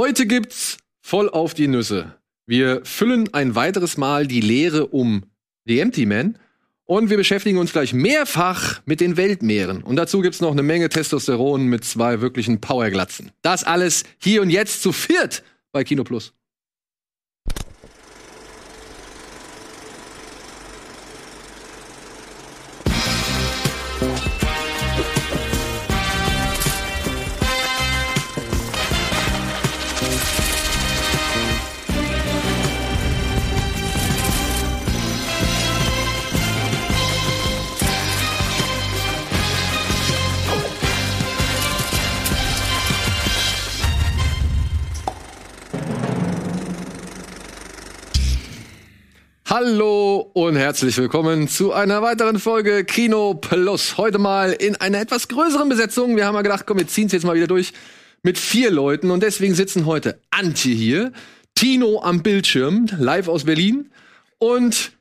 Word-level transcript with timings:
Heute 0.00 0.24
gibt's 0.24 0.78
voll 1.02 1.28
auf 1.28 1.52
die 1.52 1.68
Nüsse. 1.68 2.14
Wir 2.46 2.80
füllen 2.86 3.34
ein 3.34 3.54
weiteres 3.54 3.98
Mal 3.98 4.26
die 4.26 4.40
Leere 4.40 4.86
um 4.86 5.26
The 5.66 5.78
Empty 5.78 6.06
Man 6.06 6.38
und 6.86 7.10
wir 7.10 7.18
beschäftigen 7.18 7.58
uns 7.58 7.72
gleich 7.72 7.92
mehrfach 7.92 8.80
mit 8.86 9.02
den 9.02 9.18
Weltmeeren. 9.18 9.82
Und 9.82 9.96
dazu 9.96 10.22
gibt's 10.22 10.40
noch 10.40 10.52
eine 10.52 10.62
Menge 10.62 10.88
Testosteron 10.88 11.66
mit 11.66 11.84
zwei 11.84 12.22
wirklichen 12.22 12.62
Powerglatzen. 12.62 13.30
Das 13.42 13.62
alles 13.62 14.04
hier 14.16 14.40
und 14.40 14.48
jetzt 14.48 14.80
zu 14.80 14.92
viert 14.92 15.42
bei 15.70 15.84
Kino 15.84 16.02
Plus. 16.02 16.32
Hallo 49.52 50.30
und 50.32 50.54
herzlich 50.54 50.96
willkommen 50.96 51.48
zu 51.48 51.72
einer 51.72 52.02
weiteren 52.02 52.38
Folge 52.38 52.84
Kino 52.84 53.34
Plus. 53.34 53.96
Heute 53.96 54.18
mal 54.18 54.52
in 54.52 54.76
einer 54.76 55.00
etwas 55.00 55.26
größeren 55.26 55.68
Besetzung. 55.68 56.14
Wir 56.14 56.24
haben 56.24 56.34
mal 56.34 56.42
gedacht, 56.42 56.66
komm, 56.66 56.78
wir 56.78 56.86
ziehen 56.86 57.06
es 57.06 57.12
jetzt 57.12 57.24
mal 57.24 57.34
wieder 57.34 57.48
durch 57.48 57.72
mit 58.22 58.38
vier 58.38 58.70
Leuten 58.70 59.10
und 59.10 59.24
deswegen 59.24 59.56
sitzen 59.56 59.86
heute 59.86 60.20
Antje 60.30 60.72
hier, 60.72 61.12
Tino 61.56 62.00
am 62.00 62.22
Bildschirm, 62.22 62.86
live 62.96 63.26
aus 63.26 63.42
Berlin 63.42 63.90
und 64.38 64.92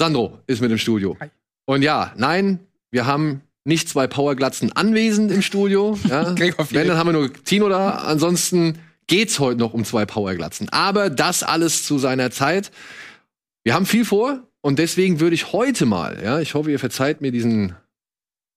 Sandro 0.00 0.40
ist 0.48 0.60
mit 0.60 0.72
im 0.72 0.78
Studio. 0.78 1.16
Hi. 1.20 1.28
Und 1.64 1.82
ja, 1.82 2.12
nein, 2.16 2.58
wir 2.90 3.06
haben 3.06 3.42
nicht 3.62 3.88
zwei 3.88 4.08
Powerglatzen 4.08 4.72
anwesend 4.72 5.30
im 5.30 5.42
Studio. 5.42 5.96
Ja. 6.08 6.34
Wenn, 6.36 6.88
dann 6.88 6.96
haben 6.96 7.06
wir 7.06 7.12
nur 7.12 7.32
Tino 7.44 7.68
da. 7.68 7.90
Ansonsten 7.90 8.80
geht's 9.06 9.38
heute 9.38 9.60
noch 9.60 9.74
um 9.74 9.84
zwei 9.84 10.06
Powerglatzen. 10.06 10.68
Aber 10.70 11.08
das 11.08 11.44
alles 11.44 11.84
zu 11.84 11.98
seiner 11.98 12.32
Zeit. 12.32 12.72
Wir 13.64 13.74
haben 13.74 13.86
viel 13.86 14.04
vor 14.04 14.48
und 14.62 14.78
deswegen 14.78 15.20
würde 15.20 15.34
ich 15.34 15.52
heute 15.52 15.86
mal, 15.86 16.18
ja, 16.22 16.40
ich 16.40 16.54
hoffe, 16.54 16.70
ihr 16.70 16.78
verzeiht 16.78 17.20
mir 17.20 17.30
diesen 17.30 17.74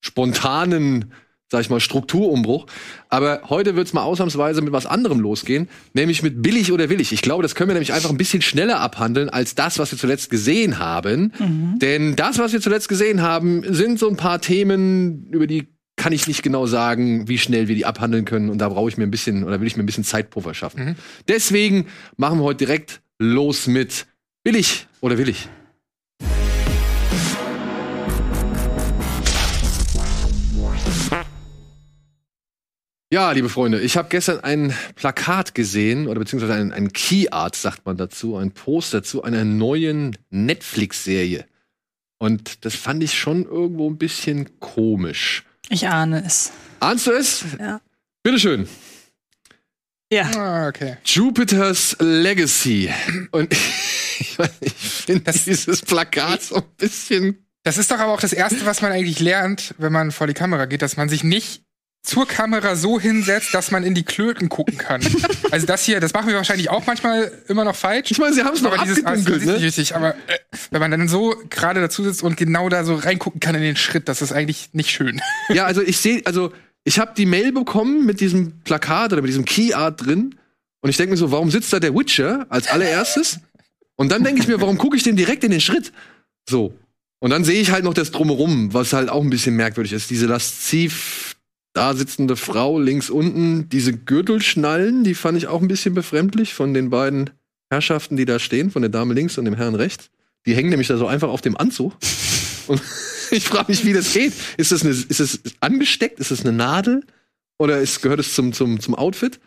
spontanen, 0.01 1.13
sag 1.51 1.61
ich 1.61 1.69
mal, 1.69 1.79
Strukturumbruch, 1.79 2.65
aber 3.09 3.41
heute 3.49 3.75
wird's 3.75 3.93
mal 3.93 4.03
ausnahmsweise 4.03 4.61
mit 4.61 4.73
was 4.73 4.85
anderem 4.85 5.19
losgehen, 5.19 5.69
nämlich 5.93 6.23
mit 6.23 6.41
billig 6.41 6.71
oder 6.71 6.89
willig. 6.89 7.11
Ich 7.11 7.21
glaube, 7.21 7.43
das 7.43 7.53
können 7.53 7.69
wir 7.69 7.73
nämlich 7.73 7.93
einfach 7.93 8.09
ein 8.09 8.17
bisschen 8.17 8.41
schneller 8.41 8.79
abhandeln 8.79 9.29
als 9.29 9.55
das, 9.55 9.77
was 9.77 9.91
wir 9.91 9.99
zuletzt 9.99 10.29
gesehen 10.29 10.79
haben. 10.79 11.31
Denn 11.79 12.15
das, 12.15 12.39
was 12.39 12.53
wir 12.53 12.61
zuletzt 12.61 12.89
gesehen 12.89 13.21
haben, 13.21 13.63
sind 13.73 13.99
so 13.99 14.09
ein 14.09 14.17
paar 14.17 14.41
Themen, 14.41 15.27
über 15.31 15.47
die 15.47 15.67
kann 15.95 16.11
ich 16.11 16.27
nicht 16.27 16.41
genau 16.41 16.65
sagen, 16.65 17.27
wie 17.27 17.37
schnell 17.37 17.67
wir 17.67 17.75
die 17.75 17.85
abhandeln 17.85 18.25
können. 18.25 18.49
Und 18.49 18.57
da 18.57 18.69
brauche 18.69 18.89
ich 18.89 18.97
mir 18.97 19.03
ein 19.03 19.11
bisschen, 19.11 19.43
oder 19.43 19.59
will 19.61 19.67
ich 19.67 19.77
mir 19.77 19.83
ein 19.83 19.85
bisschen 19.85 20.03
Zeitpuffer 20.03 20.53
schaffen. 20.53 20.95
Deswegen 21.27 21.87
machen 22.17 22.39
wir 22.39 22.43
heute 22.43 22.65
direkt 22.65 23.01
los 23.19 23.67
mit 23.67 24.07
billig 24.43 24.87
oder 25.03 25.17
willig. 25.17 25.49
Ja, 33.11 33.31
liebe 33.31 33.49
Freunde, 33.49 33.79
ich 33.81 33.95
habe 33.95 34.07
gestern 34.09 34.39
ein 34.39 34.73
Plakat 34.95 35.53
gesehen, 35.53 36.07
oder 36.07 36.19
beziehungsweise 36.19 36.53
ein, 36.53 36.71
ein 36.71 36.93
Key 36.93 37.27
Art, 37.29 37.55
sagt 37.55 37.85
man 37.85 37.97
dazu, 37.97 38.37
ein 38.37 38.51
Poster 38.51 39.03
zu 39.03 39.21
einer 39.21 39.43
neuen 39.43 40.17
Netflix-Serie. 40.31 41.45
Und 42.17 42.65
das 42.65 42.73
fand 42.73 43.03
ich 43.03 43.13
schon 43.13 43.43
irgendwo 43.43 43.87
ein 43.89 43.97
bisschen 43.97 44.57
komisch. 44.59 45.43
Ich 45.69 45.87
ahne 45.87 46.23
es. 46.25 46.53
Ahnst 46.79 47.07
du 47.07 47.11
es? 47.11 47.45
Ja. 47.59 47.81
Bitteschön. 48.23 48.67
Ja. 50.13 50.29
Ah, 50.35 50.67
okay. 50.67 50.97
Jupiter's 51.05 51.97
Legacy. 51.99 52.93
Und 53.31 53.51
ich, 54.19 54.37
ich 54.61 54.73
finde 54.73 55.31
dieses 55.31 55.81
Plakat 55.81 56.43
so 56.43 56.57
ein 56.57 56.63
bisschen. 56.77 57.47
Das 57.63 57.79
ist 57.79 57.89
doch 57.89 57.97
aber 57.97 58.13
auch 58.13 58.21
das 58.21 58.33
Erste, 58.33 58.63
was 58.65 58.83
man 58.83 58.91
eigentlich 58.91 59.19
lernt, 59.19 59.73
wenn 59.79 59.91
man 59.91 60.11
vor 60.11 60.27
die 60.27 60.35
Kamera 60.35 60.65
geht, 60.65 60.83
dass 60.83 60.97
man 60.97 61.09
sich 61.09 61.23
nicht 61.23 61.63
zur 62.03 62.27
Kamera 62.27 62.75
so 62.75 62.99
hinsetzt, 62.99 63.55
dass 63.55 63.71
man 63.71 63.83
in 63.83 63.95
die 63.95 64.03
Klöten 64.03 64.49
gucken 64.49 64.77
kann. 64.77 65.01
also 65.51 65.65
das 65.65 65.83
hier, 65.83 65.99
das 65.99 66.13
machen 66.13 66.27
wir 66.27 66.35
wahrscheinlich 66.35 66.69
auch 66.69 66.85
manchmal 66.85 67.31
immer 67.47 67.63
noch 67.63 67.75
falsch. 67.75 68.11
Ich 68.11 68.19
meine, 68.19 68.35
sie 68.35 68.43
haben 68.43 68.53
es 68.53 68.61
noch 68.61 68.73
aber 68.73 68.83
dieses 68.83 69.03
also, 69.03 69.23
das 69.23 69.33
abgedunkelt, 69.33 69.41
ist 69.41 69.47
nicht 69.47 69.61
ne? 69.61 69.65
richtig. 69.65 69.95
Aber 69.95 70.09
äh, 70.27 70.37
wenn 70.69 70.81
man 70.81 70.91
dann 70.91 71.07
so 71.07 71.35
gerade 71.49 71.81
dazu 71.81 72.03
sitzt 72.03 72.21
und 72.21 72.37
genau 72.37 72.69
da 72.69 72.83
so 72.83 72.95
reingucken 72.95 73.39
kann 73.39 73.55
in 73.55 73.61
den 73.61 73.77
Schritt, 73.77 74.09
das 74.09 74.21
ist 74.21 74.31
eigentlich 74.31 74.69
nicht 74.73 74.91
schön. 74.91 75.21
Ja, 75.49 75.65
also 75.65 75.81
ich 75.81 75.97
sehe, 75.97 76.21
also 76.25 76.51
ich 76.83 76.99
habe 76.99 77.13
die 77.15 77.25
Mail 77.25 77.51
bekommen 77.51 78.05
mit 78.05 78.19
diesem 78.19 78.59
Plakat 78.61 79.13
oder 79.13 79.21
mit 79.21 79.29
diesem 79.29 79.45
Key 79.45 79.73
Art 79.73 80.05
drin. 80.05 80.35
Und 80.81 80.89
ich 80.89 80.97
denke 80.97 81.11
mir 81.11 81.17
so, 81.17 81.31
warum 81.31 81.49
sitzt 81.49 81.71
da 81.71 81.79
der 81.79 81.95
Witcher 81.95 82.45
als 82.49 82.67
allererstes? 82.67 83.39
Und 83.95 84.11
dann 84.11 84.23
denke 84.23 84.41
ich 84.41 84.47
mir, 84.47 84.59
warum 84.59 84.77
gucke 84.77 84.97
ich 84.97 85.03
dem 85.03 85.15
direkt 85.15 85.43
in 85.43 85.51
den 85.51 85.61
Schritt? 85.61 85.93
So. 86.49 86.73
Und 87.19 87.29
dann 87.29 87.45
sehe 87.45 87.61
ich 87.61 87.71
halt 87.71 87.85
noch 87.85 87.93
das 87.93 88.11
Drumherum, 88.11 88.73
was 88.73 88.91
halt 88.91 89.09
auch 89.09 89.21
ein 89.21 89.29
bisschen 89.29 89.55
merkwürdig 89.55 89.93
ist. 89.93 90.09
Diese 90.09 90.25
lasziv 90.25 91.37
da 91.71 91.93
sitzende 91.95 92.35
Frau 92.35 92.79
links 92.79 93.09
unten, 93.09 93.69
diese 93.69 93.93
Gürtelschnallen, 93.93 95.03
die 95.03 95.15
fand 95.15 95.37
ich 95.37 95.47
auch 95.47 95.61
ein 95.61 95.67
bisschen 95.67 95.93
befremdlich 95.93 96.53
von 96.53 96.73
den 96.73 96.89
beiden 96.89 97.31
Herrschaften, 97.71 98.17
die 98.17 98.25
da 98.25 98.39
stehen, 98.39 98.69
von 98.69 98.83
der 98.83 98.89
Dame 98.91 99.13
links 99.13 99.37
und 99.37 99.45
dem 99.45 99.55
Herrn 99.55 99.73
rechts. 99.73 100.09
Die 100.45 100.53
hängen 100.53 100.69
nämlich 100.69 100.87
da 100.87 100.97
so 100.97 101.07
einfach 101.07 101.29
auf 101.29 101.41
dem 101.41 101.57
Anzug. 101.57 101.93
Und 102.67 102.81
ich 103.33 103.45
frage 103.45 103.71
mich, 103.71 103.85
wie 103.85 103.93
das 103.93 104.13
geht. 104.13 104.33
Ist 104.57 104.71
das, 104.71 104.83
eine, 104.83 104.91
ist 104.91 105.19
das 105.19 105.39
angesteckt? 105.59 106.19
Ist 106.19 106.31
das 106.31 106.41
eine 106.41 106.51
Nadel? 106.51 107.03
Oder 107.57 107.79
ist, 107.79 108.01
gehört 108.01 108.19
es 108.19 108.33
zum, 108.33 108.53
zum, 108.53 108.79
zum 108.79 108.95
Outfit? 108.95 109.39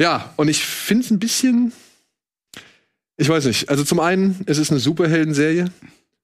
Ja, 0.00 0.32
und 0.36 0.48
ich 0.48 0.62
finde 0.64 1.04
es 1.04 1.10
ein 1.10 1.18
bisschen. 1.18 1.72
Ich 3.16 3.28
weiß 3.28 3.46
nicht. 3.46 3.68
Also 3.68 3.84
zum 3.84 4.00
einen, 4.00 4.40
es 4.46 4.58
ist 4.58 4.70
eine 4.70 4.80
Superhelden-Serie. 4.80 5.70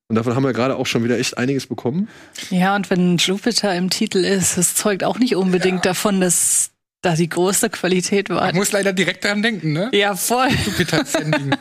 Und 0.08 0.16
davon 0.16 0.34
haben 0.36 0.44
wir 0.44 0.52
gerade 0.52 0.76
auch 0.76 0.86
schon 0.86 1.02
wieder 1.02 1.18
echt 1.18 1.38
einiges 1.38 1.66
bekommen. 1.66 2.08
Ja, 2.50 2.76
und 2.76 2.90
wenn 2.90 3.16
Jupiter 3.16 3.74
im 3.74 3.90
Titel 3.90 4.18
ist, 4.18 4.58
das 4.58 4.74
zeugt 4.74 5.02
auch 5.02 5.18
nicht 5.18 5.34
unbedingt 5.34 5.86
davon, 5.86 6.20
dass 6.20 6.70
da 7.00 7.16
die 7.16 7.28
große 7.28 7.70
Qualität 7.70 8.30
war. 8.30 8.42
Man 8.46 8.54
muss 8.54 8.72
leider 8.72 8.92
direkt 8.92 9.24
daran 9.24 9.42
denken, 9.42 9.72
ne? 9.72 9.90
Ja, 9.92 10.14
voll. 10.14 10.48
Jupiter 10.66 11.04
Sending. 11.04 11.54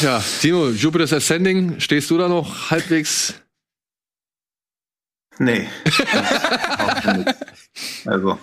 Ja, 0.00 0.22
Timo, 0.40 0.70
Jupiter's 0.70 1.12
Ascending, 1.12 1.78
stehst 1.78 2.10
du 2.10 2.18
da 2.18 2.28
noch 2.28 2.70
halbwegs? 2.70 3.34
Nee. 5.38 5.68
Auch 6.78 7.14
nicht. 7.14 7.34
also, 8.06 8.38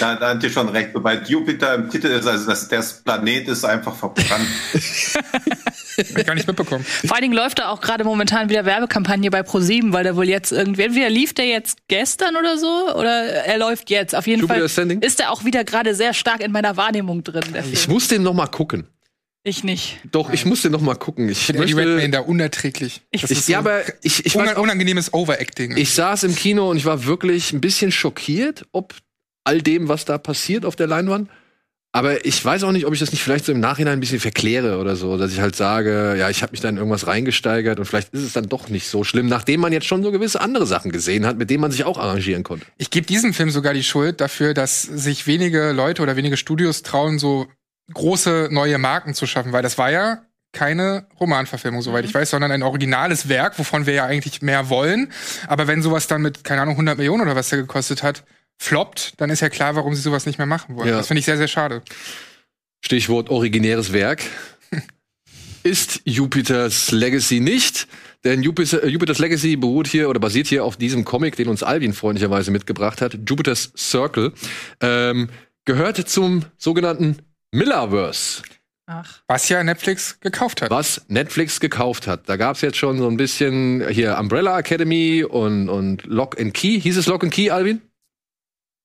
da, 0.00 0.16
da 0.16 0.30
hat 0.30 0.42
ihr 0.42 0.50
schon 0.50 0.68
recht. 0.70 0.90
Sobald 0.94 1.28
Jupiter 1.28 1.74
im 1.74 1.90
Titel 1.90 2.06
ist, 2.06 2.26
also 2.26 2.48
das, 2.48 2.68
das 2.68 3.02
Planet 3.02 3.48
ist 3.48 3.64
einfach 3.64 3.94
verbrannt. 3.94 4.48
Hab 4.72 6.18
ich 6.18 6.26
gar 6.26 6.34
nicht 6.34 6.46
mitbekommen. 6.46 6.84
Vor 6.84 7.14
allen 7.14 7.22
Dingen 7.22 7.34
läuft 7.34 7.58
da 7.58 7.68
auch 7.68 7.82
gerade 7.82 8.04
momentan 8.04 8.48
wieder 8.48 8.64
Werbekampagne 8.64 9.30
bei 9.30 9.42
ProSieben, 9.42 9.92
weil 9.92 10.04
der 10.04 10.16
wohl 10.16 10.28
jetzt 10.28 10.52
irgendwie, 10.52 10.82
entweder 10.82 11.10
lief 11.10 11.34
der 11.34 11.46
jetzt 11.46 11.78
gestern 11.88 12.36
oder 12.36 12.56
so, 12.56 12.94
oder 12.94 13.24
er 13.44 13.58
läuft 13.58 13.90
jetzt. 13.90 14.14
Auf 14.14 14.26
jeden 14.26 14.40
Jupiter 14.40 14.54
Fall 14.60 14.64
Ascending? 14.64 15.02
ist 15.02 15.20
er 15.20 15.30
auch 15.30 15.44
wieder 15.44 15.64
gerade 15.64 15.94
sehr 15.94 16.14
stark 16.14 16.40
in 16.40 16.50
meiner 16.50 16.78
Wahrnehmung 16.78 17.22
drin. 17.22 17.44
Ich 17.70 17.88
muss 17.88 18.08
den 18.08 18.22
noch 18.22 18.34
mal 18.34 18.46
gucken. 18.46 18.86
Ich 19.44 19.64
nicht. 19.64 19.98
Doch, 20.12 20.32
ich 20.32 20.44
muss 20.44 20.62
den 20.62 20.70
noch 20.70 20.80
mal 20.80 20.94
gucken. 20.94 21.28
Ich 21.28 21.48
Eddie 21.48 21.58
möchte, 21.58 21.76
Redmayne 21.78 22.10
da 22.10 22.20
unerträglich. 22.20 23.02
Das 23.10 23.24
ich, 23.24 23.38
ist 23.38 23.48
ja, 23.48 23.60
so 23.62 23.68
aber 23.68 23.82
ich, 24.02 24.24
ich, 24.24 24.36
unan- 24.36 24.54
war, 24.54 24.58
unangenehmes 24.62 25.12
Overacting. 25.12 25.76
ich 25.76 25.92
saß 25.94 26.22
im 26.24 26.36
Kino 26.36 26.70
und 26.70 26.76
ich 26.76 26.84
war 26.84 27.04
wirklich 27.06 27.52
ein 27.52 27.60
bisschen 27.60 27.90
schockiert, 27.90 28.66
ob 28.70 28.94
all 29.44 29.60
dem, 29.60 29.88
was 29.88 30.04
da 30.04 30.18
passiert 30.18 30.64
auf 30.64 30.76
der 30.76 30.86
Leinwand. 30.86 31.28
Aber 31.94 32.24
ich 32.24 32.42
weiß 32.42 32.62
auch 32.62 32.72
nicht, 32.72 32.86
ob 32.86 32.94
ich 32.94 33.00
das 33.00 33.10
nicht 33.10 33.22
vielleicht 33.22 33.44
so 33.44 33.52
im 33.52 33.60
Nachhinein 33.60 33.94
ein 33.94 34.00
bisschen 34.00 34.20
verkläre 34.20 34.78
oder 34.78 34.96
so, 34.96 35.18
dass 35.18 35.30
ich 35.32 35.40
halt 35.40 35.56
sage, 35.56 36.14
ja, 36.18 36.30
ich 36.30 36.42
habe 36.42 36.52
mich 36.52 36.60
da 36.60 36.70
in 36.70 36.78
irgendwas 36.78 37.06
reingesteigert 37.06 37.78
und 37.78 37.84
vielleicht 37.84 38.14
ist 38.14 38.22
es 38.22 38.32
dann 38.32 38.48
doch 38.48 38.68
nicht 38.70 38.86
so 38.88 39.04
schlimm, 39.04 39.26
nachdem 39.26 39.60
man 39.60 39.72
jetzt 39.74 39.86
schon 39.86 40.02
so 40.02 40.10
gewisse 40.10 40.40
andere 40.40 40.66
Sachen 40.66 40.90
gesehen 40.90 41.26
hat, 41.26 41.36
mit 41.36 41.50
denen 41.50 41.60
man 41.60 41.70
sich 41.70 41.84
auch 41.84 41.98
arrangieren 41.98 42.44
konnte. 42.44 42.64
Ich 42.78 42.90
gebe 42.90 43.06
diesem 43.06 43.34
Film 43.34 43.50
sogar 43.50 43.74
die 43.74 43.82
Schuld 43.82 44.22
dafür, 44.22 44.54
dass 44.54 44.80
sich 44.82 45.26
wenige 45.26 45.72
Leute 45.72 46.00
oder 46.00 46.16
wenige 46.16 46.38
Studios 46.38 46.82
trauen, 46.82 47.18
so 47.18 47.46
große 47.92 48.48
neue 48.50 48.78
Marken 48.78 49.14
zu 49.14 49.26
schaffen, 49.26 49.52
weil 49.52 49.62
das 49.62 49.78
war 49.78 49.90
ja 49.90 50.22
keine 50.52 51.06
Romanverfilmung, 51.18 51.80
soweit 51.82 52.04
ich 52.04 52.12
weiß, 52.12 52.30
sondern 52.30 52.52
ein 52.52 52.62
originales 52.62 53.28
Werk, 53.28 53.58
wovon 53.58 53.86
wir 53.86 53.94
ja 53.94 54.04
eigentlich 54.04 54.42
mehr 54.42 54.68
wollen. 54.68 55.10
Aber 55.46 55.66
wenn 55.66 55.82
sowas 55.82 56.06
dann 56.06 56.22
mit, 56.22 56.44
keine 56.44 56.62
Ahnung, 56.62 56.74
100 56.74 56.98
Millionen 56.98 57.22
oder 57.22 57.34
was 57.34 57.48
der 57.48 57.58
gekostet 57.58 58.02
hat, 58.02 58.24
floppt, 58.58 59.14
dann 59.20 59.30
ist 59.30 59.40
ja 59.40 59.48
klar, 59.48 59.74
warum 59.74 59.94
sie 59.94 60.02
sowas 60.02 60.26
nicht 60.26 60.38
mehr 60.38 60.46
machen 60.46 60.76
wollen. 60.76 60.88
Ja. 60.88 60.98
Das 60.98 61.08
finde 61.08 61.20
ich 61.20 61.24
sehr, 61.24 61.38
sehr 61.38 61.48
schade. 61.48 61.82
Stichwort 62.84 63.30
originäres 63.30 63.92
Werk. 63.92 64.22
ist 65.62 66.02
Jupiters 66.04 66.92
Legacy 66.92 67.40
nicht. 67.40 67.88
Denn 68.24 68.42
Jupiter, 68.42 68.84
äh, 68.84 68.88
Jupiter's 68.88 69.18
Legacy 69.18 69.56
beruht 69.56 69.88
hier 69.88 70.08
oder 70.08 70.20
basiert 70.20 70.46
hier 70.46 70.64
auf 70.64 70.76
diesem 70.76 71.04
Comic, 71.04 71.36
den 71.36 71.48
uns 71.48 71.62
Alvin 71.62 71.92
freundlicherweise 71.92 72.50
mitgebracht 72.50 73.00
hat. 73.00 73.18
Jupiter's 73.26 73.72
Circle. 73.76 74.32
Ähm, 74.80 75.28
gehört 75.64 75.96
zum 76.08 76.44
sogenannten 76.58 77.16
Millerverse, 77.52 78.42
Ach. 78.86 79.22
Was 79.28 79.48
ja 79.48 79.62
Netflix 79.62 80.18
gekauft 80.20 80.60
hat. 80.62 80.70
was 80.70 81.04
Netflix 81.08 81.60
gekauft 81.60 82.06
hat. 82.08 82.28
Da 82.28 82.36
gab's 82.36 82.62
jetzt 82.62 82.76
schon 82.76 82.98
so 82.98 83.06
ein 83.08 83.16
bisschen 83.16 83.86
hier 83.88 84.18
Umbrella 84.18 84.58
Academy 84.58 85.22
und, 85.24 85.68
und 85.68 86.04
Lock 86.04 86.38
and 86.40 86.52
Key. 86.52 86.80
Hieß 86.80 86.96
es 86.96 87.06
Lock 87.06 87.22
and 87.22 87.32
Key, 87.32 87.50
Alvin? 87.50 87.80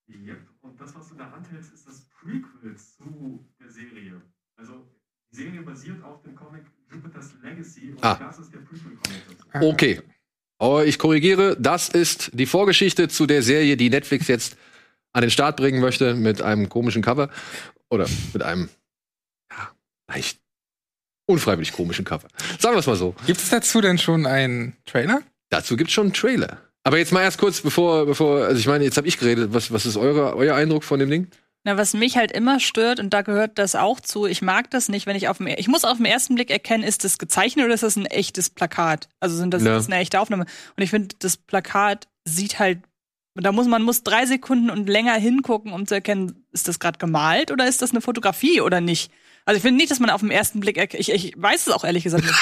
Yep. 0.08 0.38
Und 0.62 0.80
das, 0.80 0.94
was 0.94 1.08
du 1.08 1.14
in 1.14 1.18
der 1.18 1.32
Hand 1.32 1.50
hältst, 1.50 1.72
ist 1.74 1.86
das 1.88 2.06
Prequel 2.20 2.76
zu 2.76 3.44
der 3.60 3.70
Serie. 3.70 4.22
Also 4.56 4.86
die 5.32 5.36
Serie 5.36 5.62
basiert 5.62 6.02
auf 6.04 6.22
dem 6.22 6.34
Comic 6.36 6.62
Jupiter's 6.92 7.32
Legacy 7.42 7.90
und 7.92 8.04
Ah. 8.04 8.14
das 8.20 8.38
ist 8.38 8.52
der 8.54 8.58
Prequel-Comic. 8.60 9.22
Ah, 9.52 9.60
Okay. 9.62 10.00
Aber 10.60 10.86
ich 10.86 10.98
korrigiere, 10.98 11.56
das 11.58 11.88
ist 11.88 12.30
die 12.34 12.46
Vorgeschichte 12.46 13.08
zu 13.08 13.26
der 13.26 13.42
Serie, 13.42 13.76
die 13.76 13.90
Netflix 13.90 14.26
jetzt 14.28 14.56
an 15.12 15.22
den 15.22 15.30
Start 15.30 15.56
bringen 15.56 15.80
möchte 15.80 16.14
mit 16.14 16.42
einem 16.42 16.68
komischen 16.68 17.02
Cover 17.02 17.30
oder 17.90 18.06
mit 18.32 18.42
einem 18.42 18.68
ja, 19.50 19.68
leicht 20.08 20.38
unfreiwillig 21.26 21.72
komischen 21.72 22.04
Cover. 22.04 22.28
Sagen 22.58 22.74
wir 22.74 22.80
es 22.80 22.86
mal 22.86 22.96
so. 22.96 23.14
Gibt 23.26 23.40
es 23.40 23.48
dazu 23.50 23.80
denn 23.80 23.98
schon 23.98 24.26
einen 24.26 24.76
Trailer? 24.86 25.20
Dazu 25.50 25.76
gibt's 25.76 25.92
schon 25.92 26.06
einen 26.06 26.14
Trailer. 26.14 26.58
Aber 26.84 26.98
jetzt 26.98 27.12
mal 27.12 27.22
erst 27.22 27.38
kurz, 27.38 27.60
bevor, 27.60 28.06
bevor, 28.06 28.44
also 28.46 28.58
ich 28.58 28.66
meine, 28.66 28.84
jetzt 28.84 28.96
habe 28.96 29.08
ich 29.08 29.18
geredet. 29.18 29.52
Was, 29.52 29.72
was 29.72 29.84
ist 29.84 29.96
eure, 29.96 30.36
euer 30.36 30.54
Eindruck 30.54 30.84
von 30.84 30.98
dem 30.98 31.10
Ding? 31.10 31.28
Na, 31.64 31.76
was 31.76 31.92
mich 31.92 32.16
halt 32.16 32.32
immer 32.32 32.60
stört, 32.60 33.00
und 33.00 33.10
da 33.10 33.22
gehört 33.22 33.58
das 33.58 33.74
auch 33.74 34.00
zu, 34.00 34.26
ich 34.26 34.40
mag 34.42 34.70
das 34.70 34.88
nicht, 34.88 35.06
wenn 35.06 35.16
ich 35.16 35.28
auf 35.28 35.38
dem, 35.38 35.48
ich 35.48 35.68
muss 35.68 35.84
auf 35.84 35.96
den 35.98 36.06
ersten 36.06 36.34
Blick 36.36 36.50
erkennen, 36.50 36.84
ist 36.84 37.04
das 37.04 37.18
gezeichnet 37.18 37.64
oder 37.66 37.74
ist 37.74 37.82
das 37.82 37.96
ein 37.96 38.06
echtes 38.06 38.48
Plakat? 38.48 39.08
Also 39.20 39.36
sind 39.36 39.52
das, 39.52 39.64
Ja. 39.64 39.72
ist 39.76 39.86
das 39.86 39.92
eine 39.92 40.00
echte 40.00 40.20
Aufnahme? 40.20 40.46
Und 40.76 40.82
ich 40.82 40.90
finde, 40.90 41.14
das 41.18 41.36
Plakat 41.36 42.08
sieht 42.24 42.58
halt, 42.58 42.78
da 43.44 43.52
muss 43.52 43.66
man 43.66 43.82
muss 43.82 44.02
drei 44.02 44.26
Sekunden 44.26 44.70
und 44.70 44.88
länger 44.88 45.14
hingucken, 45.14 45.72
um 45.72 45.86
zu 45.86 45.94
erkennen, 45.94 46.44
ist 46.52 46.68
das 46.68 46.78
gerade 46.78 46.98
gemalt 46.98 47.50
oder 47.50 47.68
ist 47.68 47.82
das 47.82 47.90
eine 47.90 48.00
Fotografie 48.00 48.60
oder 48.60 48.80
nicht? 48.80 49.10
Also 49.44 49.56
ich 49.56 49.62
finde 49.62 49.78
nicht, 49.78 49.90
dass 49.90 50.00
man 50.00 50.10
auf 50.10 50.20
den 50.20 50.30
ersten 50.30 50.60
Blick, 50.60 50.76
ich, 50.94 51.10
ich 51.10 51.34
weiß 51.36 51.68
es 51.68 51.72
auch 51.72 51.84
ehrlich 51.84 52.04
gesagt 52.04 52.24
nicht. 52.24 52.34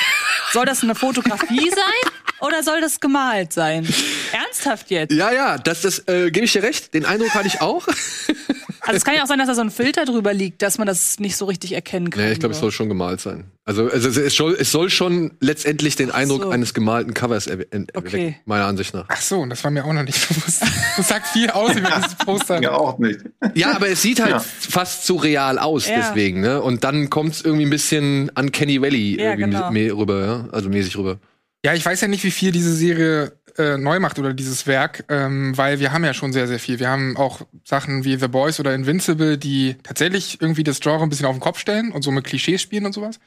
soll 0.52 0.64
das 0.64 0.82
eine 0.82 0.94
Fotografie 0.94 1.70
sein 1.70 2.12
oder 2.40 2.62
soll 2.62 2.80
das 2.80 3.00
gemalt 3.00 3.52
sein? 3.52 3.86
Ernsthaft 4.32 4.90
jetzt? 4.90 5.12
Ja, 5.12 5.32
ja, 5.32 5.58
das, 5.58 5.82
das 5.82 6.06
äh, 6.08 6.30
gebe 6.30 6.46
ich 6.46 6.52
dir 6.52 6.62
recht. 6.62 6.94
Den 6.94 7.04
Eindruck 7.04 7.34
hatte 7.34 7.48
ich 7.48 7.60
auch. 7.60 7.86
Also 8.86 8.96
es 8.98 9.04
kann 9.04 9.14
ja 9.14 9.22
auch 9.22 9.26
sein, 9.26 9.38
dass 9.38 9.48
da 9.48 9.54
so 9.54 9.60
ein 9.62 9.70
Filter 9.70 10.04
drüber 10.04 10.32
liegt, 10.34 10.62
dass 10.62 10.78
man 10.78 10.86
das 10.86 11.18
nicht 11.18 11.36
so 11.36 11.46
richtig 11.46 11.72
erkennen 11.72 12.10
kann. 12.10 12.22
Nee, 12.24 12.32
ich 12.32 12.38
glaube, 12.40 12.54
es 12.54 12.60
soll 12.60 12.70
schon 12.70 12.88
gemalt 12.88 13.20
sein. 13.20 13.44
Also, 13.64 13.88
also 13.88 14.08
es, 14.20 14.34
soll, 14.34 14.56
es 14.60 14.70
soll 14.70 14.90
schon 14.90 15.32
letztendlich 15.40 15.96
den 15.96 16.10
Eindruck 16.10 16.42
so. 16.42 16.50
eines 16.50 16.74
gemalten 16.74 17.14
Covers 17.14 17.46
erwe- 17.48 17.66
erwecken, 17.72 17.86
Okay. 17.94 18.36
meiner 18.44 18.66
Ansicht 18.66 18.92
nach. 18.92 19.06
Ach 19.08 19.20
so, 19.20 19.44
das 19.46 19.64
war 19.64 19.70
mir 19.70 19.84
auch 19.86 19.92
noch 19.92 20.02
nicht 20.02 20.28
bewusst. 20.28 20.62
Das 20.96 21.08
sagt 21.08 21.28
viel 21.28 21.48
aus 21.50 21.74
über 21.74 21.90
dieses 21.96 22.14
Poster. 22.16 22.60
Ja, 22.62 22.72
auch 22.72 22.98
nicht. 22.98 23.20
Ja, 23.54 23.74
aber 23.74 23.88
es 23.88 24.02
sieht 24.02 24.20
halt 24.20 24.32
Ja. 24.32 24.38
fast 24.40 25.06
zu 25.06 25.16
real 25.16 25.58
aus, 25.58 25.88
Ja. 25.88 25.96
deswegen, 25.96 26.40
ne? 26.40 26.60
Und 26.60 26.84
dann 26.84 27.08
kommt 27.08 27.32
es 27.34 27.42
irgendwie 27.42 27.64
ein 27.64 27.70
bisschen 27.70 28.30
an 28.36 28.52
Kenny 28.52 28.82
Valley 28.82 29.18
Ja, 29.18 29.30
irgendwie 29.34 29.84
genau. 29.88 29.96
rüber, 29.98 30.24
ja? 30.26 30.48
Also 30.52 30.68
mäßig 30.68 30.98
rüber. 30.98 31.18
Ja, 31.64 31.72
ich 31.72 31.86
weiß 31.86 32.02
ja 32.02 32.08
nicht, 32.08 32.22
wie 32.24 32.30
viel 32.30 32.52
diese 32.52 32.74
Serie 32.74 33.32
äh, 33.58 33.76
neu 33.78 34.00
macht 34.00 34.18
oder 34.18 34.34
dieses 34.34 34.66
Werk, 34.66 35.04
ähm, 35.08 35.56
weil 35.56 35.80
wir 35.80 35.92
haben 35.92 36.04
ja 36.04 36.14
schon 36.14 36.32
sehr, 36.32 36.46
sehr 36.46 36.58
viel. 36.58 36.78
Wir 36.80 36.88
haben 36.88 37.16
auch 37.16 37.42
Sachen 37.64 38.04
wie 38.04 38.16
The 38.16 38.28
Boys 38.28 38.60
oder 38.60 38.74
Invincible, 38.74 39.38
die 39.38 39.76
tatsächlich 39.82 40.40
irgendwie 40.40 40.64
das 40.64 40.80
Genre 40.80 41.02
ein 41.02 41.08
bisschen 41.08 41.26
auf 41.26 41.36
den 41.36 41.40
Kopf 41.40 41.58
stellen 41.58 41.92
und 41.92 42.02
so 42.02 42.10
mit 42.10 42.24
Klischees 42.24 42.62
spielen 42.62 42.86
und 42.86 42.92
sowas. 42.92 43.18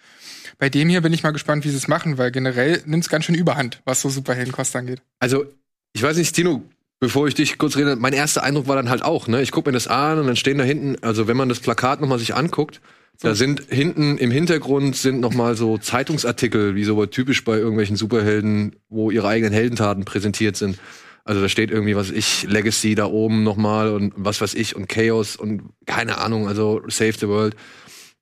Bei 0.60 0.70
dem 0.70 0.90
hier 0.90 1.02
bin 1.02 1.14
ich 1.14 1.24
mal 1.24 1.32
gespannt, 1.32 1.66
wie 1.66 1.70
sie 1.70 1.78
es 1.78 1.88
machen, 1.88 2.18
weil 2.18 2.32
generell 2.32 2.82
nimmt 2.86 3.04
es 3.04 3.10
ganz 3.10 3.26
schön 3.26 3.36
überhand, 3.36 3.82
was 3.86 4.02
so 4.02 4.10
Superheldenkost 4.10 4.76
angeht. 4.76 5.02
Also, 5.20 5.46
ich 5.94 6.02
weiß 6.02 6.18
nicht, 6.18 6.36
Tino, 6.36 6.64
bevor 7.00 7.28
ich 7.28 7.36
dich 7.36 7.58
kurz 7.58 7.78
rede, 7.78 7.96
mein 7.96 8.14
erster 8.14 8.44
Eindruck 8.44 8.68
war 8.68 8.76
dann 8.76 8.90
halt 8.90 9.04
auch, 9.04 9.28
ne? 9.28 9.42
Ich 9.42 9.52
gucke 9.52 9.70
mir 9.70 9.74
das 9.74 9.88
an 9.88 10.20
und 10.20 10.28
dann 10.28 10.36
stehen 10.36 10.58
da 10.58 10.64
hinten, 10.64 10.96
also 11.04 11.28
wenn 11.28 11.38
man 11.38 11.50
das 11.50 11.60
Plakat 11.60 12.02
nochmal 12.02 12.20
sich 12.20 12.36
anguckt, 12.36 12.82
da 13.20 13.36
sind 13.36 13.64
hinten 13.70 14.18
im 14.18 14.32
Hintergrund 14.32 14.96
sind 14.96 15.20
nochmal 15.20 15.56
so 15.56 15.78
Zeitungsartikel, 15.78 16.76
wie 16.76 16.84
so 16.84 17.06
typisch 17.06 17.44
bei 17.44 17.58
irgendwelchen 17.58 17.96
Superhelden, 17.96 18.76
wo 18.90 19.10
ihre 19.12 19.28
eigenen 19.28 19.54
Heldentaten 19.54 20.06
präsentiert 20.06 20.56
sind. 20.56 20.78
Also 21.24 21.42
da 21.42 21.50
steht 21.50 21.72
irgendwie, 21.72 21.96
was 21.96 22.10
ich, 22.10 22.44
Legacy 22.44 22.96
da 22.96 23.06
oben 23.06 23.44
nochmal 23.44 23.90
und 23.90 24.14
was 24.16 24.40
weiß 24.40 24.54
ich 24.54 24.76
und 24.76 24.88
Chaos 24.88 25.36
und 25.36 25.64
keine 25.86 26.20
Ahnung, 26.20 26.48
also 26.48 26.82
Save 26.88 27.14
the 27.14 27.28
World. 27.28 27.56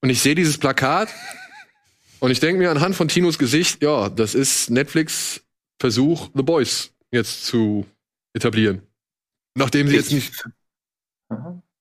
Und 0.02 0.10
ich 0.10 0.22
sehe 0.22 0.34
dieses 0.34 0.58
Plakat 0.58 1.10
und 2.20 2.32
ich 2.32 2.40
denke 2.40 2.60
mir 2.60 2.72
anhand 2.72 2.96
von 2.96 3.08
Tinos 3.08 3.38
Gesicht, 3.38 3.84
ja, 3.84 4.10
das 4.10 4.34
ist 4.34 4.70
Netflix 4.70 5.42
Versuch, 5.80 6.30
The 6.34 6.42
Boys 6.42 6.94
jetzt 7.12 7.46
zu 7.46 7.86
etablieren. 8.34 8.82
Nachdem 9.56 9.88
sie 9.88 9.96
jetzt 9.96 10.12
nicht. 10.12 10.34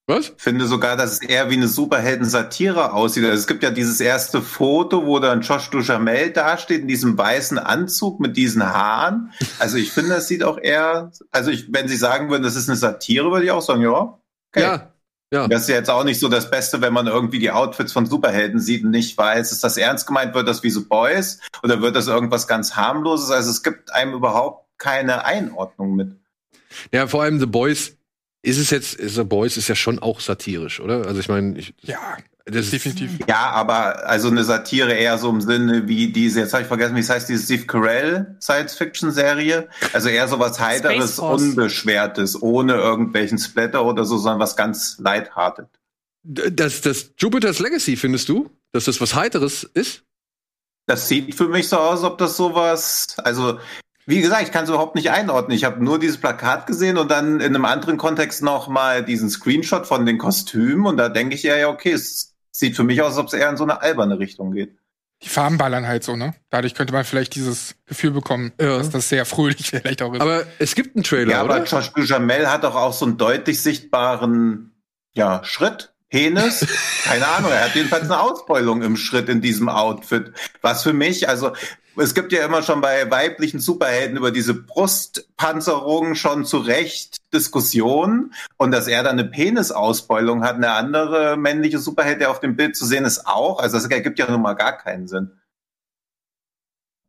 Was? 0.07 0.35
finde 0.37 0.67
sogar, 0.67 0.97
dass 0.97 1.13
es 1.13 1.23
eher 1.23 1.49
wie 1.49 1.55
eine 1.55 1.67
Superhelden-Satire 1.67 2.93
aussieht. 2.93 3.25
Also 3.25 3.39
es 3.39 3.47
gibt 3.47 3.63
ja 3.63 3.71
dieses 3.71 4.01
erste 4.01 4.43
Foto, 4.43 5.07
wo 5.07 5.19
dann 5.19 5.41
Josh 5.41 5.71
Duhamel 5.71 6.31
dasteht 6.31 6.83
in 6.83 6.89
diesem 6.89 7.17
weißen 7.17 7.59
Anzug 7.59 8.21
mit 8.21 8.37
diesen 8.37 8.63
Haaren. 8.63 9.33
Also 9.59 9.79
ich 9.79 9.93
finde, 9.93 10.11
das 10.11 10.29
sieht 10.29 10.43
auch 10.43 10.59
eher, 10.59 11.11
also 11.31 11.51
ich, 11.51 11.73
wenn 11.73 11.89
Sie 11.89 11.97
sagen 11.97 12.29
würden, 12.29 12.43
das 12.43 12.55
ist 12.55 12.69
eine 12.69 12.77
Satire, 12.77 13.31
würde 13.31 13.47
ich 13.47 13.51
auch 13.51 13.63
sagen, 13.63 13.81
ja. 13.81 14.19
Okay. 14.53 14.63
Ja. 14.63 14.91
Ja. 15.33 15.49
Das 15.49 15.63
ist 15.63 15.69
ja 15.69 15.77
jetzt 15.77 15.91
auch 15.91 16.05
nicht 16.05 16.21
so 16.21 16.29
das 16.29 16.51
Beste, 16.51 16.81
wenn 16.81 16.93
man 16.93 17.07
irgendwie 17.07 17.41
die 17.41 17.51
Outfits 17.51 17.93
von 17.93 18.07
Superhelden 18.07 18.61
sieht 18.61 18.85
und 18.85 18.91
nicht 18.91 19.19
weiß, 19.19 19.51
ist 19.51 19.65
das 19.65 19.77
ernst 19.77 20.07
gemeint, 20.07 20.35
wird 20.35 20.47
das 20.47 20.63
wie 20.63 20.71
The 20.71 20.81
Boys 20.81 21.41
oder 21.63 21.81
wird 21.81 21.97
das 21.97 22.07
irgendwas 22.07 22.47
ganz 22.47 22.77
harmloses? 22.77 23.31
Also 23.31 23.51
es 23.51 23.63
gibt 23.63 23.93
einem 23.93 24.13
überhaupt 24.13 24.69
keine 24.79 25.25
Einordnung 25.25 25.97
mit. 25.97 26.15
Ja, 26.93 27.09
vor 27.09 27.23
allem 27.23 27.41
The 27.41 27.47
Boys 27.47 27.97
ist 28.45 28.59
es 28.59 28.71
jetzt, 28.71 28.99
The 29.01 29.25
Boys 29.25 29.57
ist 29.57 29.69
ja 29.69 29.75
schon 29.75 29.99
auch 29.99 30.21
satirisch, 30.21 30.81
oder? 30.81 31.07
Also 31.07 31.21
ich 31.21 31.29
meine, 31.29 31.59
ich, 31.59 31.75
Ja, 31.83 32.17
das 32.47 32.67
ist, 32.67 32.75
definitiv. 32.75 33.11
Ja, 33.27 33.51
aber 33.51 34.07
also 34.07 34.29
eine 34.29 34.45
Satire 34.45 34.93
eher 34.93 35.17
so 35.17 35.31
im 35.31 35.41
Sinne 35.41 35.89
wie 35.89 36.13
diese, 36.13 36.41
jetzt 36.41 36.53
habe 36.53 36.63
ich 36.63 36.69
vergessen, 36.69 36.95
wie 36.95 37.01
es 37.01 37.09
heißt, 37.09 37.29
diese 37.29 37.43
Steve 37.43 37.65
Carell 37.65 38.37
Science-Fiction-Serie. 38.41 39.69
Also 39.95 40.11
eher 40.11 40.29
so 40.29 40.39
was 40.39 40.61
Heiteres. 40.61 41.19
Unbeschwertes, 41.19 42.41
ohne 42.41 42.75
irgendwelchen 42.75 43.39
Splatter 43.39 43.85
oder 43.87 44.05
so, 44.05 44.19
sondern 44.19 44.41
was 44.41 44.57
ganz 44.57 44.99
lighthearted. 44.99 45.69
das, 46.23 46.83
das 46.83 47.13
Jupiter's 47.17 47.61
Legacy, 47.61 47.97
findest 47.97 48.29
du, 48.29 48.51
dass 48.73 48.85
das 48.85 49.01
was 49.01 49.15
Heiteres 49.15 49.65
ist? 49.65 50.03
Das 50.87 51.09
sieht 51.09 51.35
für 51.35 51.49
mich 51.49 51.69
so 51.71 51.79
aus, 51.79 52.03
ob 52.03 52.19
das 52.19 52.37
sowas, 52.37 53.17
also 53.17 53.59
wie 54.07 54.21
gesagt, 54.21 54.43
ich 54.43 54.53
kann 54.53 54.65
es 54.65 54.71
überhaupt 54.71 54.95
nicht 54.95 55.11
einordnen. 55.11 55.57
Ich 55.57 55.65
habe 55.65 55.83
nur 55.83 55.99
dieses 55.99 56.19
Plakat 56.19 56.67
gesehen 56.67 56.99
und 56.99 57.11
dann 57.11 57.41
in 57.41 57.55
einem 57.55 57.65
anderen 57.65 57.97
Kontext 57.97 58.43
noch 58.43 58.69
mal 58.69 59.05
diesen 59.05 59.31
Screenshot 59.31 59.87
von 59.87 60.05
den 60.07 60.19
Kostümen 60.19 60.87
und 60.87 60.97
da 60.97 61.09
denke 61.09 61.35
ich 61.35 61.45
eher, 61.45 61.57
ja, 61.59 61.69
okay, 61.69 61.93
es 61.93 62.35
sieht 62.51 62.77
für 62.77 62.85
mich 62.85 63.01
aus, 63.03 63.13
als 63.13 63.19
ob 63.19 63.27
es 63.29 63.33
eher 63.33 63.49
in 63.51 63.57
so 63.57 63.65
eine 63.65 63.81
alberne 63.83 64.19
Richtung 64.19 64.53
geht. 64.53 64.77
Die 65.23 65.29
Farben 65.31 65.57
ballern 65.57 65.87
halt 65.89 66.05
so, 66.05 66.17
ne? 66.17 66.35
Dadurch 66.51 66.75
könnte 66.75 66.93
man 66.93 67.05
vielleicht 67.05 67.35
dieses 67.35 67.77
Gefühl 67.87 68.11
bekommen, 68.11 68.53
Ja. 68.61 68.77
dass 68.77 68.91
das 68.91 69.09
sehr 69.09 69.25
fröhlich 69.25 69.71
vielleicht 69.71 70.03
auch 70.03 70.13
ist. 70.13 70.21
Aber 70.21 70.45
es 70.59 70.75
gibt 70.75 70.97
einen 70.97 71.03
Trailer, 71.05 71.31
Ja, 71.33 71.41
aber 71.41 71.55
oder? 71.57 71.65
Josh 71.65 71.91
Duhamel 71.93 72.51
hat 72.51 72.65
doch 72.65 72.75
auch 72.75 72.93
so 72.93 73.07
einen 73.07 73.17
deutlich 73.17 73.63
sichtbaren 73.63 74.73
ja, 75.15 75.43
Schritt, 75.45 75.94
Penis. 76.15 76.65
Keine 77.03 77.27
Ahnung, 77.27 77.51
er 77.51 77.65
hat 77.65 77.75
jedenfalls 77.75 78.05
eine 78.05 78.21
Ausbeulung 78.21 78.83
im 78.83 78.97
Schritt 78.97 79.29
in 79.29 79.41
diesem 79.41 79.69
Outfit. 79.69 80.33
Was 80.61 80.85
für 80.85 80.93
mich, 80.93 81.29
also 81.29 81.53
es 81.97 82.15
gibt 82.15 82.31
ja 82.31 82.45
immer 82.45 82.63
schon 82.63 82.81
bei 82.81 83.11
weiblichen 83.11 83.59
Superhelden 83.59 84.17
über 84.17 84.31
diese 84.31 84.55
Brustpanzerung 84.55 86.15
schon 86.15 86.45
zu 86.45 86.59
Recht 86.59 87.33
Diskussionen 87.33 88.33
und 88.59 88.71
dass 88.71 88.87
er 88.87 89.03
dann 89.03 89.19
eine 89.19 89.29
Penisausbeulung 89.29 90.45
hat, 90.45 90.55
eine 90.55 90.71
andere 90.71 91.37
männliche 91.37 91.81
Superheld, 91.81 92.21
der 92.21 92.31
auf 92.31 92.39
dem 92.39 92.55
Bild 92.55 92.77
zu 92.77 92.87
sehen 92.87 93.05
ist, 93.05 93.27
auch. 93.27 93.59
Also 93.59 93.77
das 93.77 93.87
ergibt 93.87 94.21
ja 94.21 94.31
nun 94.31 94.43
mal 94.43 94.55
gar 94.55 94.79
keinen 94.79 95.09
Sinn. 95.09 95.33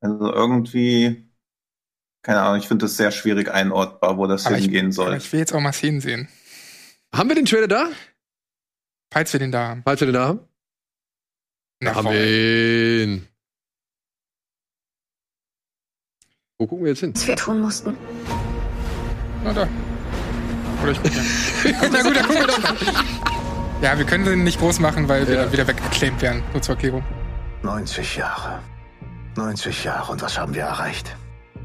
Also 0.02 0.34
irgendwie, 0.34 1.30
keine 2.24 2.42
Ahnung, 2.42 2.58
ich 2.58 2.68
finde 2.68 2.86
das 2.86 2.98
sehr 2.98 3.12
schwierig 3.12 3.52
einordbar, 3.52 4.18
wo 4.18 4.26
das 4.26 4.48
aber 4.48 4.58
ich, 4.58 4.64
hingehen 4.64 4.88
aber 4.88 4.94
soll. 4.94 5.18
ich 5.18 5.32
will 5.32 5.42
jetzt 5.42 5.54
auch 5.54 5.62
mal 5.62 5.74
Szenen 5.74 6.02
sehen. 6.02 6.28
Haben 7.14 7.30
wir 7.30 7.36
den 7.36 7.46
Trailer 7.46 7.68
da? 7.68 7.90
Falls 9.12 9.32
wir 9.34 9.40
den 9.40 9.52
da 9.52 9.68
haben. 9.70 9.82
Falls 9.84 10.00
wir 10.02 10.08
den 10.08 10.14
da 10.14 10.28
haben? 10.28 10.40
Na, 11.80 11.96
haben 11.96 12.04
voll. 12.06 12.14
wir 12.14 13.04
ihn. 13.04 13.28
Wo 16.58 16.68
gucken 16.68 16.86
wir 16.86 16.92
jetzt 16.92 17.00
hin? 17.02 17.14
was 17.14 17.28
wir 17.28 17.36
tun 17.36 17.62
mussten. 17.62 17.98
Na 19.44 19.54
da. 19.54 19.68
Oder 20.82 20.92
ich 20.92 21.02
guck 21.02 21.14
ja. 21.14 21.22
Na 21.92 22.02
gut, 22.02 22.16
dann 22.16 22.26
gucken 22.28 22.42
wir 22.42 22.48
doch 22.48 22.62
mal. 22.62 22.76
Ja, 23.82 23.98
wir 23.98 24.06
können 24.06 24.26
den 24.26 24.44
nicht 24.44 24.60
groß 24.60 24.80
machen, 24.80 25.08
weil 25.10 25.28
wir 25.28 25.36
Ja. 25.36 25.44
dann 25.44 25.52
wieder 25.52 25.68
weggeclaimt 25.68 26.22
werden. 26.22 26.44
Nur 26.54 26.62
zur 26.62 26.76
Erklärung. 26.76 27.04
90 27.64 28.16
Jahre. 28.18 28.62
90 29.36 29.84
Jahre 29.84 30.12
und 30.14 30.22
was 30.22 30.38
haben 30.38 30.54
wir 30.54 30.64
erreicht? 30.64 31.16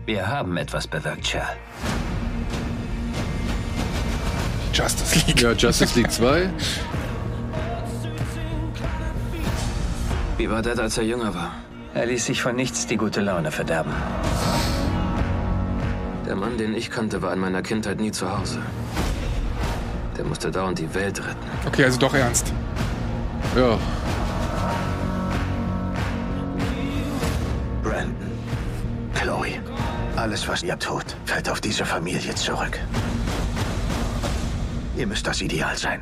Wir 0.07 0.27
haben 0.27 0.57
etwas 0.57 0.89
bewirkt, 0.89 1.27
Shell. 1.27 1.43
Justice 4.73 5.27
League. 5.27 5.41
Ja, 5.41 5.53
Justice 5.53 5.97
League 5.99 6.11
2. 6.11 6.51
Wie 10.41 10.49
war 10.49 10.63
Dad, 10.63 10.79
als 10.81 10.97
er 10.97 11.05
jünger 11.05 11.35
war? 11.35 11.53
Er 11.93 12.07
ließ 12.07 12.25
sich 12.25 12.41
von 12.41 12.57
nichts 12.57 12.87
die 12.87 12.97
gute 12.97 13.21
Laune 13.21 13.53
verderben. 13.53 13.93
Der 16.27 16.35
Mann, 16.35 16.57
den 16.57 16.73
ich 16.73 16.91
kannte, 16.91 17.21
war 17.21 17.35
in 17.35 17.41
meiner 17.41 17.61
Kindheit 17.61 18.01
nie 18.01 18.11
zu 18.11 18.27
Hause. 18.35 18.63
Der 20.17 20.25
musste 20.25 20.51
dauernd 20.51 20.79
die 20.79 20.95
Welt 20.95 21.19
retten. 21.19 21.47
Okay, 21.67 21.85
also 21.85 21.99
doch 21.99 22.15
ernst. 22.15 22.55
Ja. 23.55 23.79
Brandon, 27.83 28.33
Chloe, 29.13 29.61
alles, 30.17 30.49
was 30.49 30.63
ihr 30.63 30.79
tut, 30.79 31.17
fällt 31.27 31.51
auf 31.51 31.61
diese 31.61 31.85
Familie 31.85 32.35
zurück. 32.35 32.79
Ihr 34.97 35.07
müsst 35.07 35.27
das 35.27 35.43
Ideal 35.43 35.77
sein. 35.77 36.01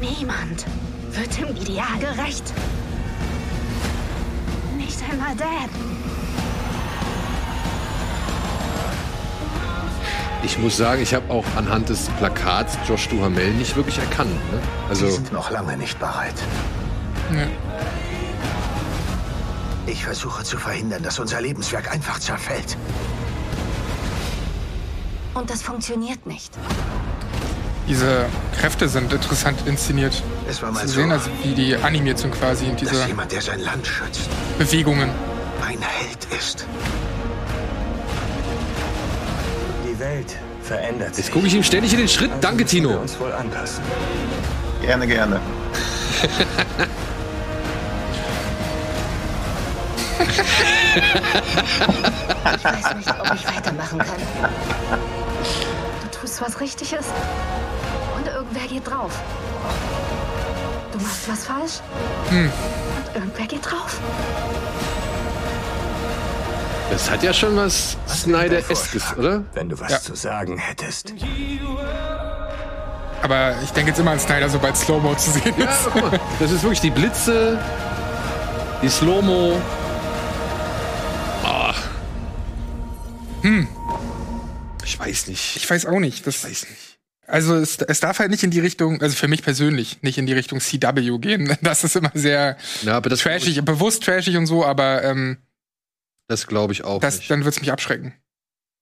Niemand 0.00 0.64
wird 1.16 1.38
dem 1.38 1.56
Ideal 1.56 1.98
gerecht. 1.98 2.44
Nicht 4.76 4.98
einmal 5.10 5.34
Dad. 5.36 5.70
Ich 10.42 10.58
muss 10.58 10.76
sagen, 10.76 11.02
ich 11.02 11.12
habe 11.12 11.30
auch 11.30 11.44
anhand 11.56 11.90
des 11.90 12.08
Plakats 12.18 12.78
Josh 12.88 13.08
Duhamel 13.08 13.52
nicht 13.54 13.76
wirklich 13.76 13.98
erkannt. 13.98 14.30
Ne? 14.50 14.60
Sie 14.86 14.88
Also, 15.04 15.10
sind 15.10 15.32
noch 15.32 15.50
lange 15.50 15.76
nicht 15.76 15.98
bereit. 15.98 16.34
Ja. 17.34 17.46
Ich 19.86 20.04
versuche 20.04 20.42
zu 20.44 20.56
verhindern, 20.56 21.02
dass 21.02 21.18
unser 21.18 21.40
Lebenswerk 21.40 21.92
einfach 21.92 22.18
zerfällt. 22.18 22.76
Und 25.34 25.50
das 25.50 25.62
funktioniert 25.62 26.26
nicht. 26.26 26.52
Diese 27.90 28.26
Kräfte 28.56 28.88
sind 28.88 29.12
interessant 29.12 29.66
inszeniert. 29.66 30.22
Es 30.48 30.62
war 30.62 30.70
mal 30.70 30.82
Zu 30.82 30.86
so, 30.86 30.94
sehen, 31.00 31.10
also 31.10 31.28
wie 31.42 31.54
die 31.54 31.74
animiert 31.74 32.18
sind 32.18 32.32
quasi 32.32 32.66
in 32.66 32.76
dass 32.76 32.88
diese 32.88 33.04
jemand, 33.08 33.32
der 33.32 33.42
sein 33.42 33.58
Land 33.58 33.84
schützt, 33.84 34.30
Bewegungen. 34.60 35.10
ein 35.66 35.80
Held 35.82 36.24
ist. 36.38 36.66
Die 39.84 39.98
Welt 39.98 40.36
verändert 40.62 41.16
sich. 41.16 41.24
jetzt 41.24 41.34
gucke 41.34 41.48
ich 41.48 41.54
ihm 41.54 41.64
ständig 41.64 41.92
in 41.92 41.98
den 41.98 42.08
Schritt. 42.08 42.30
Danke, 42.40 42.62
müssen 42.62 42.76
wir 42.76 42.82
Tino. 42.90 43.00
uns 43.00 43.18
wohl 43.18 43.32
anpassen. 43.32 43.82
Gerne, 44.82 45.08
gerne. 45.08 45.40
Ich 52.54 52.64
weiß 52.64 52.94
nicht, 52.96 53.20
ob 53.20 53.34
ich 53.34 53.56
weitermachen 53.56 53.98
kann. 53.98 54.50
Du 56.02 56.20
tust 56.20 56.40
was 56.40 56.60
Richtiges 56.60 57.06
irgendwer 58.50 58.68
geht 58.68 58.90
drauf. 58.90 59.12
Du 60.92 60.98
machst 60.98 61.28
was 61.28 61.44
falsch 61.44 61.80
und 62.30 63.14
irgendwer 63.14 63.46
geht 63.46 63.64
drauf. 63.70 63.98
Das 66.90 67.08
hat 67.08 67.22
ja 67.22 67.32
schon 67.32 67.56
was 67.56 67.96
Snyder-eskes, 68.08 69.16
oder? 69.16 69.44
Wenn 69.54 69.68
du 69.68 69.78
was 69.78 69.92
Ja. 69.92 70.00
zu 70.00 70.16
sagen 70.16 70.58
hättest. 70.58 71.14
Aber 73.22 73.54
ich 73.62 73.70
denke 73.70 73.90
jetzt 73.90 74.00
immer 74.00 74.10
an 74.12 74.18
Snyder, 74.20 74.48
sobald 74.48 74.76
Slow-Mo 74.76 75.14
zu 75.14 75.30
sehen 75.30 75.54
Ja, 75.56 75.66
ist. 75.66 75.88
guck 75.92 76.10
mal. 76.10 76.20
Das 76.40 76.50
ist 76.50 76.62
wirklich 76.62 76.80
die 76.80 76.90
Blitze, 76.90 77.58
die 78.82 78.88
Slow-Mo. 78.88 79.60
Ach. 81.44 81.80
Hm. 83.42 83.68
Ich 84.84 84.98
weiß 84.98 85.28
nicht. 85.28 85.56
Ich 85.56 85.70
weiß 85.70 85.86
auch 85.86 86.00
nicht. 86.00 86.26
Das, 86.26 86.42
weiß 86.42 86.66
nicht. 86.68 86.89
Also 87.30 87.54
es, 87.56 87.78
es 87.78 88.00
darf 88.00 88.18
halt 88.18 88.30
nicht 88.30 88.42
in 88.42 88.50
die 88.50 88.60
Richtung, 88.60 89.00
also 89.02 89.16
für 89.16 89.28
mich 89.28 89.42
persönlich, 89.42 90.02
nicht 90.02 90.18
in 90.18 90.26
die 90.26 90.32
Richtung 90.32 90.60
CW 90.60 91.18
gehen. 91.18 91.56
Das 91.62 91.84
ist 91.84 91.96
immer 91.96 92.10
sehr 92.14 92.56
Ja, 92.82 92.96
aber 92.96 93.08
das 93.10 93.20
trashig, 93.20 93.64
bewusst 93.64 94.02
trashig 94.04 94.36
und 94.36 94.46
so, 94.46 94.64
aber 94.64 95.02
ähm, 95.04 95.38
Das 96.28 96.46
glaube 96.46 96.72
ich 96.72 96.84
auch 96.84 97.00
das, 97.00 97.18
nicht. 97.18 97.30
dann 97.30 97.44
wird's 97.44 97.60
mich 97.60 97.72
abschrecken. 97.72 98.14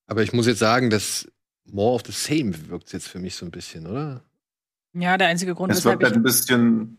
Aber 0.07 0.23
ich 0.23 0.33
muss 0.33 0.47
jetzt 0.47 0.59
sagen, 0.61 0.91
dass 0.91 1.29
More 1.71 1.95
of 1.95 2.03
the 2.07 2.13
Same 2.13 2.53
wirkt 2.69 2.93
jetzt 2.93 3.09
für 3.09 3.19
mich 3.19 3.35
so 3.37 3.45
ein 3.45 3.51
bisschen, 3.51 3.87
oder? 3.87 4.23
Ja, 4.95 5.19
der 5.19 5.29
einzige 5.29 5.55
Grund, 5.55 5.71
Es 5.71 5.79
weshalb 5.79 6.01
wirkt 6.01 6.05
halt 6.05 6.13
ich. 6.15 6.17
ein 6.19 6.23
bisschen. 6.23 6.95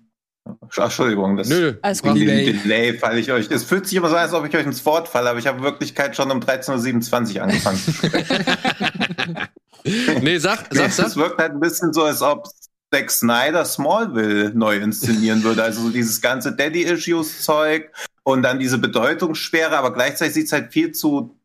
Ach, 0.45 0.83
Entschuldigung, 0.85 1.35
das 1.37 1.49
Nö. 1.49 1.73
Alles 1.81 2.01
gut. 2.01 2.15
Delay. 2.15 2.53
Delay 2.53 2.97
falle 2.97 3.19
ich 3.19 3.31
euch. 3.31 3.49
Es 3.51 3.63
fühlt 3.63 3.85
sich 3.87 3.97
immer 3.97 4.09
so 4.09 4.15
an, 4.15 4.21
als 4.21 4.33
ob 4.33 4.47
ich 4.47 4.55
euch 4.55 4.65
ins 4.65 4.83
Wort 4.85 5.07
falle, 5.07 5.29
aber 5.29 5.39
ich 5.39 5.47
habe 5.47 5.57
in 5.59 5.63
Wirklichkeit 5.63 6.15
schon 6.15 6.29
um 6.31 6.39
13.27 6.39 7.35
Uhr 7.35 7.41
angefangen 7.43 7.77
zu 7.77 7.91
sprechen. 7.93 8.45
Nee, 10.21 10.37
sag, 10.37 10.71
Nee, 10.71 10.77
sag, 10.79 10.87
Es 10.89 10.95
sag. 10.97 11.15
wirkt 11.15 11.39
halt 11.39 11.51
ein 11.53 11.59
bisschen 11.59 11.93
so, 11.93 12.03
als 12.03 12.21
ob 12.21 12.47
Zack 12.93 13.11
Snyder 13.11 13.65
Smallville 13.65 14.51
neu 14.55 14.77
inszenieren 14.77 15.43
würde. 15.43 15.63
Also 15.63 15.83
so 15.83 15.89
dieses 15.89 16.21
ganze 16.21 16.55
Daddy-Issues-Zeug 16.55 17.91
und 18.23 18.41
dann 18.41 18.59
diese 18.59 18.77
Bedeutungssperre, 18.79 19.77
aber 19.77 19.93
gleichzeitig 19.93 20.33
sieht 20.33 20.45
es 20.47 20.51
halt 20.51 20.73
viel 20.73 20.91
zu, 20.91 21.39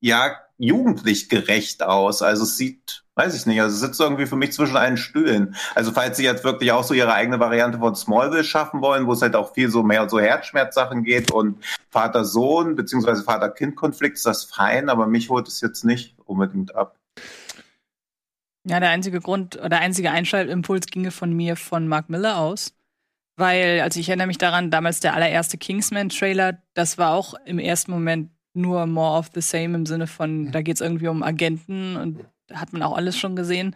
ja, 0.00 0.36
jugendlich 0.58 1.28
gerecht 1.28 1.82
aus. 1.82 2.22
Also 2.22 2.44
es 2.44 2.56
sieht, 2.56 3.04
weiß 3.14 3.34
ich 3.34 3.46
nicht, 3.46 3.60
also 3.60 3.74
es 3.74 3.80
sitzt 3.80 4.00
irgendwie 4.00 4.26
für 4.26 4.36
mich 4.36 4.52
zwischen 4.52 4.76
allen 4.76 4.96
Stühlen. 4.98 5.56
Also 5.74 5.92
falls 5.92 6.18
sie 6.18 6.24
jetzt 6.24 6.44
wirklich 6.44 6.72
auch 6.72 6.84
so 6.84 6.94
ihre 6.94 7.14
eigene 7.14 7.40
Variante 7.40 7.78
von 7.78 7.94
Smallville 7.96 8.44
schaffen 8.44 8.80
wollen, 8.82 9.06
wo 9.06 9.12
es 9.14 9.22
halt 9.22 9.34
auch 9.34 9.54
viel 9.54 9.70
so 9.70 9.82
mehr 9.82 10.08
so 10.08 10.20
Herzschmerzsachen 10.20 11.04
geht 11.04 11.30
und 11.32 11.64
Vater-Sohn 11.90 12.76
beziehungsweise 12.76 13.24
Vater-Kind-Konflikt 13.24 14.16
ist 14.18 14.26
das 14.26 14.44
fein, 14.44 14.88
aber 14.90 15.06
mich 15.06 15.30
holt 15.30 15.48
es 15.48 15.60
jetzt 15.62 15.84
nicht 15.84 16.14
unbedingt 16.26 16.74
ab. 16.76 16.96
Ja, 18.64 18.78
der 18.78 18.90
einzige 18.90 19.20
Grund 19.20 19.56
oder 19.56 19.70
der 19.70 19.80
einzige 19.80 20.10
Einschaltimpuls 20.10 20.86
ginge 20.86 21.10
von 21.10 21.32
mir 21.32 21.56
von 21.56 21.88
Mark 21.88 22.08
Miller 22.08 22.38
aus. 22.38 22.74
Weil, 23.36 23.80
also 23.80 23.98
ich 23.98 24.08
erinnere 24.08 24.26
mich 24.26 24.38
daran, 24.38 24.70
damals 24.70 25.00
der 25.00 25.14
allererste 25.14 25.58
Kingsman-Trailer, 25.58 26.62
das 26.74 26.98
war 26.98 27.14
auch 27.14 27.34
im 27.46 27.58
ersten 27.58 27.90
Moment 27.90 28.30
nur 28.54 28.86
more 28.86 29.18
of 29.18 29.30
the 29.34 29.40
same 29.40 29.74
im 29.74 29.86
Sinne 29.86 30.06
von, 30.06 30.52
da 30.52 30.60
geht 30.60 30.76
es 30.76 30.80
irgendwie 30.80 31.08
um 31.08 31.22
Agenten 31.22 31.96
und 31.96 32.24
da 32.48 32.60
hat 32.60 32.72
man 32.72 32.82
auch 32.82 32.96
alles 32.96 33.18
schon 33.18 33.34
gesehen. 33.34 33.74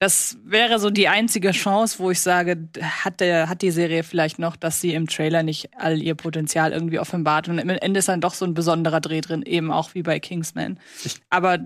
Das 0.00 0.38
wäre 0.44 0.78
so 0.78 0.90
die 0.90 1.08
einzige 1.08 1.50
Chance, 1.50 1.98
wo 1.98 2.10
ich 2.10 2.20
sage, 2.20 2.68
hat, 2.80 3.20
der, 3.20 3.48
hat 3.48 3.62
die 3.62 3.72
Serie 3.72 4.04
vielleicht 4.04 4.38
noch, 4.38 4.54
dass 4.54 4.80
sie 4.80 4.94
im 4.94 5.08
Trailer 5.08 5.42
nicht 5.42 5.70
all 5.76 6.00
ihr 6.00 6.14
Potenzial 6.14 6.72
irgendwie 6.72 7.00
offenbart. 7.00 7.48
Und 7.48 7.58
am 7.58 7.68
Ende 7.68 7.98
ist 7.98 8.08
dann 8.08 8.20
doch 8.20 8.34
so 8.34 8.44
ein 8.44 8.54
besonderer 8.54 9.00
Dreh 9.00 9.20
drin, 9.20 9.42
eben 9.42 9.72
auch 9.72 9.94
wie 9.94 10.02
bei 10.02 10.20
Kingsman. 10.20 10.78
Aber 11.30 11.58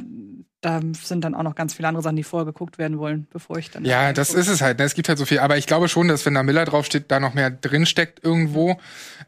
da 0.62 0.80
sind 1.02 1.24
dann 1.24 1.34
auch 1.34 1.42
noch 1.42 1.56
ganz 1.56 1.74
viele 1.74 1.88
andere 1.88 2.02
Sachen, 2.02 2.14
die 2.16 2.22
vorher 2.22 2.46
geguckt 2.46 2.78
werden 2.78 2.98
wollen, 2.98 3.26
bevor 3.32 3.58
ich 3.58 3.70
dann. 3.70 3.84
Ja, 3.84 4.12
das 4.12 4.32
ist 4.32 4.46
es 4.48 4.62
halt. 4.62 4.78
Ne? 4.78 4.84
Es 4.84 4.94
gibt 4.94 5.08
halt 5.08 5.18
so 5.18 5.24
viel. 5.24 5.40
Aber 5.40 5.58
ich 5.58 5.66
glaube 5.66 5.88
schon, 5.88 6.06
dass 6.08 6.24
wenn 6.24 6.34
da 6.34 6.42
Miller 6.44 6.64
draufsteht, 6.64 7.06
da 7.08 7.18
noch 7.18 7.34
mehr 7.34 7.50
drin 7.50 7.84
steckt 7.84 8.24
irgendwo. 8.24 8.78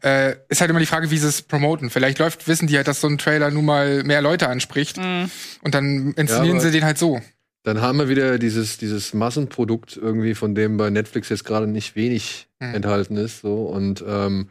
Äh, 0.01 0.35
ist 0.47 0.61
halt 0.61 0.69
immer 0.71 0.79
die 0.79 0.85
Frage, 0.85 1.11
wie 1.11 1.17
sie 1.17 1.27
es 1.27 1.41
promoten. 1.41 1.89
Vielleicht 1.89 2.19
läuft, 2.19 2.47
wissen 2.47 2.67
die 2.67 2.77
halt, 2.77 2.87
dass 2.87 3.01
so 3.01 3.07
ein 3.07 3.17
Trailer 3.17 3.51
nun 3.51 3.65
mal 3.65 4.03
mehr 4.03 4.21
Leute 4.21 4.47
anspricht. 4.47 4.97
Mhm. 4.97 5.29
Und 5.61 5.75
dann 5.75 6.13
inszenieren 6.13 6.57
Ja, 6.57 6.63
sie 6.63 6.71
den 6.71 6.85
halt 6.85 6.97
so. 6.97 7.19
Dann 7.63 7.81
haben 7.81 7.97
wir 7.99 8.07
wieder 8.07 8.39
dieses, 8.39 8.77
dieses 8.77 9.13
Massenprodukt 9.13 9.97
irgendwie, 9.97 10.35
von 10.35 10.55
dem 10.55 10.77
bei 10.77 10.89
Netflix 10.89 11.29
jetzt 11.29 11.43
gerade 11.45 11.67
nicht 11.67 11.95
wenig 11.95 12.47
Mhm. 12.61 12.75
enthalten 12.75 13.17
ist. 13.17 13.41
So. 13.41 13.65
Und 13.65 14.01
ähm, 14.07 14.47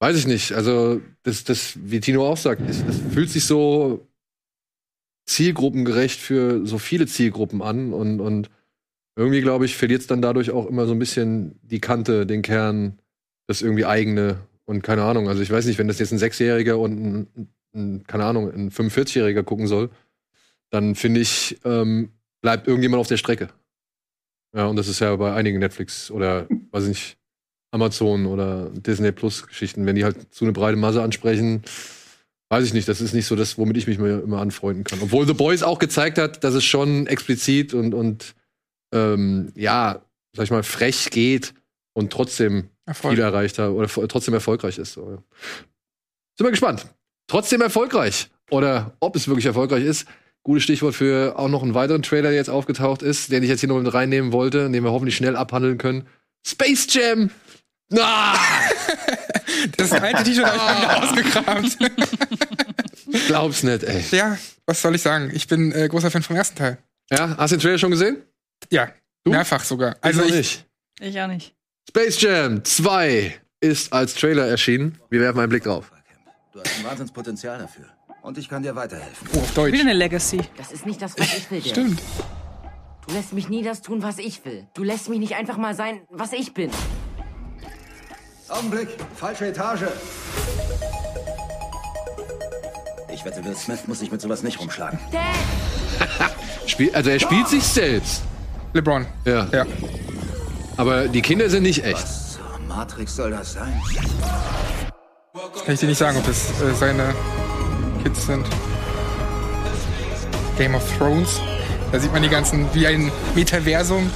weiß 0.00 0.16
ich 0.16 0.26
nicht. 0.26 0.52
Also, 0.52 1.02
das, 1.24 1.44
das, 1.44 1.74
wie 1.76 2.00
Tino 2.00 2.26
auch 2.26 2.38
sagt, 2.38 2.62
es 2.70 2.82
fühlt 3.12 3.28
sich 3.28 3.44
so 3.44 4.08
zielgruppengerecht 5.26 6.20
für 6.20 6.66
so 6.66 6.78
viele 6.78 7.06
Zielgruppen 7.06 7.62
an. 7.62 7.92
Und, 7.92 8.20
und 8.20 8.50
irgendwie, 9.16 9.40
glaube 9.40 9.64
ich, 9.64 9.76
verliert 9.76 10.02
es 10.02 10.06
dann 10.06 10.22
dadurch 10.22 10.50
auch 10.50 10.66
immer 10.66 10.86
so 10.86 10.92
ein 10.92 10.98
bisschen 10.98 11.58
die 11.62 11.80
Kante, 11.80 12.26
den 12.26 12.42
Kern, 12.42 12.98
das 13.46 13.62
irgendwie 13.62 13.86
eigene. 13.86 14.38
Und 14.64 14.82
keine 14.82 15.04
Ahnung. 15.04 15.28
Also, 15.28 15.42
ich 15.42 15.50
weiß 15.50 15.66
nicht, 15.66 15.78
wenn 15.78 15.88
das 15.88 15.98
jetzt 15.98 16.12
ein 16.12 16.18
Sechsjähriger 16.18 16.78
und 16.78 16.92
ein, 16.92 17.26
ein 17.74 18.04
keine 18.06 18.24
Ahnung, 18.24 18.52
ein 18.52 18.70
45-Jähriger 18.70 19.42
gucken 19.42 19.66
soll, 19.66 19.90
dann 20.70 20.94
finde 20.94 21.20
ich, 21.20 21.58
ähm, 21.64 22.10
bleibt 22.40 22.66
irgendjemand 22.66 23.00
auf 23.00 23.08
der 23.08 23.16
Strecke. 23.16 23.48
Ja, 24.54 24.66
und 24.66 24.76
das 24.76 24.88
ist 24.88 25.00
ja 25.00 25.14
bei 25.16 25.32
einigen 25.32 25.58
Netflix 25.58 26.10
oder, 26.10 26.46
weiß 26.70 26.84
ich 26.84 26.88
nicht, 26.88 27.18
Amazon 27.70 28.26
oder 28.26 28.70
Disney 28.70 29.12
Plus 29.12 29.46
Geschichten, 29.46 29.86
wenn 29.86 29.96
die 29.96 30.04
halt 30.04 30.32
zu 30.32 30.44
eine 30.44 30.52
breite 30.52 30.76
Masse 30.76 31.02
ansprechen, 31.02 31.62
weiß 32.52 32.66
ich 32.66 32.74
nicht, 32.74 32.86
das 32.86 33.00
ist 33.00 33.14
nicht 33.14 33.24
so 33.24 33.34
das, 33.34 33.56
womit 33.56 33.78
ich 33.78 33.86
mich 33.86 33.98
immer 33.98 34.38
anfreunden 34.38 34.84
kann. 34.84 34.98
Obwohl 35.00 35.26
The 35.26 35.32
Boys 35.32 35.62
auch 35.62 35.78
gezeigt 35.78 36.18
hat, 36.18 36.44
dass 36.44 36.52
es 36.52 36.64
schon 36.64 37.06
explizit 37.06 37.72
und, 37.72 37.94
und 37.94 38.34
ähm, 38.92 39.52
ja, 39.54 40.04
sag 40.36 40.44
ich 40.44 40.50
mal, 40.50 40.62
frech 40.62 41.08
geht 41.08 41.54
und 41.94 42.12
trotzdem 42.12 42.68
Erfolg. 42.84 43.14
viel 43.14 43.22
erreicht 43.22 43.58
hat 43.58 43.70
oder 43.70 43.88
trotzdem 44.06 44.34
erfolgreich 44.34 44.76
ist. 44.76 44.92
So, 44.92 45.12
ja. 45.12 45.16
Sind 46.36 46.46
wir 46.46 46.50
gespannt. 46.50 46.84
Trotzdem 47.26 47.62
erfolgreich. 47.62 48.28
Oder 48.50 48.98
ob 49.00 49.16
es 49.16 49.28
wirklich 49.28 49.46
erfolgreich 49.46 49.84
ist. 49.84 50.06
Gutes 50.42 50.64
Stichwort 50.64 50.94
für 50.94 51.38
auch 51.38 51.48
noch 51.48 51.62
einen 51.62 51.72
weiteren 51.72 52.02
Trailer, 52.02 52.28
der 52.28 52.36
jetzt 52.36 52.50
aufgetaucht 52.50 53.00
ist, 53.00 53.32
den 53.32 53.42
ich 53.42 53.48
jetzt 53.48 53.60
hier 53.60 53.70
noch 53.70 53.80
mit 53.80 53.94
reinnehmen 53.94 54.30
wollte, 54.30 54.68
den 54.68 54.84
wir 54.84 54.90
hoffentlich 54.92 55.16
schnell 55.16 55.36
abhandeln 55.36 55.78
können. 55.78 56.06
Space 56.46 56.86
Jam! 56.90 57.30
Ah, 57.96 58.36
Das 59.76 59.92
alte 59.92 60.24
T-Shirt 60.24 60.46
habe 60.46 60.56
ich 60.56 60.82
wieder 60.82 61.02
ausgekramt. 61.02 61.78
glaub's 63.26 63.62
nicht, 63.62 63.82
ey. 63.84 64.04
ja, 64.10 64.38
was 64.66 64.82
soll 64.82 64.94
ich 64.94 65.02
sagen? 65.02 65.30
Ich 65.34 65.46
bin 65.48 65.72
äh, 65.72 65.88
großer 65.88 66.10
Fan 66.10 66.22
vom 66.22 66.36
ersten 66.36 66.56
Teil. 66.56 66.78
Ja, 67.10 67.36
hast 67.36 67.50
du 67.52 67.56
den 67.56 67.62
Trailer 67.62 67.78
schon 67.78 67.90
gesehen? 67.90 68.22
Ja, 68.70 68.88
Du? 69.24 69.30
mehrfach 69.30 69.62
sogar. 69.62 69.96
Also 70.00 70.22
ich, 70.24 70.32
nicht. 70.32 70.66
Ich 71.00 71.20
auch 71.20 71.26
nicht. 71.28 71.54
Space 71.88 72.20
Jam 72.20 72.64
2 72.64 73.38
ist 73.60 73.92
als 73.92 74.14
Trailer 74.14 74.46
erschienen. 74.46 74.98
Wir 75.10 75.20
werfen 75.20 75.38
einen 75.40 75.48
Blick 75.50 75.64
drauf. 75.64 75.92
Du 76.52 76.60
hast 76.60 76.78
ein 76.78 76.84
Wahnsinnspotenzial 76.84 77.58
dafür. 77.58 77.84
Und 78.22 78.38
ich 78.38 78.48
kann 78.48 78.62
dir 78.62 78.74
weiterhelfen. 78.74 79.28
oh, 79.34 79.38
auf 79.40 79.54
Deutsch. 79.54 79.72
Wieder 79.72 79.82
eine 79.82 79.94
Legacy. 79.94 80.40
Das 80.56 80.70
ist 80.72 80.86
nicht 80.86 81.00
das, 81.02 81.18
was 81.18 81.36
ich 81.36 81.50
will. 81.50 81.62
Stimmt. 81.64 82.00
Du 83.06 83.14
lässt 83.14 83.32
mich 83.32 83.48
nie 83.48 83.62
das 83.64 83.82
tun, 83.82 84.02
was 84.02 84.18
ich 84.18 84.44
will. 84.44 84.66
Du 84.74 84.84
lässt 84.84 85.08
mich 85.08 85.18
nicht 85.18 85.34
einfach 85.34 85.56
mal 85.56 85.74
sein, 85.74 86.02
was 86.10 86.32
ich 86.32 86.54
bin. 86.54 86.70
Augenblick, 88.52 88.88
falsche 89.16 89.46
Etage. 89.46 89.84
Ich 93.12 93.24
wette, 93.24 93.44
Will 93.44 93.56
Smith 93.56 93.80
muss 93.86 94.00
sich 94.00 94.10
mit 94.10 94.20
sowas 94.20 94.42
nicht 94.42 94.60
rumschlagen. 94.60 94.98
Spiel, 96.66 96.94
also 96.94 97.10
er 97.10 97.18
spielt 97.18 97.48
sich 97.48 97.64
selbst. 97.64 98.22
LeBron. 98.74 99.06
Ja. 99.24 99.46
Ja. 99.52 99.66
Aber 100.76 101.08
die 101.08 101.22
Kinder 101.22 101.48
sind 101.48 101.62
nicht 101.62 101.84
echt. 101.84 102.02
Was 102.02 102.32
zur 102.34 102.58
Matrix 102.68 103.16
soll 103.16 103.30
das 103.30 103.54
sein? 103.54 103.80
Kann 105.64 105.74
ich 105.74 105.80
dir 105.80 105.86
nicht 105.86 105.98
sagen, 105.98 106.18
ob 106.18 106.28
es 106.28 106.50
äh, 106.60 106.74
seine 106.74 107.14
Kids 108.02 108.26
sind. 108.26 108.46
Game 110.58 110.74
of 110.74 110.82
Thrones. 110.98 111.40
Da 111.90 111.98
sieht 111.98 112.12
man 112.12 112.22
die 112.22 112.28
ganzen, 112.28 112.66
wie 112.74 112.86
ein 112.86 113.10
Metaversum. 113.34 114.10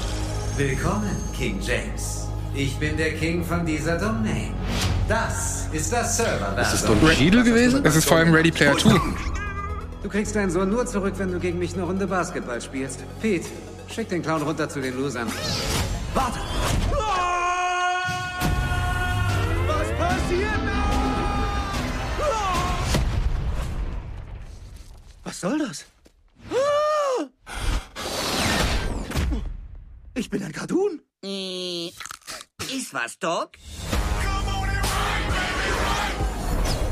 Willkommen, 0.57 1.16
King 1.37 1.61
James. 1.61 2.15
Ich 2.59 2.79
bin 2.79 2.97
der 2.97 3.13
King 3.13 3.45
von 3.45 3.67
dieser 3.67 3.99
Domain. 3.99 4.55
Das 5.07 5.69
ist 5.73 5.93
das 5.93 6.17
Server. 6.17 6.59
Ist 6.59 6.73
das 6.73 6.87
Don 6.87 6.99
Cheadle 7.11 7.45
gewesen? 7.45 7.83
Das 7.83 7.95
ist 7.95 8.09
vor 8.09 8.17
allem 8.17 8.33
Ready 8.33 8.51
Player 8.51 8.75
2. 8.79 8.99
Du 10.03 10.09
kriegst 10.09 10.35
deinen 10.35 10.51
Sohn 10.51 10.71
nur 10.71 10.87
zurück, 10.87 11.13
wenn 11.19 11.31
du 11.31 11.39
gegen 11.39 11.59
mich 11.59 11.75
eine 11.75 11.83
Runde 11.83 12.07
Basketball 12.07 12.59
spielst. 12.63 13.05
Pete, 13.21 13.47
schick 13.95 14.09
den 14.09 14.23
Clown 14.23 14.41
runter 14.41 14.67
zu 14.71 14.81
den 14.81 14.97
Losern. 14.97 15.29
Warte! 16.15 16.39
Was 19.67 19.89
passiert 19.99 20.51
Was 25.25 25.41
soll 25.41 25.59
das? 25.59 25.85
Ich 30.15 30.31
bin 30.31 30.43
ein 30.43 30.53
Cartoon. 30.53 31.03
Äh, 32.63 32.77
Ist 32.77 32.95
was, 32.95 33.19
Doc? 33.19 33.51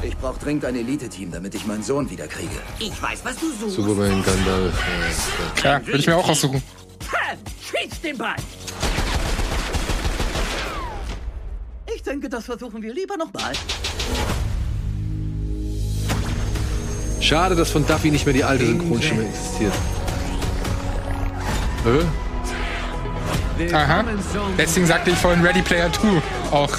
Ich 0.03 0.17
brauche 0.19 0.39
dringend 0.39 0.65
ein 0.67 0.77
Elite-Team, 0.77 1.31
damit 1.33 1.55
ich 1.55 1.67
meinen 1.67 1.83
Sohn 1.83 2.09
wiederkriege. 2.11 2.51
Ich 2.79 3.01
weiß, 3.01 3.21
was 3.25 3.37
du 3.37 3.51
suchst. 3.53 3.77
Superman, 3.77 4.23
Gandalf. 4.23 4.75
Ja, 5.63 5.79
Ja, 5.81 5.87
würde 5.87 5.99
ich 5.99 6.07
mir 6.07 6.17
auch 6.17 6.29
aussuchen. 6.29 6.63
Schieß 7.63 8.01
den 8.03 8.19
Ball! 8.19 8.37
Ich 11.95 12.03
denke, 12.03 12.29
das 12.29 12.45
versuchen 12.45 12.83
wir 12.83 12.93
lieber 12.93 13.17
nochmal. 13.17 13.53
Schade, 17.21 17.57
dass 17.57 17.71
von 17.71 17.87
Duffy 17.87 18.11
nicht 18.11 18.27
mehr 18.27 18.35
die 18.35 18.45
alte 18.45 18.67
Synchronstimme 18.67 19.27
existiert. 19.27 19.73
Äh? 21.87 22.05
Aha. 23.73 24.05
Deswegen 24.59 24.87
sagte 24.87 25.11
ich 25.11 25.19
vorhin 25.19 25.45
Ready 25.45 25.63
Player 25.63 25.93
2 25.93 26.09
auch. 26.51 26.77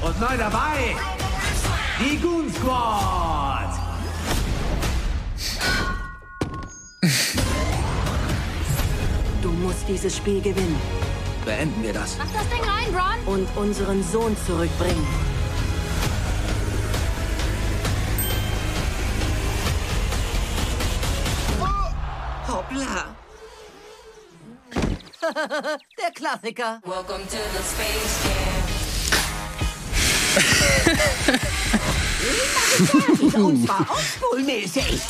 Und 0.00 0.20
neu 0.20 0.36
dabei, 0.36 0.96
die 2.00 2.18
Goon 2.18 2.52
Squad. 2.52 3.70
Du 9.42 9.50
musst 9.50 9.88
dieses 9.88 10.16
Spiel 10.16 10.40
gewinnen 10.40 10.80
Beenden 11.44 11.82
wir 11.82 11.92
das. 11.92 12.16
Mach 12.16 12.26
das 12.32 12.48
Ding 12.48 12.60
rein, 12.60 12.92
Bron! 12.92 13.34
und 13.34 13.56
unseren 13.56 14.02
Sohn 14.02 14.34
zurückbringen. 14.46 15.06
Hoppla! 22.54 23.16
Der 25.98 26.12
Klassiker. 26.14 26.80
Welcome 26.84 27.26
to 27.26 27.38
the 27.50 27.62
Space 27.64 28.22
Jam. 28.22 28.54
Und 33.44 33.66
zwar 33.66 33.80
oldschool-mäßig. 33.90 35.00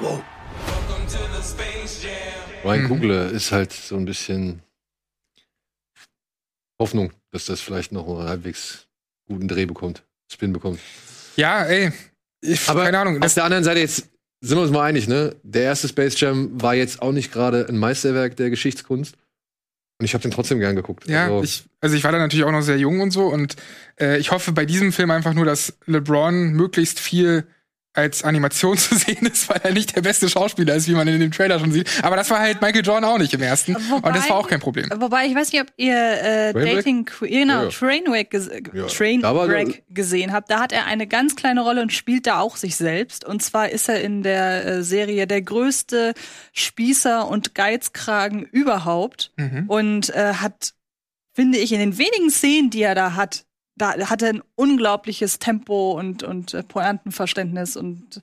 Wow. 0.00 0.24
Ryan. 2.64 2.88
Kugler 2.88 3.30
ist 3.30 3.52
halt 3.52 3.72
so 3.72 3.94
ein 3.94 4.06
bisschen 4.06 4.60
Hoffnung, 6.80 7.12
dass 7.30 7.44
das 7.44 7.60
vielleicht 7.60 7.92
noch 7.92 8.08
einen 8.08 8.28
halbwegs 8.28 8.88
guten 9.28 9.46
Dreh 9.46 9.66
bekommt, 9.66 10.02
Spin 10.28 10.52
bekommt. 10.52 10.80
Ja, 11.36 11.64
ey. 11.64 11.92
Ich, 12.40 12.68
Aber 12.68 12.84
keine 12.84 12.98
Ahnung. 12.98 13.22
auf 13.22 13.34
der 13.34 13.44
anderen 13.44 13.64
Seite 13.64 13.80
jetzt 13.80 14.08
sind 14.40 14.58
wir 14.58 14.62
uns 14.62 14.70
mal 14.70 14.84
einig, 14.84 15.08
ne? 15.08 15.34
Der 15.42 15.62
erste 15.62 15.88
Space 15.88 16.18
Jam 16.20 16.50
war 16.60 16.74
jetzt 16.74 17.00
auch 17.02 17.12
nicht 17.12 17.32
gerade 17.32 17.66
ein 17.68 17.78
Meisterwerk 17.78 18.36
der 18.36 18.50
Geschichtskunst. 18.50 19.16
Und 19.98 20.04
ich 20.04 20.12
habe 20.12 20.22
den 20.22 20.30
trotzdem 20.30 20.60
gern 20.60 20.76
geguckt. 20.76 21.08
ja, 21.08 21.24
Also, 21.24 21.42
ich, 21.42 21.64
also 21.80 21.96
ich 21.96 22.04
war 22.04 22.12
da 22.12 22.18
natürlich 22.18 22.44
auch 22.44 22.52
noch 22.52 22.60
sehr 22.60 22.76
jung 22.76 23.00
und 23.00 23.12
so 23.12 23.26
und 23.26 23.56
äh, 23.98 24.18
ich 24.18 24.30
hoffe 24.30 24.52
bei 24.52 24.66
diesem 24.66 24.92
Film 24.92 25.10
einfach 25.10 25.32
nur, 25.32 25.46
dass 25.46 25.78
LeBron 25.86 26.50
möglichst 26.52 27.00
viel 27.00 27.46
als 27.96 28.22
Animation 28.24 28.76
zu 28.78 28.94
sehen 28.96 29.26
ist, 29.26 29.48
weil 29.48 29.60
er 29.62 29.72
nicht 29.72 29.96
der 29.96 30.02
beste 30.02 30.28
Schauspieler 30.28 30.74
ist, 30.74 30.88
wie 30.88 30.92
man 30.92 31.08
in 31.08 31.20
dem 31.20 31.30
Trailer 31.32 31.58
schon 31.58 31.72
sieht. 31.72 31.88
Aber 32.02 32.16
das 32.16 32.30
war 32.30 32.40
halt 32.40 32.60
Michael 32.60 32.84
Jordan 32.84 33.04
auch 33.04 33.18
nicht 33.18 33.32
im 33.34 33.42
ersten. 33.42 33.74
Wobei- 33.74 34.08
und 34.08 34.16
das 34.16 34.28
war 34.28 34.36
auch 34.36 34.48
kein 34.48 34.60
Problem. 34.60 34.88
Wobei, 34.96 35.26
ich 35.26 35.34
weiß 35.34 35.52
nicht, 35.52 35.62
ob 35.62 35.68
ihr 35.76 35.94
äh, 35.94 36.52
Trainwreck? 36.52 36.76
Dating 36.76 37.04
Queen, 37.04 37.30
genau, 37.40 37.54
Ja, 37.54 37.62
ja. 37.64 37.68
Trainwreck, 37.70 38.30
ges 38.30 38.50
Ja, 38.72 38.86
Trainwreck 38.86 39.84
gesehen 39.88 40.32
habt. 40.32 40.50
Da 40.50 40.60
hat 40.60 40.72
er 40.72 40.86
eine 40.86 41.06
ganz 41.06 41.36
kleine 41.36 41.62
Rolle 41.62 41.82
und 41.82 41.92
spielt 41.92 42.26
da 42.26 42.40
auch 42.40 42.56
sich 42.56 42.76
selbst. 42.76 43.24
Und 43.24 43.42
zwar 43.42 43.70
ist 43.70 43.88
er 43.88 44.00
in 44.00 44.22
der 44.22 44.64
äh, 44.66 44.82
Serie 44.82 45.26
der 45.26 45.42
größte 45.42 46.14
Spießer 46.52 47.28
und 47.28 47.54
Geizkragen 47.54 48.42
überhaupt. 48.44 49.32
Mhm. 49.36 49.64
Und 49.68 50.14
äh, 50.14 50.34
hat, 50.34 50.74
finde 51.32 51.58
ich, 51.58 51.72
in 51.72 51.78
den 51.78 51.98
wenigen 51.98 52.30
Szenen, 52.30 52.70
die 52.70 52.82
er 52.82 52.94
da 52.94 53.14
hat, 53.14 53.44
da 53.76 53.96
hat 54.10 54.22
er 54.22 54.30
ein 54.30 54.42
unglaubliches 54.54 55.38
Tempo 55.38 55.92
und, 55.92 56.22
und 56.22 56.54
äh, 56.54 56.62
Pointenverständnis 56.62 57.76
und 57.76 58.20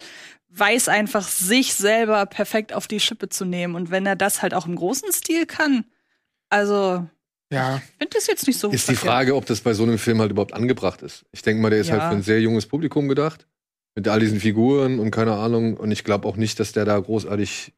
weiß 0.50 0.88
einfach, 0.90 1.28
sich 1.28 1.74
selber 1.74 2.26
perfekt 2.26 2.74
auf 2.74 2.88
die 2.88 3.00
Schippe 3.00 3.30
zu 3.30 3.46
nehmen. 3.46 3.76
Und 3.76 3.90
wenn 3.92 4.06
er 4.06 4.16
das 4.16 4.42
halt 4.42 4.54
auch 4.54 4.66
im 4.68 4.76
großen 4.76 5.12
Stil 5.12 5.46
kann, 5.46 5.86
also, 6.50 7.08
Ja, 7.52 7.78
ich 7.78 7.98
finde 7.98 8.16
das 8.18 8.28
jetzt 8.28 8.46
nicht 8.48 8.60
so 8.60 8.70
ist 8.70 8.88
die 8.90 8.96
verkehrt. 8.96 9.14
Frage, 9.14 9.36
ob 9.36 9.46
das 9.48 9.62
bei 9.62 9.74
so 9.74 9.84
einem 9.84 9.98
Film 9.98 10.20
halt 10.22 10.32
überhaupt 10.32 10.54
angebracht 10.54 11.02
ist. 11.02 11.26
Ich 11.32 11.42
denke 11.42 11.62
mal, 11.62 11.70
der 11.70 11.80
ist 11.80 11.88
Ja. 11.88 11.94
halt 11.94 12.04
für 12.04 12.16
ein 12.16 12.24
sehr 12.24 12.40
junges 12.42 12.68
Publikum 12.68 13.08
gedacht. 13.08 13.48
Mit 13.96 14.08
all 14.08 14.20
diesen 14.20 14.40
Figuren 14.40 15.00
und 15.00 15.12
keine 15.12 15.34
Ahnung. 15.36 15.78
Und 15.78 15.92
ich 15.92 16.04
glaube 16.04 16.28
auch 16.28 16.36
nicht, 16.36 16.60
dass 16.60 16.72
der 16.72 16.86
da 16.86 17.00
großartig 17.00 17.74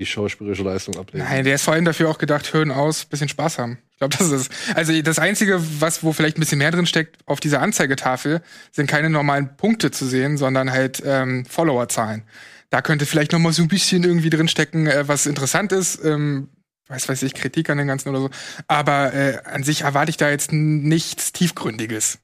die 0.00 0.06
schauspielerische 0.06 0.62
Leistung 0.62 0.96
ablegt. 0.96 1.26
Nein, 1.26 1.44
der 1.44 1.54
ist 1.54 1.62
vor 1.62 1.74
allem 1.74 1.84
dafür 1.84 2.10
auch 2.10 2.18
gedacht, 2.18 2.52
Hören 2.52 2.70
aus, 2.70 3.04
bisschen 3.04 3.28
Spaß 3.28 3.58
haben. 3.58 3.78
Ich 3.92 3.98
glaube, 3.98 4.14
das 4.16 4.30
ist 4.30 4.50
also 4.74 5.00
das 5.00 5.18
einzige, 5.18 5.58
was 5.80 6.02
wo 6.02 6.12
vielleicht 6.12 6.36
ein 6.36 6.40
bisschen 6.40 6.58
mehr 6.58 6.70
drin 6.70 6.86
steckt 6.86 7.16
auf 7.26 7.40
dieser 7.40 7.62
Anzeigetafel, 7.62 8.42
sind 8.70 8.88
keine 8.88 9.08
normalen 9.08 9.56
Punkte 9.56 9.90
zu 9.90 10.06
sehen, 10.06 10.36
sondern 10.36 10.70
halt 10.70 11.02
ähm, 11.04 11.46
Followerzahlen. 11.46 12.24
Da 12.68 12.82
könnte 12.82 13.06
vielleicht 13.06 13.32
noch 13.32 13.38
mal 13.38 13.52
so 13.52 13.62
ein 13.62 13.68
bisschen 13.68 14.04
irgendwie 14.04 14.28
drin 14.28 14.48
stecken, 14.48 14.86
äh, 14.86 15.08
was 15.08 15.24
interessant 15.24 15.72
ist. 15.72 16.04
Ähm, 16.04 16.48
weiß 16.88 17.08
weiß 17.08 17.22
ich, 17.22 17.32
Kritik 17.32 17.70
an 17.70 17.78
dem 17.78 17.86
Ganzen 17.86 18.10
oder 18.10 18.20
so. 18.20 18.30
Aber 18.68 19.14
äh, 19.14 19.38
an 19.44 19.64
sich 19.64 19.82
erwarte 19.82 20.10
ich 20.10 20.18
da 20.18 20.28
jetzt 20.28 20.52
nichts 20.52 21.32
Tiefgründiges. 21.32 22.18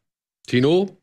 Tino? 0.47 1.02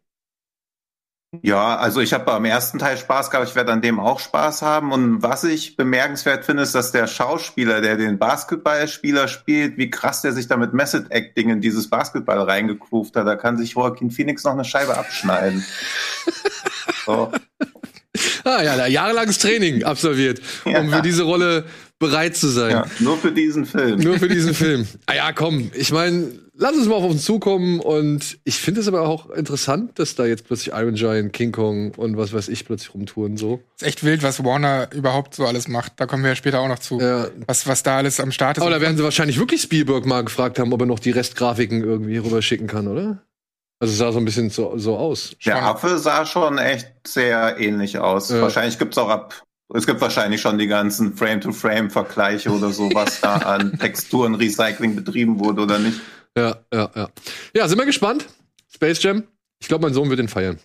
Ja, 1.44 1.78
also 1.78 2.02
ich 2.02 2.12
habe 2.14 2.26
beim 2.26 2.44
ersten 2.46 2.80
Teil 2.80 2.98
Spaß 2.98 3.30
gehabt, 3.30 3.48
ich 3.50 3.56
werde 3.56 3.72
an 3.72 3.82
dem 3.82 4.00
auch 4.00 4.20
Spaß 4.20 4.64
haben. 4.64 4.92
Und 4.92 5.22
was 5.22 5.44
ich 5.44 5.78
bemerkenswert 5.78 6.44
finde, 6.44 6.64
ist, 6.64 6.74
dass 6.74 6.92
der 6.92 7.06
Schauspieler, 7.06 7.82
der 7.82 7.98
den 7.98 8.18
Basketballspieler 8.18 9.28
spielt, 9.28 9.78
wie 9.78 9.92
krass 9.92 10.24
der 10.24 10.34
sich 10.34 10.48
da 10.48 10.58
mit 10.58 10.74
Method 10.74 11.06
Acting 11.10 11.52
in 11.52 11.62
dieses 11.62 11.88
Basketball 11.88 12.42
reingegroovt 12.42 13.16
hat. 13.16 13.28
Da 13.28 13.36
kann 13.36 13.58
sich 13.58 13.74
Joaquin 13.74 14.10
Phoenix 14.10 14.44
noch 14.44 14.54
eine 14.54 14.66
Scheibe 14.66 14.98
abschneiden. 14.98 15.64
so. 17.06 17.32
Ah 18.44 18.64
ja, 18.64 18.88
jahrelanges 18.88 19.38
Training 19.38 19.84
absolviert, 19.84 20.42
um 20.66 20.72
Ja. 20.72 20.84
für 20.84 21.02
diese 21.04 21.24
Rolle 21.24 21.66
bereit 22.00 22.36
zu 22.36 22.48
sein. 22.48 22.72
Ja, 22.72 22.86
nur 23.00 23.18
für 23.18 23.32
diesen 23.32 23.66
Film. 23.66 24.00
Nur 24.00 24.18
für 24.18 24.30
diesen 24.30 24.54
Film. 24.56 24.88
Ah 25.06 25.16
ja, 25.16 25.32
komm, 25.34 25.70
ich 25.76 25.92
meine, 25.92 26.32
lass 26.56 26.76
uns 26.76 26.88
mal 26.88 26.96
auf 26.96 27.04
uns 27.04 27.24
zukommen. 27.26 27.80
Und 27.80 28.40
ich 28.44 28.58
finde 28.58 28.82
es 28.82 28.88
aber 28.88 29.02
auch 29.02 29.30
interessant, 29.30 30.00
dass 30.00 30.16
da 30.16 30.26
jetzt 30.26 30.46
plötzlich 30.46 30.74
Iron 30.74 30.96
Giant, 30.96 31.34
King 31.34 31.52
Kong 31.52 31.92
und 31.96 32.18
was 32.18 32.34
weiß 32.34 32.48
ich 32.48 32.66
plötzlich 32.66 32.94
rumtouren 32.94 33.38
so. 33.38 33.62
Ist 33.78 33.86
echt 33.86 34.04
wild, 34.04 34.24
was 34.24 34.44
Warner 34.44 34.90
überhaupt 34.94 35.36
so 35.36 35.46
alles 35.46 35.68
macht. 35.68 35.94
Da 35.98 36.06
kommen 36.06 36.24
wir 36.24 36.30
ja 36.30 36.36
später 36.36 36.62
auch 36.62 36.68
noch 36.68 36.80
zu. 36.80 37.00
Ja. 37.00 37.28
Was, 37.48 37.68
was 37.68 37.84
da 37.84 37.98
alles 37.98 38.20
am 38.20 38.32
Start 38.32 38.58
ist. 38.58 38.62
Aber 38.62 38.72
da 38.72 38.82
werden 38.82 38.98
sie 38.98 39.04
wahrscheinlich 39.04 39.40
wirklich 39.40 39.62
Spielberg 39.62 40.06
mal 40.06 40.24
gefragt 40.24 40.58
haben, 40.58 40.72
ob 40.74 40.82
er 40.82 40.88
noch 40.88 41.00
die 41.00 41.12
Restgrafiken 41.12 41.84
irgendwie 41.84 42.18
rüberschicken 42.18 42.68
kann, 42.68 42.88
oder? 42.88 43.24
Also 43.82 43.94
es 43.94 43.98
sah 43.98 44.12
so 44.12 44.20
ein 44.20 44.26
bisschen 44.26 44.50
so, 44.50 44.78
so 44.78 44.98
aus. 44.98 45.36
Der 45.46 45.64
Affe 45.64 45.98
sah 46.00 46.26
schon 46.26 46.58
echt 46.58 46.88
sehr 47.08 47.58
ähnlich 47.60 47.98
aus. 47.98 48.30
Ja. 48.30 48.42
Wahrscheinlich 48.42 48.78
gibt's 48.78 48.98
auch 48.98 49.08
ab. 49.08 49.42
Es 49.74 49.86
gibt 49.86 50.02
wahrscheinlich 50.02 50.42
schon 50.42 50.58
die 50.58 50.68
ganzen 50.68 51.16
Frame-to-Frame-Vergleiche 51.16 52.50
oder 52.50 52.72
so, 52.72 52.90
was 52.94 53.22
da 53.22 53.36
an 53.36 53.78
Texturenrecycling 53.80 54.96
betrieben 54.96 55.40
wurde 55.40 55.62
oder 55.62 55.78
nicht. 55.78 56.02
Ja, 56.36 56.58
ja, 56.74 56.90
ja. 56.96 57.10
Ja, 57.56 57.68
sind 57.68 57.78
wir 57.78 57.86
gespannt. 57.86 58.28
Space 58.74 59.02
Jam. 59.04 59.24
Ich 59.60 59.68
glaube, 59.68 59.84
mein 59.84 59.94
Sohn 59.94 60.10
wird 60.10 60.20
ihn 60.20 60.28
feiern. 60.28 60.60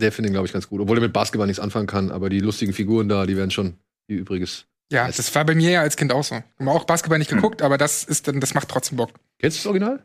Der 0.00 0.10
findet 0.10 0.30
ihn, 0.30 0.34
glaube 0.34 0.46
ich, 0.46 0.52
ganz 0.52 0.68
gut. 0.68 0.80
Obwohl 0.80 0.98
er 0.98 1.02
mit 1.02 1.12
Basketball 1.12 1.46
nichts 1.46 1.60
anfangen 1.60 1.86
kann, 1.86 2.10
aber 2.10 2.28
die 2.28 2.40
lustigen 2.40 2.72
Figuren 2.72 3.08
da, 3.08 3.26
die 3.26 3.36
werden 3.36 3.50
schon 3.50 3.76
wie 4.08 4.14
übriges. 4.14 4.66
Ja, 4.90 5.06
das 5.06 5.32
war 5.34 5.44
bei 5.44 5.54
mir 5.54 5.70
ja 5.70 5.80
als 5.82 5.96
Kind 5.96 6.12
auch 6.12 6.24
so. 6.24 6.34
Ich 6.34 6.60
habe 6.60 6.70
auch 6.70 6.84
Basketball 6.84 7.18
nicht 7.18 7.30
geguckt, 7.30 7.62
aber 7.62 7.78
das 7.78 8.04
ist 8.04 8.26
dann, 8.26 8.40
das 8.40 8.54
macht 8.54 8.68
trotzdem 8.68 8.96
Bock. 8.96 9.10
Kennst 9.38 9.58
du 9.58 9.60
das 9.60 9.66
Original? 9.66 10.04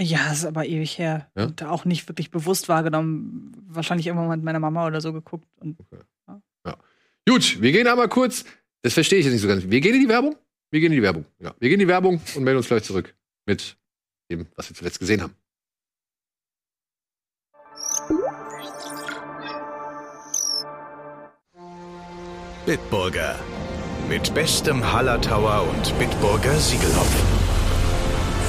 Ja, 0.00 0.32
ist 0.32 0.44
aber 0.44 0.66
ewig 0.66 0.98
her. 0.98 1.30
Ja? 1.36 1.44
Und 1.44 1.62
auch 1.62 1.84
nicht 1.84 2.08
wirklich 2.08 2.30
bewusst 2.30 2.68
wahrgenommen. 2.68 3.52
Wahrscheinlich 3.68 4.06
irgendwann 4.06 4.28
mal 4.28 4.36
mit 4.36 4.44
meiner 4.44 4.60
Mama 4.60 4.86
oder 4.86 5.00
so 5.00 5.12
geguckt. 5.12 5.46
Und 5.60 5.78
Gut, 7.28 7.60
wir 7.60 7.72
gehen 7.72 7.86
einmal 7.86 8.08
kurz. 8.08 8.44
Das 8.82 8.94
verstehe 8.94 9.18
ich 9.18 9.24
jetzt 9.24 9.32
nicht 9.32 9.42
so 9.42 9.48
ganz. 9.48 9.64
Wir 9.68 9.80
gehen 9.80 9.94
in 9.94 10.02
die 10.02 10.08
Werbung? 10.08 10.36
Wir 10.70 10.80
gehen 10.80 10.92
in 10.92 10.98
die 10.98 11.02
Werbung. 11.02 11.24
Ja, 11.40 11.54
wir 11.58 11.68
gehen 11.68 11.80
in 11.80 11.86
die 11.86 11.88
Werbung 11.88 12.20
und 12.34 12.44
melden 12.44 12.58
uns 12.58 12.68
gleich 12.68 12.84
zurück 12.84 13.14
mit 13.46 13.76
dem, 14.30 14.46
was 14.54 14.68
wir 14.68 14.76
zuletzt 14.76 15.00
gesehen 15.00 15.22
haben. 15.22 15.34
Bitburger. 22.64 23.38
Mit 24.08 24.32
bestem 24.34 24.92
Hallertauer 24.92 25.68
und 25.68 25.98
Bitburger 25.98 26.56
Siegelhopfen. 26.58 27.26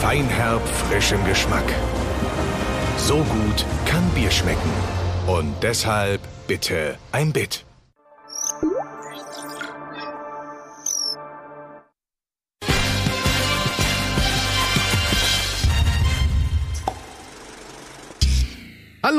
Feinherb, 0.02 0.68
frischem 0.68 1.24
Geschmack. 1.26 1.66
So 2.98 3.24
gut 3.24 3.66
kann 3.86 4.08
Bier 4.12 4.30
schmecken. 4.30 4.72
Und 5.28 5.56
deshalb 5.64 6.22
bitte 6.48 6.98
ein 7.12 7.34
Bit. 7.34 7.66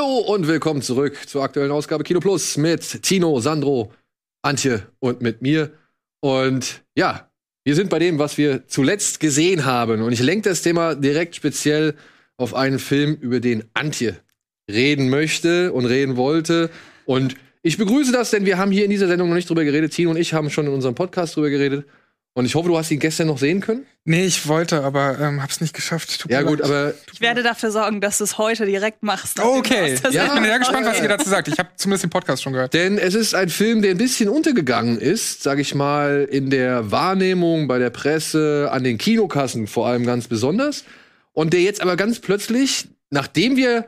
Hallo 0.09 0.21
und 0.21 0.47
willkommen 0.47 0.81
zurück 0.81 1.19
zur 1.27 1.43
aktuellen 1.43 1.71
Ausgabe 1.71 2.03
Kino 2.03 2.19
Plus 2.19 2.57
mit 2.57 3.03
Tino, 3.03 3.41
Sandro, 3.41 3.93
Antje 4.41 4.87
und 5.01 5.21
mit 5.21 5.43
mir. 5.43 5.71
Und 6.21 6.83
ja, 6.97 7.31
wir 7.65 7.75
sind 7.75 7.91
bei 7.91 7.99
dem, 7.99 8.19
was 8.19 8.39
wir 8.39 8.67
zuletzt 8.69 9.21
gesehen 9.21 9.67
haben. 9.67 10.01
Und 10.01 10.13
ich 10.13 10.21
lenke 10.21 10.49
das 10.49 10.63
Thema 10.63 10.95
direkt 10.95 11.37
speziell 11.37 11.95
auf 12.39 12.55
einen 12.55 12.79
Film, 12.79 13.19
über 13.21 13.41
den 13.41 13.65
Antje 13.75 14.17
reden 14.71 15.11
möchte 15.11 15.75
und 15.75 15.85
reden 15.85 16.17
wollte. 16.17 16.71
Und 17.05 17.35
ich 17.63 17.77
begrüße 17.77 18.11
das, 18.11 18.31
denn 18.31 18.47
wir 18.47 18.57
haben 18.57 18.71
hier 18.71 18.85
in 18.85 18.91
dieser 18.91 19.09
Sendung 19.09 19.29
noch 19.29 19.37
nicht 19.37 19.51
drüber 19.51 19.65
geredet. 19.65 19.93
Tino 19.93 20.11
und 20.11 20.17
ich 20.17 20.33
haben 20.33 20.49
schon 20.49 20.67
in 20.67 20.73
unserem 20.73 20.95
Podcast 20.95 21.37
drüber 21.37 21.51
geredet. 21.51 21.85
Und 22.35 22.45
ich 22.45 22.55
hoffe, 22.55 22.69
du 22.69 22.79
hast 22.79 22.91
ihn 22.93 23.01
gestern 23.01 23.27
noch 23.27 23.39
sehen 23.39 23.61
können. 23.61 23.85
Nee, 24.05 24.25
ich 24.25 24.47
wollte, 24.47 24.85
aber 24.85 25.19
ähm, 25.19 25.43
hab's 25.43 25.61
nicht 25.61 25.75
geschafft. 25.75 26.21
Tut 26.21 26.31
Ja, 26.31 26.43
gut, 26.43 26.61
leid. 26.61 26.69
aber 26.69 26.95
ich 27.13 27.21
werde 27.21 27.43
dafür 27.43 27.73
sorgen, 27.73 28.01
dass 28.01 28.19
du 28.19 28.25
es 28.25 28.39
heute 28.39 28.65
direkt 28.65 29.03
machst. 29.03 29.39
du 29.39 29.43
Okay, 29.43 29.99
ja, 30.13 30.27
ich 30.27 30.33
bin 30.35 30.45
sehr 30.45 30.59
gespannt, 30.61 30.87
was 30.87 31.03
ihr 31.03 31.09
dazu 31.09 31.29
sagt. 31.29 31.49
Ich 31.49 31.59
habe 31.59 31.71
zumindest 31.77 32.05
den 32.05 32.11
Podcast 32.11 32.43
schon 32.43 32.53
gehört. 32.53 32.75
Denn 32.75 32.97
es 32.97 33.15
ist 33.15 33.35
ein 33.35 33.49
Film, 33.49 33.83
der 33.83 33.91
ein 33.93 33.99
bisschen 33.99 34.29
untergegangen 34.29 34.99
ist, 34.99 35.43
sag 35.43 35.59
ich 35.59 35.75
mal, 35.75 36.29
in 36.31 36.49
der 36.49 36.91
Wahrnehmung 36.93 37.67
bei 37.67 37.79
der 37.81 37.91
Presse, 37.91 38.69
an 38.71 38.85
den 38.85 38.99
Kinokassen 38.99 39.67
vor 39.67 39.89
allem 39.89 40.07
ganz 40.07 40.29
besonders. 40.29 40.85
Und 41.33 41.53
der 41.53 41.61
jetzt 41.63 41.83
aber 41.83 41.97
ganz 41.97 42.21
plötzlich, 42.21 42.89
nachdem 43.11 43.57
wir 43.57 43.85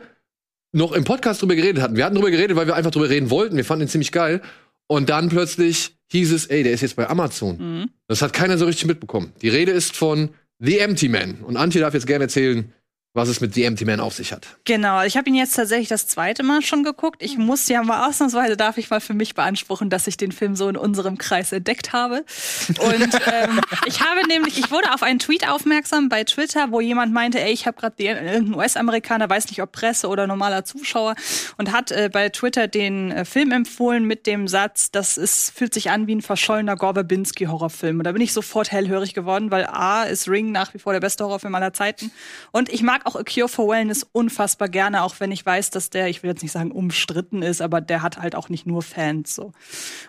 noch 0.72 0.92
im 0.92 1.04
Podcast 1.04 1.40
drüber 1.42 1.54
geredet 1.54 1.82
hatten, 1.82 1.96
wir 1.96 2.04
hatten 2.04 2.16
drüber 2.16 2.30
geredet, 2.30 2.56
weil 2.56 2.66
wir 2.66 2.74
einfach 2.74 2.90
drüber 2.90 3.08
reden 3.10 3.30
wollten, 3.30 3.56
wir 3.56 3.64
fanden 3.64 3.86
ihn 3.86 3.88
ziemlich 3.88 4.12
geil. 4.12 4.40
Und 4.86 5.08
dann 5.08 5.28
plötzlich 5.28 5.96
hieß 6.10 6.32
es, 6.32 6.46
ey, 6.46 6.62
der 6.62 6.72
ist 6.72 6.80
jetzt 6.80 6.96
bei 6.96 7.08
Amazon. 7.08 7.56
Mhm. 7.58 7.90
Das 8.08 8.22
hat 8.22 8.32
keiner 8.32 8.58
so 8.58 8.66
richtig 8.66 8.86
mitbekommen. 8.86 9.32
Die 9.42 9.48
Rede 9.48 9.72
ist 9.72 9.96
von 9.96 10.30
The 10.58 10.78
Empty 10.78 11.08
Man. 11.08 11.36
Und 11.42 11.56
Antje 11.56 11.80
darf 11.80 11.94
jetzt 11.94 12.06
gerne 12.06 12.24
erzählen, 12.24 12.72
was 13.12 13.28
es 13.28 13.40
mit 13.40 13.54
The 13.54 13.64
Empty 13.64 13.84
Man 13.84 13.98
auf 13.98 14.14
sich 14.14 14.32
hat. 14.32 14.46
Genau, 14.64 15.02
ich 15.02 15.16
habe 15.16 15.28
ihn 15.28 15.34
jetzt 15.34 15.56
tatsächlich 15.56 15.88
das 15.88 16.06
zweite 16.06 16.44
Mal 16.44 16.62
schon 16.62 16.84
geguckt. 16.84 17.22
Ich 17.24 17.36
muss 17.38 17.68
ja 17.68 17.82
mal 17.82 18.08
ausnahmsweise, 18.08 18.56
darf 18.56 18.78
ich 18.78 18.88
mal 18.88 19.00
für 19.00 19.14
mich 19.14 19.34
beanspruchen, 19.34 19.90
dass 19.90 20.06
ich 20.06 20.16
den 20.16 20.30
Film 20.30 20.54
so 20.54 20.68
in 20.68 20.76
unserem 20.76 21.18
Kreis 21.18 21.50
entdeckt 21.50 21.92
habe. 21.92 22.24
Und 22.68 22.78
ähm, 23.32 23.60
ich 23.86 24.00
habe 24.00 24.26
nämlich, 24.28 24.58
ich 24.58 24.70
wurde 24.70 24.94
auf 24.94 25.02
einen 25.02 25.18
Tweet 25.18 25.48
aufmerksam 25.48 26.08
bei 26.08 26.22
Twitter, 26.22 26.70
wo 26.70 26.80
jemand 26.80 27.12
meinte, 27.12 27.40
ey, 27.40 27.52
ich 27.52 27.66
habe 27.66 27.80
gerade 27.80 28.00
irgendein 28.00 28.54
US-Amerikaner, 28.54 29.28
weiß 29.28 29.48
nicht, 29.48 29.60
ob 29.60 29.72
Presse 29.72 30.06
oder 30.06 30.28
normaler 30.28 30.64
Zuschauer, 30.64 31.16
und 31.56 31.72
hat 31.72 31.90
äh, 31.90 32.10
bei 32.12 32.28
Twitter 32.28 32.68
den 32.68 33.10
äh, 33.10 33.24
Film 33.24 33.50
empfohlen 33.50 34.04
mit 34.04 34.28
dem 34.28 34.46
Satz, 34.46 34.92
das 34.92 35.16
ist, 35.16 35.50
fühlt 35.50 35.74
sich 35.74 35.90
an 35.90 36.06
wie 36.06 36.14
ein 36.14 36.22
verschollener 36.22 36.76
Gore 36.76 36.94
Verbinski-Horrorfilm. 36.94 37.98
Und 37.98 38.04
da 38.04 38.12
bin 38.12 38.22
ich 38.22 38.32
sofort 38.32 38.70
hellhörig 38.70 39.14
geworden, 39.14 39.50
weil 39.50 39.66
A 39.66 40.04
ist 40.04 40.28
Ring 40.28 40.52
nach 40.52 40.74
wie 40.74 40.78
vor 40.78 40.92
der 40.92 41.00
beste 41.00 41.24
Horrorfilm 41.24 41.54
aller 41.56 41.72
Zeiten. 41.72 42.12
Und 42.52 42.68
ich 42.68 42.82
mag 42.82 42.99
auch 43.06 43.16
A 43.16 43.22
Cure 43.22 43.48
for 43.48 43.68
Wellness 43.68 44.06
unfassbar 44.12 44.68
gerne, 44.68 45.02
auch 45.02 45.16
wenn 45.18 45.32
ich 45.32 45.44
weiß, 45.44 45.70
dass 45.70 45.90
der, 45.90 46.08
ich 46.08 46.22
will 46.22 46.30
jetzt 46.30 46.42
nicht 46.42 46.52
sagen 46.52 46.70
umstritten 46.70 47.42
ist, 47.42 47.60
aber 47.60 47.80
der 47.80 48.02
hat 48.02 48.18
halt 48.18 48.34
auch 48.34 48.48
nicht 48.48 48.66
nur 48.66 48.82
Fans 48.82 49.34
so. 49.34 49.52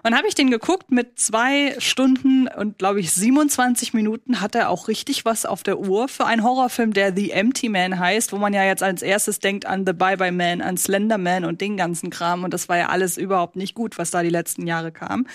Und 0.04 0.16
habe 0.16 0.28
ich 0.28 0.36
den 0.36 0.52
geguckt 0.52 0.92
mit 0.92 1.20
zwei 1.20 1.76
Stunden 1.80 2.48
und 2.48 2.78
glaube 2.78 3.00
ich 3.00 3.12
27 3.12 3.94
Minuten 3.94 4.42
hat 4.42 4.56
er 4.56 4.70
auch 4.70 4.88
richtig 4.88 5.26
was 5.26 5.46
auf 5.46 5.64
der 5.64 5.80
Uhr 5.80 6.08
für 6.08 6.26
einen 6.26 6.44
Horrorfilm, 6.44 6.94
der 6.94 7.16
The 7.16 7.32
Empty 7.32 7.70
Man 7.70 8.00
heißt, 8.00 8.34
wo 8.34 8.38
man 8.38 8.54
ja 8.54 8.64
jetzt 8.64 8.84
als 8.84 9.02
erstes 9.02 9.40
denkt 9.40 9.66
an 9.66 9.86
The 9.86 9.94
Bye 9.94 10.18
Bye 10.18 10.32
Man, 10.32 10.62
an 10.62 10.78
Slender 10.78 11.18
Man 11.18 11.46
und 11.46 11.62
den 11.62 11.78
ganzen 11.78 12.10
Kram 12.10 12.44
und 12.44 12.54
das 12.54 12.70
war 12.70 12.78
ja 12.78 12.90
alles 12.90 13.18
überhaupt 13.18 13.56
nicht 13.56 13.76
gut, 13.76 13.98
was 13.98 14.12
da 14.12 14.24
die 14.24 14.30
letzten 14.30 14.68
Jahre 14.68 14.92
kam. 14.92 15.26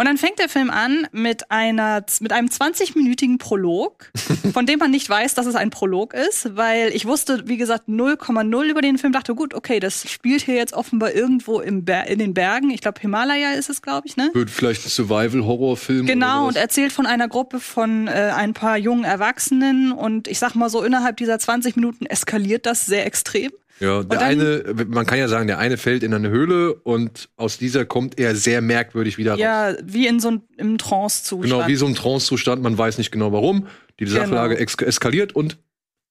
Und 0.00 0.06
dann 0.06 0.16
fängt 0.16 0.38
der 0.38 0.48
Film 0.48 0.70
an 0.70 1.06
mit 1.12 1.50
einer 1.50 2.02
mit 2.20 2.32
einem 2.32 2.48
20-minütigen 2.48 3.36
Prolog, 3.36 4.10
von 4.54 4.64
dem 4.64 4.78
man 4.78 4.90
nicht 4.90 5.06
weiß, 5.06 5.34
dass 5.34 5.44
es 5.44 5.56
ein 5.56 5.68
Prolog 5.68 6.14
ist, 6.14 6.56
weil 6.56 6.88
ich 6.94 7.04
wusste, 7.04 7.42
wie 7.48 7.58
gesagt, 7.58 7.86
0,0 7.86 8.64
über 8.64 8.80
den 8.80 8.96
Film, 8.96 9.12
dachte, 9.12 9.34
gut, 9.34 9.52
okay, 9.52 9.78
das 9.78 10.10
spielt 10.10 10.40
hier 10.40 10.54
jetzt 10.54 10.72
offenbar 10.72 11.12
irgendwo 11.12 11.60
im 11.60 11.84
Ber 11.84 12.06
in 12.06 12.18
den 12.18 12.32
Bergen. 12.32 12.70
Ich 12.70 12.80
glaube, 12.80 12.98
Himalaya 12.98 13.50
ist 13.50 13.68
es, 13.68 13.82
glaube 13.82 14.06
ich, 14.06 14.16
ne? 14.16 14.30
Wird 14.32 14.48
vielleicht 14.48 14.86
ein 14.86 14.88
Survival-Horrorfilm. 14.88 16.06
Genau, 16.06 16.48
und 16.48 16.56
erzählt 16.56 16.92
von 16.92 17.04
einer 17.04 17.28
Gruppe 17.28 17.60
von 17.60 18.08
äh, 18.08 18.32
ein 18.34 18.54
paar 18.54 18.78
jungen 18.78 19.04
Erwachsenen 19.04 19.92
und 19.92 20.28
ich 20.28 20.38
sag 20.38 20.54
mal 20.54 20.70
so, 20.70 20.82
innerhalb 20.82 21.18
dieser 21.18 21.38
20 21.38 21.76
Minuten 21.76 22.06
eskaliert 22.06 22.64
das 22.64 22.86
sehr 22.86 23.04
extrem. 23.04 23.50
Ja, 23.80 24.02
der 24.02 24.18
dann- 24.18 24.28
eine, 24.28 24.64
man 24.88 25.06
kann 25.06 25.18
ja 25.18 25.26
sagen, 25.28 25.46
der 25.46 25.58
eine 25.58 25.76
fällt 25.78 26.02
in 26.02 26.12
eine 26.14 26.28
Höhle 26.28 26.74
und 26.74 27.30
aus 27.36 27.58
dieser 27.58 27.84
kommt 27.86 28.18
er 28.20 28.36
sehr 28.36 28.60
merkwürdig 28.60 29.16
wieder 29.18 29.32
raus. 29.32 29.40
Ja, 29.40 29.74
wie 29.82 30.06
in 30.06 30.20
so 30.20 30.28
einem 30.28 30.42
im 30.58 30.78
Trance-Zustand. 30.78 31.50
Genau, 31.52 31.66
wie 31.66 31.76
so 31.76 31.86
ein 31.86 31.94
Trance-Zustand, 31.94 32.62
man 32.62 32.76
weiß 32.76 32.98
nicht 32.98 33.10
genau 33.10 33.32
warum. 33.32 33.66
Die 33.98 34.04
Genau. 34.04 34.20
Sachlage 34.20 34.58
eskaliert 34.58 35.34
und 35.34 35.58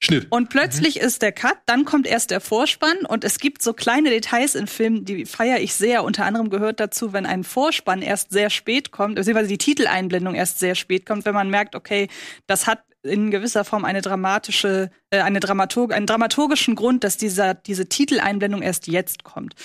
Schnitt. 0.02 0.28
Und 0.30 0.50
plötzlich 0.50 0.98
ist 1.02 1.22
der 1.22 1.34
Cut, 1.34 1.58
dann 1.66 1.84
kommt 1.84 2.08
erst 2.08 2.32
der 2.32 2.40
Vorspann 2.40 3.00
und 3.06 3.26
es 3.26 3.38
gibt 3.38 3.62
so 3.62 3.74
kleine 3.74 4.10
Details 4.10 4.56
im 4.56 4.66
Film, 4.66 5.04
die 5.04 5.26
feiere 5.26 5.60
ich 5.60 5.74
sehr. 5.74 6.06
Unter 6.06 6.24
anderem 6.26 6.50
gehört 6.50 6.80
dazu, 6.80 7.12
wenn 7.12 7.26
ein 7.26 7.44
Vorspann 7.44 8.02
erst 8.02 8.32
sehr 8.32 8.50
spät 8.50 8.92
kommt, 8.92 9.16
beziehungsweise 9.16 9.50
die 9.50 9.58
Titeleinblendung 9.58 10.36
erst 10.36 10.60
sehr 10.60 10.76
spät 10.76 11.06
kommt, 11.06 11.26
wenn 11.26 11.34
man 11.34 11.50
merkt, 11.50 11.76
okay, 11.76 12.08
das 12.48 12.66
hat 12.66 12.80
in 13.04 13.32
gewisser 13.32 13.64
Form 13.64 13.86
eine 13.86 14.02
dramatische, 14.02 14.90
äh, 15.10 15.22
eine 15.22 15.40
Dramaturg 15.40 15.94
einen 15.94 16.06
dramaturgischen 16.06 16.76
Grund, 16.76 17.04
dass 17.04 17.18
dieser, 17.18 17.54
diese 17.54 17.88
Titeleinblendung 17.88 18.62
erst 18.62 18.88
jetzt 18.88 19.24
kommt. 19.24 19.56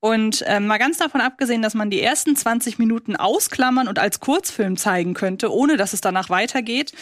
Und 0.00 0.44
ähm, 0.46 0.66
mal 0.66 0.78
ganz 0.78 0.98
davon 0.98 1.20
abgesehen, 1.20 1.62
dass 1.62 1.74
man 1.74 1.90
die 1.90 2.02
ersten 2.02 2.36
20 2.36 2.78
Minuten 2.78 3.16
ausklammern 3.16 3.88
und 3.88 3.98
als 3.98 4.20
Kurzfilm 4.20 4.76
zeigen 4.76 5.14
könnte, 5.14 5.52
ohne 5.52 5.76
dass 5.76 5.92
es 5.92 6.00
danach 6.00 6.28
weitergeht, 6.28 6.92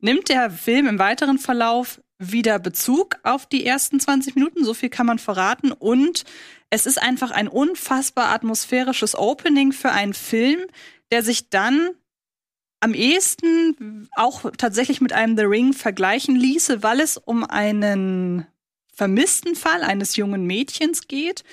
nimmt 0.00 0.28
der 0.28 0.50
Film 0.50 0.86
im 0.86 0.98
weiteren 0.98 1.38
Verlauf 1.38 2.00
wieder 2.18 2.58
Bezug 2.58 3.16
auf 3.22 3.46
die 3.46 3.66
ersten 3.66 3.98
20 3.98 4.34
Minuten, 4.34 4.64
so 4.64 4.74
viel 4.74 4.90
kann 4.90 5.06
man 5.06 5.18
verraten. 5.18 5.72
Und 5.72 6.24
es 6.68 6.86
ist 6.86 7.02
einfach 7.02 7.30
ein 7.30 7.48
unfassbar 7.48 8.28
atmosphärisches 8.28 9.16
Opening 9.16 9.72
für 9.72 9.90
einen 9.90 10.14
Film, 10.14 10.60
der 11.10 11.22
sich 11.22 11.48
dann 11.50 11.90
am 12.80 12.94
ehesten 12.94 14.08
auch 14.16 14.50
tatsächlich 14.56 15.00
mit 15.00 15.12
einem 15.12 15.36
The 15.36 15.44
Ring 15.44 15.72
vergleichen 15.72 16.34
ließe, 16.34 16.82
weil 16.82 17.00
es 17.00 17.16
um 17.18 17.44
einen 17.44 18.46
vermissten 18.92 19.54
Fall 19.54 19.82
eines 19.82 20.16
jungen 20.16 20.44
Mädchens 20.46 21.06
geht, 21.06 21.44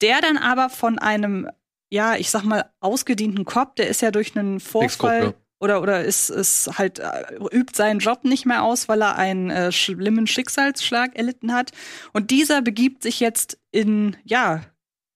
der 0.00 0.20
dann 0.20 0.38
aber 0.38 0.70
von 0.70 0.98
einem, 0.98 1.48
ja, 1.90 2.16
ich 2.16 2.30
sag 2.30 2.44
mal, 2.44 2.70
ausgedienten 2.80 3.44
Cop, 3.44 3.76
der 3.76 3.88
ist 3.88 4.02
ja 4.02 4.10
durch 4.10 4.36
einen 4.36 4.60
Vorfall 4.60 5.34
oder, 5.60 5.82
oder 5.82 6.02
ist, 6.04 6.30
ist 6.30 6.78
halt, 6.78 6.98
äh, 6.98 7.36
übt 7.52 7.76
seinen 7.76 8.00
Job 8.00 8.24
nicht 8.24 8.46
mehr 8.46 8.62
aus, 8.62 8.88
weil 8.88 9.02
er 9.02 9.16
einen 9.16 9.50
äh, 9.50 9.72
schlimmen 9.72 10.26
Schicksalsschlag 10.26 11.16
erlitten 11.16 11.52
hat. 11.52 11.72
Und 12.14 12.30
dieser 12.30 12.62
begibt 12.62 13.02
sich 13.02 13.20
jetzt 13.20 13.58
in, 13.70 14.16
ja, 14.24 14.62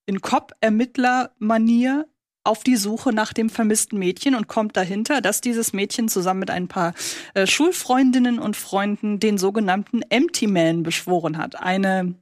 in 0.07 0.20
Cop-Ermittler-Manier 0.20 2.07
auf 2.44 2.62
die 2.62 2.76
Suche 2.76 3.12
nach 3.12 3.33
dem 3.33 3.50
vermissten 3.50 3.98
Mädchen 3.98 4.35
und 4.35 4.46
kommt 4.46 4.76
dahinter, 4.76 5.20
dass 5.20 5.40
dieses 5.40 5.72
Mädchen 5.72 6.09
zusammen 6.09 6.40
mit 6.40 6.50
ein 6.50 6.68
paar 6.68 6.94
äh, 7.33 7.46
Schulfreundinnen 7.46 8.38
und 8.38 8.57
Freunden 8.57 9.18
den 9.18 9.38
sogenannten 9.38 10.02
Empty 10.02 10.46
Man 10.46 10.83
beschworen 10.83 11.38
hat. 11.38 11.59
Eine 11.61 12.14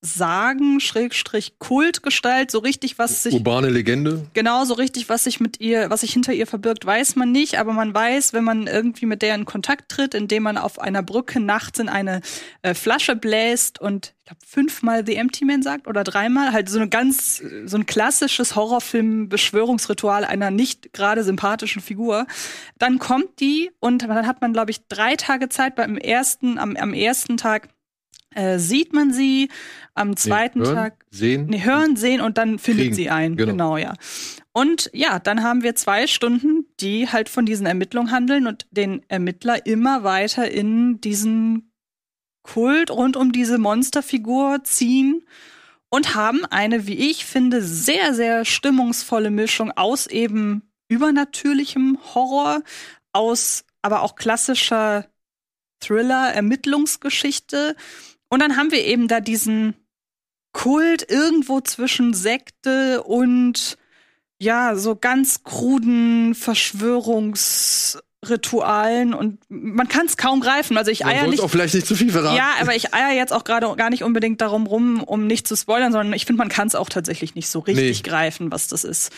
Sagen, 0.00 0.78
Schrägstrich 0.78 1.58
Kultgestalt, 1.58 2.52
so 2.52 2.60
richtig, 2.60 2.98
was 3.00 3.24
sich 3.24 3.34
Urbane 3.34 3.68
Legende. 3.68 4.26
Genau, 4.32 4.64
so 4.64 4.74
richtig, 4.74 5.08
was 5.08 5.24
sich 5.24 5.40
mit 5.40 5.60
ihr, 5.60 5.90
was 5.90 6.02
sich 6.02 6.12
hinter 6.12 6.32
ihr 6.32 6.46
verbirgt, 6.46 6.86
weiß 6.86 7.16
man 7.16 7.32
nicht, 7.32 7.58
aber 7.58 7.72
man 7.72 7.92
weiß, 7.92 8.32
wenn 8.32 8.44
man 8.44 8.68
irgendwie 8.68 9.06
mit 9.06 9.22
der 9.22 9.34
in 9.34 9.44
Kontakt 9.44 9.88
tritt, 9.90 10.14
indem 10.14 10.44
man 10.44 10.56
auf 10.56 10.78
einer 10.78 11.02
Brücke 11.02 11.40
nachts 11.40 11.80
in 11.80 11.88
eine 11.88 12.20
äh, 12.62 12.74
Flasche 12.74 13.16
bläst 13.16 13.80
und 13.80 14.14
ich 14.18 14.24
glaube 14.28 14.46
fünfmal 14.46 15.04
The 15.04 15.16
Empty 15.16 15.44
Man 15.44 15.62
sagt 15.62 15.88
oder 15.88 16.04
dreimal, 16.04 16.52
halt 16.52 16.68
so 16.68 16.78
eine 16.78 16.88
ganz, 16.88 17.42
so 17.64 17.76
ein 17.76 17.86
klassisches 17.86 18.54
Horrorfilm-Beschwörungsritual 18.54 20.24
einer 20.24 20.52
nicht 20.52 20.92
gerade 20.92 21.24
sympathischen 21.24 21.82
Figur. 21.82 22.26
Dann 22.78 22.98
kommt 23.00 23.40
die 23.40 23.70
und 23.80 24.02
dann 24.02 24.26
hat 24.26 24.42
man, 24.42 24.52
glaube 24.52 24.70
ich, 24.70 24.86
drei 24.86 25.16
Tage 25.16 25.48
Zeit 25.48 25.74
beim 25.74 25.96
ersten, 25.96 26.58
am, 26.58 26.76
am 26.76 26.94
ersten 26.94 27.36
Tag 27.36 27.68
äh, 28.34 28.58
sieht 28.58 28.92
man 28.92 29.12
sie, 29.12 29.48
am 29.94 30.16
zweiten 30.16 30.60
nee, 30.60 30.66
hören, 30.66 30.74
Tag 30.74 31.04
Sehen. 31.10 31.46
Nee, 31.46 31.64
hören, 31.64 31.96
sehen 31.96 32.20
und 32.20 32.38
dann 32.38 32.58
findet 32.58 32.86
Kriegen. 32.86 32.94
sie 32.94 33.10
ein. 33.10 33.36
Genau. 33.36 33.52
Genau. 33.52 33.76
ja. 33.76 33.94
Und 34.52 34.90
ja, 34.92 35.18
dann 35.18 35.42
haben 35.42 35.62
wir 35.62 35.74
zwei 35.74 36.06
Stunden, 36.06 36.66
die 36.80 37.08
halt 37.08 37.28
von 37.28 37.46
diesen 37.46 37.66
Ermittlungen 37.66 38.10
handeln 38.10 38.46
und 38.46 38.66
den 38.70 39.02
Ermittler 39.08 39.66
immer 39.66 40.04
weiter 40.04 40.50
in 40.50 41.00
diesen 41.00 41.70
Kult 42.42 42.90
rund 42.90 43.16
um 43.16 43.32
diese 43.32 43.58
Monsterfigur 43.58 44.64
ziehen 44.64 45.22
und 45.90 46.14
haben 46.14 46.44
eine, 46.46 46.86
wie 46.86 47.10
ich 47.10 47.24
finde, 47.24 47.62
sehr, 47.62 48.14
sehr 48.14 48.44
stimmungsvolle 48.44 49.30
Mischung 49.30 49.70
aus 49.72 50.06
eben 50.06 50.62
übernatürlichem 50.88 51.98
Horror, 52.14 52.62
aus 53.12 53.64
aber 53.82 54.02
auch 54.02 54.16
klassischer 54.16 55.06
Thriller, 55.80 56.32
Ermittlungsgeschichte. 56.34 57.76
Und 58.28 58.40
dann 58.40 58.56
haben 58.56 58.70
wir 58.72 58.84
eben 58.84 59.08
da 59.08 59.20
diesen 59.20 59.74
Kult 60.52 61.08
irgendwo 61.10 61.60
zwischen 61.60 62.14
Sekte 62.14 63.02
und 63.02 63.76
ja, 64.40 64.76
so 64.76 64.94
ganz 64.96 65.42
kruden 65.42 66.34
Verschwörungsritualen 66.34 69.14
und 69.14 69.38
man 69.48 69.88
kann 69.88 70.06
es 70.06 70.16
kaum 70.16 70.40
greifen. 70.40 70.76
Also 70.76 70.90
ich 70.90 71.00
Man 71.00 71.10
eier 71.14 71.26
nicht. 71.26 71.40
auch 71.42 71.48
vielleicht 71.50 71.74
nicht 71.74 71.86
zu 71.86 71.94
viel 71.94 72.10
verraten. 72.12 72.36
Ja, 72.36 72.52
aber 72.60 72.74
ich 72.74 72.94
eier 72.94 73.14
jetzt 73.16 73.32
auch 73.32 73.44
gerade 73.44 73.74
gar 73.76 73.90
nicht 73.90 74.04
unbedingt 74.04 74.40
darum 74.40 74.66
rum, 74.66 75.02
um 75.02 75.26
nicht 75.26 75.48
zu 75.48 75.56
spoilern, 75.56 75.92
sondern 75.92 76.12
ich 76.12 76.26
finde, 76.26 76.38
man 76.38 76.48
kann 76.48 76.68
es 76.68 76.74
auch 76.74 76.88
tatsächlich 76.88 77.34
nicht 77.34 77.48
so 77.48 77.60
richtig 77.60 78.02
Nee. 78.02 78.08
greifen, 78.10 78.52
was 78.52 78.68
das 78.68 78.84
ist. 78.84 79.10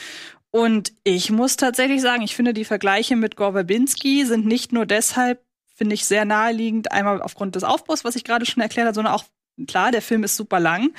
Und 0.52 0.92
ich 1.04 1.30
muss 1.30 1.56
tatsächlich 1.56 2.00
sagen, 2.00 2.22
ich 2.22 2.34
finde 2.34 2.54
die 2.54 2.64
Vergleiche 2.64 3.14
mit 3.16 3.36
Gore 3.36 3.52
Verbinski 3.52 4.24
sind 4.26 4.46
nicht 4.46 4.72
nur 4.72 4.86
deshalb, 4.86 5.40
finde 5.80 5.94
ich, 5.94 6.04
sehr 6.04 6.26
naheliegend, 6.26 6.92
einmal 6.92 7.22
aufgrund 7.22 7.56
des 7.56 7.64
Aufbaus, 7.64 8.04
was 8.04 8.14
ich 8.14 8.24
gerade 8.24 8.44
schon 8.44 8.62
erklärt 8.62 8.86
habe, 8.86 8.94
sondern 8.94 9.14
auch, 9.14 9.24
klar, 9.66 9.90
der 9.90 10.02
Film 10.02 10.24
ist 10.24 10.36
super 10.36 10.60
lang. 10.60 10.92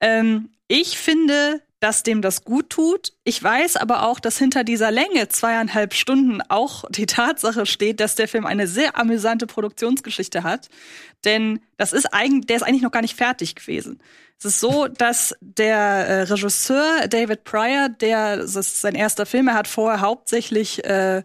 Ähm, 0.00 0.48
ich 0.68 0.96
finde, 0.96 1.60
dass 1.80 2.02
dem 2.02 2.22
das 2.22 2.44
gut 2.44 2.70
tut. 2.70 3.12
Ich 3.24 3.42
weiß 3.42 3.76
aber 3.76 4.04
auch, 4.04 4.20
dass 4.20 4.38
hinter 4.38 4.64
dieser 4.64 4.90
Länge, 4.90 5.28
zweieinhalb 5.28 5.92
Stunden, 5.92 6.40
auch 6.48 6.84
die 6.88 7.04
Tatsache 7.04 7.66
steht, 7.66 8.00
dass 8.00 8.14
der 8.14 8.26
Film 8.26 8.46
eine 8.46 8.66
sehr 8.66 8.96
amüsante 8.96 9.46
Produktionsgeschichte 9.46 10.44
hat. 10.44 10.70
Denn 11.26 11.60
das 11.76 11.92
ist 11.92 12.06
eigentlich, 12.06 12.46
der 12.46 12.56
ist 12.56 12.62
eigentlich 12.62 12.80
noch 12.80 12.90
gar 12.90 13.02
nicht 13.02 13.18
fertig 13.18 13.54
gewesen. 13.54 14.00
Es 14.38 14.46
ist 14.46 14.60
so, 14.60 14.88
dass 14.88 15.36
der 15.42 15.76
äh, 15.76 16.22
Regisseur 16.22 17.06
David 17.06 17.44
Pryor, 17.44 17.90
der, 17.90 18.38
das 18.38 18.56
ist 18.56 18.80
sein 18.80 18.94
erster 18.94 19.26
Film, 19.26 19.48
er 19.48 19.54
hat 19.54 19.68
vorher 19.68 20.00
hauptsächlich 20.00 20.82
äh, 20.86 21.22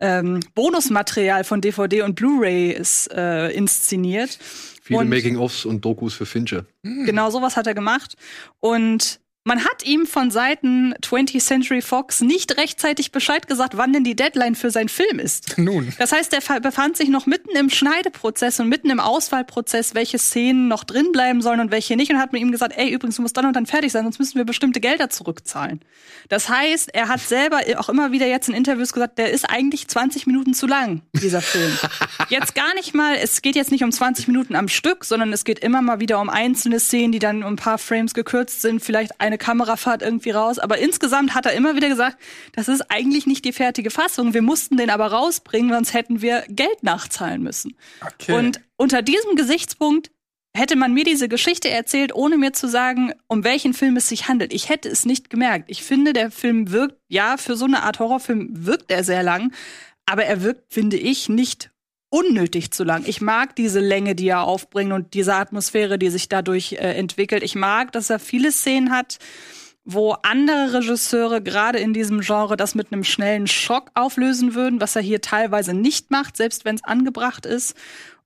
ähm, 0.00 0.40
Bonusmaterial 0.54 1.44
von 1.44 1.60
DVD 1.60 2.02
und 2.02 2.14
Blu-ray 2.14 2.70
ist 2.72 3.12
äh, 3.12 3.50
inszeniert. 3.50 4.38
Viele 4.82 5.04
Making-ofs 5.04 5.64
und 5.64 5.84
Dokus 5.84 6.14
für 6.14 6.26
Fincher. 6.26 6.64
Genau 6.82 7.30
sowas 7.30 7.56
hat 7.56 7.66
er 7.66 7.74
gemacht. 7.74 8.14
Und 8.60 9.20
man 9.44 9.64
hat 9.64 9.86
ihm 9.86 10.06
von 10.06 10.30
Seiten 10.30 10.92
20th 11.02 11.40
Century 11.42 11.80
Fox 11.80 12.20
nicht 12.20 12.58
rechtzeitig 12.58 13.12
Bescheid 13.12 13.46
gesagt, 13.46 13.78
wann 13.78 13.94
denn 13.94 14.04
die 14.04 14.14
Deadline 14.14 14.54
für 14.54 14.70
seinen 14.70 14.90
Film 14.90 15.18
ist. 15.18 15.56
Nun. 15.58 15.92
Das 15.98 16.12
heißt, 16.12 16.34
er 16.34 16.42
fa- 16.42 16.58
befand 16.58 16.98
sich 16.98 17.08
noch 17.08 17.24
mitten 17.24 17.56
im 17.56 17.70
Schneideprozess 17.70 18.60
und 18.60 18.68
mitten 18.68 18.90
im 18.90 19.00
Auswahlprozess, 19.00 19.94
welche 19.94 20.18
Szenen 20.18 20.68
noch 20.68 20.84
drin 20.84 21.12
bleiben 21.12 21.40
sollen 21.40 21.60
und 21.60 21.70
welche 21.70 21.96
nicht. 21.96 22.10
Und 22.12 22.18
hat 22.18 22.32
mit 22.34 22.42
ihm 22.42 22.52
gesagt, 22.52 22.74
ey, 22.76 22.90
übrigens, 22.90 23.16
du 23.16 23.22
musst 23.22 23.38
dann 23.38 23.46
und 23.46 23.56
dann 23.56 23.64
fertig 23.64 23.90
sein, 23.90 24.02
sonst 24.04 24.18
müssen 24.18 24.36
wir 24.36 24.44
bestimmte 24.44 24.80
Gelder 24.80 25.08
zurückzahlen. 25.08 25.80
Das 26.28 26.50
heißt, 26.50 26.94
er 26.94 27.08
hat 27.08 27.20
selber 27.20 27.60
auch 27.78 27.88
immer 27.88 28.12
wieder 28.12 28.26
jetzt 28.26 28.50
in 28.50 28.54
Interviews 28.54 28.92
gesagt, 28.92 29.16
der 29.16 29.30
ist 29.30 29.48
eigentlich 29.48 29.88
20 29.88 30.26
Minuten 30.26 30.52
zu 30.52 30.66
lang, 30.66 31.00
dieser 31.14 31.40
Film. 31.40 31.72
jetzt 32.28 32.54
gar 32.54 32.74
nicht 32.74 32.94
mal, 32.94 33.14
es 33.16 33.40
geht 33.40 33.56
jetzt 33.56 33.70
nicht 33.70 33.82
um 33.84 33.92
20 33.92 34.28
Minuten 34.28 34.54
am 34.56 34.68
Stück, 34.68 35.06
sondern 35.06 35.32
es 35.32 35.44
geht 35.44 35.60
immer 35.60 35.80
mal 35.80 36.00
wieder 36.00 36.20
um 36.20 36.28
einzelne 36.28 36.80
Szenen, 36.80 37.12
die 37.12 37.18
dann 37.18 37.42
um 37.42 37.54
ein 37.54 37.56
paar 37.56 37.78
Frames 37.78 38.12
gekürzt 38.12 38.60
sind, 38.60 38.80
vielleicht 38.84 39.18
eine 39.22 39.37
Kamerafahrt 39.38 40.02
irgendwie 40.02 40.30
raus. 40.30 40.58
Aber 40.58 40.78
insgesamt 40.78 41.34
hat 41.34 41.46
er 41.46 41.52
immer 41.52 41.76
wieder 41.76 41.88
gesagt, 41.88 42.18
das 42.52 42.68
ist 42.68 42.90
eigentlich 42.90 43.26
nicht 43.26 43.44
die 43.44 43.52
fertige 43.52 43.90
Fassung. 43.90 44.34
Wir 44.34 44.42
mussten 44.42 44.76
den 44.76 44.90
aber 44.90 45.06
rausbringen, 45.06 45.72
sonst 45.72 45.94
hätten 45.94 46.20
wir 46.20 46.44
Geld 46.48 46.82
nachzahlen 46.82 47.42
müssen. 47.42 47.76
Okay. 48.04 48.32
Und 48.32 48.60
unter 48.76 49.02
diesem 49.02 49.36
Gesichtspunkt 49.36 50.10
hätte 50.54 50.76
man 50.76 50.92
mir 50.92 51.04
diese 51.04 51.28
Geschichte 51.28 51.70
erzählt, 51.70 52.14
ohne 52.14 52.36
mir 52.36 52.52
zu 52.52 52.68
sagen, 52.68 53.12
um 53.28 53.44
welchen 53.44 53.74
Film 53.74 53.96
es 53.96 54.08
sich 54.08 54.28
handelt. 54.28 54.52
Ich 54.52 54.68
hätte 54.68 54.88
es 54.88 55.06
nicht 55.06 55.30
gemerkt. 55.30 55.70
Ich 55.70 55.82
finde, 55.82 56.12
der 56.12 56.30
Film 56.30 56.72
wirkt, 56.72 56.96
ja, 57.08 57.36
für 57.36 57.56
so 57.56 57.64
eine 57.64 57.82
Art 57.84 57.98
Horrorfilm 57.98 58.66
wirkt 58.66 58.90
er 58.90 59.04
sehr 59.04 59.22
lang, 59.22 59.52
aber 60.06 60.24
er 60.24 60.42
wirkt, 60.42 60.72
finde 60.72 60.96
ich, 60.96 61.28
nicht 61.28 61.70
unnötig 62.10 62.70
zu 62.70 62.84
lang. 62.84 63.04
Ich 63.06 63.20
mag 63.20 63.54
diese 63.56 63.80
Länge, 63.80 64.14
die 64.14 64.28
er 64.28 64.42
aufbringt 64.42 64.92
und 64.92 65.14
diese 65.14 65.34
Atmosphäre, 65.34 65.98
die 65.98 66.10
sich 66.10 66.28
dadurch 66.28 66.72
äh, 66.72 66.94
entwickelt. 66.94 67.42
Ich 67.42 67.54
mag, 67.54 67.92
dass 67.92 68.10
er 68.10 68.18
viele 68.18 68.50
Szenen 68.52 68.90
hat, 68.90 69.18
wo 69.84 70.12
andere 70.22 70.74
Regisseure 70.74 71.42
gerade 71.42 71.78
in 71.78 71.92
diesem 71.94 72.20
Genre 72.20 72.56
das 72.56 72.74
mit 72.74 72.92
einem 72.92 73.04
schnellen 73.04 73.46
Schock 73.46 73.90
auflösen 73.94 74.54
würden, 74.54 74.80
was 74.80 74.96
er 74.96 75.02
hier 75.02 75.20
teilweise 75.20 75.74
nicht 75.74 76.10
macht, 76.10 76.36
selbst 76.36 76.64
wenn 76.64 76.74
es 76.74 76.84
angebracht 76.84 77.46
ist. 77.46 77.74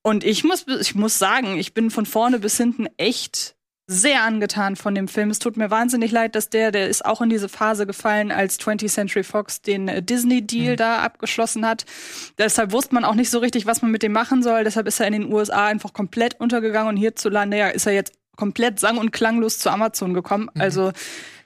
Und 0.03 0.25
ich 0.25 0.43
muss, 0.43 0.67
ich 0.81 0.95
muss 0.95 1.19
sagen, 1.19 1.57
ich 1.59 1.75
bin 1.75 1.91
von 1.91 2.07
vorne 2.07 2.41
bis 2.41 2.57
hinten 2.57 2.89
echt 2.97 3.55
sehr 4.01 4.23
angetan 4.23 4.77
von 4.77 4.95
dem 4.95 5.09
Film. 5.09 5.31
Es 5.31 5.39
tut 5.39 5.57
mir 5.57 5.71
wahnsinnig 5.71 6.11
leid, 6.11 6.35
dass 6.35 6.49
der, 6.51 6.73
der 6.73 6.89
ist 6.89 7.05
auch 7.05 7.21
in 7.21 7.29
diese 7.29 7.49
Phase 7.49 7.87
gefallen, 7.87 8.33
als 8.33 8.59
20th 8.59 8.89
Century 8.89 9.23
Fox 9.23 9.63
den 9.63 9.89
äh, 9.89 10.03
Disney-Deal 10.03 10.77
da 10.77 10.99
abgeschlossen 10.99 11.67
hat. 11.67 11.85
Deshalb 12.39 12.73
wusste 12.73 12.95
man 12.95 13.05
auch 13.05 13.15
nicht 13.15 13.31
so 13.31 13.39
richtig, 13.39 13.67
was 13.67 13.83
man 13.83 13.91
mit 13.91 14.03
dem 14.03 14.13
machen 14.13 14.43
soll. 14.43 14.65
Deshalb 14.65 14.87
ist 14.87 15.01
er 15.01 15.07
in 15.07 15.13
den 15.13 15.33
USA 15.33 15.67
einfach 15.67 15.93
komplett 15.93 16.41
untergegangen 16.41 16.89
und 16.89 16.97
hierzulande 16.97 17.59
ja, 17.59 17.69
ist 17.69 17.87
er 17.87 17.93
jetzt 17.93 18.13
komplett 18.37 18.81
sang- 18.81 18.99
und 18.99 19.13
klanglos 19.13 19.59
zu 19.59 19.71
Amazon 19.71 20.15
gekommen. 20.15 20.51
Also 20.59 20.93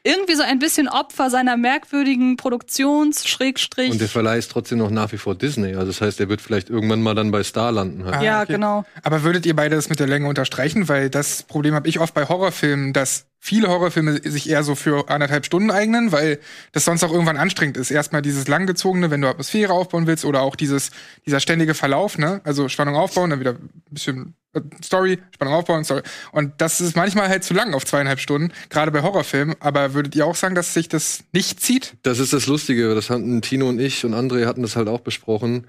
irgendwie 0.06 0.34
so 0.36 0.42
ein 0.42 0.58
bisschen 0.58 0.88
Opfer 0.88 1.30
seiner 1.30 1.56
merkwürdigen 1.56 2.36
Produktions 2.36 3.26
Schrägstrich. 3.26 3.90
Und 3.90 4.00
der 4.00 4.08
Verleih 4.08 4.38
ist 4.38 4.50
trotzdem 4.50 4.78
noch 4.78 4.90
nach 4.90 5.10
wie 5.12 5.18
vor 5.18 5.34
Disney. 5.34 5.74
Also 5.74 5.86
das 5.88 6.00
heißt, 6.00 6.20
er 6.20 6.28
wird 6.28 6.40
vielleicht 6.40 6.70
irgendwann 6.70 7.02
mal 7.02 7.14
dann 7.14 7.32
bei 7.32 7.42
Star 7.42 7.72
landen. 7.72 8.04
Halt. 8.04 8.22
ja, 8.22 8.44
genau. 8.44 8.84
Aber 9.02 9.24
würdet 9.24 9.44
ihr 9.46 9.56
beide 9.56 9.74
das 9.74 9.88
mit 9.88 9.98
der 9.98 10.06
Länge 10.06 10.28
unterstreichen? 10.28 10.88
Weil 10.88 11.10
das 11.10 11.42
Problem 11.42 11.74
habe 11.74 11.88
ich 11.88 11.98
oft 11.98 12.14
bei 12.14 12.28
Horrorfilmen, 12.28 12.92
dass 12.92 13.26
viele 13.46 13.68
Horrorfilme 13.68 14.20
sich 14.28 14.50
eher 14.50 14.64
so 14.64 14.74
für 14.74 15.08
anderthalb 15.08 15.46
Stunden 15.46 15.70
eignen, 15.70 16.10
weil 16.10 16.40
das 16.72 16.84
sonst 16.84 17.04
auch 17.04 17.12
irgendwann 17.12 17.36
anstrengend 17.36 17.76
ist. 17.76 17.92
Erstmal 17.92 18.20
dieses 18.20 18.48
langgezogene, 18.48 19.10
wenn 19.12 19.20
du 19.20 19.28
Atmosphäre 19.28 19.72
aufbauen 19.72 20.08
willst, 20.08 20.24
oder 20.24 20.42
auch 20.42 20.56
dieses, 20.56 20.90
dieser 21.26 21.38
ständige 21.38 21.74
Verlauf, 21.74 22.18
ne? 22.18 22.40
Also 22.42 22.68
Spannung 22.68 22.96
aufbauen, 22.96 23.30
dann 23.30 23.38
wieder 23.38 23.52
ein 23.52 23.70
bisschen 23.88 24.34
äh, 24.52 24.60
Story, 24.82 25.20
Spannung 25.32 25.54
aufbauen, 25.54 25.84
Story. 25.84 26.02
Und 26.32 26.54
das 26.58 26.80
ist 26.80 26.96
manchmal 26.96 27.28
halt 27.28 27.44
zu 27.44 27.54
lang 27.54 27.72
auf 27.72 27.84
zweieinhalb 27.84 28.18
Stunden, 28.18 28.52
gerade 28.68 28.90
bei 28.90 29.02
Horrorfilmen. 29.02 29.54
Aber 29.60 29.94
würdet 29.94 30.16
ihr 30.16 30.26
auch 30.26 30.34
sagen, 30.34 30.56
dass 30.56 30.74
sich 30.74 30.88
das 30.88 31.22
nicht 31.32 31.60
zieht? 31.60 31.94
Das 32.02 32.18
ist 32.18 32.32
das 32.32 32.48
Lustige. 32.48 32.96
Das 32.96 33.10
hatten 33.10 33.42
Tino 33.42 33.68
und 33.68 33.78
ich 33.78 34.04
und 34.04 34.12
André 34.12 34.46
hatten 34.46 34.62
das 34.62 34.74
halt 34.74 34.88
auch 34.88 35.00
besprochen. 35.00 35.68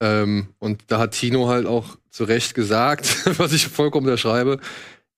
Ähm, 0.00 0.48
und 0.58 0.84
da 0.86 0.98
hat 0.98 1.12
Tino 1.12 1.48
halt 1.48 1.66
auch 1.66 1.98
zu 2.08 2.24
Recht 2.24 2.54
gesagt, 2.54 3.26
was 3.38 3.52
ich 3.52 3.68
vollkommen 3.68 4.06
unterschreibe. 4.06 4.58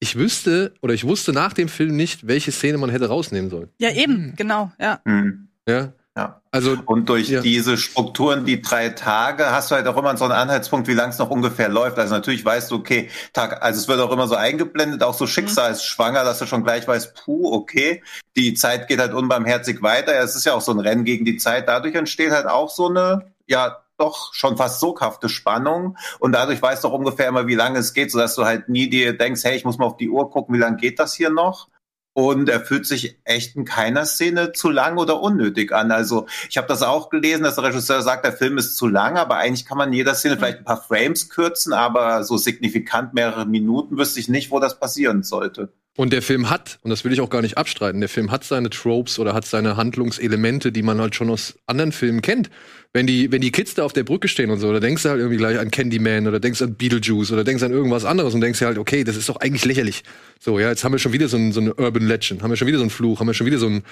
Ich 0.02 0.16
wüsste 0.16 0.74
oder 0.82 0.94
ich 0.94 1.06
wusste 1.06 1.32
nach 1.32 1.52
dem 1.52 1.68
Film 1.68 1.94
nicht, 1.94 2.26
welche 2.26 2.50
Szene 2.50 2.76
man 2.76 2.90
hätte 2.90 3.06
rausnehmen 3.06 3.50
sollen. 3.50 3.68
Ja, 3.78 3.92
eben, 3.92 4.34
genau, 4.36 4.72
ja. 4.80 4.98
Hm. 5.04 5.46
Ja. 5.68 5.92
Ja. 6.16 6.42
Also 6.50 6.76
Und 6.86 7.08
durch 7.08 7.28
Ja. 7.28 7.40
diese 7.40 7.76
Strukturen, 7.76 8.44
die 8.44 8.60
drei 8.60 8.88
Tage, 8.88 9.52
hast 9.52 9.70
du 9.70 9.76
halt 9.76 9.86
auch 9.86 9.96
immer 9.96 10.16
so 10.16 10.24
einen 10.24 10.32
Anhaltspunkt, 10.32 10.88
wie 10.88 10.94
lang 10.94 11.10
es 11.10 11.18
noch 11.18 11.30
ungefähr 11.30 11.68
läuft. 11.68 12.00
Also 12.00 12.14
natürlich 12.14 12.44
weißt 12.44 12.72
du, 12.72 12.74
okay, 12.74 13.10
Tag, 13.32 13.62
also 13.62 13.78
es 13.78 13.86
wird 13.86 14.00
auch 14.00 14.10
immer 14.10 14.26
so 14.26 14.34
eingeblendet, 14.34 15.04
auch 15.04 15.14
so 15.14 15.28
schicksalsschwanger, 15.28 16.24
dass 16.24 16.40
du 16.40 16.46
schon 16.46 16.64
gleich 16.64 16.88
weißt, 16.88 17.14
puh, 17.14 17.52
okay, 17.54 18.02
die 18.36 18.54
Zeit 18.54 18.88
geht 18.88 18.98
halt 18.98 19.14
unbarmherzig 19.14 19.82
weiter. 19.82 20.12
Ja, 20.16 20.22
Es 20.22 20.34
ist 20.34 20.44
ja 20.44 20.54
auch 20.54 20.62
so 20.62 20.72
ein 20.72 20.80
Rennen 20.80 21.04
gegen 21.04 21.24
die 21.24 21.36
Zeit. 21.36 21.68
Dadurch 21.68 21.94
entsteht 21.94 22.32
halt 22.32 22.46
auch 22.46 22.70
so 22.70 22.88
eine, 22.88 23.26
ja, 23.46 23.81
doch 24.02 24.34
schon 24.34 24.56
fast 24.56 24.80
soghafte 24.80 25.28
Spannung. 25.28 25.96
Und 26.18 26.32
dadurch 26.32 26.60
weißt 26.60 26.84
du 26.84 26.88
auch 26.88 26.92
ungefähr 26.92 27.28
immer, 27.28 27.46
wie 27.46 27.54
lange 27.54 27.78
es 27.78 27.94
geht, 27.94 28.10
sodass 28.10 28.34
du 28.34 28.44
halt 28.44 28.68
nie 28.68 28.90
dir 28.90 29.16
denkst, 29.16 29.44
hey, 29.44 29.56
ich 29.56 29.64
muss 29.64 29.78
mal 29.78 29.86
auf 29.86 29.96
die 29.96 30.10
Uhr 30.10 30.30
gucken, 30.30 30.54
wie 30.54 30.60
lange 30.60 30.76
geht 30.76 30.98
das 30.98 31.14
hier 31.14 31.30
noch? 31.30 31.68
Und 32.14 32.50
er 32.50 32.60
fühlt 32.60 32.86
sich 32.86 33.18
echt 33.24 33.56
in 33.56 33.64
keiner 33.64 34.04
Szene 34.04 34.52
zu 34.52 34.68
lang 34.68 34.98
oder 34.98 35.22
unnötig 35.22 35.72
an. 35.72 35.90
Also 35.90 36.26
ich 36.50 36.58
habe 36.58 36.68
das 36.68 36.82
auch 36.82 37.08
gelesen, 37.08 37.42
dass 37.42 37.54
der 37.54 37.64
Regisseur 37.64 38.02
sagt, 38.02 38.26
der 38.26 38.34
Film 38.34 38.58
ist 38.58 38.76
zu 38.76 38.86
lang, 38.86 39.16
aber 39.16 39.36
eigentlich 39.36 39.64
kann 39.64 39.78
man 39.78 39.88
in 39.88 39.94
jeder 39.94 40.14
Szene 40.14 40.36
vielleicht 40.36 40.58
ein 40.58 40.64
paar 40.64 40.82
Frames 40.82 41.30
kürzen, 41.30 41.72
aber 41.72 42.22
so 42.24 42.36
signifikant 42.36 43.14
mehrere 43.14 43.46
Minuten 43.46 43.96
wüsste 43.96 44.20
ich 44.20 44.28
nicht, 44.28 44.50
wo 44.50 44.60
das 44.60 44.78
passieren 44.78 45.22
sollte. 45.22 45.72
Und 45.96 46.12
der 46.12 46.22
Film 46.22 46.48
hat, 46.48 46.78
und 46.82 46.90
das 46.90 47.04
will 47.04 47.12
ich 47.12 47.20
auch 47.20 47.28
gar 47.28 47.42
nicht 47.42 47.58
abstreiten, 47.58 48.00
der 48.00 48.08
Film 48.08 48.30
hat 48.30 48.44
seine 48.44 48.70
Tropes 48.70 49.18
oder 49.18 49.34
hat 49.34 49.44
seine 49.44 49.76
Handlungselemente, 49.76 50.72
die 50.72 50.82
man 50.82 51.00
halt 51.00 51.14
schon 51.14 51.28
aus 51.28 51.58
anderen 51.66 51.92
Filmen 51.92 52.22
kennt. 52.22 52.50
Wenn 52.94 53.06
die, 53.06 53.32
wenn 53.32 53.40
die 53.40 53.52
Kids 53.52 53.74
da 53.74 53.84
auf 53.84 53.94
der 53.94 54.04
Brücke 54.04 54.28
stehen 54.28 54.50
und 54.50 54.58
so, 54.58 54.70
da 54.70 54.78
denkst 54.78 55.02
du 55.02 55.08
halt 55.08 55.18
irgendwie 55.18 55.38
gleich 55.38 55.58
an 55.58 55.70
Candyman 55.70 56.28
oder 56.28 56.40
denkst 56.40 56.60
an 56.60 56.74
Beetlejuice 56.74 57.32
oder 57.32 57.42
denkst 57.42 57.62
an 57.62 57.72
irgendwas 57.72 58.04
anderes 58.04 58.34
und 58.34 58.42
denkst 58.42 58.58
dir 58.58 58.66
halt, 58.66 58.76
okay, 58.76 59.02
das 59.02 59.16
ist 59.16 59.30
doch 59.30 59.36
eigentlich 59.36 59.64
lächerlich. 59.64 60.02
So, 60.38 60.58
ja, 60.58 60.68
jetzt 60.68 60.84
haben 60.84 60.92
wir 60.92 60.98
schon 60.98 61.14
wieder 61.14 61.28
so, 61.28 61.38
ein, 61.38 61.52
so 61.52 61.60
eine 61.60 61.72
Urban 61.74 62.06
Legend, 62.06 62.42
haben 62.42 62.50
wir 62.50 62.56
schon 62.56 62.68
wieder 62.68 62.78
so 62.78 62.84
einen 62.84 62.90
Fluch, 62.90 63.20
haben 63.20 63.28
wir 63.28 63.34
schon 63.34 63.46
wieder 63.46 63.58
so 63.58 63.66
ein, 63.66 63.82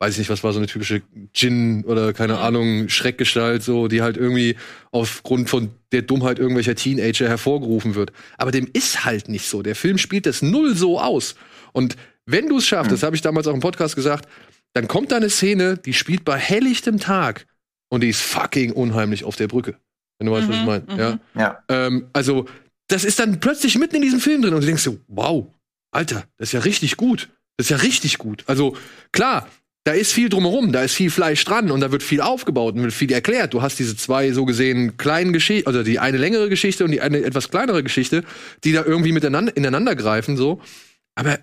weiß 0.00 0.12
ich 0.14 0.18
nicht, 0.18 0.30
was 0.30 0.44
war 0.44 0.52
so 0.52 0.58
eine 0.58 0.66
typische 0.66 1.02
Djinn 1.36 1.84
oder 1.84 2.12
keine 2.12 2.38
Ahnung, 2.38 2.88
Schreckgestalt, 2.88 3.62
so, 3.62 3.88
die 3.88 4.02
halt 4.02 4.16
irgendwie 4.16 4.56
aufgrund 4.90 5.48
von 5.48 5.70
der 5.92 6.02
Dummheit 6.02 6.38
irgendwelcher 6.38 6.74
Teenager 6.74 7.28
hervorgerufen 7.28 7.94
wird. 7.94 8.12
Aber 8.38 8.50
dem 8.50 8.68
ist 8.72 9.04
halt 9.04 9.28
nicht 9.28 9.48
so. 9.48 9.62
Der 9.62 9.74
Film 9.74 9.98
spielt 9.98 10.26
das 10.26 10.42
null 10.42 10.74
so 10.74 11.00
aus. 11.00 11.34
Und 11.72 11.96
wenn 12.26 12.48
du 12.48 12.58
es 12.58 12.66
schaffst, 12.66 12.92
das 12.92 13.02
habe 13.02 13.16
ich 13.16 13.22
damals 13.22 13.46
auch 13.46 13.54
im 13.54 13.60
Podcast 13.60 13.96
gesagt, 13.96 14.28
dann 14.72 14.86
kommt 14.86 15.10
da 15.10 15.16
eine 15.16 15.30
Szene, 15.30 15.78
die 15.78 15.94
spielt 15.94 16.24
bei 16.24 16.36
helllichtem 16.36 17.00
Tag 17.00 17.46
und 17.88 18.02
die 18.02 18.08
ist 18.08 18.20
fucking 18.20 18.72
unheimlich 18.72 19.24
auf 19.24 19.36
der 19.36 19.48
Brücke. 19.48 19.76
Wenn 20.18 20.26
du 20.26 20.32
weißt, 20.32 20.48
was 20.48 20.56
ich 20.56 20.64
meine. 20.64 20.84
Ja. 20.96 21.18
Ja. 21.34 21.62
Ähm, 21.68 22.08
also, 22.12 22.46
das 22.88 23.04
ist 23.04 23.18
dann 23.18 23.40
plötzlich 23.40 23.78
mitten 23.78 23.96
in 23.96 24.02
diesem 24.02 24.20
Film 24.20 24.42
drin 24.42 24.54
und 24.54 24.60
du 24.60 24.66
denkst 24.66 24.82
so, 24.82 24.98
wow, 25.06 25.46
Alter, 25.92 26.24
das 26.36 26.48
ist 26.48 26.52
ja 26.52 26.60
richtig 26.60 26.96
gut. 26.96 27.28
Das 27.56 27.66
ist 27.66 27.70
ja 27.70 27.76
richtig 27.78 28.18
gut. 28.18 28.44
Also, 28.46 28.76
klar, 29.12 29.48
da 29.84 29.92
ist 29.92 30.12
viel 30.12 30.28
drumherum, 30.28 30.72
da 30.72 30.82
ist 30.82 30.94
viel 30.94 31.10
Fleisch 31.10 31.44
dran 31.44 31.70
und 31.70 31.80
da 31.80 31.90
wird 31.90 32.02
viel 32.02 32.20
aufgebaut 32.20 32.74
und 32.74 32.82
wird 32.82 32.92
viel 32.92 33.10
erklärt. 33.10 33.54
Du 33.54 33.62
hast 33.62 33.78
diese 33.78 33.96
zwei 33.96 34.32
so 34.32 34.44
gesehen 34.44 34.96
kleinen 34.96 35.32
Geschichten, 35.32 35.66
also 35.66 35.82
die 35.82 35.98
eine 35.98 36.18
längere 36.18 36.48
Geschichte 36.48 36.84
und 36.84 36.90
die 36.90 37.00
eine 37.00 37.22
etwas 37.22 37.48
kleinere 37.48 37.82
Geschichte, 37.82 38.24
die 38.64 38.72
da 38.72 38.84
irgendwie 38.84 39.12
miteinander 39.12 39.56
ineinander 39.56 39.96
greifen 39.96 40.36
so. 40.36 40.60
Aber 41.14 41.38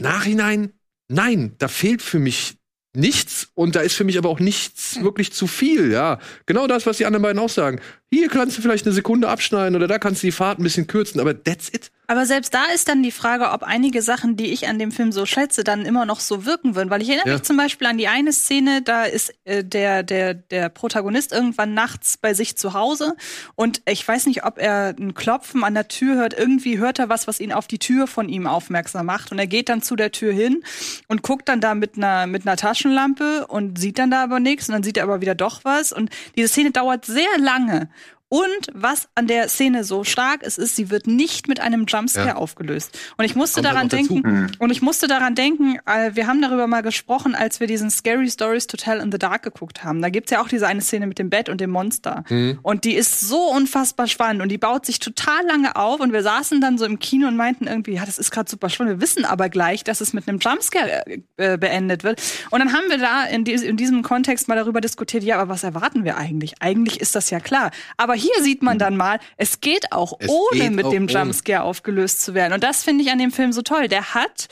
Nachhinein, 0.00 0.72
nein, 1.08 1.54
da 1.58 1.68
fehlt 1.68 2.02
für 2.02 2.18
mich 2.18 2.58
nichts 2.94 3.37
und 3.58 3.74
da 3.74 3.80
ist 3.80 3.94
für 3.96 4.04
mich 4.04 4.16
aber 4.16 4.28
auch 4.28 4.38
nichts 4.38 5.02
wirklich 5.02 5.32
zu 5.32 5.48
viel, 5.48 5.90
ja. 5.90 6.20
Genau 6.46 6.68
das, 6.68 6.86
was 6.86 6.98
die 6.98 7.06
anderen 7.06 7.24
beiden 7.24 7.40
auch 7.40 7.48
sagen. 7.48 7.80
Hier 8.10 8.28
kannst 8.28 8.56
du 8.56 8.62
vielleicht 8.62 8.86
eine 8.86 8.94
Sekunde 8.94 9.28
abschneiden 9.28 9.76
oder 9.76 9.86
da 9.86 9.98
kannst 9.98 10.22
du 10.22 10.26
die 10.28 10.32
Fahrt 10.32 10.58
ein 10.58 10.62
bisschen 10.62 10.86
kürzen, 10.86 11.20
aber 11.20 11.42
that's 11.44 11.68
it. 11.68 11.90
Aber 12.10 12.24
selbst 12.24 12.54
da 12.54 12.64
ist 12.74 12.88
dann 12.88 13.02
die 13.02 13.10
Frage, 13.12 13.50
ob 13.50 13.62
einige 13.62 14.00
Sachen, 14.00 14.34
die 14.34 14.46
ich 14.46 14.66
an 14.66 14.78
dem 14.78 14.92
Film 14.92 15.12
so 15.12 15.26
schätze, 15.26 15.62
dann 15.62 15.84
immer 15.84 16.06
noch 16.06 16.20
so 16.20 16.46
wirken 16.46 16.74
würden. 16.74 16.88
Weil 16.88 17.02
ich 17.02 17.08
erinnere 17.10 17.28
Ja. 17.28 17.34
mich 17.34 17.42
zum 17.42 17.58
Beispiel 17.58 17.86
an 17.86 17.98
die 17.98 18.08
eine 18.08 18.32
Szene, 18.32 18.80
da 18.80 19.04
ist 19.04 19.34
äh, 19.44 19.62
der, 19.62 20.02
der, 20.04 20.32
der 20.32 20.70
Protagonist 20.70 21.32
irgendwann 21.32 21.74
nachts 21.74 22.16
bei 22.16 22.32
sich 22.32 22.56
zu 22.56 22.72
Hause 22.72 23.14
und 23.56 23.82
ich 23.86 24.08
weiß 24.08 24.24
nicht, 24.24 24.42
ob 24.44 24.56
er 24.56 24.94
ein 24.98 25.12
Klopfen 25.12 25.62
an 25.64 25.74
der 25.74 25.88
Tür 25.88 26.14
hört. 26.16 26.32
Irgendwie 26.32 26.78
hört 26.78 26.98
er 26.98 27.10
was, 27.10 27.26
was 27.26 27.40
ihn 27.40 27.52
auf 27.52 27.66
die 27.66 27.78
Tür 27.78 28.06
von 28.06 28.30
ihm 28.30 28.46
aufmerksam 28.46 29.04
macht. 29.04 29.30
Und 29.30 29.38
er 29.38 29.46
geht 29.46 29.68
dann 29.68 29.82
zu 29.82 29.94
der 29.94 30.10
Tür 30.10 30.32
hin 30.32 30.62
und 31.08 31.20
guckt 31.22 31.46
dann 31.50 31.60
da 31.60 31.74
mit 31.74 31.98
einer, 31.98 32.26
mit 32.26 32.46
einer 32.46 32.56
Taschenlampe 32.56 33.46
und 33.48 33.78
sieht 33.78 33.98
dann 33.98 34.10
da 34.10 34.22
aber 34.22 34.40
nichts 34.40 34.66
und 34.70 34.72
dann 34.72 34.82
sieht 34.82 34.96
er 34.96 35.02
aber 35.02 35.20
wieder 35.20 35.34
doch 35.34 35.62
was. 35.64 35.92
Und 35.92 36.08
diese 36.36 36.48
Szene 36.48 36.70
dauert 36.70 37.04
sehr 37.04 37.26
lange. 37.38 37.90
Und 38.30 38.66
was 38.74 39.08
an 39.14 39.26
der 39.26 39.48
Szene 39.48 39.84
so 39.84 40.04
stark 40.04 40.42
ist, 40.42 40.58
ist, 40.58 40.76
sie 40.76 40.90
wird 40.90 41.06
nicht 41.06 41.48
mit 41.48 41.60
einem 41.60 41.86
Jumpscare 41.86 42.28
Ja. 42.28 42.36
aufgelöst. 42.36 42.98
Und 43.16 43.24
ich 43.24 43.34
musste 43.34 43.62
Kommt 43.62 43.74
daran 43.74 43.88
denken, 43.88 44.52
und 44.58 44.70
ich 44.70 44.82
musste 44.82 45.06
daran 45.06 45.34
denken, 45.34 45.78
äh, 45.86 46.10
wir 46.14 46.26
haben 46.26 46.42
darüber 46.42 46.66
mal 46.66 46.82
gesprochen, 46.82 47.34
als 47.34 47.58
wir 47.60 47.66
diesen 47.66 47.90
Scary 47.90 48.30
Stories 48.30 48.66
to 48.66 48.76
Tell 48.76 48.98
in 49.00 49.10
the 49.10 49.18
Dark 49.18 49.44
geguckt 49.44 49.82
haben. 49.82 50.02
Da 50.02 50.10
gibt's 50.10 50.30
ja 50.30 50.42
auch 50.42 50.48
diese 50.48 50.66
eine 50.66 50.82
Szene 50.82 51.06
mit 51.06 51.18
dem 51.18 51.30
Bett 51.30 51.48
und 51.48 51.60
dem 51.60 51.70
Monster. 51.70 52.24
Mhm. 52.28 52.58
Und 52.62 52.84
die 52.84 52.94
ist 52.94 53.20
so 53.20 53.50
unfassbar 53.50 54.06
spannend 54.08 54.42
und 54.42 54.50
die 54.50 54.58
baut 54.58 54.84
sich 54.84 54.98
total 54.98 55.46
lange 55.46 55.76
auf. 55.76 56.00
Und 56.00 56.12
wir 56.12 56.22
saßen 56.22 56.60
dann 56.60 56.76
so 56.76 56.84
im 56.84 56.98
Kino 56.98 57.28
und 57.28 57.36
meinten 57.36 57.66
irgendwie, 57.66 57.92
ja, 57.94 58.04
das 58.04 58.18
ist 58.18 58.30
gerade 58.30 58.50
super 58.50 58.68
spannend. 58.68 58.96
Wir 58.96 59.00
wissen 59.00 59.24
aber 59.24 59.48
gleich, 59.48 59.84
dass 59.84 60.02
es 60.02 60.12
mit 60.12 60.28
einem 60.28 60.38
Jumpscare 60.38 61.06
äh, 61.06 61.20
äh, 61.38 61.56
beendet 61.56 62.04
wird. 62.04 62.20
Und 62.50 62.58
dann 62.58 62.74
haben 62.74 62.84
wir 62.90 62.98
da 62.98 63.24
in, 63.24 63.44
dies, 63.44 63.62
in 63.62 63.78
diesem 63.78 64.02
Kontext 64.02 64.48
mal 64.48 64.56
darüber 64.56 64.82
diskutiert, 64.82 65.24
ja, 65.24 65.38
aber 65.38 65.48
was 65.48 65.64
erwarten 65.64 66.04
wir 66.04 66.18
eigentlich? 66.18 66.60
Eigentlich 66.60 67.00
ist 67.00 67.14
das 67.14 67.30
ja 67.30 67.40
klar. 67.40 67.70
Aber 67.96 68.17
hier 68.18 68.42
sieht 68.42 68.62
man 68.62 68.78
dann 68.78 68.96
mal, 68.96 69.18
es 69.36 69.60
geht 69.60 69.92
auch 69.92 70.14
Es 70.18 70.28
ohne 70.28 70.60
geht 70.60 70.72
mit 70.72 70.84
auch 70.84 70.90
dem 70.90 71.04
ohne. 71.04 71.12
Jumpscare 71.12 71.62
aufgelöst 71.62 72.22
zu 72.22 72.34
werden. 72.34 72.52
Und 72.52 72.62
das 72.64 72.84
finde 72.84 73.04
ich 73.04 73.10
an 73.10 73.18
dem 73.18 73.30
Film 73.32 73.52
so 73.52 73.62
toll. 73.62 73.88
Der 73.88 74.14
hat 74.14 74.48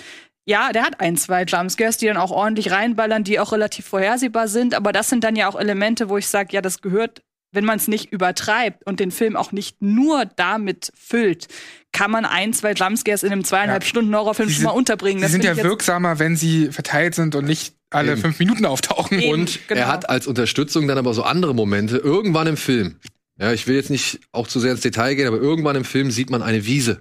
ja, 0.48 0.70
der 0.72 0.84
hat 0.84 1.00
ein, 1.00 1.16
zwei 1.16 1.42
Jumpscares, 1.42 1.96
die 1.96 2.06
dann 2.06 2.16
auch 2.16 2.30
ordentlich 2.30 2.70
reinballern, 2.70 3.24
die 3.24 3.40
auch 3.40 3.50
relativ 3.50 3.84
vorhersehbar 3.86 4.46
sind. 4.46 4.74
Aber 4.76 4.92
das 4.92 5.08
sind 5.10 5.24
dann 5.24 5.34
ja 5.34 5.48
auch 5.48 5.58
Elemente, 5.58 6.08
wo 6.08 6.18
ich 6.18 6.28
sage, 6.28 6.50
ja, 6.52 6.62
das 6.62 6.80
gehört, 6.82 7.20
wenn 7.50 7.64
man 7.64 7.78
es 7.78 7.88
nicht 7.88 8.12
übertreibt 8.12 8.86
und 8.86 9.00
den 9.00 9.10
Film 9.10 9.34
auch 9.34 9.50
nicht 9.50 9.82
nur 9.82 10.24
damit 10.36 10.92
füllt, 10.94 11.48
kann 11.90 12.12
man 12.12 12.24
ein, 12.24 12.52
zwei 12.52 12.74
Jumpscares 12.74 13.24
in 13.24 13.32
einem 13.32 13.42
zweieinhalb 13.42 13.82
Ja. 13.82 13.88
Stunden 13.88 14.14
Horrorfilm 14.14 14.48
Die 14.48 14.54
schon 14.54 14.64
mal 14.64 14.70
sind- 14.70 14.78
unterbringen. 14.78 15.16
Die 15.18 15.22
Das 15.22 15.32
sind 15.32 15.42
ja 15.42 15.56
wirksamer, 15.56 16.20
wenn 16.20 16.36
sie 16.36 16.70
verteilt 16.70 17.16
sind 17.16 17.34
und 17.34 17.44
nicht 17.44 17.74
alle 17.90 18.12
Eben. 18.12 18.20
fünf 18.20 18.38
Minuten 18.38 18.66
auftauchen. 18.66 19.18
Eben. 19.18 19.32
Und 19.32 19.66
genau. 19.66 19.80
er 19.80 19.88
hat 19.88 20.08
als 20.08 20.28
Unterstützung 20.28 20.86
dann 20.86 20.98
aber 20.98 21.12
so 21.12 21.24
andere 21.24 21.56
Momente. 21.56 21.96
Irgendwann 21.96 22.46
im 22.46 22.56
Film, 22.56 23.00
ja, 23.38 23.52
ich 23.52 23.66
will 23.66 23.76
jetzt 23.76 23.90
nicht 23.90 24.20
auch 24.32 24.46
zu 24.46 24.60
sehr 24.60 24.72
ins 24.72 24.80
Detail 24.80 25.14
gehen, 25.14 25.26
aber 25.26 25.38
irgendwann 25.38 25.76
im 25.76 25.84
Film 25.84 26.10
sieht 26.10 26.30
man 26.30 26.42
eine 26.42 26.64
Wiese. 26.66 27.00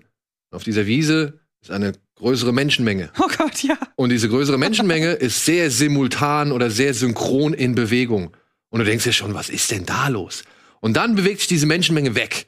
Auf 0.52 0.64
dieser 0.64 0.86
Wiese 0.86 1.40
ist 1.62 1.72
eine 1.72 1.94
größere 2.16 2.54
Menschenmenge. 2.54 3.12
Oh 3.20 3.28
Gott, 3.38 3.64
ja. 3.64 3.78
Und 3.96 4.10
diese 4.10 4.30
größere 4.30 4.58
Menschenmenge 4.58 5.12
ist 5.14 5.46
sehr 5.46 5.72
simultan 5.72 6.52
oder 6.52 6.70
sehr 6.70 6.94
synchron 6.94 7.54
in 7.54 7.76
Bewegung. 7.76 8.36
Und 8.70 8.80
du 8.80 8.86
denkst 8.86 9.06
dir 9.06 9.14
schon, 9.14 9.34
was 9.34 9.50
ist 9.50 9.72
denn 9.72 9.86
da 9.86 10.08
los? 10.10 10.44
Und 10.82 10.98
dann 10.98 11.16
bewegt 11.16 11.40
sich 11.40 11.48
diese 11.48 11.66
Menschenmenge 11.66 12.16
weg 12.16 12.48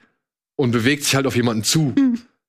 und 0.56 0.72
bewegt 0.72 1.04
sich 1.04 1.16
halt 1.16 1.26
auf 1.26 1.36
jemanden 1.36 1.64
zu. 1.64 1.96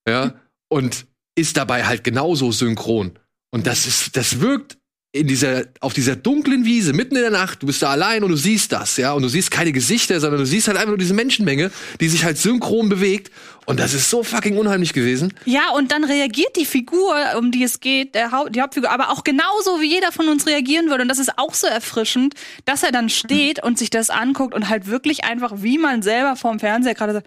Ja, 0.07 0.35
und 0.69 1.07
ist 1.35 1.57
dabei 1.57 1.85
halt 1.85 2.03
genauso 2.03 2.51
synchron. 2.51 3.19
Und 3.51 3.67
das 3.67 3.87
ist, 3.87 4.17
das 4.17 4.41
wirkt 4.41 4.79
in 5.13 5.27
dieser, 5.27 5.65
auf 5.81 5.95
dieser 5.95 6.17
dunklen 6.17 6.67
Wiese, 6.67 6.93
mitten 6.93 7.17
in 7.17 7.23
der 7.23 7.31
Nacht, 7.31 7.63
du 7.63 7.67
bist 7.67 7.81
da 7.81 7.91
allein 7.91 8.23
und 8.23 8.31
du 8.31 8.37
siehst 8.37 8.73
das, 8.73 8.99
ja, 8.99 9.13
und 9.13 9.23
du 9.23 9.29
siehst 9.29 9.51
keine 9.51 9.73
Gesichter, 9.73 10.21
sondern 10.21 10.41
du 10.41 10.47
siehst 10.47 10.69
halt 10.69 10.77
einfach 10.77 10.91
nur 10.91 10.99
diese 10.99 11.15
Menschenmenge, 11.15 11.71
die 12.01 12.09
sich 12.09 12.25
halt 12.25 12.37
synchron 12.37 12.91
bewegt. 12.91 13.33
Und 13.65 13.81
das 13.81 13.95
ist 13.95 14.09
so 14.09 14.23
fucking 14.23 14.57
unheimlich 14.57 14.93
gewesen. 14.93 15.33
Ja, 15.45 15.71
und 15.75 15.93
dann 15.93 16.05
reagiert 16.05 16.57
die 16.57 16.65
Figur, 16.65 17.15
um 17.39 17.51
die 17.51 17.63
es 17.65 17.81
geht, 17.81 18.17
Haupt, 18.33 18.55
die 18.55 18.63
Hauptfigur, 18.63 18.91
aber 18.91 19.11
auch 19.11 19.25
genauso, 19.25 19.81
wie 19.81 19.91
jeder 19.91 20.13
von 20.13 20.29
uns 20.29 20.47
reagieren 20.47 20.89
würde. 20.89 21.03
Und 21.03 21.09
das 21.09 21.19
ist 21.19 21.39
auch 21.39 21.55
so 21.55 21.67
erfrischend, 21.67 22.35
dass 22.65 22.83
er 22.83 22.93
dann 22.93 23.09
steht 23.09 23.63
und 23.63 23.79
sich 23.79 23.91
das 23.91 24.11
anguckt 24.11 24.55
und 24.55 24.69
halt 24.69 24.87
wirklich 24.87 25.25
einfach, 25.25 25.53
wie 25.57 25.79
man 25.79 26.03
selber 26.03 26.37
vorm 26.37 26.61
Fernseher 26.61 26.95
gerade 26.95 27.15
sagt, 27.15 27.27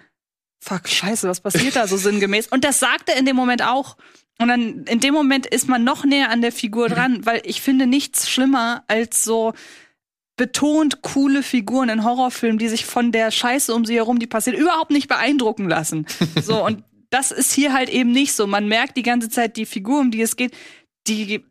fuck, 0.64 0.88
scheiße, 0.88 1.28
was 1.28 1.42
passiert 1.42 1.76
da 1.76 1.88
so 1.88 1.98
sinngemäß? 1.98 2.48
Und 2.48 2.64
das 2.64 2.80
sagt 2.80 3.10
er 3.10 3.18
in 3.18 3.26
dem 3.26 3.36
Moment 3.36 3.64
auch. 3.64 3.98
Und 4.40 4.48
dann 4.48 4.86
in 4.86 5.00
dem 5.00 5.14
Moment 5.14 5.46
ist 5.46 5.68
man 5.68 5.84
noch 5.84 6.04
näher 6.04 6.30
an 6.30 6.42
der 6.42 6.52
Figur 6.52 6.90
dran, 6.90 7.26
weil 7.26 7.42
ich 7.46 7.62
finde 7.62 7.86
nichts 7.86 8.30
schlimmer 8.30 8.84
als 8.88 9.24
so 9.24 9.54
betont 10.38 11.04
coole 11.04 11.44
Figuren 11.44 11.90
in 11.90 12.04
Horrorfilmen, 12.04 12.58
die 12.58 12.70
sich 12.70 12.86
von 12.86 13.12
der 13.12 13.30
Scheiße 13.30 13.74
um 13.74 13.86
sie 13.86 13.96
herum, 13.96 14.18
die 14.18 14.26
passiert, 14.26 14.58
überhaupt 14.58 14.90
nicht 14.90 15.08
beeindrucken 15.08 15.70
lassen. 15.70 16.08
So, 16.42 16.66
und 16.66 16.84
das 17.12 17.32
ist 17.32 17.54
hier 17.54 17.74
halt 17.74 17.90
eben 17.90 18.12
nicht 18.12 18.34
so. 18.34 18.48
Man 18.48 18.68
merkt 18.68 18.98
die 18.98 19.04
ganze 19.04 19.30
Zeit, 19.30 19.58
die 19.58 19.68
Figur, 19.68 20.00
um 20.00 20.10
die 20.10 20.22
es 20.22 20.38
geht, 20.38 20.56
die 21.08 21.46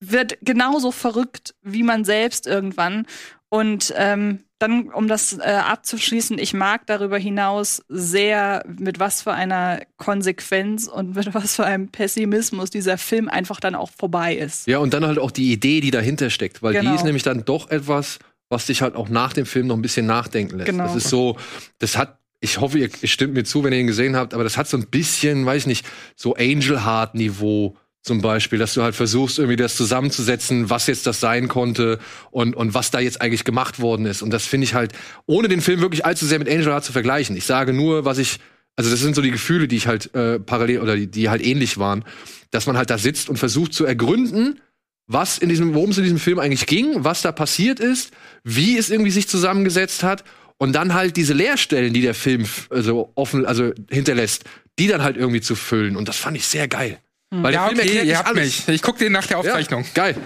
wird 0.00 0.36
genauso 0.42 0.92
verrückt 0.92 1.54
wie 1.62 1.82
man 1.82 2.04
selbst 2.04 2.46
irgendwann. 2.46 3.06
Und 3.52 3.92
ähm, 3.96 4.40
dann, 4.60 4.90
um 4.90 5.08
das 5.08 5.36
äh, 5.38 5.42
abzuschließen, 5.42 6.38
ich 6.38 6.54
mag 6.54 6.86
darüber 6.86 7.18
hinaus 7.18 7.82
sehr, 7.88 8.64
mit 8.78 9.00
was 9.00 9.22
für 9.22 9.32
einer 9.32 9.80
Konsequenz 9.96 10.86
und 10.86 11.16
mit 11.16 11.34
was 11.34 11.56
für 11.56 11.64
einem 11.66 11.88
Pessimismus 11.88 12.70
dieser 12.70 12.96
Film 12.96 13.28
einfach 13.28 13.58
dann 13.58 13.74
auch 13.74 13.90
vorbei 13.90 14.36
ist. 14.36 14.66
Ja, 14.66 14.78
und 14.78 14.94
dann 14.94 15.04
halt 15.04 15.18
auch 15.18 15.30
die 15.32 15.50
Idee, 15.52 15.80
die 15.80 15.90
dahinter 15.90 16.30
steckt, 16.30 16.62
weil 16.62 16.74
Genau. 16.74 16.90
die 16.90 16.96
ist 16.96 17.04
nämlich 17.04 17.24
dann 17.24 17.44
doch 17.44 17.70
etwas, 17.70 18.18
was 18.48 18.66
dich 18.66 18.82
halt 18.82 18.94
auch 18.94 19.08
nach 19.08 19.32
dem 19.32 19.46
Film 19.46 19.66
noch 19.66 19.76
ein 19.76 19.82
bisschen 19.82 20.06
nachdenken 20.06 20.58
lässt. 20.58 20.70
Genau. 20.70 20.84
Das 20.84 20.94
ist 20.94 21.08
so, 21.08 21.36
das 21.78 21.96
hat, 21.96 22.18
ich 22.40 22.60
hoffe, 22.60 22.78
ihr, 22.78 22.88
ihr 23.02 23.08
stimmt 23.08 23.34
mir 23.34 23.44
zu, 23.44 23.64
wenn 23.64 23.72
ihr 23.72 23.80
ihn 23.80 23.86
gesehen 23.86 24.14
habt, 24.14 24.32
aber 24.34 24.44
das 24.44 24.56
hat 24.56 24.68
so 24.68 24.76
ein 24.76 24.86
bisschen, 24.86 25.44
weiß 25.44 25.62
ich 25.62 25.66
nicht, 25.66 25.86
so 26.16 26.34
Angel 26.34 26.84
Heart 26.84 27.14
Niveau 27.16 27.76
zum 28.02 28.22
Beispiel, 28.22 28.58
dass 28.58 28.74
du 28.74 28.82
halt 28.82 28.94
versuchst, 28.94 29.38
irgendwie 29.38 29.56
das 29.56 29.76
zusammenzusetzen, 29.76 30.70
was 30.70 30.86
jetzt 30.86 31.06
das 31.06 31.20
sein 31.20 31.48
konnte 31.48 31.98
und, 32.30 32.56
und 32.56 32.72
was 32.72 32.90
da 32.90 32.98
jetzt 32.98 33.20
eigentlich 33.20 33.44
gemacht 33.44 33.80
worden 33.80 34.06
ist. 34.06 34.22
Und 34.22 34.30
das 34.30 34.46
finde 34.46 34.64
ich 34.64 34.74
halt, 34.74 34.92
ohne 35.26 35.48
den 35.48 35.60
Film 35.60 35.80
wirklich 35.80 36.06
allzu 36.06 36.24
sehr 36.24 36.38
mit 36.38 36.48
Angel 36.48 36.66
Heart 36.66 36.84
zu 36.84 36.92
vergleichen. 36.92 37.36
Ich 37.36 37.44
sage 37.44 37.74
nur, 37.74 38.06
was 38.06 38.18
ich, 38.18 38.38
also 38.76 38.90
das 38.90 39.00
sind 39.00 39.14
so 39.14 39.20
die 39.20 39.30
Gefühle, 39.30 39.68
die 39.68 39.76
ich 39.76 39.86
halt 39.86 40.14
äh, 40.14 40.40
parallel 40.40 40.80
oder 40.80 40.96
die, 40.96 41.08
die 41.08 41.28
halt 41.28 41.44
ähnlich 41.44 41.76
waren, 41.76 42.04
dass 42.50 42.66
man 42.66 42.78
halt 42.78 42.88
da 42.88 42.96
sitzt 42.96 43.28
und 43.28 43.36
versucht 43.36 43.74
zu 43.74 43.84
ergründen, 43.84 44.60
was 45.06 45.36
in 45.38 45.48
diesem, 45.50 45.74
worum 45.74 45.90
es 45.90 45.98
in 45.98 46.04
diesem 46.04 46.18
Film 46.18 46.38
eigentlich 46.38 46.66
ging, 46.66 47.04
was 47.04 47.20
da 47.20 47.32
passiert 47.32 47.80
ist, 47.80 48.12
wie 48.44 48.78
es 48.78 48.90
irgendwie 48.90 49.10
sich 49.10 49.28
zusammengesetzt 49.28 50.02
hat 50.02 50.24
und 50.56 50.72
dann 50.72 50.94
halt 50.94 51.16
diese 51.16 51.34
Leerstellen, 51.34 51.92
die 51.92 52.00
der 52.00 52.14
Film 52.14 52.42
f- 52.42 52.68
also 52.70 53.12
offen, 53.14 53.44
also 53.44 53.72
hinterlässt, 53.90 54.44
die 54.78 54.86
dann 54.86 55.02
halt 55.02 55.16
irgendwie 55.16 55.40
zu 55.40 55.54
füllen. 55.54 55.96
Und 55.96 56.08
das 56.08 56.16
fand 56.16 56.36
ich 56.36 56.46
sehr 56.46 56.68
geil. 56.68 56.98
Weil 57.32 57.52
der 57.52 57.60
ja, 57.60 57.66
Film 57.68 57.78
okay, 57.78 57.86
erklärt 57.86 58.06
ihr 58.06 58.18
habt 58.18 58.28
alles. 58.28 58.66
mich. 58.66 58.74
Ich 58.74 58.82
guck 58.82 58.98
den 58.98 59.12
nach 59.12 59.26
der 59.26 59.38
Aufzeichnung. 59.38 59.84
Ja, 59.84 59.90
geil. 59.94 60.16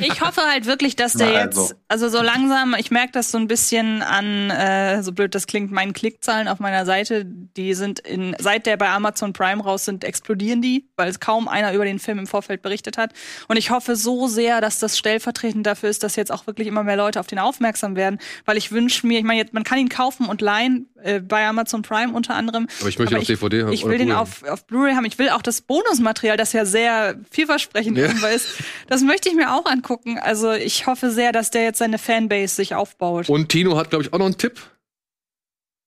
Ich 0.00 0.20
hoffe 0.20 0.42
halt 0.42 0.66
wirklich, 0.66 0.94
dass 0.94 1.14
der 1.14 1.26
Na, 1.26 1.44
jetzt, 1.44 1.58
also. 1.58 1.74
Also 1.94 2.08
so 2.08 2.22
langsam, 2.22 2.74
ich 2.76 2.90
merke 2.90 3.12
das 3.12 3.30
so 3.30 3.38
ein 3.38 3.46
bisschen 3.46 4.02
an, 4.02 4.50
äh, 4.50 5.00
so 5.04 5.12
blöd 5.12 5.32
das 5.32 5.46
klingt, 5.46 5.70
meinen 5.70 5.92
Klickzahlen 5.92 6.48
auf 6.48 6.58
meiner 6.58 6.84
Seite. 6.86 7.24
Die 7.24 7.72
sind 7.74 8.00
in, 8.00 8.34
seit 8.40 8.66
der 8.66 8.76
bei 8.76 8.88
Amazon 8.88 9.32
Prime 9.32 9.62
raus 9.62 9.84
sind, 9.84 10.02
explodieren 10.02 10.60
die, 10.60 10.88
weil 10.96 11.08
es 11.08 11.20
kaum 11.20 11.46
einer 11.46 11.72
über 11.72 11.84
den 11.84 12.00
Film 12.00 12.18
im 12.18 12.26
Vorfeld 12.26 12.62
berichtet 12.62 12.98
hat. 12.98 13.12
Und 13.46 13.58
ich 13.58 13.70
hoffe 13.70 13.94
so 13.94 14.26
sehr, 14.26 14.60
dass 14.60 14.80
das 14.80 14.98
stellvertretend 14.98 15.64
dafür 15.68 15.88
ist, 15.88 16.02
dass 16.02 16.16
jetzt 16.16 16.32
auch 16.32 16.48
wirklich 16.48 16.66
immer 16.66 16.82
mehr 16.82 16.96
Leute 16.96 17.20
auf 17.20 17.28
den 17.28 17.38
aufmerksam 17.38 17.94
werden. 17.94 18.18
Weil 18.44 18.56
ich 18.56 18.72
wünsche 18.72 19.06
mir, 19.06 19.20
ich 19.20 19.24
meine, 19.24 19.38
jetzt, 19.38 19.54
man 19.54 19.62
kann 19.62 19.78
ihn 19.78 19.88
kaufen 19.88 20.26
und 20.26 20.40
leihen, 20.40 20.88
äh, 21.04 21.20
bei 21.20 21.46
Amazon 21.46 21.82
Prime 21.82 22.12
unter 22.12 22.34
anderem. 22.34 22.66
Aber 22.80 22.88
ich 22.88 22.98
möchte 22.98 23.14
ihn 23.14 23.20
auf 23.20 23.26
DVD 23.26 23.62
haben. 23.62 23.72
Ich 23.72 23.84
will 23.84 23.98
den 23.98 24.10
auf, 24.10 24.42
auf 24.44 24.66
Blu-ray 24.66 24.94
haben. 24.94 25.04
Ich 25.04 25.18
will 25.18 25.28
auch 25.28 25.42
das 25.42 25.60
Bonusmaterial, 25.60 26.36
das 26.36 26.52
ja 26.54 26.64
sehr 26.64 27.16
vielversprechend 27.30 27.98
Ja. 27.98 28.06
ist. 28.28 28.48
Das 28.88 29.02
möchte 29.02 29.28
ich 29.28 29.34
mir 29.34 29.52
auch 29.54 29.66
angucken. 29.66 30.18
Also 30.18 30.52
ich 30.52 30.86
hoffe 30.86 31.10
sehr, 31.10 31.30
dass 31.32 31.50
der 31.50 31.62
jetzt 31.62 31.80
seine 31.84 31.98
Fanbase 31.98 32.54
sich 32.54 32.74
aufbaut. 32.74 33.28
Und 33.28 33.50
Tino 33.50 33.76
hat, 33.76 33.90
glaube 33.90 34.04
ich, 34.04 34.12
auch 34.12 34.18
noch 34.18 34.26
einen 34.26 34.38
Tipp. 34.38 34.58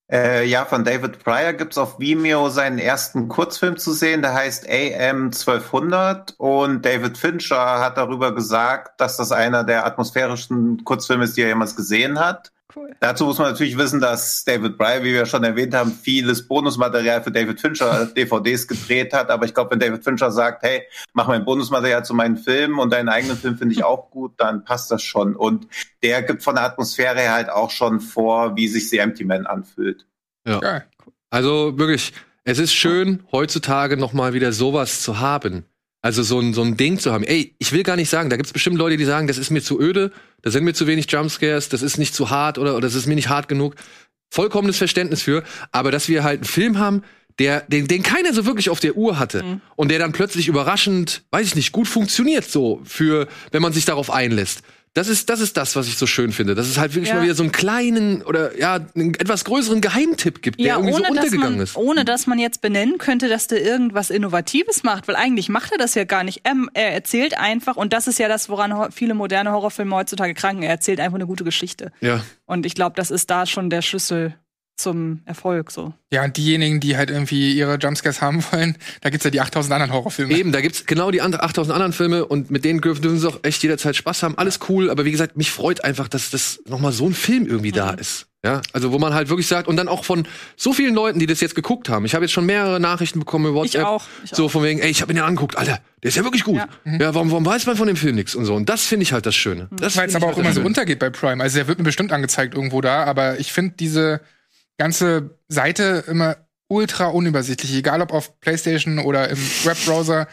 Äh, 0.09 0.45
ja, 0.45 0.63
von 0.63 0.85
David 0.85 1.19
Pryor 1.19 1.53
gibt's 1.53 1.77
auf 1.77 1.99
Vimeo 1.99 2.47
seinen 2.49 2.77
ersten 2.77 3.27
Kurzfilm 3.27 3.75
zu 3.77 3.91
sehen, 3.91 4.21
der 4.21 4.33
heißt 4.33 4.65
AM 4.69 5.25
1200 5.25 6.35
und 6.37 6.85
David 6.85 7.17
Fincher 7.17 7.81
hat 7.81 7.97
darüber 7.97 8.33
gesagt, 8.33 9.01
dass 9.01 9.17
das 9.17 9.33
einer 9.33 9.65
der 9.65 9.85
atmosphärischsten 9.85 10.85
Kurzfilme 10.85 11.25
ist, 11.25 11.35
die 11.35 11.41
er 11.41 11.49
jemals 11.49 11.75
gesehen 11.75 12.19
hat. 12.19 12.53
Cool. 12.75 12.95
Dazu 12.99 13.25
muss 13.25 13.37
man 13.37 13.51
natürlich 13.51 13.77
wissen, 13.77 14.01
dass 14.01 14.43
David 14.43 14.77
Pryor, 14.77 15.03
wie 15.03 15.13
wir 15.13 15.25
schon 15.25 15.43
erwähnt 15.43 15.73
haben, 15.73 15.91
vieles 15.91 16.47
Bonusmaterial 16.47 17.23
für 17.23 17.31
David 17.31 17.61
Fincher 17.61 18.05
DVDs 18.17 18.67
gedreht 18.67 19.13
hat. 19.13 19.29
Aber 19.29 19.45
ich 19.45 19.53
glaube, 19.53 19.71
wenn 19.71 19.79
David 19.79 20.03
Fincher 20.03 20.31
sagt, 20.31 20.63
hey, 20.63 20.83
mach 21.13 21.27
mein 21.27 21.45
Bonusmaterial 21.45 22.03
zu 22.03 22.13
meinen 22.13 22.35
Filmen 22.35 22.79
und 22.79 22.91
deinen 22.91 23.07
eigenen 23.07 23.37
Film 23.37 23.57
finde 23.57 23.73
ich 23.73 23.83
auch 23.83 24.11
gut, 24.11 24.33
dann 24.37 24.65
passt 24.65 24.91
das 24.91 25.01
schon. 25.01 25.35
Und 25.35 25.67
der 26.03 26.23
gibt 26.23 26.43
von 26.43 26.55
der 26.55 26.65
Atmosphäre 26.65 27.19
her 27.19 27.33
halt 27.33 27.49
auch 27.49 27.69
schon 27.69 28.01
vor, 28.01 28.57
wie 28.57 28.67
sich 28.67 28.89
The 28.89 28.97
Empty 28.97 29.23
Man 29.23 29.45
anfühlt. 29.45 30.05
Ja. 30.45 30.83
Also 31.29 31.77
wirklich, 31.77 32.13
es 32.43 32.59
ist 32.59 32.73
schön, 32.73 33.23
heutzutage 33.31 33.97
noch 33.97 34.13
mal 34.13 34.33
wieder 34.33 34.51
sowas 34.51 35.01
zu 35.01 35.19
haben. 35.19 35.65
Also 36.01 36.23
so 36.23 36.39
ein, 36.39 36.53
so 36.53 36.61
ein 36.61 36.77
Ding 36.77 36.99
zu 36.99 37.11
haben. 37.11 37.23
Ey, 37.23 37.55
ich 37.57 37.71
will 37.71 37.83
gar 37.83 37.95
nicht 37.95 38.09
sagen, 38.09 38.29
da 38.29 38.37
gibt's 38.37 38.53
bestimmt 38.53 38.77
Leute, 38.77 38.97
die 38.97 39.05
sagen, 39.05 39.27
das 39.27 39.37
ist 39.37 39.49
mir 39.49 39.61
zu 39.61 39.79
öde, 39.79 40.11
da 40.41 40.51
sind 40.51 40.63
mir 40.63 40.73
zu 40.73 40.87
wenig 40.87 41.11
Jumpscares, 41.11 41.69
das 41.69 41.81
ist 41.81 41.97
nicht 41.97 42.13
zu 42.13 42.29
hart 42.29 42.57
oder, 42.57 42.73
oder 42.73 42.87
das 42.87 42.95
ist 42.95 43.07
mir 43.07 43.15
nicht 43.15 43.29
hart 43.29 43.47
genug. 43.47 43.75
Vollkommenes 44.29 44.77
Verständnis 44.77 45.21
für. 45.21 45.43
Aber 45.71 45.91
dass 45.91 46.07
wir 46.07 46.23
halt 46.23 46.41
einen 46.41 46.45
Film 46.45 46.77
haben, 46.77 47.03
der, 47.39 47.61
den, 47.61 47.87
den 47.87 48.03
keiner 48.03 48.33
so 48.33 48.45
wirklich 48.45 48.69
auf 48.69 48.79
der 48.79 48.95
Uhr 48.95 49.19
hatte 49.19 49.59
und 49.75 49.89
der 49.89 49.99
dann 49.99 50.11
plötzlich 50.11 50.47
überraschend, 50.47 51.23
weiß 51.31 51.45
ich 51.45 51.55
nicht, 51.55 51.71
gut 51.71 51.87
funktioniert 51.87 52.45
so 52.45 52.81
für, 52.83 53.27
wenn 53.51 53.61
man 53.61 53.73
sich 53.73 53.85
darauf 53.85 54.09
einlässt. 54.09 54.61
Das 54.97 55.07
ist, 55.07 55.29
das 55.29 55.39
ist 55.41 55.55
das, 55.57 55.75
was 55.75 55.87
ich 55.87 55.95
so 55.97 56.07
schön 56.07 56.31
finde. 56.31 56.55
Dass 56.55 56.67
es 56.67 56.77
halt 56.77 56.93
wirklich 56.95 57.09
Ja. 57.09 57.15
mal 57.17 57.23
wieder 57.23 57.35
so 57.35 57.43
einen 57.43 57.51
kleinen 57.51 58.23
oder 58.23 58.57
ja, 58.57 58.79
einen 58.95 59.13
etwas 59.13 59.45
größeren 59.45 59.79
Geheimtipp 59.79 60.41
gibt, 60.41 60.59
der 60.59 60.65
Ja, 60.65 60.73
irgendwie 60.77 60.93
so 60.93 60.99
ohne, 60.99 61.07
dass 61.07 61.17
untergegangen 61.25 61.53
man, 61.57 61.63
ist. 61.63 61.75
ohne 61.77 62.05
dass 62.05 62.27
man 62.27 62.39
jetzt 62.39 62.61
benennen 62.61 62.97
könnte, 62.97 63.27
dass 63.29 63.47
der 63.47 63.61
irgendwas 63.63 64.09
Innovatives 64.09 64.83
macht, 64.83 65.07
weil 65.07 65.15
eigentlich 65.15 65.49
macht 65.49 65.71
er 65.71 65.77
das 65.77 65.93
ja 65.95 66.03
gar 66.03 66.23
nicht. 66.23 66.41
Er, 66.43 66.55
er 66.73 66.93
erzählt 66.93 67.37
einfach, 67.37 67.75
und 67.77 67.93
das 67.93 68.07
ist 68.07 68.17
ja 68.19 68.27
das, 68.27 68.49
woran 68.49 68.91
viele 68.91 69.13
moderne 69.13 69.51
Horrorfilme 69.51 69.95
heutzutage 69.95 70.33
kranken, 70.33 70.63
er 70.63 70.71
erzählt 70.71 70.99
einfach 70.99 71.15
eine 71.15 71.27
gute 71.27 71.43
Geschichte. 71.43 71.91
Ja. 72.01 72.21
Und 72.45 72.65
ich 72.65 72.73
glaube, 72.75 72.95
das 72.95 73.11
ist 73.11 73.29
da 73.29 73.45
schon 73.45 73.69
der 73.69 73.81
Schlüssel 73.83 74.33
zum 74.77 75.21
Erfolg. 75.25 75.71
So. 75.71 75.93
Ja, 76.11 76.23
und 76.23 76.37
diejenigen, 76.37 76.79
die 76.79 76.95
halt 76.95 77.09
irgendwie 77.09 77.51
ihre 77.53 77.75
Jumpscares 77.77 78.21
haben 78.21 78.43
wollen, 78.51 78.77
da 79.01 79.09
gibt's 79.09 79.25
ja 79.25 79.31
die 79.31 79.41
8000 79.41 79.73
anderen 79.73 79.91
Horrorfilme. 79.91 80.33
Eben, 80.37 80.51
da 80.51 80.61
gibt's 80.61 80.85
genau 80.85 81.11
die 81.11 81.21
andere 81.21 81.43
8000 81.43 81.73
anderen 81.73 81.93
Filme 81.93 82.25
und 82.25 82.51
mit 82.51 82.63
denen 82.63 82.79
dürfen, 82.79 83.01
dürfen 83.01 83.19
sie 83.19 83.27
auch 83.27 83.39
echt 83.43 83.61
jederzeit 83.63 83.95
Spaß 83.95 84.23
haben. 84.23 84.37
Alles 84.37 84.59
cool, 84.69 84.89
aber 84.89 85.03
wie 85.05 85.11
gesagt, 85.11 85.35
mich 85.35 85.51
freut 85.51 85.83
einfach, 85.83 86.07
dass 86.07 86.29
das 86.29 86.59
nochmal 86.67 86.91
so 86.93 87.07
ein 87.07 87.13
Film 87.13 87.47
irgendwie 87.47 87.71
da 87.71 87.91
Mhm. 87.93 87.97
ist. 87.99 88.27
Ja, 88.45 88.61
also 88.71 88.91
wo 88.93 88.99
man 88.99 89.15
halt 89.15 89.29
wirklich 89.29 89.47
sagt, 89.47 89.67
und 89.67 89.75
dann 89.77 89.87
auch 89.87 90.05
von 90.05 90.25
so 90.55 90.71
vielen 90.71 90.93
Leuten, 90.93 91.17
die 91.19 91.25
das 91.25 91.41
jetzt 91.41 91.55
geguckt 91.55 91.89
haben. 91.89 92.05
Ich 92.05 92.13
habe 92.13 92.23
jetzt 92.23 92.31
schon 92.31 92.45
mehrere 92.45 92.79
Nachrichten 92.79 93.19
bekommen 93.19 93.47
über 93.47 93.55
WhatsApp. 93.55 93.81
Ich 93.81 93.87
auch, 93.87 94.05
ich 94.23 94.29
so 94.29 94.47
von 94.47 94.63
wegen, 94.63 94.79
ey, 94.79 94.89
ich 94.91 95.01
habe 95.01 95.11
ihn 95.11 95.17
ja 95.17 95.25
angeguckt, 95.25 95.57
Alter, 95.57 95.79
der 96.03 96.07
ist 96.09 96.15
ja 96.15 96.23
wirklich 96.23 96.43
gut. 96.43 96.61
Ja, 96.85 97.13
warum, 97.15 97.31
warum 97.31 97.45
weiß 97.45 97.65
man 97.65 97.75
von 97.75 97.87
dem 97.87 97.97
Film 97.97 98.15
nichts 98.15 98.35
und 98.35 98.45
so? 98.45 98.53
Und 98.53 98.69
das 98.69 98.85
finde 98.85 99.03
ich 99.03 99.11
halt 99.11 99.25
das 99.25 99.35
Schöne. 99.35 99.67
Das 99.71 99.97
Weil 99.97 100.05
es 100.07 100.13
find 100.13 100.23
aber 100.23 100.31
ich 100.31 100.33
auch 100.33 100.37
halt 100.37 100.45
immer 100.45 100.53
so 100.53 100.61
untergeht 100.61 100.99
bei 100.99 101.09
Prime. 101.09 101.43
Also 101.43 101.57
der 101.57 101.67
wird 101.67 101.79
mir 101.79 101.83
bestimmt 101.85 102.13
angezeigt 102.13 102.53
irgendwo 102.53 102.79
da, 102.79 103.03
aber 103.05 103.39
ich 103.39 103.51
finde 103.51 103.73
diese 103.79 104.21
ganze 104.77 105.37
Seite 105.47 106.03
immer 106.07 106.37
ultra 106.67 107.07
unübersichtlich, 107.07 107.73
egal 107.75 108.01
ob 108.01 108.13
auf 108.13 108.39
PlayStation 108.39 108.99
oder 108.99 109.29
im 109.29 109.37
Webbrowser. 109.63 110.27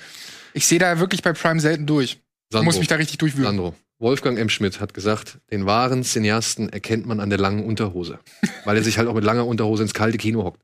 Ich 0.52 0.66
sehe 0.66 0.78
da 0.78 0.98
wirklich 0.98 1.22
bei 1.22 1.32
Prime 1.32 1.60
selten 1.60 1.86
durch. 1.86 2.12
Ich 2.12 2.20
Sandro. 2.52 2.64
muss 2.64 2.78
mich 2.78 2.88
da 2.88 2.96
richtig 2.96 3.18
durchwühlen. 3.18 3.46
Sandro. 3.46 3.74
Wolfgang 3.98 4.38
M. 4.38 4.48
Schmidt 4.48 4.80
hat 4.80 4.92
gesagt, 4.92 5.38
den 5.50 5.66
wahren 5.66 6.02
Cineasten 6.02 6.68
erkennt 6.68 7.06
man 7.06 7.20
an 7.20 7.30
der 7.30 7.38
langen 7.38 7.64
Unterhose. 7.64 8.18
Weil 8.64 8.76
er 8.76 8.82
sich 8.82 8.98
halt 8.98 9.08
auch 9.08 9.14
mit 9.14 9.24
langer 9.24 9.46
Unterhose 9.46 9.82
ins 9.82 9.94
kalte 9.94 10.18
Kino 10.18 10.44
hockt. 10.44 10.60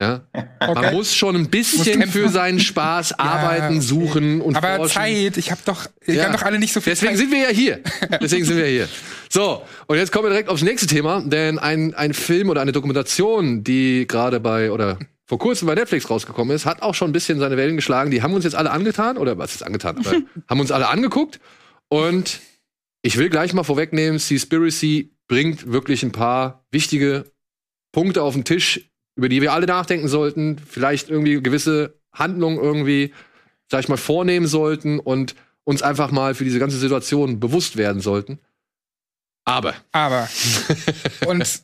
Ja? 0.00 0.26
Man 0.60 0.76
Okay. 0.76 0.94
muss 0.94 1.14
schon 1.14 1.36
ein 1.36 1.48
bisschen 1.48 2.06
für 2.10 2.28
seinen 2.28 2.60
Spaß 2.60 3.18
arbeiten, 3.18 3.76
okay. 3.76 3.80
suchen 3.80 4.40
und 4.42 4.54
Aber 4.56 4.76
forschen. 4.76 4.92
Zeit, 5.00 5.36
ich 5.38 5.50
hab 5.50 5.64
doch, 5.64 5.86
ihr 6.06 6.14
Ja. 6.14 6.24
habt 6.24 6.34
doch 6.34 6.42
alle 6.42 6.58
nicht 6.58 6.72
so 6.74 6.80
viel 6.80 6.92
Deswegen 6.92 7.12
Zeit. 7.12 7.18
sind 7.20 7.30
wir 7.32 7.38
ja 7.40 7.48
hier. 7.48 7.80
Deswegen 8.20 8.44
sind 8.44 8.58
wir 8.58 8.66
hier. 8.66 8.88
So, 9.30 9.62
und 9.86 9.96
jetzt 9.96 10.12
kommen 10.12 10.24
wir 10.26 10.30
direkt 10.30 10.48
aufs 10.50 10.62
nächste 10.62 10.86
Thema, 10.86 11.22
denn 11.24 11.58
ein, 11.58 11.94
ein 11.94 12.12
Film 12.12 12.50
oder 12.50 12.60
eine 12.60 12.72
Dokumentation, 12.72 13.64
die 13.64 14.06
gerade 14.06 14.38
bei 14.40 14.70
oder 14.70 14.98
vor 15.28 15.38
kurzem 15.38 15.66
bei 15.66 15.74
Netflix 15.74 16.08
rausgekommen 16.10 16.54
ist, 16.54 16.66
hat 16.66 16.82
auch 16.82 16.94
schon 16.94 17.08
ein 17.10 17.12
bisschen 17.12 17.38
seine 17.40 17.56
Wellen 17.56 17.74
geschlagen. 17.76 18.10
Die 18.10 18.22
haben 18.22 18.34
uns 18.34 18.44
jetzt 18.44 18.54
alle 18.54 18.70
angetan, 18.70 19.16
oder 19.16 19.38
was 19.38 19.54
ist 19.54 19.62
angetan, 19.62 19.96
aber 19.98 20.12
haben 20.48 20.60
uns 20.60 20.70
alle 20.70 20.88
angeguckt. 20.88 21.40
Und 21.88 22.40
ich 23.02 23.16
will 23.16 23.28
gleich 23.30 23.52
mal 23.54 23.64
vorwegnehmen, 23.64 24.18
Seaspiracy 24.18 25.16
bringt 25.26 25.72
wirklich 25.72 26.02
ein 26.02 26.12
paar 26.12 26.64
wichtige 26.70 27.24
Punkte 27.92 28.22
auf 28.22 28.34
den 28.34 28.44
Tisch, 28.44 28.90
über 29.16 29.28
die 29.28 29.42
wir 29.42 29.52
alle 29.52 29.66
nachdenken 29.66 30.08
sollten, 30.08 30.58
vielleicht 30.58 31.10
irgendwie 31.10 31.42
gewisse 31.42 31.94
Handlungen 32.12 32.58
irgendwie, 32.58 33.12
sag 33.70 33.80
ich 33.80 33.88
mal, 33.88 33.96
vornehmen 33.96 34.46
sollten 34.46 35.00
und 35.00 35.34
uns 35.64 35.82
einfach 35.82 36.12
mal 36.12 36.34
für 36.34 36.44
diese 36.44 36.58
ganze 36.58 36.78
Situation 36.78 37.40
bewusst 37.40 37.76
werden 37.76 38.00
sollten. 38.00 38.38
Aber. 39.44 39.74
Aber. 39.92 40.28
Und 41.26 41.62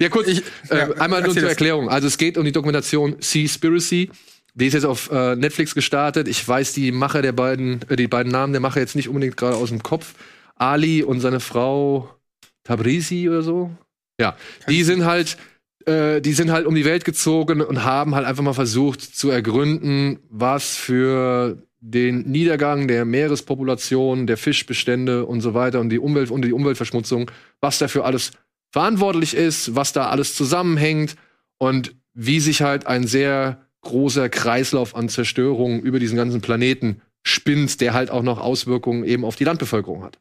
ja, 0.00 0.08
kurz, 0.10 0.28
ich, 0.28 0.42
äh, 0.68 0.78
ja, 0.78 0.90
einmal 0.92 1.22
nur 1.22 1.32
zur. 1.32 1.48
Erklärung. 1.48 1.88
Also 1.88 2.06
es 2.06 2.18
geht 2.18 2.36
um 2.36 2.44
die 2.44 2.52
Dokumentation 2.52 3.16
Seaspiracy. 3.20 4.10
Die 4.54 4.66
ist 4.66 4.74
jetzt 4.74 4.84
auf 4.84 5.10
äh, 5.10 5.34
Netflix 5.34 5.74
gestartet. 5.74 6.28
Ich 6.28 6.46
weiß 6.46 6.74
die 6.74 6.92
Macher 6.92 7.22
der 7.22 7.32
beiden, 7.32 7.80
äh, 7.88 7.96
die 7.96 8.06
beiden 8.06 8.30
Namen 8.30 8.52
der 8.52 8.60
Macher 8.60 8.80
jetzt 8.80 8.96
nicht 8.96 9.08
unbedingt 9.08 9.36
gerade 9.36 9.56
aus 9.56 9.70
dem 9.70 9.82
Kopf. 9.82 10.14
Ali 10.56 11.02
und 11.02 11.20
seine 11.20 11.40
Frau 11.40 12.14
Tabrizi 12.64 13.28
oder 13.28 13.42
so. 13.42 13.70
Ja, 14.20 14.36
die 14.68 14.84
sind 14.84 15.04
halt, 15.04 15.38
äh, 15.86 16.20
die 16.20 16.32
sind 16.32 16.50
halt 16.50 16.66
um 16.66 16.74
die 16.74 16.84
Welt 16.84 17.04
gezogen 17.04 17.60
und 17.60 17.84
haben 17.84 18.14
halt 18.14 18.26
einfach 18.26 18.42
mal 18.42 18.52
versucht 18.52 19.00
zu 19.00 19.30
ergründen, 19.30 20.18
was 20.30 20.76
für 20.76 21.62
den 21.80 22.22
Niedergang 22.30 22.86
der 22.86 23.04
Meerespopulation, 23.04 24.26
der 24.26 24.36
Fischbestände 24.36 25.26
und 25.26 25.40
so 25.40 25.52
weiter 25.52 25.80
und 25.80 25.90
die 25.90 25.98
Umwelt 25.98 26.30
und 26.30 26.44
die 26.44 26.52
Umweltverschmutzung, 26.52 27.30
was 27.60 27.78
dafür 27.78 28.04
alles 28.04 28.30
verantwortlich 28.70 29.34
ist, 29.34 29.74
was 29.74 29.92
da 29.92 30.08
alles 30.08 30.36
zusammenhängt 30.36 31.16
und 31.58 31.94
wie 32.14 32.40
sich 32.40 32.62
halt 32.62 32.86
ein 32.86 33.06
sehr 33.06 33.66
großer 33.82 34.28
Kreislauf 34.28 34.94
an 34.94 35.08
Zerstörung 35.08 35.80
über 35.80 35.98
diesen 35.98 36.16
ganzen 36.16 36.40
Planeten 36.40 37.02
spinnt, 37.24 37.80
der 37.80 37.94
halt 37.94 38.10
auch 38.10 38.22
noch 38.22 38.40
Auswirkungen 38.40 39.04
eben 39.04 39.24
auf 39.24 39.36
die 39.36 39.44
Landbevölkerung 39.44 40.02
hat. 40.04 40.18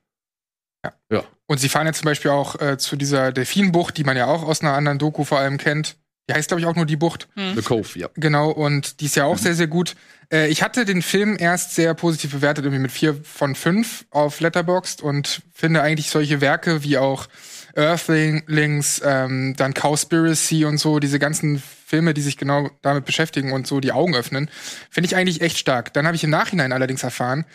Ja. 0.83 1.23
Und 1.47 1.59
sie 1.59 1.69
fahren 1.69 1.85
ja 1.85 1.93
zum 1.93 2.05
Beispiel 2.05 2.31
auch 2.31 2.59
äh, 2.61 2.77
zu 2.77 2.95
dieser 2.95 3.31
Delfinbucht, 3.31 3.97
die 3.97 4.03
man 4.03 4.15
ja 4.17 4.27
auch 4.27 4.43
aus 4.43 4.61
einer 4.61 4.73
anderen 4.73 4.99
Doku 4.99 5.23
vor 5.23 5.39
allem 5.39 5.57
kennt. 5.57 5.97
Die 6.29 6.33
heißt, 6.33 6.47
glaube 6.47 6.61
ich, 6.61 6.67
auch 6.67 6.75
nur 6.75 6.85
die 6.85 6.95
Bucht. 6.95 7.27
The 7.35 7.61
Cove, 7.61 7.99
ja. 7.99 8.09
Genau, 8.15 8.51
und 8.51 9.01
die 9.01 9.05
ist 9.05 9.15
ja 9.15 9.25
auch 9.25 9.37
sehr, 9.37 9.53
sehr 9.53 9.67
gut. 9.67 9.95
Äh, 10.31 10.47
ich 10.47 10.63
hatte 10.63 10.85
den 10.85 11.01
Film 11.01 11.35
erst 11.37 11.75
sehr 11.75 11.93
positiv 11.93 12.31
bewertet, 12.31 12.63
irgendwie 12.63 12.81
mit 12.81 12.91
vier 12.91 13.15
von 13.23 13.55
fünf 13.55 14.05
auf 14.11 14.39
Letterboxd 14.39 15.01
und 15.01 15.41
finde 15.53 15.81
eigentlich 15.81 16.09
solche 16.09 16.39
Werke 16.39 16.83
wie 16.83 16.97
auch 16.97 17.27
Earthlings, 17.75 19.01
ähm, 19.03 19.55
dann 19.57 19.73
Cowspiracy 19.73 20.65
und 20.65 20.77
so, 20.77 20.99
diese 20.99 21.19
ganzen 21.19 21.61
Filme, 21.85 22.13
die 22.13 22.21
sich 22.21 22.37
genau 22.37 22.69
damit 22.81 23.05
beschäftigen 23.05 23.51
und 23.51 23.67
so 23.67 23.79
die 23.79 23.91
Augen 23.91 24.15
öffnen, 24.15 24.49
finde 24.89 25.07
ich 25.07 25.15
eigentlich 25.15 25.41
echt 25.41 25.57
stark. 25.57 25.93
Dann 25.93 26.05
habe 26.05 26.15
ich 26.15 26.23
im 26.23 26.29
Nachhinein 26.29 26.71
allerdings 26.71 27.03
erfahren, 27.03 27.45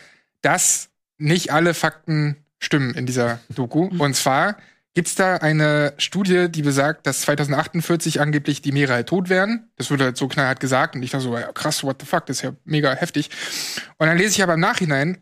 dass 0.41 0.89
nicht 1.17 1.51
alle 1.51 1.73
Fakten 1.73 2.35
stimmen 2.59 2.93
in 2.95 3.05
dieser 3.05 3.39
Doku. 3.49 3.89
Und 3.97 4.15
zwar 4.15 4.57
gibt's 4.93 5.13
da 5.15 5.35
eine 5.37 5.93
Studie, 5.97 6.47
die 6.49 6.63
besagt, 6.63 7.05
dass 7.05 7.21
2048 7.21 8.19
angeblich 8.19 8.61
die 8.61 8.71
Meere 8.71 8.93
halt 8.93 9.07
tot 9.07 9.29
wären. 9.29 9.69
Das 9.77 9.91
wurde 9.91 10.05
halt 10.05 10.17
so 10.17 10.27
knallhart 10.27 10.59
gesagt 10.59 10.95
und 10.95 11.03
ich 11.03 11.11
dachte 11.11 11.23
so, 11.25 11.37
ja, 11.37 11.51
krass, 11.51 11.83
what 11.83 11.97
the 12.01 12.07
fuck, 12.07 12.25
das 12.25 12.37
ist 12.37 12.41
ja 12.43 12.53
mega 12.65 12.93
heftig. 12.95 13.29
Und 13.99 14.07
dann 14.07 14.17
lese 14.17 14.31
ich 14.31 14.43
aber 14.43 14.55
im 14.55 14.59
Nachhinein, 14.59 15.19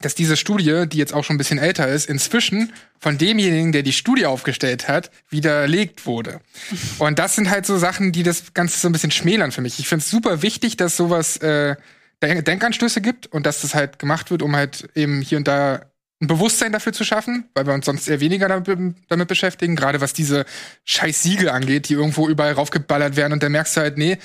dass 0.00 0.14
diese 0.14 0.36
Studie, 0.36 0.84
die 0.88 0.98
jetzt 0.98 1.12
auch 1.12 1.24
schon 1.24 1.34
ein 1.34 1.38
bisschen 1.38 1.58
älter 1.58 1.88
ist, 1.88 2.08
inzwischen 2.08 2.72
von 3.00 3.18
demjenigen, 3.18 3.72
der 3.72 3.82
die 3.82 3.92
Studie 3.92 4.26
aufgestellt 4.26 4.86
hat, 4.86 5.10
widerlegt 5.28 6.06
wurde. 6.06 6.40
Und 7.00 7.18
das 7.18 7.34
sind 7.34 7.50
halt 7.50 7.66
so 7.66 7.76
Sachen, 7.78 8.12
die 8.12 8.22
das 8.22 8.54
Ganze 8.54 8.78
so 8.78 8.88
ein 8.88 8.92
bisschen 8.92 9.10
schmälern 9.10 9.50
für 9.50 9.60
mich. 9.62 9.80
Ich 9.80 9.88
finde 9.88 10.04
es 10.04 10.10
super 10.10 10.42
wichtig, 10.42 10.76
dass 10.76 10.96
sowas 10.96 11.38
äh, 11.38 11.74
Denk- 12.22 12.44
Denkanstöße 12.44 13.00
gibt 13.00 13.26
und 13.26 13.44
dass 13.46 13.62
das 13.62 13.74
halt 13.74 13.98
gemacht 13.98 14.30
wird, 14.30 14.42
um 14.42 14.54
halt 14.54 14.88
eben 14.94 15.20
hier 15.20 15.38
und 15.38 15.48
da 15.48 15.82
ein 16.20 16.26
Bewusstsein 16.26 16.72
dafür 16.72 16.92
zu 16.92 17.04
schaffen, 17.04 17.48
weil 17.54 17.66
wir 17.66 17.74
uns 17.74 17.86
sonst 17.86 18.08
eher 18.08 18.20
weniger 18.20 18.48
damit, 18.48 18.96
damit 19.08 19.28
beschäftigen, 19.28 19.76
gerade 19.76 20.00
was 20.00 20.12
diese 20.12 20.44
scheiß 20.84 21.22
Siegel 21.22 21.48
angeht, 21.48 21.88
die 21.88 21.94
irgendwo 21.94 22.28
überall 22.28 22.52
raufgeballert 22.52 23.16
werden 23.16 23.32
und 23.32 23.42
dann 23.42 23.52
merkst 23.52 23.76
du 23.76 23.80
halt, 23.80 23.98
nee, 23.98 24.18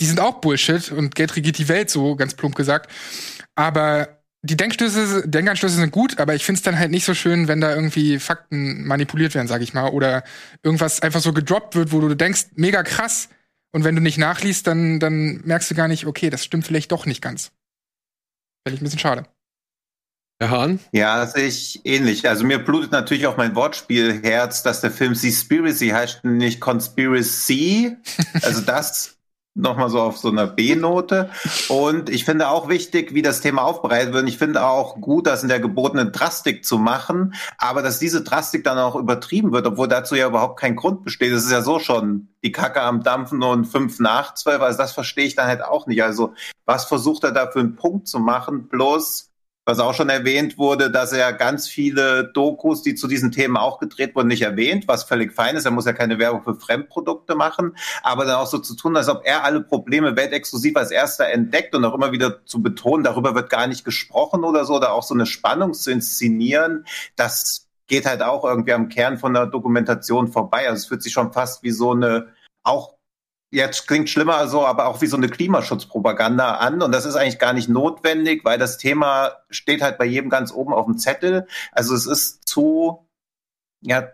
die 0.00 0.06
sind 0.06 0.20
auch 0.20 0.40
Bullshit 0.40 0.92
und 0.92 1.14
Geld 1.14 1.34
regiert 1.36 1.58
die 1.58 1.68
Welt, 1.68 1.90
so 1.90 2.16
ganz 2.16 2.34
plump 2.34 2.54
gesagt. 2.54 2.90
Aber 3.54 4.20
die 4.42 4.56
Denkstöße, 4.56 5.26
Denkanstöße 5.26 5.76
sind 5.76 5.90
gut, 5.90 6.20
aber 6.20 6.34
ich 6.34 6.44
find's 6.44 6.62
dann 6.62 6.78
halt 6.78 6.90
nicht 6.90 7.04
so 7.04 7.14
schön, 7.14 7.48
wenn 7.48 7.60
da 7.60 7.74
irgendwie 7.74 8.18
Fakten 8.20 8.86
manipuliert 8.86 9.34
werden, 9.34 9.48
sag 9.48 9.62
ich 9.62 9.74
mal, 9.74 9.88
oder 9.88 10.22
irgendwas 10.62 11.00
einfach 11.00 11.20
so 11.20 11.32
gedroppt 11.32 11.74
wird, 11.74 11.92
wo 11.92 12.00
du 12.00 12.14
denkst, 12.14 12.46
mega 12.54 12.82
krass, 12.84 13.30
und 13.72 13.84
wenn 13.84 13.94
du 13.94 14.00
nicht 14.00 14.18
nachliest, 14.18 14.66
dann, 14.66 14.98
dann 14.98 15.42
merkst 15.44 15.70
du 15.70 15.74
gar 15.74 15.88
nicht, 15.88 16.06
okay, 16.06 16.30
das 16.30 16.44
stimmt 16.44 16.66
vielleicht 16.66 16.92
doch 16.92 17.06
nicht 17.06 17.20
ganz. 17.20 17.52
Finde 18.66 18.76
ich 18.76 18.80
ein 18.80 18.84
bisschen 18.84 18.98
schade. 18.98 19.26
Herr 20.40 20.50
Hahn? 20.50 20.78
Ja, 20.92 21.18
das 21.18 21.32
sehe 21.32 21.48
ich 21.48 21.80
ähnlich. 21.84 22.28
Also 22.28 22.44
mir 22.44 22.58
blutet 22.58 22.92
natürlich 22.92 23.26
auch 23.26 23.36
mein 23.36 23.56
Wortspielherz, 23.56 24.62
dass 24.62 24.80
der 24.80 24.92
Film 24.92 25.14
Seaspiracy 25.14 25.88
heißt 25.88 26.24
nicht 26.24 26.60
Conspiracy. 26.60 27.96
Also 28.42 28.60
das 28.60 29.18
nochmal 29.58 29.90
so 29.90 30.00
auf 30.00 30.16
so 30.16 30.28
einer 30.28 30.46
B-Note. 30.46 31.30
Und 31.68 32.08
ich 32.08 32.24
finde 32.24 32.48
auch 32.48 32.68
wichtig, 32.68 33.14
wie 33.14 33.22
das 33.22 33.40
Thema 33.40 33.62
aufbereitet 33.62 34.14
wird. 34.14 34.28
Ich 34.28 34.38
finde 34.38 34.64
auch 34.64 35.00
gut, 35.00 35.26
das 35.26 35.42
in 35.42 35.48
der 35.48 35.60
gebotenen 35.60 36.12
Drastik 36.12 36.64
zu 36.64 36.78
machen, 36.78 37.34
aber 37.58 37.82
dass 37.82 37.98
diese 37.98 38.22
Drastik 38.22 38.64
dann 38.64 38.78
auch 38.78 38.94
übertrieben 38.94 39.52
wird, 39.52 39.66
obwohl 39.66 39.88
dazu 39.88 40.14
ja 40.14 40.28
überhaupt 40.28 40.60
kein 40.60 40.76
Grund 40.76 41.04
besteht. 41.04 41.32
Das 41.32 41.44
ist 41.44 41.50
ja 41.50 41.62
so 41.62 41.78
schon 41.78 42.28
die 42.44 42.52
Kacke 42.52 42.80
am 42.80 43.02
Dampfen 43.02 43.42
und 43.42 43.64
fünf 43.64 43.98
nach 43.98 44.34
zwölf. 44.34 44.62
Also 44.62 44.78
das 44.78 44.92
verstehe 44.92 45.26
ich 45.26 45.34
dann 45.34 45.48
halt 45.48 45.64
auch 45.64 45.86
nicht. 45.86 46.02
Also 46.02 46.34
was 46.64 46.84
versucht 46.84 47.24
er 47.24 47.32
da 47.32 47.50
für 47.50 47.60
einen 47.60 47.74
Punkt 47.74 48.06
zu 48.06 48.20
machen? 48.20 48.68
Bloß 48.68 49.27
was 49.68 49.80
auch 49.80 49.92
schon 49.92 50.08
erwähnt 50.08 50.56
wurde, 50.56 50.90
dass 50.90 51.12
er 51.12 51.30
ganz 51.34 51.68
viele 51.68 52.24
Dokus, 52.24 52.82
die 52.82 52.94
zu 52.94 53.06
diesen 53.06 53.32
Themen 53.32 53.58
auch 53.58 53.78
gedreht 53.78 54.16
wurden, 54.16 54.28
nicht 54.28 54.40
erwähnt, 54.40 54.88
was 54.88 55.04
völlig 55.04 55.34
fein 55.34 55.56
ist. 55.56 55.66
Er 55.66 55.72
muss 55.72 55.84
ja 55.84 55.92
keine 55.92 56.18
Werbung 56.18 56.42
für 56.42 56.54
Fremdprodukte 56.54 57.34
machen, 57.34 57.76
aber 58.02 58.24
dann 58.24 58.36
auch 58.36 58.46
so 58.46 58.56
zu 58.56 58.74
tun, 58.74 58.96
als 58.96 59.10
ob 59.10 59.26
er 59.26 59.44
alle 59.44 59.60
Probleme 59.60 60.16
weltexklusiv 60.16 60.74
als 60.74 60.90
erster 60.90 61.26
entdeckt 61.26 61.74
und 61.74 61.84
auch 61.84 61.94
immer 61.94 62.12
wieder 62.12 62.46
zu 62.46 62.62
betonen, 62.62 63.04
darüber 63.04 63.34
wird 63.34 63.50
gar 63.50 63.66
nicht 63.66 63.84
gesprochen 63.84 64.42
oder 64.42 64.64
so, 64.64 64.78
da 64.78 64.88
auch 64.88 65.02
so 65.02 65.12
eine 65.12 65.26
Spannung 65.26 65.74
zu 65.74 65.90
inszenieren, 65.90 66.86
das 67.16 67.68
geht 67.88 68.06
halt 68.06 68.22
auch 68.22 68.44
irgendwie 68.44 68.72
am 68.72 68.88
Kern 68.88 69.18
von 69.18 69.34
der 69.34 69.44
Dokumentation 69.44 70.28
vorbei. 70.28 70.66
Also 70.66 70.76
es 70.76 70.86
fühlt 70.86 71.02
sich 71.02 71.12
schon 71.12 71.34
fast 71.34 71.62
wie 71.62 71.72
so 71.72 71.92
eine 71.92 72.28
auch 72.62 72.97
jetzt 73.50 73.86
klingt 73.86 74.10
schlimmer 74.10 74.46
so, 74.48 74.66
aber 74.66 74.86
auch 74.86 75.00
wie 75.00 75.06
so 75.06 75.16
eine 75.16 75.28
Klimaschutzpropaganda 75.28 76.56
an. 76.56 76.82
Und 76.82 76.92
das 76.92 77.04
ist 77.04 77.16
eigentlich 77.16 77.38
gar 77.38 77.52
nicht 77.52 77.68
notwendig, 77.68 78.44
weil 78.44 78.58
das 78.58 78.78
Thema 78.78 79.32
steht 79.50 79.82
halt 79.82 79.98
bei 79.98 80.04
jedem 80.04 80.30
ganz 80.30 80.52
oben 80.52 80.72
auf 80.72 80.86
dem 80.86 80.98
Zettel. 80.98 81.46
Also 81.72 81.94
es 81.94 82.06
ist 82.06 82.46
zu, 82.46 83.08
ja, 83.80 84.08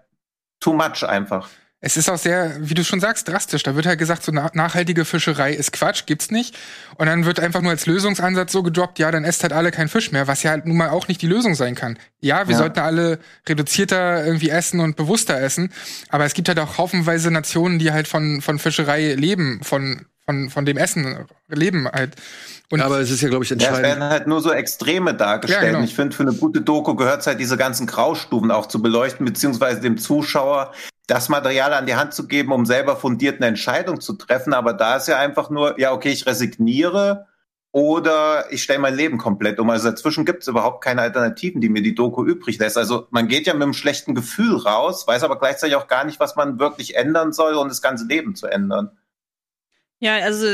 too 0.60 0.72
much 0.72 1.04
einfach. 1.04 1.48
Es 1.86 1.98
ist 1.98 2.08
auch 2.08 2.16
sehr, 2.16 2.56
wie 2.60 2.72
du 2.72 2.82
schon 2.82 2.98
sagst, 2.98 3.28
drastisch. 3.28 3.62
Da 3.62 3.76
wird 3.76 3.84
halt 3.84 3.98
gesagt, 3.98 4.22
so 4.22 4.32
nachhaltige 4.32 5.04
Fischerei 5.04 5.52
ist 5.52 5.70
Quatsch, 5.70 6.06
gibt's 6.06 6.30
nicht. 6.30 6.56
Und 6.96 7.08
dann 7.08 7.26
wird 7.26 7.40
einfach 7.40 7.60
nur 7.60 7.72
als 7.72 7.84
Lösungsansatz 7.84 8.52
so 8.52 8.62
gedroppt, 8.62 8.98
ja, 8.98 9.10
dann 9.10 9.24
esst 9.24 9.42
halt 9.42 9.52
alle 9.52 9.70
kein 9.70 9.88
Fisch 9.88 10.10
mehr, 10.10 10.26
was 10.26 10.42
ja 10.42 10.52
halt 10.52 10.64
nun 10.64 10.78
mal 10.78 10.88
auch 10.88 11.08
nicht 11.08 11.20
die 11.20 11.26
Lösung 11.26 11.54
sein 11.54 11.74
kann. 11.74 11.98
Ja, 12.20 12.48
wir 12.48 12.52
ja. 12.52 12.58
sollten 12.58 12.78
alle 12.78 13.18
reduzierter 13.46 14.24
irgendwie 14.24 14.48
essen 14.48 14.80
und 14.80 14.96
bewusster 14.96 15.38
essen. 15.38 15.74
Aber 16.08 16.24
es 16.24 16.32
gibt 16.32 16.48
halt 16.48 16.58
auch 16.58 16.78
haufenweise 16.78 17.30
Nationen, 17.30 17.78
die 17.78 17.92
halt 17.92 18.08
von, 18.08 18.40
von 18.40 18.58
Fischerei 18.58 19.12
leben, 19.12 19.60
von, 19.62 20.06
von, 20.26 20.50
von 20.50 20.64
dem 20.64 20.76
Essen 20.76 21.26
leben 21.48 21.88
halt. 21.88 22.16
Und 22.70 22.80
aber 22.80 23.00
es 23.00 23.10
ist 23.10 23.20
ja, 23.20 23.28
glaube 23.28 23.44
ich, 23.44 23.52
entscheidend. 23.52 23.78
Ja, 23.78 23.82
es 23.82 23.96
werden 23.98 24.10
halt 24.10 24.26
nur 24.26 24.40
so 24.40 24.50
Extreme 24.52 25.14
dargestellt. 25.14 25.62
Ja, 25.62 25.70
genau. 25.72 25.84
Ich 25.84 25.94
finde, 25.94 26.16
für 26.16 26.22
eine 26.22 26.32
gute 26.32 26.62
Doku 26.62 26.94
gehört 26.94 27.20
es 27.20 27.26
halt, 27.26 27.40
diese 27.40 27.56
ganzen 27.56 27.86
Graustufen 27.86 28.50
auch 28.50 28.66
zu 28.66 28.80
beleuchten, 28.80 29.24
beziehungsweise 29.26 29.80
dem 29.80 29.98
Zuschauer 29.98 30.72
das 31.06 31.28
Material 31.28 31.74
an 31.74 31.86
die 31.86 31.94
Hand 31.94 32.14
zu 32.14 32.26
geben, 32.26 32.52
um 32.52 32.64
selber 32.64 32.96
fundiert 32.96 33.36
eine 33.36 33.46
Entscheidung 33.46 34.00
zu 34.00 34.14
treffen. 34.14 34.54
Aber 34.54 34.72
da 34.72 34.96
ist 34.96 35.08
ja 35.08 35.18
einfach 35.18 35.50
nur, 35.50 35.78
ja, 35.78 35.92
okay, 35.92 36.10
ich 36.10 36.26
resigniere 36.26 37.26
oder 37.70 38.46
ich 38.50 38.62
stelle 38.62 38.78
mein 38.78 38.94
Leben 38.94 39.18
komplett 39.18 39.58
um. 39.58 39.68
Also 39.68 39.90
dazwischen 39.90 40.24
gibt 40.24 40.42
es 40.42 40.48
überhaupt 40.48 40.82
keine 40.82 41.02
Alternativen, 41.02 41.60
die 41.60 41.68
mir 41.68 41.82
die 41.82 41.94
Doku 41.94 42.24
übrig 42.24 42.58
lässt. 42.58 42.78
Also 42.78 43.08
man 43.10 43.28
geht 43.28 43.46
ja 43.46 43.52
mit 43.52 43.62
einem 43.62 43.74
schlechten 43.74 44.14
Gefühl 44.14 44.56
raus, 44.56 45.06
weiß 45.06 45.22
aber 45.24 45.38
gleichzeitig 45.38 45.76
auch 45.76 45.88
gar 45.88 46.04
nicht, 46.04 46.18
was 46.20 46.36
man 46.36 46.58
wirklich 46.58 46.96
ändern 46.96 47.32
soll, 47.32 47.54
um 47.54 47.68
das 47.68 47.82
ganze 47.82 48.06
Leben 48.06 48.34
zu 48.36 48.46
ändern. 48.46 48.92
Ja, 50.04 50.16
also 50.16 50.46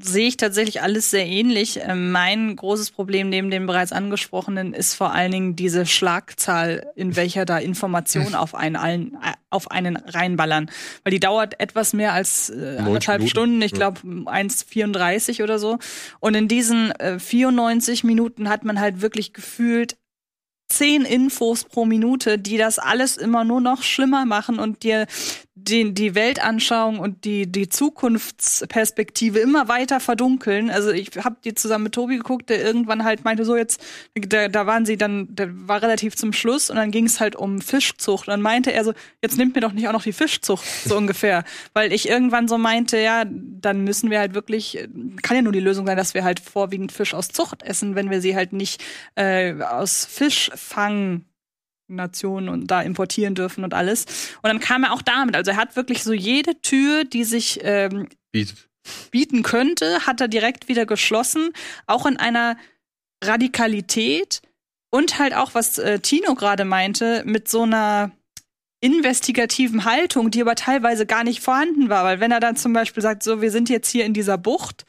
sehe 0.00 0.26
ich 0.26 0.36
tatsächlich 0.36 0.82
alles 0.82 1.12
sehr 1.12 1.24
ähnlich. 1.24 1.78
Ähm, 1.80 2.10
mein 2.10 2.56
großes 2.56 2.90
Problem 2.90 3.28
neben 3.28 3.48
dem 3.48 3.68
bereits 3.68 3.92
angesprochenen 3.92 4.72
ist 4.72 4.94
vor 4.94 5.12
allen 5.12 5.30
Dingen 5.30 5.54
diese 5.54 5.86
Schlagzahl, 5.86 6.90
in 6.96 7.14
welcher 7.14 7.44
da 7.44 7.58
Informationen 7.58 8.34
auf 8.34 8.56
einen 8.56 8.74
allen 8.74 9.14
äh, 9.14 9.34
auf 9.50 9.70
einen 9.70 9.94
reinballern, 9.96 10.68
weil 11.04 11.12
die 11.12 11.20
dauert 11.20 11.60
etwas 11.60 11.92
mehr 11.92 12.12
als 12.12 12.50
äh, 12.50 12.78
anderthalb 12.78 13.20
Minuten. 13.20 13.30
Stunden, 13.30 13.62
ich 13.62 13.72
glaube 13.72 14.00
ja. 14.02 14.32
1,34 14.32 15.44
oder 15.44 15.60
so. 15.60 15.78
Und 16.18 16.34
in 16.34 16.48
diesen 16.48 16.90
äh, 16.90 17.20
94 17.20 18.02
Minuten 18.02 18.48
hat 18.48 18.64
man 18.64 18.80
halt 18.80 19.00
wirklich 19.00 19.32
gefühlt 19.32 19.96
zehn 20.68 21.04
Infos 21.04 21.64
pro 21.64 21.84
Minute, 21.84 22.38
die 22.38 22.58
das 22.58 22.78
alles 22.78 23.16
immer 23.16 23.44
nur 23.44 23.60
noch 23.60 23.82
schlimmer 23.82 24.26
machen 24.26 24.58
und 24.58 24.82
dir 24.82 25.06
die, 25.66 25.92
die 25.92 26.14
Weltanschauung 26.14 26.98
und 26.98 27.24
die, 27.24 27.50
die 27.50 27.68
Zukunftsperspektive 27.68 29.38
immer 29.38 29.68
weiter 29.68 30.00
verdunkeln. 30.00 30.70
Also 30.70 30.90
ich 30.90 31.10
habe 31.22 31.36
die 31.44 31.54
zusammen 31.54 31.84
mit 31.84 31.94
Tobi 31.94 32.16
geguckt, 32.16 32.50
der 32.50 32.62
irgendwann 32.62 33.04
halt 33.04 33.24
meinte, 33.24 33.44
so 33.44 33.56
jetzt, 33.56 33.80
da, 34.14 34.48
da 34.48 34.66
waren 34.66 34.86
sie 34.86 34.96
dann, 34.96 35.34
der 35.34 35.48
war 35.68 35.82
relativ 35.82 36.16
zum 36.16 36.32
Schluss 36.32 36.70
und 36.70 36.76
dann 36.76 36.90
ging 36.90 37.06
es 37.06 37.20
halt 37.20 37.36
um 37.36 37.60
Fischzucht. 37.60 38.28
Und 38.28 38.32
dann 38.32 38.42
meinte 38.42 38.72
er 38.72 38.84
so, 38.84 38.92
jetzt 39.22 39.38
nimmt 39.38 39.54
mir 39.54 39.60
doch 39.60 39.72
nicht 39.72 39.88
auch 39.88 39.92
noch 39.92 40.02
die 40.02 40.12
Fischzucht, 40.12 40.64
so 40.84 40.96
ungefähr. 40.98 41.44
Weil 41.72 41.92
ich 41.92 42.08
irgendwann 42.08 42.48
so 42.48 42.58
meinte, 42.58 42.98
ja, 42.98 43.24
dann 43.26 43.84
müssen 43.84 44.10
wir 44.10 44.18
halt 44.18 44.34
wirklich, 44.34 44.88
kann 45.22 45.36
ja 45.36 45.42
nur 45.42 45.52
die 45.52 45.60
Lösung 45.60 45.86
sein, 45.86 45.96
dass 45.96 46.14
wir 46.14 46.24
halt 46.24 46.40
vorwiegend 46.40 46.92
Fisch 46.92 47.14
aus 47.14 47.28
Zucht 47.28 47.62
essen, 47.62 47.94
wenn 47.94 48.10
wir 48.10 48.20
sie 48.20 48.36
halt 48.36 48.52
nicht 48.52 48.82
äh, 49.16 49.54
aus 49.62 50.04
Fischfang 50.04 51.24
Nationen 51.88 52.48
und 52.48 52.66
da 52.68 52.82
importieren 52.82 53.34
dürfen 53.34 53.64
und 53.64 53.74
alles. 53.74 54.04
Und 54.42 54.48
dann 54.48 54.60
kam 54.60 54.84
er 54.84 54.92
auch 54.92 55.02
damit. 55.02 55.34
Also 55.34 55.52
er 55.52 55.56
hat 55.56 55.76
wirklich 55.76 56.04
so 56.04 56.12
jede 56.12 56.60
Tür, 56.60 57.04
die 57.04 57.24
sich 57.24 57.60
ähm, 57.62 58.08
bieten 59.10 59.42
könnte, 59.42 60.06
hat 60.06 60.20
er 60.20 60.28
direkt 60.28 60.68
wieder 60.68 60.86
geschlossen. 60.86 61.50
Auch 61.86 62.06
in 62.06 62.16
einer 62.16 62.56
Radikalität 63.22 64.42
und 64.90 65.18
halt 65.18 65.34
auch, 65.34 65.54
was 65.54 65.78
äh, 65.78 65.98
Tino 66.00 66.34
gerade 66.34 66.64
meinte, 66.64 67.22
mit 67.26 67.48
so 67.48 67.62
einer 67.62 68.12
investigativen 68.80 69.84
Haltung, 69.84 70.30
die 70.30 70.40
aber 70.40 70.54
teilweise 70.54 71.04
gar 71.04 71.24
nicht 71.24 71.40
vorhanden 71.40 71.88
war. 71.88 72.04
Weil 72.04 72.20
wenn 72.20 72.30
er 72.30 72.40
dann 72.40 72.56
zum 72.56 72.72
Beispiel 72.72 73.02
sagt, 73.02 73.22
so, 73.22 73.42
wir 73.42 73.50
sind 73.50 73.68
jetzt 73.68 73.90
hier 73.90 74.04
in 74.04 74.14
dieser 74.14 74.38
Bucht 74.38 74.86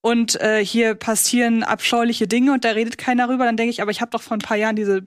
und 0.00 0.40
äh, 0.40 0.64
hier 0.64 0.94
passieren 0.94 1.62
abscheuliche 1.62 2.26
Dinge 2.26 2.52
und 2.52 2.64
da 2.64 2.70
redet 2.70 2.98
keiner 2.98 3.28
rüber, 3.28 3.44
dann 3.44 3.56
denke 3.56 3.70
ich, 3.70 3.82
aber 3.82 3.90
ich 3.92 4.00
habe 4.00 4.10
doch 4.10 4.22
vor 4.22 4.36
ein 4.36 4.40
paar 4.40 4.56
Jahren 4.56 4.76
diese 4.76 5.06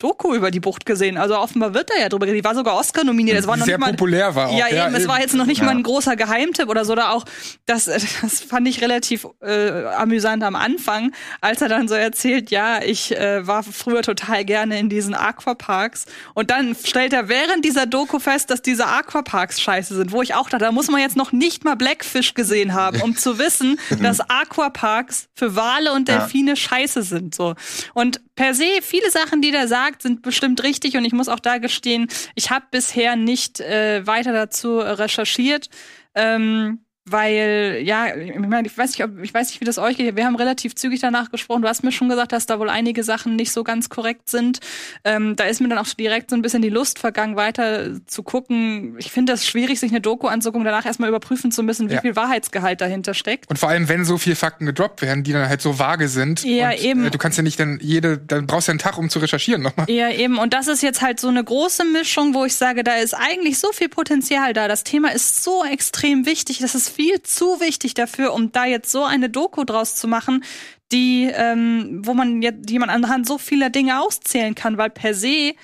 Doku 0.00 0.34
über 0.34 0.50
die 0.50 0.60
Bucht 0.60 0.86
gesehen. 0.86 1.18
Also 1.18 1.38
offenbar 1.38 1.74
wird 1.74 1.90
da 1.90 2.00
ja 2.00 2.08
drüber 2.08 2.24
geredet. 2.24 2.42
Die 2.42 2.48
war 2.48 2.54
sogar 2.54 2.74
Oscar 2.76 3.04
nominiert. 3.04 3.38
Es 3.38 3.46
war 3.46 3.58
noch 3.58 3.66
Sehr 3.66 3.76
nicht 3.76 3.86
mal, 3.86 3.90
populär 3.92 4.34
war 4.34 4.48
auch. 4.48 4.58
Ja, 4.58 4.66
ja 4.66 4.86
eben. 4.86 4.94
Es 4.94 5.06
war 5.06 5.20
jetzt 5.20 5.34
noch 5.34 5.44
nicht 5.44 5.58
ja. 5.58 5.66
mal 5.66 5.72
ein 5.72 5.82
großer 5.82 6.16
Geheimtipp 6.16 6.70
oder 6.70 6.86
so. 6.86 6.92
Oder 6.92 7.12
auch, 7.12 7.26
das, 7.66 7.84
das 8.22 8.40
fand 8.40 8.66
ich 8.66 8.80
relativ 8.80 9.26
äh, 9.42 9.84
amüsant 9.84 10.42
am 10.42 10.56
Anfang, 10.56 11.12
als 11.42 11.60
er 11.60 11.68
dann 11.68 11.86
so 11.86 11.94
erzählt, 11.94 12.50
ja, 12.50 12.82
ich 12.82 13.14
äh, 13.14 13.46
war 13.46 13.62
früher 13.62 14.00
total 14.00 14.46
gerne 14.46 14.78
in 14.78 14.88
diesen 14.88 15.14
Aquaparks. 15.14 16.06
Und 16.32 16.50
dann 16.50 16.74
stellt 16.82 17.12
er 17.12 17.28
während 17.28 17.66
dieser 17.66 17.84
Doku 17.84 18.20
fest, 18.20 18.50
dass 18.50 18.62
diese 18.62 18.86
Aquaparks 18.86 19.60
scheiße 19.60 19.94
sind. 19.94 20.12
Wo 20.12 20.22
ich 20.22 20.34
auch 20.34 20.48
dachte, 20.48 20.64
da 20.64 20.72
muss 20.72 20.90
man 20.90 21.02
jetzt 21.02 21.16
noch 21.16 21.32
nicht 21.32 21.62
mal 21.64 21.74
Blackfish 21.76 22.32
gesehen 22.32 22.72
haben, 22.72 23.02
um 23.02 23.18
zu 23.18 23.38
wissen, 23.38 23.78
dass 24.02 24.20
Aquaparks 24.20 25.28
für 25.34 25.56
Wale 25.56 25.92
und 25.92 26.08
Delfine 26.08 26.52
ja. 26.52 26.56
scheiße 26.56 27.02
sind. 27.02 27.34
So. 27.34 27.54
Und 27.92 28.22
per 28.40 28.54
se, 28.54 28.80
viele 28.80 29.10
Sachen, 29.10 29.42
die 29.42 29.50
der 29.50 29.68
sagt, 29.68 30.00
sind 30.00 30.22
bestimmt 30.22 30.62
richtig 30.62 30.96
und 30.96 31.04
ich 31.04 31.12
muss 31.12 31.28
auch 31.28 31.40
da 31.40 31.58
gestehen, 31.58 32.08
ich 32.34 32.50
habe 32.50 32.64
bisher 32.70 33.14
nicht 33.14 33.60
äh, 33.60 34.06
weiter 34.06 34.32
dazu 34.32 34.78
recherchiert. 34.78 35.68
Ähm, 36.14 36.78
weil 37.06 37.80
ja, 37.82 38.14
ich 38.14 38.38
meine, 38.38 38.66
ich 38.66 38.76
weiß 38.76 38.90
nicht, 38.90 39.04
ob, 39.04 39.22
ich 39.22 39.32
weiß 39.32 39.48
nicht, 39.48 39.60
wie 39.60 39.64
das 39.64 39.78
euch 39.78 39.96
geht. 39.96 40.16
Wir 40.16 40.26
haben 40.26 40.36
relativ 40.36 40.74
zügig 40.74 41.00
danach 41.00 41.30
gesprochen. 41.30 41.62
Du 41.62 41.68
hast 41.68 41.82
mir 41.82 41.92
schon 41.92 42.08
gesagt, 42.08 42.32
dass 42.32 42.46
da 42.46 42.58
wohl 42.58 42.68
einige 42.68 43.02
Sachen 43.04 43.36
nicht 43.36 43.52
so 43.52 43.64
ganz 43.64 43.88
korrekt 43.88 44.28
sind. 44.28 44.60
Ähm, 45.04 45.34
da 45.34 45.44
ist 45.44 45.60
mir 45.60 45.68
dann 45.68 45.78
auch 45.78 45.86
direkt 45.88 46.30
so 46.30 46.36
ein 46.36 46.42
bisschen 46.42 46.62
die 46.62 46.68
Lust 46.68 46.98
vergangen, 46.98 47.36
weiter 47.36 48.04
zu 48.06 48.22
gucken. 48.22 48.96
Ich 48.98 49.10
finde 49.10 49.32
das 49.32 49.46
schwierig, 49.46 49.80
sich 49.80 49.90
eine 49.90 50.00
Doku 50.00 50.26
anzugucken, 50.28 50.64
danach 50.64 50.84
erstmal 50.84 51.08
überprüfen 51.08 51.50
zu 51.50 51.62
müssen, 51.62 51.88
wie 51.88 51.94
ja. 51.94 52.00
viel 52.00 52.16
Wahrheitsgehalt 52.16 52.80
dahinter 52.80 53.14
steckt. 53.14 53.48
Und 53.48 53.58
vor 53.58 53.70
allem, 53.70 53.88
wenn 53.88 54.04
so 54.04 54.18
viele 54.18 54.36
Fakten 54.36 54.66
gedroppt 54.66 55.02
werden, 55.02 55.24
die 55.24 55.32
dann 55.32 55.48
halt 55.48 55.62
so 55.62 55.78
vage 55.78 56.08
sind. 56.08 56.44
Ja, 56.44 56.70
und, 56.70 56.84
eben. 56.84 57.06
Äh, 57.06 57.10
du 57.10 57.18
kannst 57.18 57.38
ja 57.38 57.42
nicht 57.42 57.58
dann 57.58 57.78
jede, 57.80 58.18
dann 58.18 58.46
brauchst 58.46 58.68
du 58.68 58.72
einen 58.72 58.78
Tag, 58.78 58.98
um 58.98 59.08
zu 59.08 59.20
recherchieren 59.20 59.62
nochmal. 59.62 59.90
Ja, 59.90 60.10
eben. 60.10 60.38
Und 60.38 60.52
das 60.52 60.68
ist 60.68 60.82
jetzt 60.82 61.00
halt 61.00 61.18
so 61.18 61.28
eine 61.28 61.42
große 61.42 61.84
Mischung, 61.84 62.34
wo 62.34 62.44
ich 62.44 62.54
sage, 62.54 62.84
da 62.84 62.96
ist 62.96 63.14
eigentlich 63.14 63.58
so 63.58 63.72
viel 63.72 63.88
Potenzial 63.88 64.52
da. 64.52 64.68
Das 64.68 64.84
Thema 64.84 65.12
ist 65.12 65.42
so 65.42 65.64
extrem 65.64 66.26
wichtig, 66.26 66.58
dass 66.58 66.74
es 66.74 66.90
viel 67.00 67.22
zu 67.22 67.60
wichtig 67.60 67.94
dafür, 67.94 68.34
um 68.34 68.52
da 68.52 68.66
jetzt 68.66 68.90
so 68.90 69.04
eine 69.04 69.30
Doku 69.30 69.64
draus 69.64 69.94
zu 69.94 70.06
machen, 70.06 70.44
die, 70.92 71.30
ähm, 71.32 72.02
wo 72.04 72.12
man 72.12 72.42
jetzt, 72.42 72.68
die 72.68 72.78
man 72.78 72.90
anhand 72.90 73.26
so 73.26 73.38
vieler 73.38 73.70
Dinge 73.70 74.02
auszählen 74.02 74.54
kann, 74.54 74.76
weil 74.76 74.90
per 74.90 75.14
se 75.14 75.54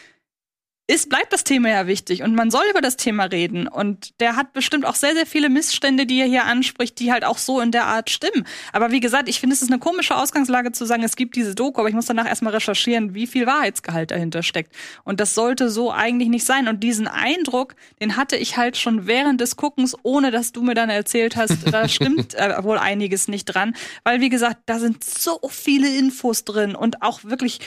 ist, 0.88 1.08
bleibt 1.08 1.32
das 1.32 1.42
Thema 1.42 1.68
ja 1.68 1.86
wichtig 1.88 2.22
und 2.22 2.34
man 2.36 2.50
soll 2.50 2.62
über 2.70 2.80
das 2.80 2.96
Thema 2.96 3.24
reden. 3.24 3.66
Und 3.66 4.20
der 4.20 4.36
hat 4.36 4.52
bestimmt 4.52 4.86
auch 4.86 4.94
sehr, 4.94 5.14
sehr 5.14 5.26
viele 5.26 5.48
Missstände, 5.48 6.06
die 6.06 6.20
er 6.20 6.26
hier 6.26 6.44
anspricht, 6.44 7.00
die 7.00 7.10
halt 7.12 7.24
auch 7.24 7.38
so 7.38 7.60
in 7.60 7.72
der 7.72 7.86
Art 7.86 8.08
stimmen. 8.08 8.46
Aber 8.72 8.92
wie 8.92 9.00
gesagt, 9.00 9.28
ich 9.28 9.40
finde, 9.40 9.54
es 9.54 9.62
ist 9.62 9.70
eine 9.70 9.80
komische 9.80 10.16
Ausgangslage 10.16 10.70
zu 10.70 10.84
sagen, 10.84 11.02
es 11.02 11.16
gibt 11.16 11.34
diese 11.34 11.56
Doku, 11.56 11.80
aber 11.80 11.88
ich 11.88 11.94
muss 11.94 12.06
danach 12.06 12.26
erstmal 12.26 12.54
recherchieren, 12.54 13.14
wie 13.14 13.26
viel 13.26 13.46
Wahrheitsgehalt 13.46 14.12
dahinter 14.12 14.44
steckt. 14.44 14.74
Und 15.02 15.18
das 15.18 15.34
sollte 15.34 15.70
so 15.70 15.90
eigentlich 15.90 16.28
nicht 16.28 16.46
sein. 16.46 16.68
Und 16.68 16.84
diesen 16.84 17.08
Eindruck, 17.08 17.74
den 18.00 18.16
hatte 18.16 18.36
ich 18.36 18.56
halt 18.56 18.76
schon 18.76 19.08
während 19.08 19.40
des 19.40 19.56
Guckens, 19.56 19.96
ohne 20.04 20.30
dass 20.30 20.52
du 20.52 20.62
mir 20.62 20.74
dann 20.74 20.90
erzählt 20.90 21.34
hast, 21.34 21.72
da 21.72 21.88
stimmt 21.88 22.34
äh, 22.34 22.62
wohl 22.62 22.78
einiges 22.78 23.26
nicht 23.26 23.46
dran. 23.46 23.74
Weil, 24.04 24.20
wie 24.20 24.28
gesagt, 24.28 24.60
da 24.66 24.78
sind 24.78 25.02
so 25.02 25.40
viele 25.50 25.92
Infos 25.96 26.44
drin 26.44 26.76
und 26.76 27.02
auch 27.02 27.24
wirklich 27.24 27.58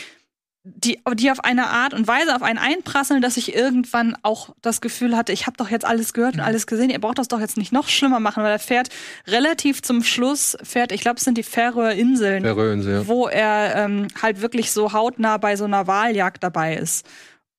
die, 0.75 0.99
die 1.15 1.31
auf 1.31 1.43
eine 1.43 1.67
Art 1.67 1.93
und 1.93 2.07
Weise 2.07 2.35
auf 2.35 2.41
einen 2.41 2.59
einprasseln, 2.59 3.21
dass 3.21 3.37
ich 3.37 3.55
irgendwann 3.55 4.15
auch 4.23 4.55
das 4.61 4.81
Gefühl 4.81 5.15
hatte, 5.15 5.31
ich 5.31 5.47
habe 5.47 5.57
doch 5.57 5.69
jetzt 5.69 5.85
alles 5.85 6.13
gehört 6.13 6.35
und 6.35 6.41
alles 6.41 6.67
gesehen, 6.67 6.89
ihr 6.89 6.99
braucht 6.99 7.17
das 7.17 7.27
doch 7.27 7.39
jetzt 7.39 7.57
nicht 7.57 7.71
noch 7.71 7.87
schlimmer 7.87 8.19
machen, 8.19 8.43
weil 8.43 8.51
er 8.51 8.59
fährt 8.59 8.89
relativ 9.27 9.81
zum 9.81 10.03
Schluss, 10.03 10.57
fährt, 10.63 10.91
ich 10.91 11.01
glaube, 11.01 11.17
es 11.17 11.23
sind 11.23 11.37
die 11.37 11.43
Färöer 11.43 11.91
Inseln, 11.91 12.43
Färöerinseln, 12.43 13.01
ja. 13.01 13.07
wo 13.07 13.27
er 13.27 13.75
ähm, 13.75 14.07
halt 14.21 14.41
wirklich 14.41 14.71
so 14.71 14.93
hautnah 14.93 15.37
bei 15.37 15.55
so 15.55 15.65
einer 15.65 15.87
Wahljagd 15.87 16.43
dabei 16.43 16.75
ist. 16.75 17.05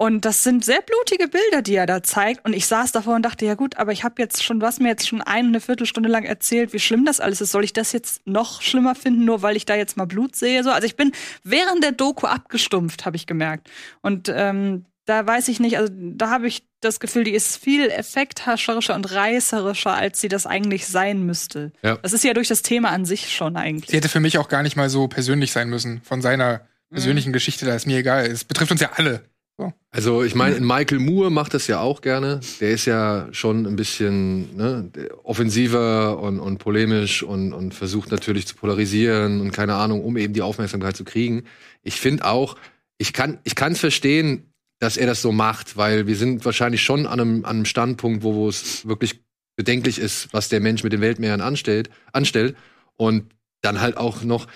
Und 0.01 0.25
das 0.25 0.43
sind 0.43 0.65
sehr 0.65 0.81
blutige 0.81 1.29
Bilder, 1.29 1.61
die 1.61 1.75
er 1.75 1.85
da 1.85 2.03
zeigt. 2.03 2.47
Und 2.47 2.55
ich 2.55 2.65
saß 2.65 2.91
davor 2.91 3.17
und 3.17 3.23
dachte, 3.23 3.45
ja 3.45 3.55
gut, 3.55 3.77
aber 3.77 3.93
ich 3.93 4.03
habe 4.03 4.15
jetzt 4.17 4.43
schon, 4.43 4.63
was 4.63 4.81
mir 4.81 4.89
jetzt 4.89 5.07
schon 5.07 5.21
eine 5.21 5.61
Viertelstunde 5.61 6.09
lang 6.09 6.25
erzählt, 6.25 6.73
wie 6.73 6.79
schlimm 6.79 7.05
das 7.05 7.21
alles 7.21 7.43
ist. 7.43 7.53
Soll 7.53 7.65
ich 7.65 7.75
das 7.75 7.93
jetzt 7.93 8.27
noch 8.27 8.63
schlimmer 8.63 8.95
finden, 8.95 9.27
nur 9.27 9.43
weil 9.43 9.59
ich 9.59 9.67
da 9.67 9.75
jetzt 9.75 9.99
mal 9.99 10.07
Blut 10.07 10.35
sehe? 10.35 10.65
So, 10.65 10.71
also 10.71 10.87
ich 10.87 10.97
bin 10.97 11.13
während 11.45 11.85
der 11.85 11.93
Doku 11.93 12.27
abgestumpft, 12.27 13.05
habe 13.05 13.17
ich 13.17 13.27
gemerkt. 13.27 13.69
Und 14.01 14.33
ähm, 14.35 14.87
da 15.05 15.27
weiß 15.27 15.49
ich 15.49 15.61
nicht, 15.61 15.77
also 15.77 15.93
da 15.95 16.31
habe 16.31 16.47
ich 16.47 16.65
das 16.81 16.99
Gefühl, 16.99 17.25
die 17.25 17.35
ist 17.35 17.59
viel 17.59 17.91
effekthascherischer 17.91 18.95
und 18.95 19.13
reißerischer, 19.13 19.93
als 19.93 20.19
sie 20.19 20.29
das 20.29 20.47
eigentlich 20.47 20.87
sein 20.87 21.27
müsste. 21.27 21.73
Ja. 21.83 21.99
Das 21.99 22.15
ist 22.15 22.25
ja 22.25 22.33
durch 22.33 22.49
das 22.49 22.63
Thema 22.63 22.89
an 22.89 23.05
sich 23.05 23.35
schon 23.35 23.55
eigentlich. 23.55 23.91
Sie 23.91 23.99
hätte 23.99 24.09
für 24.09 24.21
mich 24.21 24.39
auch 24.39 24.49
gar 24.49 24.63
nicht 24.63 24.77
mal 24.77 24.89
so 24.89 25.09
persönlich 25.09 25.53
sein 25.53 25.69
müssen. 25.69 26.01
Von 26.01 26.23
seiner 26.23 26.63
persönlichen 26.91 27.35
Geschichte, 27.35 27.67
da 27.67 27.75
ist 27.75 27.87
mir 27.87 27.99
egal. 27.99 28.25
Es 28.25 28.45
betrifft 28.45 28.73
uns 28.73 28.81
ja 28.81 28.93
alle. 28.95 29.29
So. 29.61 29.75
Also 29.91 30.23
ich 30.23 30.35
meine, 30.35 30.59
Michael 30.61 31.01
Moore 31.01 31.31
macht 31.31 31.53
das 31.53 31.67
ja 31.67 31.81
auch 31.81 32.01
gerne. 32.01 32.41
Der 32.61 32.71
ist 32.71 32.87
ja 32.87 33.29
schon 33.33 33.67
ein 33.67 33.77
bisschen 33.77 34.57
ne, 34.57 34.91
offensiver 35.23 36.19
und, 36.19 36.41
und 36.41 36.57
polemisch 36.57 37.23
und, 37.23 37.53
und 37.53 37.75
versucht 37.75 38.11
natürlich 38.11 38.47
zu 38.47 38.55
polarisieren 38.57 39.43
und 39.43 39.51
keine 39.51 39.75
Ahnung, 39.75 40.03
um 40.03 40.17
eben 40.17 40.33
die 40.33 40.41
Aufmerksamkeit 40.41 40.97
zu 40.97 41.05
kriegen. 41.05 41.45
Ich 41.83 42.01
finde 42.01 42.25
auch, 42.25 42.57
ich 42.97 43.13
kann 43.13 43.39
ich 43.45 43.53
es 43.61 43.79
verstehen, 43.79 44.51
dass 44.79 44.97
er 44.97 45.07
das 45.07 45.21
so 45.21 45.31
macht, 45.31 45.77
weil 45.77 46.07
wir 46.07 46.17
sind 46.17 46.43
wahrscheinlich 46.47 46.83
schon 46.83 47.07
an 47.07 47.21
einem, 47.21 47.45
an 47.45 47.57
einem 47.57 47.65
Standpunkt, 47.67 48.23
wo, 48.23 48.35
wo 48.35 48.49
es 48.49 48.89
wirklich 48.89 49.21
bedenklich 49.57 49.99
ist, 49.99 50.33
was 50.33 50.49
der 50.49 50.61
Mensch 50.61 50.83
mit 50.85 50.95
den 50.95 51.03
Weltmeeren 51.03 51.43
anstellt, 51.43 51.91
anstellt. 52.13 52.57
Und 52.97 53.35
dann 53.61 53.83
halt 53.83 53.99
auch 53.99 54.23
noch, 54.23 54.47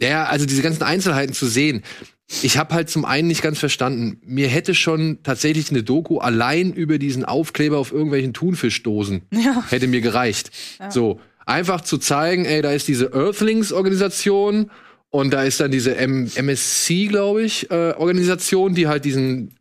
ja, 0.00 0.26
also 0.26 0.46
diese 0.46 0.62
ganzen 0.62 0.84
Einzelheiten 0.84 1.34
zu 1.34 1.46
sehen. 1.46 1.82
Ich 2.42 2.56
habe 2.58 2.74
halt 2.74 2.88
zum 2.88 3.04
einen 3.04 3.26
nicht 3.28 3.42
ganz 3.42 3.58
verstanden, 3.58 4.20
mir 4.24 4.46
hätte 4.48 4.74
schon 4.74 5.18
tatsächlich 5.22 5.70
eine 5.70 5.82
Doku 5.82 6.18
allein 6.18 6.72
über 6.72 6.98
diesen 6.98 7.24
Aufkleber 7.24 7.78
auf 7.78 7.92
irgendwelchen 7.92 8.32
Thunfischdosen 8.32 9.22
Ja. 9.32 9.64
hätte 9.68 9.88
mir 9.88 10.00
gereicht. 10.00 10.50
Ja. 10.78 10.90
So, 10.90 11.20
einfach 11.44 11.80
zu 11.80 11.98
zeigen, 11.98 12.44
ey, 12.44 12.62
da 12.62 12.70
ist 12.72 12.86
diese 12.86 13.12
Earthlings-Organisation 13.12 14.70
und 15.10 15.32
da 15.32 15.42
ist 15.42 15.58
dann 15.60 15.70
diese 15.72 15.96
M 15.96 16.30
MSC, 16.34 17.06
glaube 17.08 17.42
ich, 17.42 17.70
äh, 17.70 17.92
Organisation, 17.96 18.74
die 18.74 18.86
halt 18.86 19.04
diesen 19.04 19.54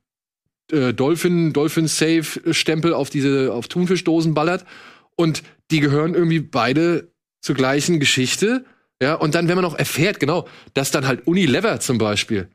äh, 0.71 0.93
Dolphin, 0.93 1.53
Dolphin 1.53 1.87
Safe 1.87 2.53
Stempel 2.53 2.93
auf 2.93 3.09
diese 3.09 3.51
auf 3.51 3.67
Thunfischdosen 3.67 4.33
ballert 4.35 4.65
und 5.15 5.41
die 5.71 5.79
gehören 5.79 6.13
irgendwie 6.13 6.39
beide 6.39 7.09
zur 7.41 7.55
gleichen 7.55 7.99
Geschichte. 7.99 8.65
Ja, 9.01 9.15
und 9.15 9.33
dann, 9.33 9.47
wenn 9.47 9.55
man 9.55 9.63
noch 9.63 9.79
erfährt, 9.79 10.19
genau, 10.19 10.47
dass 10.73 10.91
dann 10.91 11.07
halt 11.07 11.25
Unilever 11.25 11.79
zum 11.79 11.97
Beispiel 11.97 12.49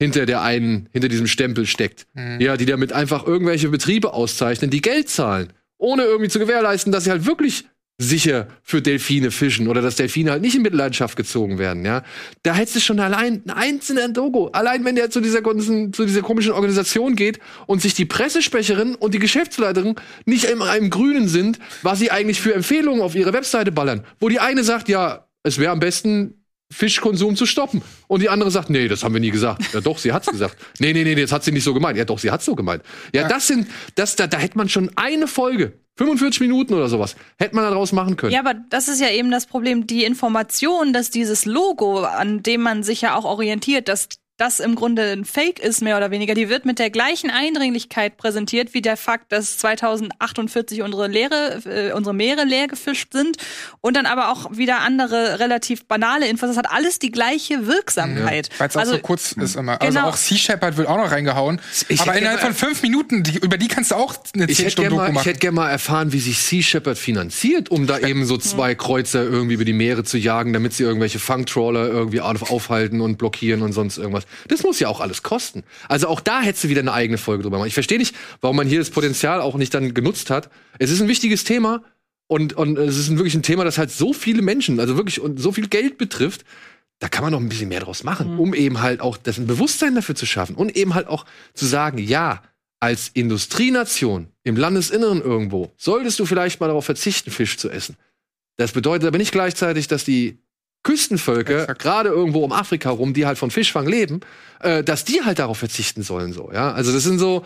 hinter 0.00 0.26
der 0.26 0.42
einen, 0.42 0.88
hinter 0.92 1.08
diesem 1.08 1.26
Stempel 1.26 1.66
steckt. 1.66 2.06
Mhm. 2.14 2.40
Ja, 2.40 2.56
die 2.56 2.66
damit 2.66 2.92
einfach 2.92 3.26
irgendwelche 3.26 3.68
Betriebe 3.68 4.12
auszeichnen, 4.12 4.70
die 4.70 4.80
Geld 4.82 5.08
zahlen, 5.08 5.52
ohne 5.78 6.02
irgendwie 6.02 6.30
zu 6.30 6.38
gewährleisten, 6.38 6.92
dass 6.92 7.04
sie 7.04 7.10
halt 7.10 7.26
wirklich 7.26 7.64
sicher 7.96 8.48
für 8.64 8.82
Delfine 8.82 9.30
fischen 9.30 9.68
oder 9.68 9.80
dass 9.80 9.94
Delfine 9.94 10.32
halt 10.32 10.42
nicht 10.42 10.56
in 10.56 10.62
Mitleidenschaft 10.62 11.16
gezogen 11.16 11.58
werden, 11.58 11.84
ja. 11.84 12.02
Da 12.42 12.52
hättest 12.52 12.74
du 12.74 12.80
schon 12.80 12.98
allein 12.98 13.42
einen 13.46 13.50
einzelnen 13.50 14.12
Dogo. 14.12 14.48
Allein 14.48 14.84
wenn 14.84 14.96
der 14.96 15.10
zu 15.10 15.20
dieser, 15.20 15.42
ganzen- 15.42 15.92
zu 15.92 16.04
dieser 16.04 16.22
komischen 16.22 16.50
Organisation 16.50 17.14
geht 17.14 17.38
und 17.66 17.80
sich 17.80 17.94
die 17.94 18.04
Pressesprecherin 18.04 18.96
und 18.96 19.14
die 19.14 19.20
Geschäftsleiterin 19.20 19.94
nicht 20.24 20.46
in 20.46 20.60
einem 20.60 20.90
Grünen 20.90 21.28
sind, 21.28 21.60
was 21.82 22.00
sie 22.00 22.10
eigentlich 22.10 22.40
für 22.40 22.52
Empfehlungen 22.52 23.00
auf 23.00 23.14
ihre 23.14 23.32
Webseite 23.32 23.70
ballern. 23.70 24.04
Wo 24.18 24.28
die 24.28 24.40
eine 24.40 24.64
sagt, 24.64 24.88
ja, 24.88 25.28
es 25.44 25.58
wäre 25.60 25.70
am 25.70 25.78
besten, 25.78 26.43
Fischkonsum 26.74 27.36
zu 27.36 27.46
stoppen. 27.46 27.82
Und 28.08 28.20
die 28.20 28.28
andere 28.28 28.50
sagt, 28.50 28.68
nee, 28.68 28.88
das 28.88 29.04
haben 29.04 29.14
wir 29.14 29.20
nie 29.20 29.30
gesagt. 29.30 29.72
Ja, 29.72 29.80
doch, 29.80 29.98
sie 29.98 30.12
hat's 30.12 30.26
gesagt. 30.26 30.56
Nee, 30.80 30.92
nee, 30.92 31.04
nee, 31.04 31.14
das 31.14 31.30
hat 31.30 31.44
sie 31.44 31.52
nicht 31.52 31.62
so 31.62 31.72
gemeint. 31.72 31.96
Ja, 31.96 32.04
doch, 32.04 32.18
sie 32.18 32.30
hat's 32.30 32.44
so 32.44 32.54
gemeint. 32.54 32.82
Ja, 33.14 33.28
das 33.28 33.46
sind, 33.46 33.68
das, 33.94 34.16
da, 34.16 34.26
da 34.26 34.38
hätte 34.38 34.58
man 34.58 34.68
schon 34.68 34.90
eine 34.96 35.28
Folge, 35.28 35.74
45 35.96 36.40
Minuten 36.40 36.74
oder 36.74 36.88
sowas, 36.88 37.14
hätte 37.38 37.54
man 37.54 37.64
daraus 37.64 37.92
machen 37.92 38.16
können. 38.16 38.32
Ja, 38.32 38.40
aber 38.40 38.54
das 38.70 38.88
ist 38.88 39.00
ja 39.00 39.08
eben 39.10 39.30
das 39.30 39.46
Problem, 39.46 39.86
die 39.86 40.04
Information, 40.04 40.92
dass 40.92 41.10
dieses 41.10 41.44
Logo, 41.44 42.00
an 42.00 42.42
dem 42.42 42.62
man 42.62 42.82
sich 42.82 43.02
ja 43.02 43.14
auch 43.14 43.24
orientiert, 43.24 43.88
dass 43.88 44.08
das 44.36 44.58
im 44.58 44.74
Grunde 44.74 45.12
ein 45.12 45.24
Fake 45.24 45.60
ist, 45.60 45.80
mehr 45.80 45.96
oder 45.96 46.10
weniger, 46.10 46.34
die 46.34 46.48
wird 46.48 46.64
mit 46.64 46.80
der 46.80 46.90
gleichen 46.90 47.30
Eindringlichkeit 47.30 48.16
präsentiert 48.16 48.74
wie 48.74 48.82
der 48.82 48.96
Fakt, 48.96 49.30
dass 49.30 49.58
2048 49.58 50.82
unsere, 50.82 51.06
Leere, 51.06 51.60
äh, 51.66 51.92
unsere 51.92 52.14
Meere 52.14 52.44
leer 52.44 52.66
gefischt 52.66 53.12
sind 53.12 53.36
und 53.80 53.96
dann 53.96 54.06
aber 54.06 54.30
auch 54.32 54.50
wieder 54.56 54.80
andere 54.80 55.38
relativ 55.38 55.86
banale 55.86 56.26
Infos. 56.26 56.48
Das 56.48 56.56
hat 56.56 56.70
alles 56.70 56.98
die 56.98 57.10
gleiche 57.12 57.66
Wirksamkeit. 57.68 58.48
Weil 58.58 58.68
es 58.68 58.76
auch 58.76 58.84
so 58.84 58.98
kurz 58.98 59.32
ist 59.32 59.54
immer. 59.56 59.80
Also 59.80 59.98
Genau. 59.98 60.08
auch 60.10 60.16
Sea 60.16 60.36
Shepherd 60.36 60.76
wird 60.76 60.88
auch 60.88 60.96
noch 60.96 61.10
reingehauen. 61.12 61.60
Ich 61.88 62.00
aber 62.00 62.16
innerhalb 62.16 62.40
gerne- 62.40 62.54
von 62.54 62.68
fünf 62.68 62.82
Minuten, 62.82 63.22
die, 63.22 63.38
über 63.38 63.56
die 63.56 63.68
kannst 63.68 63.92
du 63.92 63.94
auch 63.94 64.14
eine 64.34 64.46
Ich 64.46 64.56
zehn 64.56 64.64
hätte 64.64 64.70
Stunden 64.72 64.90
gerne 64.90 64.96
mal, 64.96 65.02
Doku 65.06 65.10
ich 65.10 65.14
machen. 65.14 65.24
hätte 65.28 65.38
gern 65.38 65.54
mal 65.54 65.70
erfahren, 65.70 66.12
wie 66.12 66.18
sich 66.20 66.38
Sea 66.40 66.62
Shepherd 66.62 66.98
finanziert, 66.98 67.70
um 67.70 67.86
da 67.86 67.98
eben 68.00 68.24
so 68.26 68.36
zwei 68.36 68.74
Kreuzer 68.74 69.22
irgendwie 69.22 69.54
über 69.54 69.64
die 69.64 69.72
Meere 69.72 70.02
zu 70.04 70.18
jagen, 70.18 70.52
damit 70.52 70.72
sie 70.74 70.82
irgendwelche 70.82 71.18
Fangtrawler 71.20 71.86
irgendwie 71.86 72.20
auf- 72.20 72.50
aufhalten 72.50 73.00
und 73.00 73.16
blockieren 73.16 73.62
und 73.62 73.72
sonst 73.72 73.98
irgendwas. 73.98 74.23
Das 74.48 74.62
muss 74.62 74.80
ja 74.80 74.88
auch 74.88 75.00
alles 75.00 75.22
kosten. 75.22 75.62
Also 75.88 76.08
auch 76.08 76.20
da 76.20 76.40
hättest 76.40 76.64
du 76.64 76.68
wieder 76.68 76.80
eine 76.80 76.92
eigene 76.92 77.18
Folge 77.18 77.42
drüber 77.42 77.58
machen. 77.58 77.68
Ich 77.68 77.74
verstehe 77.74 77.98
nicht, 77.98 78.14
warum 78.40 78.56
man 78.56 78.66
hier 78.66 78.78
das 78.78 78.90
Potenzial 78.90 79.40
auch 79.40 79.56
nicht 79.56 79.74
dann 79.74 79.94
genutzt 79.94 80.30
hat. 80.30 80.50
Es 80.78 80.90
ist 80.90 81.00
ein 81.00 81.08
wichtiges 81.08 81.44
Thema 81.44 81.82
und, 82.26 82.54
und 82.54 82.78
es 82.78 82.96
ist 82.96 83.10
wirklich 83.16 83.34
ein 83.34 83.42
Thema, 83.42 83.64
das 83.64 83.78
halt 83.78 83.90
so 83.90 84.12
viele 84.12 84.42
Menschen, 84.42 84.80
also 84.80 84.96
wirklich 84.96 85.20
und 85.20 85.38
so 85.38 85.52
viel 85.52 85.68
Geld 85.68 85.98
betrifft. 85.98 86.44
Da 87.00 87.08
kann 87.08 87.22
man 87.22 87.32
noch 87.32 87.40
ein 87.40 87.48
bisschen 87.48 87.68
mehr 87.68 87.80
draus 87.80 88.04
machen, 88.04 88.38
um 88.38 88.54
eben 88.54 88.80
halt 88.80 89.00
auch 89.00 89.16
das 89.16 89.38
ein 89.38 89.46
Bewusstsein 89.46 89.94
dafür 89.94 90.14
zu 90.14 90.26
schaffen 90.26 90.56
und 90.56 90.76
eben 90.76 90.94
halt 90.94 91.08
auch 91.08 91.26
zu 91.52 91.66
sagen, 91.66 91.98
ja, 91.98 92.42
als 92.80 93.08
Industrienation 93.08 94.28
im 94.42 94.56
Landesinneren 94.56 95.22
irgendwo 95.22 95.72
solltest 95.76 96.18
du 96.18 96.26
vielleicht 96.26 96.60
mal 96.60 96.66
darauf 96.66 96.84
verzichten, 96.84 97.30
Fisch 97.30 97.56
zu 97.56 97.70
essen. 97.70 97.96
Das 98.56 98.72
bedeutet 98.72 99.08
aber 99.08 99.18
nicht 99.18 99.32
gleichzeitig, 99.32 99.88
dass 99.88 100.04
die 100.04 100.38
Küstenvölker, 100.84 101.66
gerade 101.74 102.10
irgendwo 102.10 102.44
um 102.44 102.52
Afrika 102.52 102.90
rum, 102.90 103.12
die 103.14 103.26
halt 103.26 103.38
von 103.38 103.50
Fischfang 103.50 103.88
leben, 103.88 104.20
äh, 104.60 104.84
dass 104.84 105.04
die 105.04 105.22
halt 105.22 105.40
darauf 105.40 105.58
verzichten 105.58 106.02
sollen, 106.02 106.32
so, 106.32 106.50
ja. 106.52 106.72
Also 106.72 106.92
das 106.92 107.02
sind 107.02 107.18
so, 107.18 107.44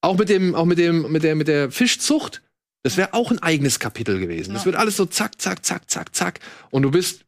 auch 0.00 0.16
mit 0.16 0.28
dem, 0.28 0.54
auch 0.54 0.64
mit 0.64 0.78
dem, 0.78 1.10
mit 1.12 1.22
der, 1.22 1.34
mit 1.34 1.48
der 1.48 1.70
Fischzucht, 1.70 2.42
das 2.82 2.96
wäre 2.96 3.12
auch 3.12 3.30
ein 3.30 3.40
eigenes 3.40 3.80
Kapitel 3.80 4.18
gewesen. 4.18 4.54
Das 4.54 4.64
wird 4.64 4.76
alles 4.76 4.96
so 4.96 5.04
zack, 5.04 5.40
zack, 5.40 5.64
zack, 5.64 5.90
zack, 5.90 6.14
zack. 6.14 6.40
Und 6.70 6.82
du 6.82 6.90
bist, 6.90 7.24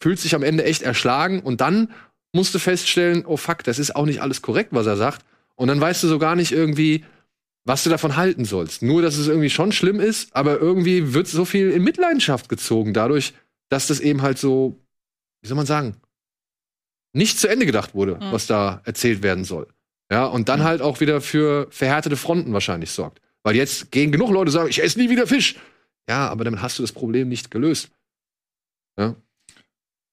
fühlst 0.00 0.24
dich 0.24 0.34
am 0.34 0.42
Ende 0.42 0.64
echt 0.64 0.82
erschlagen 0.82 1.40
und 1.40 1.60
dann 1.60 1.90
musst 2.32 2.54
du 2.54 2.58
feststellen, 2.58 3.24
oh 3.26 3.36
fuck, 3.36 3.64
das 3.64 3.78
ist 3.78 3.96
auch 3.96 4.04
nicht 4.04 4.22
alles 4.22 4.42
korrekt, 4.42 4.70
was 4.72 4.86
er 4.86 4.96
sagt. 4.96 5.24
Und 5.56 5.68
dann 5.68 5.80
weißt 5.80 6.02
du 6.02 6.08
so 6.08 6.18
gar 6.18 6.36
nicht 6.36 6.52
irgendwie, 6.52 7.04
was 7.64 7.82
du 7.82 7.90
davon 7.90 8.16
halten 8.16 8.44
sollst. 8.44 8.82
Nur, 8.82 9.02
dass 9.02 9.16
es 9.16 9.28
irgendwie 9.28 9.50
schon 9.50 9.72
schlimm 9.72 10.00
ist, 10.00 10.34
aber 10.36 10.58
irgendwie 10.58 11.12
wird 11.12 11.26
so 11.26 11.44
viel 11.44 11.70
in 11.70 11.82
Mitleidenschaft 11.82 12.48
gezogen 12.48 12.94
dadurch, 12.94 13.34
dass 13.68 13.86
das 13.86 14.00
eben 14.00 14.22
halt 14.22 14.38
so, 14.38 14.78
wie 15.42 15.48
soll 15.48 15.56
man 15.56 15.66
sagen, 15.66 15.96
nicht 17.12 17.38
zu 17.38 17.48
Ende 17.48 17.66
gedacht 17.66 17.94
wurde, 17.94 18.16
Mhm. 18.16 18.32
was 18.32 18.46
da 18.46 18.80
erzählt 18.84 19.22
werden 19.22 19.44
soll. 19.44 19.66
Ja, 20.12 20.26
und 20.26 20.48
dann 20.48 20.62
halt 20.64 20.82
auch 20.82 21.00
wieder 21.00 21.20
für 21.20 21.68
verhärtete 21.70 22.16
Fronten 22.16 22.52
wahrscheinlich 22.52 22.90
sorgt. 22.90 23.20
Weil 23.42 23.56
jetzt 23.56 23.90
gehen 23.90 24.12
genug 24.12 24.30
Leute 24.30 24.50
sagen, 24.50 24.68
ich 24.68 24.82
esse 24.82 24.98
nie 24.98 25.08
wieder 25.10 25.26
Fisch. 25.26 25.56
Ja, 26.08 26.28
aber 26.28 26.44
damit 26.44 26.60
hast 26.62 26.78
du 26.78 26.82
das 26.82 26.92
Problem 26.92 27.28
nicht 27.28 27.50
gelöst. 27.50 27.90
Ja. 28.98 29.14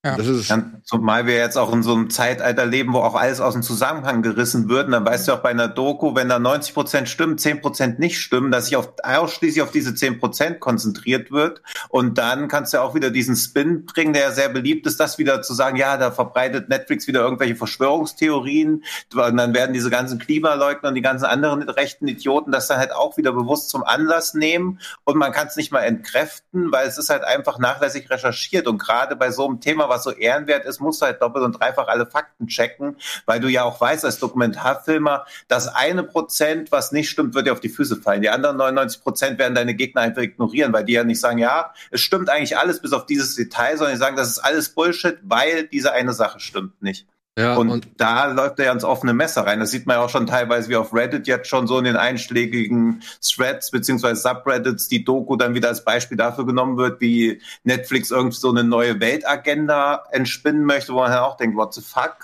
Ja. 0.07 0.15
Das 0.15 0.27
ist 0.27 0.49
Ja, 0.49 0.63
zumal 0.85 1.25
wir 1.27 1.35
jetzt 1.35 1.57
auch 1.57 1.73
in 1.73 1.83
so 1.83 1.93
einem 1.93 2.09
Zeitalter 2.09 2.65
leben, 2.65 2.93
wo 2.93 2.99
auch 2.99 3.15
alles 3.15 3.41
aus 3.41 3.53
dem 3.53 3.61
Zusammenhang 3.61 4.21
gerissen 4.21 4.69
wird. 4.69 4.85
Und 4.85 4.93
dann 4.93 5.05
weißt 5.05 5.27
du 5.27 5.33
auch 5.33 5.39
bei 5.39 5.49
einer 5.49 5.67
Doku, 5.67 6.15
wenn 6.15 6.29
da 6.29 6.39
90 6.39 6.73
Prozent 6.73 7.09
stimmen, 7.09 7.37
10 7.37 7.59
Prozent 7.59 7.99
nicht 7.99 8.17
stimmen, 8.19 8.49
dass 8.49 8.65
sich 8.65 8.77
auf, 8.77 8.93
ausschließlich 9.03 9.61
auf 9.61 9.71
diese 9.71 9.93
10 9.93 10.19
Prozent 10.19 10.61
konzentriert 10.61 11.29
wird. 11.29 11.61
Und 11.89 12.17
dann 12.17 12.47
kannst 12.47 12.73
du 12.73 12.81
auch 12.81 12.95
wieder 12.95 13.11
diesen 13.11 13.35
Spin 13.35 13.85
bringen, 13.85 14.13
der 14.13 14.21
ja 14.21 14.31
sehr 14.31 14.47
beliebt 14.47 14.87
ist, 14.87 14.99
das 14.99 15.17
wieder 15.17 15.41
zu 15.41 15.53
sagen, 15.53 15.75
ja, 15.75 15.97
da 15.97 16.11
verbreitet 16.11 16.69
Netflix 16.69 17.05
wieder 17.07 17.19
irgendwelche 17.19 17.57
Verschwörungstheorien. 17.57 18.83
Und 19.13 19.37
dann 19.37 19.53
werden 19.53 19.73
diese 19.73 19.89
ganzen 19.89 20.19
Klimaleugner 20.19 20.89
und 20.89 20.95
die 20.95 21.01
ganzen 21.01 21.25
anderen 21.25 21.63
rechten 21.63 22.07
Idioten 22.07 22.51
das 22.51 22.67
dann 22.67 22.77
halt 22.77 22.93
auch 22.93 23.17
wieder 23.17 23.33
bewusst 23.33 23.69
zum 23.69 23.83
Anlass 23.83 24.33
nehmen. 24.33 24.79
Und 25.03 25.17
man 25.17 25.33
kann 25.33 25.47
es 25.47 25.57
nicht 25.57 25.73
mal 25.73 25.81
entkräften, 25.81 26.71
weil 26.71 26.87
es 26.87 26.97
ist 26.97 27.09
halt 27.09 27.25
einfach 27.25 27.59
nachlässig 27.59 28.09
recherchiert. 28.09 28.67
Und 28.67 28.77
gerade 28.77 29.17
bei 29.17 29.31
so 29.31 29.45
einem 29.45 29.59
Thema, 29.59 29.89
was 29.89 29.96
so 30.03 30.11
ehrenwert 30.11 30.65
ist, 30.65 30.79
musst 30.79 31.01
du 31.01 31.05
halt 31.05 31.21
doppelt 31.21 31.43
und 31.45 31.59
dreifach 31.59 31.87
alle 31.87 32.05
Fakten 32.05 32.47
checken, 32.47 32.97
weil 33.25 33.39
du 33.39 33.47
ja 33.47 33.63
auch 33.63 33.79
weißt 33.79 34.05
als 34.05 34.19
Dokumentarfilmer, 34.19 35.25
das 35.47 35.67
eine 35.67 36.03
Prozent, 36.03 36.71
was 36.71 36.91
nicht 36.91 37.09
stimmt, 37.09 37.33
wird 37.33 37.47
dir 37.47 37.53
auf 37.53 37.59
die 37.59 37.69
Füße 37.69 37.97
fallen. 37.97 38.21
Die 38.21 38.29
anderen 38.29 38.57
99 38.57 39.01
Prozent 39.01 39.39
werden 39.39 39.55
deine 39.55 39.75
Gegner 39.75 40.01
einfach 40.01 40.21
ignorieren, 40.21 40.73
weil 40.73 40.85
die 40.85 40.93
ja 40.93 41.03
nicht 41.03 41.19
sagen, 41.19 41.37
ja, 41.37 41.73
es 41.91 42.01
stimmt 42.01 42.29
eigentlich 42.29 42.57
alles 42.57 42.81
bis 42.81 42.93
auf 42.93 43.05
dieses 43.05 43.35
Detail, 43.35 43.77
sondern 43.77 43.95
die 43.95 43.99
sagen, 43.99 44.15
das 44.15 44.29
ist 44.29 44.39
alles 44.39 44.69
Bullshit, 44.69 45.17
weil 45.23 45.67
diese 45.67 45.91
eine 45.93 46.13
Sache 46.13 46.39
stimmt 46.39 46.81
nicht. 46.81 47.07
Ja, 47.37 47.55
und, 47.55 47.69
und- 47.69 47.87
da 47.97 48.31
läuft 48.31 48.57
er 48.59 48.65
ja 48.65 48.71
ins 48.71 48.83
offene 48.83 49.13
Messer 49.13 49.45
rein. 49.45 49.59
Das 49.59 49.69
sieht 49.71 49.85
man 49.85 49.97
ja 49.97 50.01
auch 50.03 50.09
schon 50.09 50.25
teilweise 50.25 50.69
wie 50.69 50.75
auf 50.75 50.91
Reddit 50.93 51.27
jetzt 51.27 51.47
schon 51.47 51.67
so 51.67 51.77
in 51.77 51.83
den 51.85 51.95
einschlägigen 51.95 53.03
Threads 53.21 53.69
beziehungsweise 53.71 54.19
Subreddits 54.21 54.87
die 54.87 55.03
Doku 55.05 55.35
dann 55.35 55.53
wieder 55.53 55.67
als 55.69 55.83
Beispiel 55.85 56.17
dafür 56.17 56.45
genommen 56.47 56.77
wird, 56.77 56.99
wie 56.99 57.39
Netflix 57.63 58.09
irgendwie 58.11 58.37
so 58.37 58.49
eine 58.49 58.63
neue 58.63 58.99
Weltagenda 58.99 60.03
entspinnen 60.11 60.65
möchte, 60.65 60.93
wo 60.93 60.97
man 60.99 61.11
halt 61.11 61.21
auch 61.21 61.37
denkt, 61.37 61.55
what 61.55 61.73
the 61.73 61.81
fuck? 61.81 62.17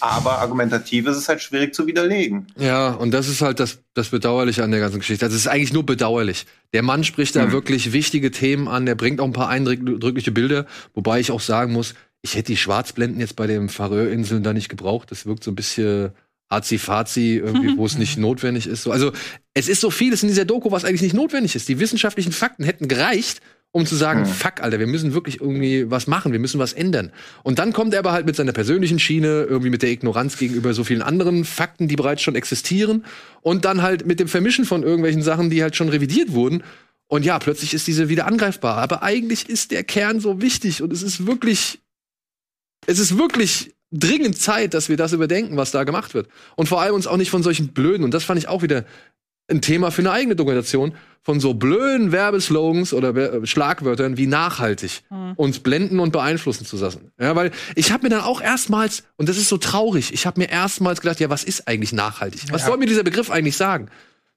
Aber 0.00 0.38
argumentativ 0.38 1.06
ist 1.06 1.16
es 1.16 1.28
halt 1.28 1.42
schwierig 1.42 1.74
zu 1.74 1.86
widerlegen. 1.86 2.46
Ja, 2.56 2.90
und 2.90 3.12
das 3.12 3.26
ist 3.28 3.40
halt 3.42 3.58
das, 3.58 3.78
das 3.94 4.10
Bedauerliche 4.10 4.62
an 4.62 4.70
der 4.70 4.80
ganzen 4.80 4.98
Geschichte. 5.00 5.24
Also 5.24 5.34
es 5.34 5.42
ist 5.42 5.48
eigentlich 5.48 5.72
nur 5.72 5.84
bedauerlich. 5.86 6.46
Der 6.72 6.82
Mann 6.82 7.02
spricht 7.04 7.34
da 7.34 7.46
Mhm. 7.46 7.52
wirklich 7.52 7.92
wichtige 7.92 8.30
Themen 8.30 8.68
an, 8.68 8.86
der 8.86 8.94
bringt 8.94 9.20
auch 9.20 9.24
ein 9.24 9.32
paar 9.32 9.48
eindrückliche 9.48 10.30
Bilder, 10.30 10.66
wobei 10.94 11.18
ich 11.20 11.32
auch 11.32 11.40
sagen 11.40 11.72
muss, 11.72 11.94
ich 12.22 12.34
hätte 12.34 12.52
die 12.52 12.56
Schwarzblenden 12.56 13.20
jetzt 13.20 13.36
bei 13.36 13.46
den 13.46 13.68
Färöerinseln 13.68 14.42
da 14.42 14.52
nicht 14.52 14.68
gebraucht. 14.68 15.10
Das 15.10 15.26
wirkt 15.26 15.44
so 15.44 15.50
ein 15.50 15.56
bisschen 15.56 16.10
azi-fazi, 16.50 17.36
irgendwie, 17.36 17.76
wo 17.76 17.86
es 17.86 17.98
nicht 17.98 18.18
notwendig 18.18 18.66
ist. 18.66 18.82
So, 18.82 18.90
also 18.90 19.12
es 19.54 19.68
ist 19.68 19.80
so 19.80 19.90
vieles 19.90 20.22
in 20.22 20.28
dieser 20.28 20.44
Doku, 20.44 20.70
was 20.70 20.84
eigentlich 20.84 21.02
nicht 21.02 21.14
notwendig 21.14 21.54
ist. 21.54 21.68
Die 21.68 21.78
wissenschaftlichen 21.78 22.32
Fakten 22.32 22.64
hätten 22.64 22.88
gereicht, 22.88 23.40
um 23.70 23.84
zu 23.84 23.96
sagen, 23.96 24.20
Mhm. 24.20 24.26
fuck, 24.26 24.62
Alter, 24.62 24.78
wir 24.78 24.86
müssen 24.86 25.12
wirklich 25.12 25.40
irgendwie 25.42 25.90
was 25.90 26.06
machen, 26.06 26.32
wir 26.32 26.38
müssen 26.38 26.58
was 26.58 26.72
ändern. 26.72 27.12
Und 27.44 27.58
dann 27.58 27.74
kommt 27.74 27.92
er 27.92 27.98
aber 28.00 28.12
halt 28.12 28.24
mit 28.24 28.34
seiner 28.34 28.52
persönlichen 28.52 28.98
Schiene, 28.98 29.44
irgendwie 29.48 29.68
mit 29.70 29.82
der 29.82 29.90
Ignoranz 29.90 30.38
gegenüber 30.38 30.72
so 30.72 30.84
vielen 30.84 31.02
anderen 31.02 31.44
Fakten, 31.44 31.86
die 31.86 31.96
bereits 31.96 32.22
schon 32.22 32.34
existieren. 32.34 33.04
Und 33.42 33.66
dann 33.66 33.82
halt 33.82 34.06
mit 34.06 34.20
dem 34.20 34.28
Vermischen 34.28 34.64
von 34.64 34.82
irgendwelchen 34.82 35.22
Sachen, 35.22 35.50
die 35.50 35.62
halt 35.62 35.76
schon 35.76 35.90
revidiert 35.90 36.32
wurden. 36.32 36.62
Und 37.08 37.26
ja, 37.26 37.38
plötzlich 37.38 37.74
ist 37.74 37.86
diese 37.86 38.08
wieder 38.08 38.26
angreifbar. 38.26 38.78
Aber 38.78 39.02
eigentlich 39.02 39.48
ist 39.50 39.70
der 39.70 39.84
Kern 39.84 40.20
so 40.20 40.40
wichtig 40.40 40.82
und 40.82 40.90
es 40.92 41.02
ist 41.02 41.26
wirklich, 41.26 41.78
es 42.88 42.98
ist 42.98 43.18
wirklich 43.18 43.74
dringend 43.92 44.36
Zeit, 44.38 44.74
dass 44.74 44.88
wir 44.88 44.96
das 44.96 45.12
überdenken, 45.12 45.56
was 45.56 45.70
da 45.70 45.84
gemacht 45.84 46.14
wird. 46.14 46.28
Und 46.56 46.68
vor 46.68 46.80
allem 46.82 46.94
uns 46.94 47.06
auch 47.06 47.16
nicht 47.16 47.30
von 47.30 47.42
solchen 47.42 47.68
blöden, 47.72 48.04
und 48.04 48.12
das 48.12 48.24
fand 48.24 48.38
ich 48.38 48.48
auch 48.48 48.62
wieder 48.62 48.84
ein 49.50 49.62
Thema 49.62 49.90
für 49.90 50.02
eine 50.02 50.10
eigene 50.12 50.36
Dokumentation, 50.36 50.94
von 51.22 51.40
so 51.40 51.54
blöden 51.54 52.12
Werbeslogans 52.12 52.92
oder 52.92 53.14
Wer- 53.14 53.46
Schlagwörtern 53.46 54.16
wie 54.18 54.26
nachhaltig 54.26 55.02
Mhm. 55.10 55.32
uns 55.36 55.58
blenden 55.60 56.00
und 56.00 56.12
beeinflussen 56.12 56.66
zu 56.66 56.76
lassen. 56.76 57.12
Ja, 57.20 57.34
weil 57.36 57.50
ich 57.74 57.90
habe 57.92 58.02
mir 58.04 58.10
dann 58.10 58.20
auch 58.22 58.40
erstmals, 58.42 59.04
und 59.16 59.28
das 59.28 59.36
ist 59.38 59.48
so 59.48 59.56
traurig, 59.58 60.12
ich 60.12 60.26
habe 60.26 60.40
mir 60.40 60.50
erstmals 60.50 61.00
gedacht, 61.00 61.20
ja, 61.20 61.30
was 61.30 61.44
ist 61.44 61.66
eigentlich 61.68 61.92
nachhaltig? 61.92 62.42
Was 62.52 62.62
Ja. 62.62 62.66
soll 62.68 62.76
mir 62.78 62.86
dieser 62.86 63.04
Begriff 63.04 63.30
eigentlich 63.30 63.56
sagen? 63.56 63.88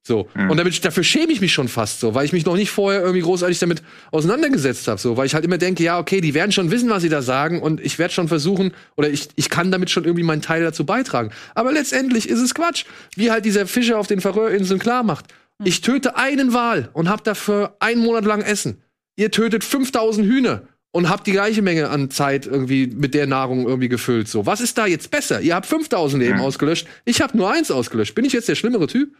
So. 0.03 0.27
Und 0.49 0.57
damit, 0.57 0.83
dafür 0.83 1.03
schäme 1.03 1.31
ich 1.31 1.41
mich 1.41 1.53
schon 1.53 1.67
fast 1.67 1.99
so, 1.99 2.15
weil 2.15 2.25
ich 2.25 2.33
mich 2.33 2.45
noch 2.45 2.55
nicht 2.55 2.71
vorher 2.71 3.01
irgendwie 3.01 3.21
großartig 3.21 3.59
damit 3.59 3.83
auseinandergesetzt 4.11 4.87
habe. 4.87 4.99
So, 4.99 5.15
weil 5.15 5.27
ich 5.27 5.35
halt 5.35 5.45
immer 5.45 5.59
denke, 5.59 5.83
ja, 5.83 5.99
okay, 5.99 6.21
die 6.21 6.33
werden 6.33 6.51
schon 6.51 6.71
wissen, 6.71 6.89
was 6.89 7.03
sie 7.03 7.09
da 7.09 7.21
sagen 7.21 7.61
und 7.61 7.79
ich 7.79 7.99
werde 7.99 8.13
schon 8.13 8.27
versuchen, 8.27 8.73
oder 8.97 9.09
ich, 9.09 9.29
ich 9.35 9.49
kann 9.49 9.71
damit 9.71 9.91
schon 9.91 10.03
irgendwie 10.03 10.23
meinen 10.23 10.41
Teil 10.41 10.63
dazu 10.63 10.85
beitragen. 10.85 11.31
Aber 11.53 11.71
letztendlich 11.71 12.27
ist 12.27 12.39
es 12.39 12.55
Quatsch. 12.55 12.85
Wie 13.15 13.29
halt 13.29 13.45
dieser 13.45 13.67
Fischer 13.67 13.99
auf 13.99 14.07
den 14.07 14.21
Färöerinseln 14.21 14.79
klar 14.79 15.03
macht. 15.03 15.25
Ich 15.63 15.81
töte 15.81 16.15
einen 16.15 16.53
Wal 16.53 16.89
und 16.93 17.07
hab 17.07 17.23
dafür 17.23 17.75
einen 17.79 18.01
Monat 18.01 18.25
lang 18.25 18.41
Essen. 18.41 18.81
Ihr 19.15 19.29
tötet 19.29 19.63
5000 19.63 20.25
Hühner 20.25 20.63
und 20.91 21.09
habt 21.09 21.27
die 21.27 21.31
gleiche 21.31 21.61
Menge 21.61 21.89
an 21.89 22.09
Zeit 22.09 22.47
irgendwie 22.47 22.87
mit 22.87 23.13
der 23.13 23.27
Nahrung 23.27 23.67
irgendwie 23.67 23.89
gefüllt. 23.89 24.27
So, 24.27 24.47
was 24.47 24.61
ist 24.61 24.77
da 24.79 24.87
jetzt 24.87 25.11
besser? 25.11 25.41
Ihr 25.41 25.53
habt 25.53 25.67
5000 25.67 26.23
Leben 26.23 26.39
ausgelöscht. 26.39 26.87
Ich 27.05 27.21
habe 27.21 27.37
nur 27.37 27.51
eins 27.51 27.69
ausgelöscht. 27.69 28.15
Bin 28.15 28.25
ich 28.25 28.33
jetzt 28.33 28.49
der 28.49 28.55
schlimmere 28.55 28.87
Typ? 28.87 29.15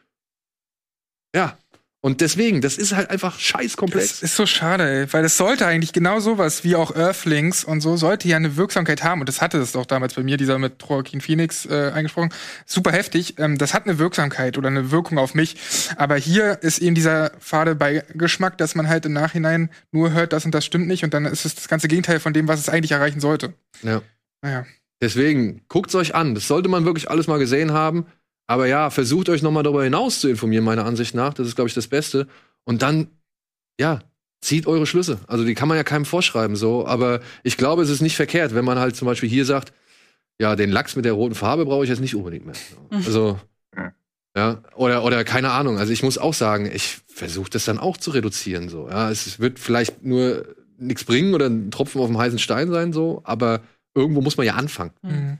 Ja. 1.36 1.58
Und 2.04 2.20
deswegen, 2.22 2.62
das 2.62 2.80
ist 2.80 2.96
halt 2.96 3.12
einfach 3.12 3.40
scheiß 3.40 3.78
komplex. 3.78 4.10
Das 4.10 4.24
ist 4.24 4.36
so 4.36 4.48
schade, 4.48 4.90
ey, 4.90 5.14
weil 5.14 5.24
es 5.24 5.38
sollte 5.38 5.68
eigentlich 5.68 5.94
genau 5.94 6.20
sowas 6.20 6.64
wie 6.64 6.76
auch 6.76 6.96
Earthlings 6.96 7.64
und 7.64 7.82
so 7.82 7.96
sollte 7.96 8.28
ja 8.28 8.38
eine 8.38 8.58
Wirksamkeit 8.58 9.04
haben 9.04 9.20
und 9.20 9.30
das 9.30 9.40
hatte 9.40 9.60
es 9.60 9.74
doch 9.74 9.86
damals 9.86 10.16
bei 10.16 10.24
mir, 10.24 10.36
dieser 10.36 10.58
mit 10.58 10.82
Joaquin 10.82 11.22
Phoenix 11.22 11.68
äh, 11.68 11.92
eingesprochen. 11.94 12.34
Super 12.66 12.92
heftig. 12.92 13.36
Ähm, 13.38 13.60
das 13.60 13.76
hat 13.76 13.86
eine 13.86 14.00
Wirksamkeit 14.00 14.58
oder 14.58 14.70
eine 14.70 14.90
Wirkung 14.90 15.20
auf 15.20 15.36
mich. 15.36 15.58
Aber 15.96 16.16
hier 16.16 16.64
ist 16.64 16.80
eben 16.80 16.96
dieser 16.96 17.34
fade 17.40 17.76
Beigeschmack, 17.76 18.58
dass 18.58 18.74
man 18.74 18.88
halt 18.88 19.06
im 19.06 19.14
Nachhinein 19.14 19.70
nur 19.92 20.12
hört, 20.12 20.34
das 20.34 20.44
und 20.44 20.56
das 20.56 20.66
stimmt 20.66 20.88
nicht 20.88 21.04
und 21.04 21.14
dann 21.14 21.26
ist 21.26 21.46
es 21.46 21.54
das 21.54 21.68
ganze 21.68 21.88
Gegenteil 21.88 22.20
von 22.20 22.34
dem, 22.34 22.48
was 22.48 22.60
es 22.60 22.68
eigentlich 22.68 22.94
erreichen 22.94 23.20
sollte. 23.20 23.54
Ja. 23.84 24.02
Naja. 24.42 24.66
Deswegen, 25.02 25.62
guckt's 25.68 25.94
euch 25.94 26.16
an. 26.16 26.34
Das 26.34 26.48
sollte 26.48 26.70
man 26.70 26.86
wirklich 26.86 27.12
alles 27.12 27.28
mal 27.28 27.38
gesehen 27.38 27.74
haben. 27.74 28.06
Aber 28.52 28.68
ja, 28.68 28.90
versucht 28.90 29.30
euch 29.30 29.42
noch 29.42 29.52
mal 29.52 29.64
darüber 29.64 29.86
hinaus 29.86 30.20
zu 30.20 30.28
informieren, 30.28 30.66
meiner 30.66 30.84
Ansicht 30.84 31.16
nach. 31.16 31.34
Das 31.34 31.48
ist, 31.48 31.56
glaube 31.56 31.70
ich, 31.70 31.74
das 31.74 31.88
Beste. 31.88 32.28
Und 32.66 32.82
dann, 32.82 33.08
ja, 33.80 34.02
zieht 34.42 34.68
eure 34.68 34.86
Schlüsse. 34.86 35.20
Also 35.28 35.46
die 35.46 35.54
kann 35.54 35.70
man 35.70 35.78
ja 35.78 35.86
keinem 35.86 36.04
vorschreiben, 36.04 36.58
so. 36.58 36.86
Aber 36.86 37.22
ich 37.44 37.56
glaube, 37.56 37.82
es 37.82 37.90
ist 37.90 38.02
nicht 38.02 38.18
verkehrt, 38.18 38.54
wenn 38.54 38.66
man 38.66 38.78
halt 38.78 38.98
zum 38.98 39.06
Beispiel 39.06 39.30
hier 39.30 39.46
sagt, 39.46 39.72
ja, 40.38 40.58
den 40.58 40.70
Lachs 40.70 40.98
mit 40.98 41.06
der 41.06 41.14
roten 41.14 41.34
Farbe 41.34 41.64
brauche 41.64 41.86
ich 41.86 41.90
jetzt 41.90 42.02
nicht 42.02 42.14
unbedingt 42.14 42.46
mehr. 42.46 42.56
Also, 43.06 43.40
ja, 44.36 44.62
oder, 44.76 45.06
oder 45.06 45.24
keine 45.24 45.52
Ahnung. 45.52 45.78
Also 45.78 45.94
ich 45.94 46.04
muss 46.04 46.18
auch 46.18 46.34
sagen, 46.34 46.70
ich 46.74 47.00
versuche 47.08 47.50
das 47.50 47.64
dann 47.64 47.80
auch 47.80 47.96
zu 47.96 48.12
reduzieren, 48.12 48.68
so. 48.68 48.90
Ja, 48.90 49.10
es 49.10 49.40
wird 49.40 49.60
vielleicht 49.60 50.04
nur 50.04 50.46
nichts 50.78 51.06
bringen 51.06 51.34
oder 51.34 51.46
ein 51.46 51.72
Tropfen 51.72 52.02
auf 52.02 52.08
dem 52.08 52.18
heißen 52.18 52.40
Stein 52.40 52.70
sein, 52.70 52.92
so. 52.92 53.22
Aber 53.24 53.62
irgendwo 53.96 54.20
muss 54.20 54.36
man 54.36 54.46
ja 54.46 54.56
anfangen. 54.56 54.92
Mhm. 55.04 55.38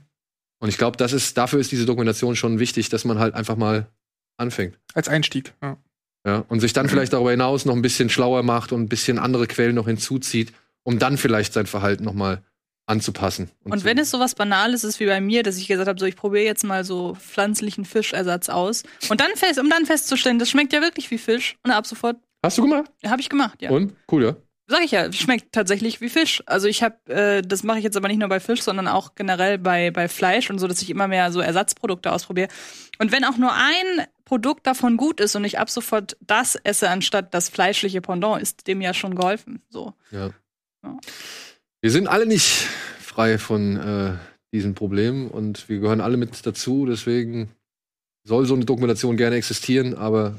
Und 0.62 0.68
ich 0.68 0.78
glaube, 0.78 0.96
das 0.96 1.12
ist, 1.12 1.36
dafür 1.36 1.58
ist 1.58 1.72
diese 1.72 1.86
Dokumentation 1.86 2.36
schon 2.36 2.60
wichtig, 2.60 2.88
dass 2.88 3.04
man 3.04 3.18
halt 3.18 3.34
einfach 3.34 3.56
mal 3.56 3.88
anfängt. 4.36 4.78
Als 4.94 5.08
Einstieg. 5.08 5.52
Ja. 5.60 5.76
Ja, 6.24 6.44
und 6.48 6.60
sich 6.60 6.72
dann 6.72 6.88
vielleicht 6.88 7.12
darüber 7.12 7.32
hinaus 7.32 7.64
noch 7.64 7.74
ein 7.74 7.82
bisschen 7.82 8.08
schlauer 8.08 8.44
macht 8.44 8.70
und 8.70 8.80
ein 8.80 8.88
bisschen 8.88 9.18
andere 9.18 9.48
Quellen 9.48 9.74
noch 9.74 9.88
hinzuzieht, 9.88 10.52
um 10.84 11.00
dann 11.00 11.18
vielleicht 11.18 11.52
sein 11.52 11.66
Verhalten 11.66 12.04
noch 12.04 12.12
mal 12.12 12.42
anzupassen. 12.86 13.50
Und 13.64 13.82
wenn 13.82 13.98
es 13.98 14.12
sowas 14.12 14.36
Banales 14.36 14.84
ist 14.84 15.00
wie 15.00 15.06
bei 15.06 15.20
mir, 15.20 15.42
dass 15.42 15.58
ich 15.58 15.66
gesagt 15.66 15.88
habe, 15.88 15.98
so 15.98 16.06
ich 16.06 16.14
probiere 16.14 16.44
jetzt 16.44 16.62
mal 16.62 16.84
so 16.84 17.16
pflanzlichen 17.16 17.84
Fischersatz 17.84 18.48
aus 18.48 18.84
und 19.08 19.20
dann 19.20 19.34
fest, 19.34 19.58
um 19.58 19.68
dann 19.68 19.84
festzustellen, 19.84 20.38
das 20.38 20.48
schmeckt 20.48 20.72
ja 20.72 20.80
wirklich 20.80 21.10
wie 21.10 21.18
Fisch 21.18 21.56
und 21.64 21.72
ab 21.72 21.88
sofort 21.88 22.18
Hast 22.44 22.58
du 22.58 22.62
gemacht? 22.62 22.88
habe 23.04 23.20
ich 23.20 23.28
gemacht, 23.28 23.60
ja. 23.62 23.70
Und? 23.70 23.94
Cool, 24.10 24.22
ja. 24.22 24.36
Sag 24.68 24.82
ich 24.84 24.92
ja, 24.92 25.12
schmeckt 25.12 25.52
tatsächlich 25.52 26.00
wie 26.00 26.08
Fisch. 26.08 26.42
Also 26.46 26.68
ich 26.68 26.82
habe, 26.82 26.96
äh, 27.06 27.42
das 27.42 27.62
mache 27.62 27.78
ich 27.78 27.84
jetzt 27.84 27.96
aber 27.96 28.08
nicht 28.08 28.20
nur 28.20 28.28
bei 28.28 28.40
Fisch, 28.40 28.62
sondern 28.62 28.88
auch 28.88 29.14
generell 29.14 29.58
bei, 29.58 29.90
bei 29.90 30.08
Fleisch 30.08 30.50
und 30.50 30.58
so, 30.58 30.68
dass 30.68 30.80
ich 30.82 30.90
immer 30.90 31.08
mehr 31.08 31.32
so 31.32 31.40
Ersatzprodukte 31.40 32.12
ausprobiere. 32.12 32.48
Und 32.98 33.12
wenn 33.12 33.24
auch 33.24 33.36
nur 33.36 33.52
ein 33.52 34.06
Produkt 34.24 34.66
davon 34.66 34.96
gut 34.96 35.20
ist 35.20 35.34
und 35.34 35.44
ich 35.44 35.58
ab 35.58 35.68
sofort 35.68 36.16
das 36.20 36.54
esse, 36.54 36.88
anstatt 36.88 37.34
das 37.34 37.48
fleischliche 37.48 38.00
Pendant, 38.00 38.40
ist 38.40 38.66
dem 38.66 38.80
ja 38.80 38.94
schon 38.94 39.16
geholfen. 39.16 39.60
So. 39.68 39.94
Ja. 40.10 40.30
Ja. 40.84 40.98
Wir 41.80 41.90
sind 41.90 42.06
alle 42.06 42.26
nicht 42.26 42.68
frei 43.00 43.38
von 43.38 43.76
äh, 43.76 44.14
diesen 44.54 44.74
Problemen 44.74 45.28
und 45.28 45.68
wir 45.68 45.80
gehören 45.80 46.00
alle 46.00 46.16
mit 46.16 46.46
dazu. 46.46 46.86
Deswegen 46.86 47.50
soll 48.24 48.46
so 48.46 48.54
eine 48.54 48.64
Dokumentation 48.64 49.16
gerne 49.16 49.36
existieren, 49.36 49.94
aber 49.94 50.38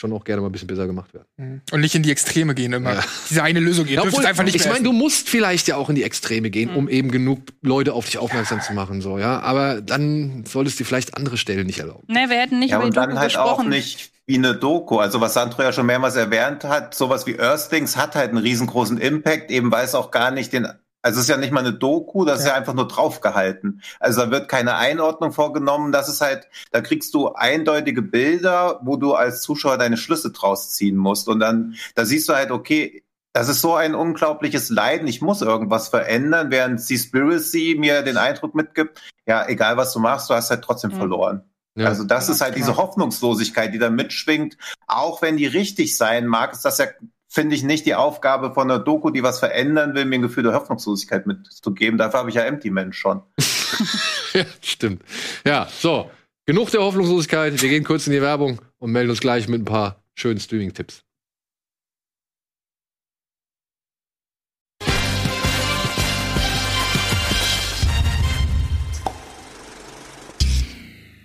schon 0.00 0.12
auch 0.12 0.24
gerne 0.24 0.40
mal 0.40 0.48
ein 0.48 0.52
bisschen 0.52 0.66
besser 0.66 0.86
gemacht 0.86 1.12
werden. 1.14 1.26
Mhm. 1.36 1.60
Und 1.70 1.80
nicht 1.80 1.94
in 1.94 2.02
die 2.02 2.10
Extreme 2.10 2.54
gehen 2.54 2.72
immer. 2.72 2.94
Ja. 2.94 3.04
Diese 3.28 3.42
eine 3.42 3.60
Lösung 3.60 3.84
gehen. 3.84 3.96
Ja, 3.96 4.02
obwohl, 4.02 4.24
einfach 4.24 4.44
nicht 4.44 4.56
ich 4.56 4.66
meine, 4.66 4.82
du 4.82 4.92
musst 4.92 5.28
vielleicht 5.28 5.68
ja 5.68 5.76
auch 5.76 5.90
in 5.90 5.94
die 5.94 6.02
Extreme 6.02 6.50
gehen, 6.50 6.70
um 6.70 6.88
eben 6.88 7.10
genug 7.10 7.40
Leute 7.62 7.92
auf 7.92 8.06
dich 8.06 8.18
aufmerksam 8.18 8.60
zu 8.62 8.72
machen, 8.72 9.00
so, 9.00 9.18
ja. 9.18 9.40
Aber 9.40 9.80
dann 9.80 10.44
solltest 10.46 10.80
du 10.80 10.84
vielleicht 10.84 11.16
andere 11.16 11.36
Stellen 11.36 11.66
nicht 11.66 11.78
erlauben. 11.78 12.04
Nee, 12.08 12.28
wir 12.28 12.38
hätten 12.38 12.58
nicht 12.58 12.70
Ja, 12.70 12.76
über 12.78 12.84
die 12.84 12.88
und 12.88 12.96
dann 12.96 13.10
Doku 13.10 13.20
halt 13.20 13.36
auch 13.36 13.56
gesprochen. 13.58 13.68
nicht 13.68 14.10
wie 14.26 14.36
eine 14.36 14.54
Doku. 14.54 14.98
Also 14.98 15.20
was 15.20 15.34
Sandro 15.34 15.62
ja 15.62 15.72
schon 15.72 15.86
mehrmals 15.86 16.16
erwähnt 16.16 16.64
hat, 16.64 16.94
sowas 16.94 17.26
wie 17.26 17.36
Earthlings 17.36 17.96
hat 17.96 18.14
halt 18.14 18.30
einen 18.30 18.38
riesengroßen 18.38 18.96
Impact, 18.98 19.50
eben 19.50 19.70
weil 19.70 19.84
es 19.84 19.94
auch 19.94 20.10
gar 20.10 20.30
nicht 20.30 20.52
den, 20.52 20.66
also 21.02 21.18
es 21.18 21.24
ist 21.24 21.30
ja 21.30 21.36
nicht 21.36 21.52
mal 21.52 21.60
eine 21.60 21.72
Doku, 21.72 22.24
das 22.24 22.40
ist 22.40 22.46
ja 22.46 22.54
einfach 22.54 22.74
nur 22.74 22.88
draufgehalten. 22.88 23.82
Also 23.98 24.22
da 24.22 24.30
wird 24.30 24.48
keine 24.48 24.76
Einordnung 24.76 25.32
vorgenommen, 25.32 25.92
das 25.92 26.08
ist 26.08 26.20
halt, 26.20 26.48
da 26.72 26.80
kriegst 26.80 27.14
du 27.14 27.32
eindeutige 27.32 28.02
Bilder, 28.02 28.80
wo 28.82 28.96
du 28.96 29.14
als 29.14 29.40
Zuschauer 29.42 29.78
deine 29.78 29.96
Schlüsse 29.96 30.30
draus 30.30 30.72
ziehen 30.72 30.96
musst. 30.96 31.28
Und 31.28 31.40
dann, 31.40 31.74
da 31.94 32.04
siehst 32.04 32.28
du 32.28 32.34
halt, 32.34 32.50
okay, 32.50 33.02
das 33.32 33.48
ist 33.48 33.60
so 33.60 33.74
ein 33.74 33.94
unglaubliches 33.94 34.70
Leiden. 34.70 35.06
Ich 35.06 35.22
muss 35.22 35.40
irgendwas 35.40 35.88
verändern, 35.88 36.50
während 36.50 36.80
Seaspiracy 36.80 37.76
mir 37.78 38.02
den 38.02 38.16
Eindruck 38.16 38.54
mitgibt, 38.54 39.00
ja, 39.26 39.46
egal 39.48 39.76
was 39.76 39.92
du 39.92 40.00
machst, 40.00 40.28
du 40.28 40.34
hast 40.34 40.50
halt 40.50 40.62
trotzdem 40.64 40.90
Mhm. 40.90 40.96
verloren. 40.96 41.44
Ja. 41.76 41.86
Also 41.86 42.02
das 42.02 42.28
ist 42.28 42.40
halt 42.40 42.56
diese 42.56 42.76
Hoffnungslosigkeit, 42.76 43.72
die 43.72 43.78
da 43.78 43.88
mitschwingt. 43.90 44.56
Auch 44.88 45.22
wenn 45.22 45.36
die 45.36 45.46
richtig 45.46 45.96
sein 45.96 46.26
mag, 46.26 46.52
ist 46.52 46.64
das 46.64 46.78
ja, 46.78 46.86
finde 47.30 47.54
ich, 47.54 47.62
nicht 47.62 47.86
die 47.86 47.94
Aufgabe 47.94 48.52
von 48.52 48.70
einer 48.70 48.80
Doku, 48.80 49.10
die 49.10 49.22
was 49.22 49.38
verändern 49.38 49.94
will, 49.94 50.04
mir 50.04 50.16
ein 50.16 50.22
Gefühl 50.22 50.42
der 50.42 50.52
Hoffnungslosigkeit 50.52 51.26
mitzugeben. 51.26 51.96
Dafür 51.96 52.20
habe 52.20 52.28
ich 52.28 52.34
ja 52.34 52.42
Empty 52.42 52.70
Man 52.70 52.92
schon. 52.92 53.22
ja, 54.34 54.44
stimmt. 54.60 55.02
Ja, 55.46 55.68
so. 55.70 56.10
Genug 56.44 56.70
der 56.70 56.80
Hoffnungslosigkeit. 56.80 57.62
Wir 57.62 57.68
gehen 57.68 57.84
kurz 57.84 58.08
in 58.08 58.12
die 58.12 58.20
Werbung 58.20 58.60
und 58.78 58.90
melden 58.90 59.10
uns 59.10 59.20
gleich 59.20 59.46
mit 59.46 59.62
ein 59.62 59.64
paar 59.64 60.02
schönen 60.16 60.40
Streaming-Tipps. 60.40 61.04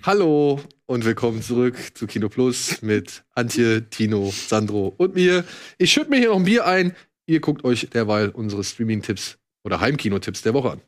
Hallo 0.03 0.59
und 0.87 1.03
willkommen 1.05 1.41
zurück 1.41 1.75
zu 1.95 2.05
Kino 2.05 2.29
Plus 2.29 2.81
mit 2.81 3.23
Antje, 3.33 3.89
Tino, 3.89 4.31
Sandro 4.31 4.93
und 4.97 5.15
mir. 5.15 5.43
Ich 5.77 5.91
schütte 5.91 6.09
mir 6.09 6.17
hier 6.17 6.29
noch 6.29 6.37
ein 6.37 6.43
Bier 6.43 6.65
ein. 6.65 6.95
Ihr 7.25 7.39
guckt 7.39 7.63
euch 7.63 7.89
derweil 7.89 8.29
unsere 8.29 8.63
Streaming-Tipps 8.63 9.37
oder 9.63 9.79
Heimkino-Tipps 9.79 10.43
der 10.43 10.53
Woche 10.53 10.71
an. 10.71 10.81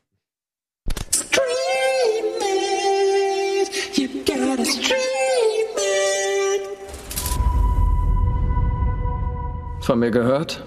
Von 9.80 9.98
mir 9.98 10.10
gehört? 10.10 10.62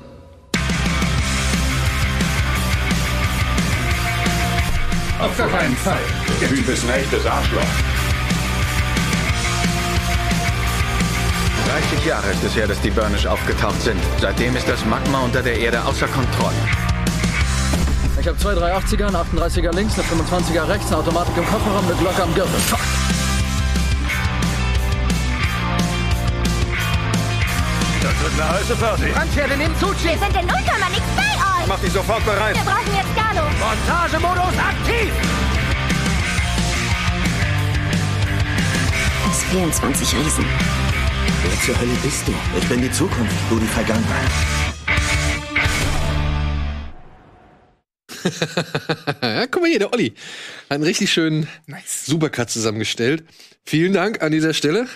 Auf 5.20 5.38
gar 5.38 5.48
keinen 5.50 5.76
Fall. 5.76 6.02
Der 6.42 6.50
Typ 6.50 6.68
ist 6.68 6.84
ein 6.86 7.00
echtes 7.00 7.26
Arschloch. 7.28 7.91
30 11.92 12.06
Jahre 12.06 12.32
ist 12.32 12.44
es 12.44 12.56
her, 12.56 12.68
dass 12.68 12.80
die 12.80 12.89
Burnish 12.89 13.26
aufgetaucht 13.26 13.82
sind. 13.82 14.00
Seitdem 14.20 14.56
ist 14.56 14.68
das 14.68 14.86
Magma 14.86 15.20
unter 15.20 15.42
der 15.42 15.60
Erde 15.60 15.84
außer 15.84 16.08
Kontrolle. 16.08 16.56
Ich 18.20 18.28
habe 18.28 18.38
zwei 18.38 18.54
380er, 18.54 19.08
einen 19.08 19.18
38er 19.18 19.76
links, 19.76 19.96
eine 19.96 20.08
25er 20.08 20.70
rechts, 20.70 20.88
eine 20.88 20.98
Automatik 20.98 21.36
im 21.36 21.46
Kofferraum, 21.46 21.86
eine 21.86 21.96
Glocke 21.96 22.24
am 22.24 22.34
Gürtel. 22.34 22.60
Fuck. 22.60 22.80
Das 28.02 28.22
wird 28.22 28.42
eine 28.42 28.50
heiße 28.52 28.76
Party. 28.76 29.06
Brandpferde 29.12 29.58
nehmen 29.58 29.76
Zug. 29.80 29.96
Wir 30.02 30.12
sind 30.12 30.42
in 30.42 30.48
0, 30.48 30.56
nix 30.92 31.04
bei 31.18 31.62
euch. 31.62 31.68
Mach 31.68 31.80
dich 31.80 31.92
sofort 31.92 32.24
bereit. 32.24 32.56
Wir 32.56 32.64
brauchen 32.64 32.96
jetzt 32.96 33.16
Galo. 33.16 33.48
Montagemodus 33.60 34.58
aktiv! 34.58 35.12
Es 39.30 39.44
fehlen 39.44 39.74
20 39.74 40.16
Riesen. 40.16 40.81
Wer 41.44 41.62
zur 41.66 41.80
Hölle 41.80 41.98
bist 42.04 42.28
du? 42.28 42.34
Ich 42.58 42.68
bin 42.68 42.82
die 42.82 42.92
Zukunft, 42.92 43.36
du 43.50 43.60
die 43.60 43.66
Vergangenheit. 43.68 44.32
ja, 49.22 49.48
guck 49.48 49.62
mal 49.62 49.70
hier, 49.70 49.80
der 49.80 49.94
Olli. 49.94 50.14
Hat 50.70 50.76
einen 50.76 50.84
richtig 50.84 51.12
schönen 51.12 51.48
Supercut 51.86 52.50
zusammengestellt. 52.50 53.24
Vielen 53.66 53.94
Dank 53.94 54.22
an 54.22 54.32
dieser 54.32 54.54
Stelle. 54.54 54.88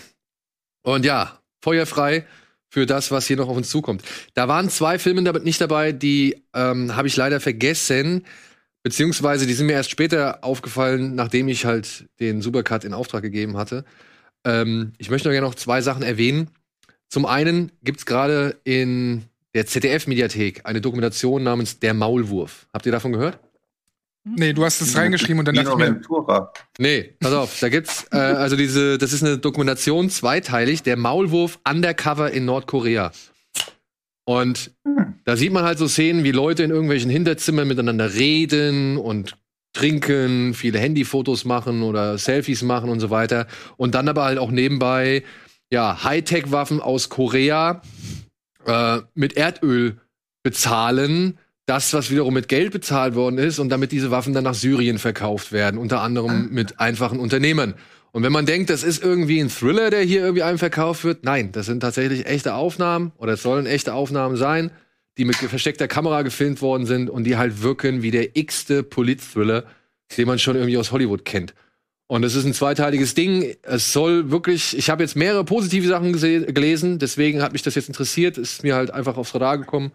Und 0.83 1.05
ja, 1.05 1.39
feuerfrei 1.61 2.25
für 2.69 2.85
das, 2.85 3.11
was 3.11 3.25
hier 3.25 3.37
noch 3.37 3.47
auf 3.47 3.57
uns 3.57 3.69
zukommt. 3.69 4.03
Da 4.33 4.47
waren 4.47 4.69
zwei 4.69 4.99
Filme 4.99 5.23
damit 5.23 5.45
nicht 5.45 5.61
dabei, 5.61 5.91
die 5.91 6.43
ähm, 6.53 6.95
habe 6.95 7.07
ich 7.07 7.15
leider 7.15 7.39
vergessen. 7.39 8.25
Beziehungsweise 8.83 9.47
die 9.47 9.53
sind 9.53 9.65
mir 9.67 9.73
erst 9.73 9.89
später 9.89 10.43
aufgefallen, 10.43 11.15
nachdem 11.15 11.47
ich 11.47 11.65
halt 11.65 12.05
den 12.19 12.41
Supercut 12.41 12.83
in 12.83 12.93
Auftrag 12.93 13.23
gegeben 13.23 13.57
hatte. 13.57 13.83
Ähm, 14.45 14.93
ich 14.97 15.09
möchte 15.09 15.27
noch 15.27 15.33
gerne 15.33 15.47
noch 15.47 15.55
zwei 15.55 15.81
Sachen 15.81 16.03
erwähnen. 16.03 16.49
Zum 17.09 17.25
einen 17.25 17.71
gibt's 17.83 18.05
gerade 18.05 18.57
in 18.63 19.23
der 19.53 19.65
ZDF-Mediathek 19.65 20.61
eine 20.65 20.81
Dokumentation 20.81 21.43
namens 21.43 21.79
Der 21.79 21.93
Maulwurf. 21.93 22.67
Habt 22.73 22.85
ihr 22.85 22.91
davon 22.91 23.11
gehört? 23.11 23.39
Nee, 24.27 24.53
du 24.53 24.65
hast 24.65 24.81
es 24.81 24.97
reingeschrieben 24.97 25.39
und 25.39 25.47
dann 25.47 25.55
dachte 25.55 25.69
ich 25.69 25.75
mir, 25.75 25.85
Ventura. 25.85 26.51
Nee, 26.79 27.15
pass 27.19 27.31
auf, 27.31 27.59
da 27.59 27.69
gibt's 27.69 28.07
äh, 28.11 28.17
also 28.17 28.55
diese, 28.55 28.97
das 28.97 29.13
ist 29.13 29.23
eine 29.23 29.37
Dokumentation 29.37 30.09
zweiteilig, 30.09 30.81
der 30.81 30.97
Maulwurf 30.97 31.59
Undercover 31.67 32.31
in 32.31 32.45
Nordkorea. 32.45 33.11
Und 34.25 34.71
da 35.25 35.37
sieht 35.37 35.53
man 35.53 35.63
halt 35.63 35.77
so 35.77 35.87
Szenen, 35.87 36.23
wie 36.23 36.31
Leute 36.31 36.63
in 36.63 36.71
irgendwelchen 36.71 37.11
Hinterzimmern 37.11 37.67
miteinander 37.67 38.15
reden 38.15 38.97
und 38.97 39.37
trinken, 39.75 40.53
viele 40.53 40.79
Handyfotos 40.79 41.45
machen 41.45 41.83
oder 41.83 42.17
Selfies 42.17 42.63
machen 42.63 42.89
und 42.89 42.99
so 42.99 43.09
weiter. 43.09 43.47
Und 43.77 43.93
dann 43.93 44.07
aber 44.07 44.23
halt 44.23 44.39
auch 44.39 44.51
nebenbei, 44.51 45.23
ja, 45.71 46.03
Hightech-Waffen 46.03 46.81
aus 46.81 47.09
Korea 47.09 47.81
äh, 48.65 48.99
mit 49.13 49.37
Erdöl 49.37 49.97
bezahlen, 50.43 51.37
das, 51.65 51.93
was 51.93 52.11
wiederum 52.11 52.33
mit 52.33 52.47
Geld 52.47 52.71
bezahlt 52.71 53.15
worden 53.15 53.37
ist, 53.37 53.59
und 53.59 53.69
damit 53.69 53.91
diese 53.91 54.11
Waffen 54.11 54.33
dann 54.33 54.43
nach 54.43 54.53
Syrien 54.53 54.99
verkauft 54.99 55.51
werden, 55.51 55.79
unter 55.79 56.01
anderem 56.01 56.49
mit 56.51 56.79
einfachen 56.79 57.19
Unternehmern. 57.19 57.73
Und 58.11 58.23
wenn 58.23 58.31
man 58.31 58.45
denkt, 58.45 58.69
das 58.69 58.83
ist 58.83 59.03
irgendwie 59.03 59.39
ein 59.39 59.49
Thriller, 59.49 59.89
der 59.89 60.01
hier 60.01 60.21
irgendwie 60.21 60.43
einem 60.43 60.59
verkauft 60.59 61.03
wird, 61.03 61.25
nein, 61.25 61.51
das 61.51 61.65
sind 61.65 61.81
tatsächlich 61.81 62.27
echte 62.27 62.53
Aufnahmen 62.53 63.11
oder 63.17 63.33
es 63.33 63.41
sollen 63.41 63.65
echte 63.65 63.93
Aufnahmen 63.93 64.37
sein, 64.37 64.71
die 65.17 65.25
mit 65.25 65.35
versteckter 65.35 65.87
Kamera 65.87 66.21
gefilmt 66.21 66.61
worden 66.61 66.85
sind 66.85 67.09
und 67.09 67.23
die 67.23 67.37
halt 67.37 67.61
wirken 67.61 68.01
wie 68.01 68.11
der 68.11 68.35
x-te 68.35 68.83
Polit-Thriller, 68.83 69.63
den 70.17 70.27
man 70.27 70.39
schon 70.39 70.55
irgendwie 70.55 70.77
aus 70.77 70.91
Hollywood 70.91 71.25
kennt. 71.25 71.53
Und 72.07 72.23
es 72.23 72.35
ist 72.35 72.45
ein 72.45 72.53
zweiteiliges 72.53 73.15
Ding. 73.15 73.55
Es 73.63 73.91
soll 73.91 74.29
wirklich, 74.29 74.77
ich 74.77 74.89
habe 74.89 75.01
jetzt 75.01 75.15
mehrere 75.15 75.43
positive 75.43 75.87
Sachen 75.87 76.13
gelesen, 76.13 76.99
deswegen 76.99 77.41
hat 77.41 77.53
mich 77.53 77.63
das 77.63 77.75
jetzt 77.75 77.87
interessiert, 77.87 78.37
ist 78.37 78.63
mir 78.63 78.75
halt 78.75 78.91
einfach 78.91 79.17
aufs 79.17 79.33
Radar 79.33 79.57
gekommen. 79.57 79.91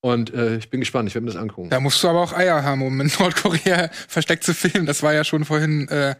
Und 0.00 0.32
äh, 0.32 0.58
ich 0.58 0.70
bin 0.70 0.78
gespannt, 0.78 1.08
ich 1.08 1.14
werde 1.16 1.24
mir 1.24 1.32
das 1.32 1.40
angucken. 1.40 1.70
da 1.70 1.80
musst 1.80 2.02
du 2.04 2.08
aber 2.08 2.20
auch 2.20 2.32
Eier 2.32 2.62
haben, 2.62 2.82
um 2.82 3.00
in 3.00 3.10
Nordkorea 3.18 3.90
versteckt 4.06 4.44
zu 4.44 4.54
filmen. 4.54 4.86
Das 4.86 5.02
war 5.02 5.12
ja 5.12 5.24
schon 5.24 5.44
vorhin 5.44 5.88
äh, 5.88 6.14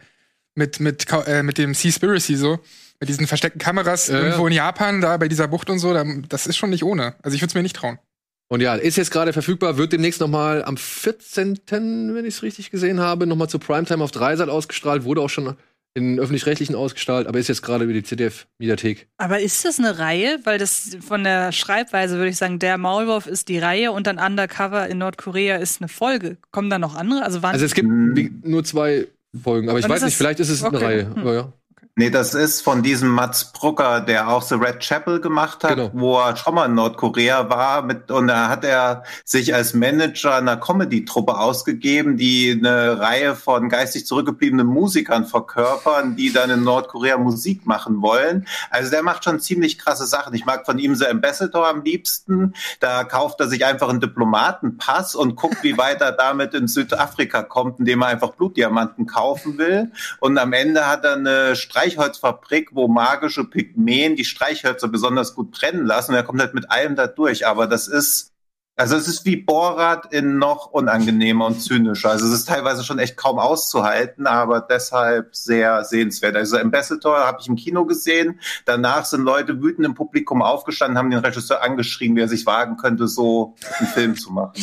mit, 0.57 0.81
mit, 0.81 1.07
äh, 1.27 1.45
mit 1.45 1.59
dem 1.59 1.75
Seaspiracy 1.75 2.35
so. 2.35 2.59
Mit 2.99 3.09
diesen 3.09 3.29
versteckten 3.29 3.61
Kameras 3.61 4.09
irgendwo 4.09 4.49
in 4.49 4.53
Japan, 4.53 5.01
da 5.01 5.17
bei 5.19 5.29
dieser 5.29 5.47
Bucht 5.47 5.71
und 5.71 5.79
so. 5.79 5.95
Da, 5.95 6.05
das 6.29 6.49
ist 6.49 6.57
schon 6.57 6.71
nicht 6.71 6.83
ohne. 6.83 7.15
Also 7.23 7.37
ich 7.37 7.41
würde 7.41 7.51
es 7.51 7.55
mir 7.55 7.63
nicht 7.63 7.77
trauen. 7.77 8.01
Und 8.49 8.63
ja, 8.63 8.75
ist 8.75 8.97
jetzt 8.97 9.11
gerade 9.11 9.33
verfügbar, 9.33 9.77
wird 9.77 9.93
demnächst 9.93 10.21
noch 10.21 10.29
mal 10.29 10.65
am 10.65 10.77
14., 10.79 11.61
wenn 11.71 12.25
ich 12.25 12.35
es 12.35 12.43
richtig 12.43 12.71
gesehen 12.71 12.99
habe, 12.99 13.27
noch 13.27 13.37
mal 13.37 13.49
zu 13.49 13.59
Primetime 13.59 14.03
auf 14.03 14.11
Dreisat 14.11 14.49
ausgestrahlt, 14.49 15.05
wurde 15.05 15.21
auch 15.21 15.29
schon 15.29 15.55
in 15.95 16.19
öffentlich-rechtlichen 16.19 16.75
ausgestrahlt, 16.75 17.27
aber 17.27 17.39
ist 17.39 17.49
jetzt 17.49 17.63
gerade 17.63 17.85
über 17.85 17.93
die 17.93 18.03
ZDF-Mediathek. 18.03 19.09
Aber 19.19 19.41
ist 19.41 19.65
das 19.65 19.79
eine 19.79 19.99
Reihe? 19.99 20.39
Weil 20.45 20.59
das 20.59 20.97
von 21.01 21.25
der 21.25 21.53
Schreibweise 21.53 22.17
würde 22.17 22.29
ich 22.29 22.37
sagen, 22.37 22.59
der 22.59 22.79
Maulwurf 22.79 23.27
ist 23.27 23.49
die 23.49 23.59
Reihe 23.59 23.93
und 23.93 24.07
dann 24.07 24.19
Undercover 24.19 24.87
in 24.89 24.99
Nordkorea 24.99 25.57
ist 25.57 25.81
eine 25.81 25.89
Folge. 25.89 26.37
Kommen 26.53 26.71
da 26.71 26.79
noch 26.79 26.95
andere? 26.95 27.25
Also 27.25 27.43
wann? 27.43 27.53
Also 27.53 27.65
es 27.65 27.75
gibt 27.75 27.89
wie, 27.89 28.33
nur 28.45 28.65
zwei 28.65 29.09
Folgen, 29.43 29.69
aber 29.69 29.79
ich 29.79 29.89
weiß 29.89 30.05
nicht, 30.05 30.17
vielleicht 30.17 30.41
ist 30.41 30.51
es 30.51 30.63
eine 30.63 30.77
okay. 30.77 30.85
Reihe. 30.85 31.15
Hm. 31.15 31.19
Aber 31.19 31.35
ja. 31.35 31.53
Nee, 31.99 32.11
das 32.11 32.33
ist 32.33 32.61
von 32.63 32.85
diesem 32.85 33.09
Mats 33.09 33.47
Brucker, 33.47 34.01
der 34.01 34.29
auch 34.29 34.43
The 34.43 34.55
Red 34.55 34.79
Chapel 34.79 35.21
gemacht 35.21 35.65
hat, 35.65 35.71
Genau. 35.75 35.91
wo 35.95 36.17
er 36.21 36.37
schon 36.37 36.55
mal 36.55 36.67
in 36.67 36.75
Nordkorea 36.75 37.51
war 37.51 37.83
mit, 37.83 38.13
und 38.13 38.29
da 38.29 38.49
hat 38.49 38.65
er 38.65 39.03
sich 39.25 39.53
als 39.53 39.75
Manager 39.75 40.37
einer 40.37 40.57
Comedy-Truppe 40.57 41.37
ausgegeben, 41.37 42.17
die 42.17 42.57
eine 42.57 43.01
Reihe 43.01 43.35
von 43.35 43.69
geistig 43.69 44.07
zurückgebliebenen 44.07 44.65
Musikern 44.65 45.25
verkörpern, 45.25 46.15
die 46.15 46.33
dann 46.33 46.51
in 46.51 46.63
Nordkorea 46.63 47.19
Musik 47.19 47.67
machen 47.67 48.01
wollen. 48.01 48.47
Also 48.71 48.93
der 48.93 49.03
macht 49.03 49.25
schon 49.25 49.41
ziemlich 49.41 49.77
krasse 49.77 50.07
Sachen. 50.07 50.33
Ich 50.35 50.47
mag 50.47 50.67
von 50.67 50.79
ihm 50.79 50.95
The 50.95 51.09
Ambassador 51.09 51.67
am 51.67 51.83
liebsten. 51.83 52.55
Da 52.79 53.03
kauft 53.03 53.41
er 53.41 53.49
sich 53.49 53.65
einfach 53.65 53.89
einen 53.89 53.99
Diplomatenpass 53.99 55.17
und 55.17 55.35
guckt, 55.35 55.65
wie 55.65 55.77
weit 55.77 56.01
er 56.01 56.13
damit 56.13 56.55
in 56.55 56.69
Südafrika 56.69 57.43
kommt, 57.43 57.81
indem 57.81 58.03
er 58.03 58.07
einfach 58.07 58.35
Blutdiamanten 58.35 59.07
kaufen 59.07 59.59
will. 59.59 59.91
Und 60.21 60.39
am 60.39 60.53
Ende 60.53 60.87
hat 60.87 61.05
er 61.05 61.15
eine 61.15 61.57
Streichholzfabrik, 61.89 62.71
wo 62.73 62.89
magische 62.89 63.45
Pygmäen 63.45 64.17
die 64.17 64.25
Streichhölzer 64.25 64.89
besonders 64.89 65.35
gut 65.35 65.51
brennen 65.51 65.87
lassen. 65.87 66.13
Und 66.13 66.17
er 66.17 66.23
kommt 66.23 66.41
halt 66.41 66.55
mit 66.55 66.71
allem 66.71 66.97
da 66.97 67.07
durch. 67.07 67.47
Aber 67.47 67.67
das 67.67 67.89
ist, 67.89 68.33
also 68.77 68.97
es 68.97 69.09
ist 69.09 69.25
wie 69.25 69.37
Borat 69.37 70.13
in 70.13 70.39
noch 70.39 70.67
unangenehmer 70.67 71.47
und 71.47 71.61
zynischer. 71.61 72.11
Also 72.11 72.27
es 72.27 72.33
ist 72.33 72.49
teilweise 72.49 72.85
schon 72.85 72.99
echt 72.99 73.17
kaum 73.17 73.39
auszuhalten, 73.39 74.27
aber 74.27 74.61
deshalb 74.61 75.35
sehr 75.35 75.85
sehenswert. 75.85 76.37
Also 76.37 76.59
Ambassador 76.59 77.19
habe 77.19 77.39
ich 77.41 77.49
im 77.49 77.57
Kino 77.57 77.87
gesehen. 77.87 78.41
Danach 78.67 79.05
sind 79.05 79.23
Leute 79.23 79.63
wütend 79.63 79.87
im 79.87 79.95
Publikum 79.95 80.43
aufgestanden, 80.43 80.99
haben 80.99 81.11
den 81.11 81.21
Regisseur 81.21 81.63
angeschrien, 81.63 82.15
wie 82.17 82.21
er 82.21 82.29
sich 82.29 82.47
wagen 82.47 82.77
könnte, 82.77 83.09
so 83.09 83.57
einen 83.79 83.89
Film 83.89 84.17
zu 84.17 84.33
machen. 84.33 84.53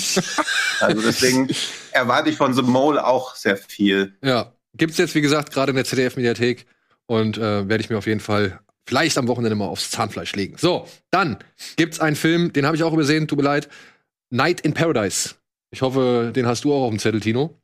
Also 0.81 1.01
deswegen 1.01 1.47
erwarte 1.93 2.29
ich 2.29 2.35
von 2.35 2.53
The 2.53 2.61
Mole 2.61 3.07
auch 3.07 3.35
sehr 3.35 3.55
viel. 3.55 4.17
Ja, 4.21 4.51
gibt's 4.75 4.97
jetzt 4.97 5.15
wie 5.15 5.21
gesagt 5.21 5.53
gerade 5.53 5.69
in 5.69 5.77
der 5.77 5.85
ZDF-Mediathek 5.85 6.65
und 7.07 7.37
äh, 7.37 7.67
werde 7.69 7.83
ich 7.83 7.89
mir 7.89 7.97
auf 7.97 8.07
jeden 8.07 8.19
Fall 8.19 8.59
vielleicht 8.87 9.17
am 9.17 9.27
Wochenende 9.27 9.55
mal 9.55 9.65
aufs 9.65 9.89
Zahnfleisch 9.91 10.35
legen. 10.35 10.55
So, 10.57 10.87
dann 11.11 11.37
gibt's 11.75 11.99
einen 11.99 12.15
Film, 12.15 12.53
den 12.53 12.65
habe 12.65 12.75
ich 12.75 12.83
auch 12.83 12.93
übersehen, 12.93 13.27
tut 13.27 13.37
mir 13.39 13.43
leid. 13.43 13.67
Night 14.29 14.61
in 14.61 14.73
Paradise. 14.73 15.35
Ich 15.71 15.81
hoffe, 15.81 16.31
den 16.35 16.45
hast 16.45 16.63
du 16.63 16.73
auch 16.73 16.83
auf 16.85 16.89
dem 16.89 16.99
Zettel, 16.99 17.19
Tino. 17.19 17.55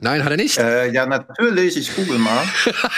Nein, 0.00 0.24
hat 0.24 0.30
er 0.32 0.36
nicht. 0.36 0.58
Äh, 0.58 0.92
ja, 0.92 1.06
natürlich. 1.06 1.76
Ich 1.76 1.94
google 1.94 2.18
mal. 2.18 2.44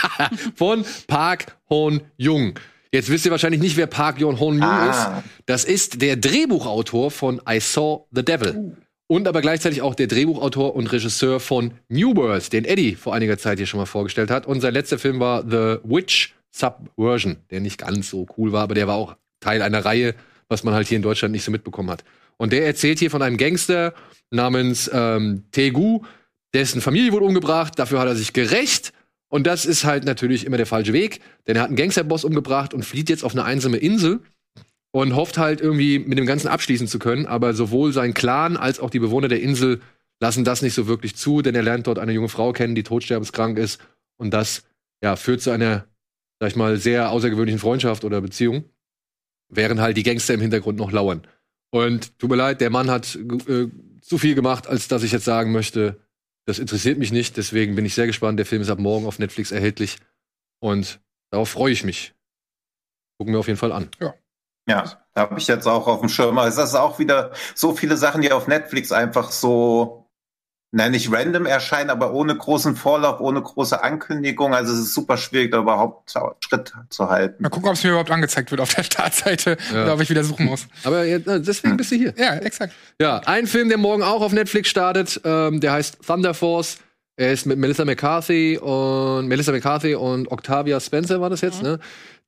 Von 0.57 0.85
Park 1.07 1.57
Hoon 1.69 2.01
Jung. 2.17 2.59
Jetzt 2.93 3.11
wisst 3.11 3.27
ihr 3.27 3.31
wahrscheinlich 3.31 3.61
nicht, 3.61 3.77
wer 3.77 3.87
Park 3.87 4.19
Yeon 4.19 4.41
Hoon 4.41 4.55
Jung 4.55 4.65
Ah. 4.65 5.19
ist. 5.19 5.25
Das 5.45 5.65
ist 5.65 6.01
der 6.01 6.17
Drehbuchautor 6.17 7.11
von 7.11 7.41
I 7.49 7.61
Saw 7.61 8.07
the 8.13 8.25
Devil. 8.25 8.77
Und 9.09 9.29
aber 9.29 9.41
gleichzeitig 9.41 9.83
auch 9.83 9.95
der 9.95 10.09
Drehbuchautor 10.09 10.75
und 10.75 10.91
Regisseur 10.91 11.39
von 11.39 11.73
New 11.89 12.17
World, 12.17 12.53
den 12.53 12.65
Eddie 12.65 12.97
vor 12.97 13.15
einiger 13.15 13.39
Zeit 13.39 13.59
hier 13.59 13.67
schon 13.67 13.79
mal 13.79 13.87
vorgestellt 13.87 14.31
hat. 14.31 14.47
Und 14.47 14.61
sein 14.61 14.75
letzter 14.75 14.99
Film 14.99 15.21
war 15.21 15.43
The 15.49 15.79
Witch 15.85 16.35
Subversion, 16.51 17.37
der 17.51 17.61
nicht 17.61 17.79
ganz 17.79 18.11
so 18.11 18.27
cool 18.37 18.53
war, 18.53 18.63
aber 18.63 18.75
der 18.75 18.89
war 18.89 18.97
auch 18.97 19.17
Teil 19.41 19.63
einer 19.63 19.85
Reihe, 19.85 20.15
was 20.49 20.65
man 20.65 20.75
halt 20.75 20.89
hier 20.89 20.97
in 20.97 21.03
Deutschland 21.03 21.33
nicht 21.33 21.45
so 21.45 21.51
mitbekommen 21.51 21.91
hat. 21.91 22.03
Und 22.37 22.53
der 22.53 22.67
erzählt 22.67 22.99
hier 22.99 23.11
von 23.11 23.23
einem 23.23 23.37
Gangster 23.37 23.95
namens 24.31 24.91
ähm, 24.93 25.45
Tegu, 25.53 26.03
dessen 26.55 26.81
Familie 26.81 27.13
wurde 27.13 27.27
umgebracht, 27.27 27.79
dafür 27.79 28.01
hat 28.01 28.09
er 28.09 28.17
sich 28.17 28.33
gerecht. 28.33 28.93
Und 29.29 29.47
das 29.47 29.67
ist 29.67 29.85
halt 29.85 30.05
natürlich 30.05 30.47
immer 30.47 30.57
der 30.57 30.67
falsche 30.67 30.93
Weg, 30.93 31.21
denn 31.47 31.57
er 31.57 31.63
hat 31.63 31.69
einen 31.69 31.77
Gangsterboss 31.77 32.25
umgebracht 32.25 32.75
und 32.75 32.85
flieht 32.85 33.11
jetzt 33.11 33.25
auf 33.25 33.33
eine 33.33 33.45
einsame 33.45 33.77
Insel 33.77 34.21
und 34.97 35.15
hofft 35.15 35.37
halt 35.37 35.61
irgendwie 35.61 35.99
mit 35.99 36.17
dem 36.17 36.25
Ganzen 36.25 36.49
abschließen 36.49 36.89
zu 36.89 36.99
können. 36.99 37.27
Aber 37.27 37.53
sowohl 37.53 37.93
sein 37.93 38.15
Clan 38.15 38.57
als 38.57 38.81
auch 38.81 38.89
die 38.89 38.99
Bewohner 38.99 39.29
der 39.29 39.43
Insel 39.43 39.83
lassen 40.21 40.43
das 40.43 40.63
nicht 40.63 40.73
so 40.73 40.87
wirklich 40.87 41.17
zu, 41.17 41.43
denn 41.43 41.55
er 41.55 41.63
lernt 41.63 41.87
dort 41.87 41.99
eine 41.99 42.13
junge 42.13 42.31
Frau 42.31 42.55
kennen, 42.55 42.75
die 42.75 42.83
todsterbenskrank 42.83 43.59
ist. 43.59 43.79
Und 44.17 44.33
das 44.33 44.65
ja, 45.03 45.17
führt 45.17 45.43
zu 45.43 45.51
einer, 45.51 45.87
sag 46.41 46.49
ich 46.49 46.57
mal, 46.57 46.79
sehr 46.79 47.11
außergewöhnlichen 47.11 47.61
Freundschaft 47.61 48.05
oder 48.05 48.23
Beziehung, 48.23 48.65
während 49.51 49.83
halt 49.83 49.99
die 49.99 50.03
Gangster 50.03 50.33
im 50.33 50.41
Hintergrund 50.41 50.79
noch 50.79 50.91
lauern. 50.91 51.27
Und 51.69 52.19
tut 52.19 52.31
mir 52.31 52.37
leid, 52.37 52.63
der 52.63 52.71
Mann 52.71 52.91
hat 52.91 53.17
äh, 53.17 53.67
zu 54.01 54.17
viel 54.17 54.35
gemacht, 54.35 54.67
als 54.67 54.89
dass 54.89 55.03
ich 55.03 55.13
jetzt 55.13 55.27
sagen 55.27 55.53
möchte, 55.53 56.01
das 56.47 56.59
interessiert 56.59 56.99
mich 56.99 57.13
nicht. 57.13 57.37
Deswegen 57.37 57.75
bin 57.75 57.85
ich 57.85 57.95
sehr 57.95 58.07
gespannt. 58.07 58.39
Der 58.39 58.47
Film 58.47 58.63
ist 58.63 58.71
ab 58.71 58.79
morgen 58.79 59.05
auf 59.05 59.19
Netflix 59.19 59.53
erhältlich. 59.53 59.99
Und 60.59 61.01
darauf 61.31 61.51
freue 61.51 61.73
ich 61.73 61.85
mich. 61.85 62.15
Gucken 63.19 63.35
wir 63.35 63.41
auf 63.41 63.47
jeden 63.47 63.59
Fall 63.59 63.73
an. 63.73 63.91
Ja. 64.01 64.15
Ja, 64.69 64.85
da 65.15 65.21
habe 65.23 65.39
ich 65.39 65.47
jetzt 65.47 65.67
auch 65.67 65.87
auf 65.87 66.01
dem 66.01 66.09
Schirm. 66.09 66.39
Also 66.39 66.61
das 66.61 66.71
ist 66.71 66.75
auch 66.77 66.99
wieder 66.99 67.31
so 67.55 67.75
viele 67.75 67.97
Sachen, 67.97 68.21
die 68.23 68.33
auf 68.33 68.49
Netflix 68.49 68.91
einfach 68.93 69.31
so, 69.31 70.09
na 70.73 70.89
nicht 70.89 71.11
random 71.13 71.47
erscheinen, 71.47 71.89
aber 71.91 72.13
ohne 72.13 72.37
großen 72.37 72.75
Vorlauf, 72.75 73.21
ohne 73.21 73.41
große 73.41 73.83
Ankündigung. 73.83 74.55
Also 74.55 74.73
es 74.73 74.81
ist 74.81 74.95
super 74.95 75.17
schwierig, 75.17 75.53
da 75.53 75.59
überhaupt 75.59 76.13
Schritt 76.41 76.73
zu 76.91 77.09
halten. 77.09 77.43
Mal 77.43 77.49
gucken, 77.49 77.69
ob 77.69 77.77
es 77.77 77.85
mir 77.85 77.91
überhaupt 77.91 78.11
angezeigt 78.11 78.51
wird 78.51 78.61
auf 78.61 78.75
der 78.75 78.83
Startseite 78.85 79.57
Ja. 79.73 79.85
oder 79.85 79.95
ob 79.95 80.01
ich 80.01 80.11
wieder 80.11 80.25
suchen 80.25 80.47
muss. 80.47 80.67
Aber 80.83 81.05
äh, 81.07 81.21
deswegen 81.41 81.77
bist 81.77 81.93
du 81.93 81.97
hier. 81.97 82.13
Ja, 82.17 82.35
exakt. 82.35 82.75
Ja, 83.01 83.19
ein 83.25 83.47
Film, 83.47 83.69
der 83.69 83.79
morgen 83.79 84.03
auch 84.03 84.21
auf 84.21 84.33
Netflix 84.33 84.69
startet, 84.69 85.21
ähm, 85.25 85.61
der 85.61 85.73
heißt 85.73 85.99
Thunder 86.05 86.35
Force. 86.35 86.79
Er 87.19 87.33
ist 87.33 87.47
mit 87.47 87.57
Melissa 87.59 87.85
McCarthy 87.87 88.59
und 88.59 89.29
Melissa 89.29 89.51
McCarthy 89.53 89.95
und 89.95 90.31
Octavia 90.31 90.79
Spencer 90.81 91.19
war 91.23 91.31
das 91.31 91.41
jetzt, 91.41 91.63
ne? 91.63 91.79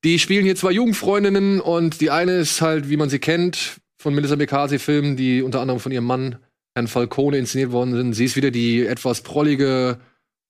Die 0.03 0.19
spielen 0.19 0.45
hier 0.45 0.55
zwei 0.55 0.71
Jugendfreundinnen 0.71 1.59
und 1.59 1.99
die 1.99 2.09
eine 2.09 2.37
ist 2.37 2.61
halt, 2.61 2.89
wie 2.89 2.97
man 2.97 3.09
sie 3.09 3.19
kennt, 3.19 3.81
von 3.97 4.15
Melissa 4.15 4.37
McCarthy 4.37 4.79
Filmen, 4.79 5.17
die 5.17 5.41
unter 5.41 5.59
anderem 5.59 5.79
von 5.79 5.91
ihrem 5.91 6.05
Mann 6.05 6.37
Herrn 6.73 6.87
Falcone 6.87 7.37
inszeniert 7.37 7.71
worden 7.71 7.93
sind. 7.93 8.13
Sie 8.13 8.25
ist 8.25 8.37
wieder 8.37 8.51
die 8.51 8.85
etwas 8.85 9.21
prollige, 9.21 9.99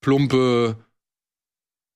plumpe, 0.01 0.75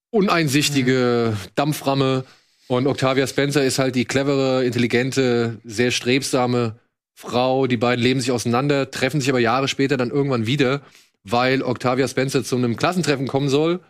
uneinsichtige 0.10 1.38
Dampframme 1.56 2.26
und 2.68 2.88
Octavia 2.88 3.28
Spencer 3.28 3.64
ist 3.64 3.80
halt 3.80 3.96
die 3.96 4.06
clevere, 4.06 4.66
intelligente, 4.66 5.60
sehr 5.64 5.92
strebsame 5.92 6.80
Frau. 7.14 7.68
Die 7.68 7.78
beiden 7.78 8.04
leben 8.04 8.20
sich 8.20 8.32
auseinander, 8.32 8.90
treffen 8.90 9.20
sich 9.20 9.30
aber 9.30 9.40
Jahre 9.40 9.68
später 9.68 9.98
dann 9.98 10.10
irgendwann 10.10 10.48
wieder, 10.48 10.82
weil 11.24 11.62
Octavia 11.62 12.08
Spencer 12.08 12.44
zu 12.44 12.56
einem 12.56 12.76
Klassentreffen 12.76 13.28
kommen 13.28 13.50
soll, 13.50 13.82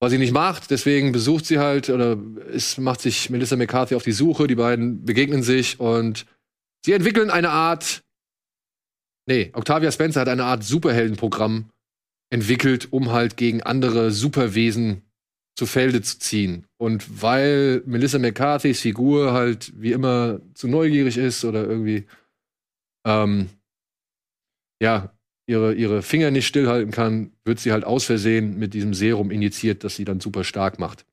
was 0.00 0.12
sie 0.12 0.18
nicht 0.18 0.32
macht. 0.32 0.70
Deswegen 0.70 1.12
besucht 1.12 1.46
sie 1.46 1.58
halt 1.58 1.90
oder 1.90 2.18
es 2.52 2.78
macht 2.78 3.00
sich 3.00 3.30
Melissa 3.30 3.56
McCarthy 3.56 3.94
auf 3.94 4.02
die 4.02 4.12
Suche. 4.12 4.46
Die 4.46 4.54
beiden 4.54 5.04
begegnen 5.04 5.42
sich 5.42 5.80
und 5.80 6.26
sie 6.84 6.92
entwickeln 6.92 7.30
eine 7.30 7.50
Art. 7.50 8.02
Nee, 9.28 9.50
Octavia 9.54 9.90
Spencer 9.90 10.20
hat 10.20 10.28
eine 10.28 10.44
Art 10.44 10.64
Superheldenprogramm 10.64 11.70
entwickelt, 12.30 12.92
um 12.92 13.12
halt 13.12 13.36
gegen 13.36 13.62
andere 13.62 14.10
Superwesen 14.10 15.02
zu 15.58 15.66
Felde 15.66 16.02
zu 16.02 16.18
ziehen. 16.18 16.66
Und 16.76 17.22
weil 17.22 17.82
Melissa 17.86 18.18
McCarthys 18.18 18.80
Figur 18.80 19.32
halt 19.32 19.72
wie 19.80 19.92
immer 19.92 20.40
zu 20.54 20.68
neugierig 20.68 21.16
ist 21.16 21.44
oder 21.44 21.64
irgendwie 21.66 22.06
ähm, 23.06 23.48
ja, 24.82 25.15
ihre, 25.46 25.74
ihre 25.74 26.02
Finger 26.02 26.30
nicht 26.30 26.46
stillhalten 26.46 26.90
kann, 26.92 27.32
wird 27.44 27.60
sie 27.60 27.72
halt 27.72 27.84
aus 27.84 28.04
Versehen 28.04 28.58
mit 28.58 28.74
diesem 28.74 28.94
Serum 28.94 29.30
injiziert, 29.30 29.84
das 29.84 29.96
sie 29.96 30.04
dann 30.04 30.20
super 30.20 30.44
stark 30.44 30.78
macht. 30.78 31.04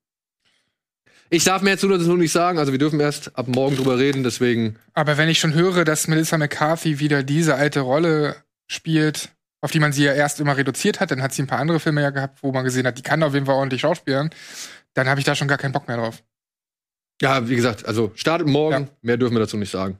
Ich 1.29 1.43
darf 1.43 1.61
mehr 1.61 1.75
dazu 1.75 1.87
dazu 1.87 2.15
nicht 2.15 2.31
sagen, 2.31 2.59
also 2.59 2.71
wir 2.71 2.79
dürfen 2.79 2.99
erst 2.99 3.35
ab 3.37 3.47
morgen 3.47 3.75
drüber 3.75 3.97
reden, 3.97 4.23
deswegen. 4.23 4.77
Aber 4.93 5.17
wenn 5.17 5.29
ich 5.29 5.39
schon 5.39 5.53
höre, 5.53 5.83
dass 5.83 6.07
Melissa 6.07 6.37
McCarthy 6.37 6.99
wieder 6.99 7.23
diese 7.23 7.55
alte 7.55 7.79
Rolle 7.79 8.35
spielt, 8.67 9.29
auf 9.61 9.71
die 9.71 9.79
man 9.79 9.93
sie 9.93 10.03
ja 10.03 10.13
erst 10.13 10.39
immer 10.39 10.57
reduziert 10.57 10.99
hat, 10.99 11.09
dann 11.09 11.23
hat 11.23 11.33
sie 11.33 11.41
ein 11.41 11.47
paar 11.47 11.59
andere 11.59 11.79
Filme 11.79 12.01
ja 12.01 12.11
gehabt, 12.11 12.43
wo 12.43 12.51
man 12.51 12.63
gesehen 12.63 12.85
hat, 12.85 12.97
die 12.97 13.01
kann 13.01 13.23
auf 13.23 13.33
jeden 13.33 13.45
Fall 13.45 13.55
ordentlich 13.55 13.81
schauspielen, 13.81 14.29
dann 14.93 15.07
habe 15.07 15.19
ich 15.19 15.25
da 15.25 15.35
schon 15.35 15.47
gar 15.47 15.57
keinen 15.57 15.71
Bock 15.71 15.87
mehr 15.87 15.97
drauf. 15.97 16.21
Ja, 17.21 17.47
wie 17.47 17.55
gesagt, 17.55 17.85
also 17.85 18.11
startet 18.15 18.47
morgen, 18.47 18.89
mehr 19.01 19.17
dürfen 19.17 19.33
wir 19.33 19.39
dazu 19.39 19.57
nicht 19.57 19.71
sagen. 19.71 19.97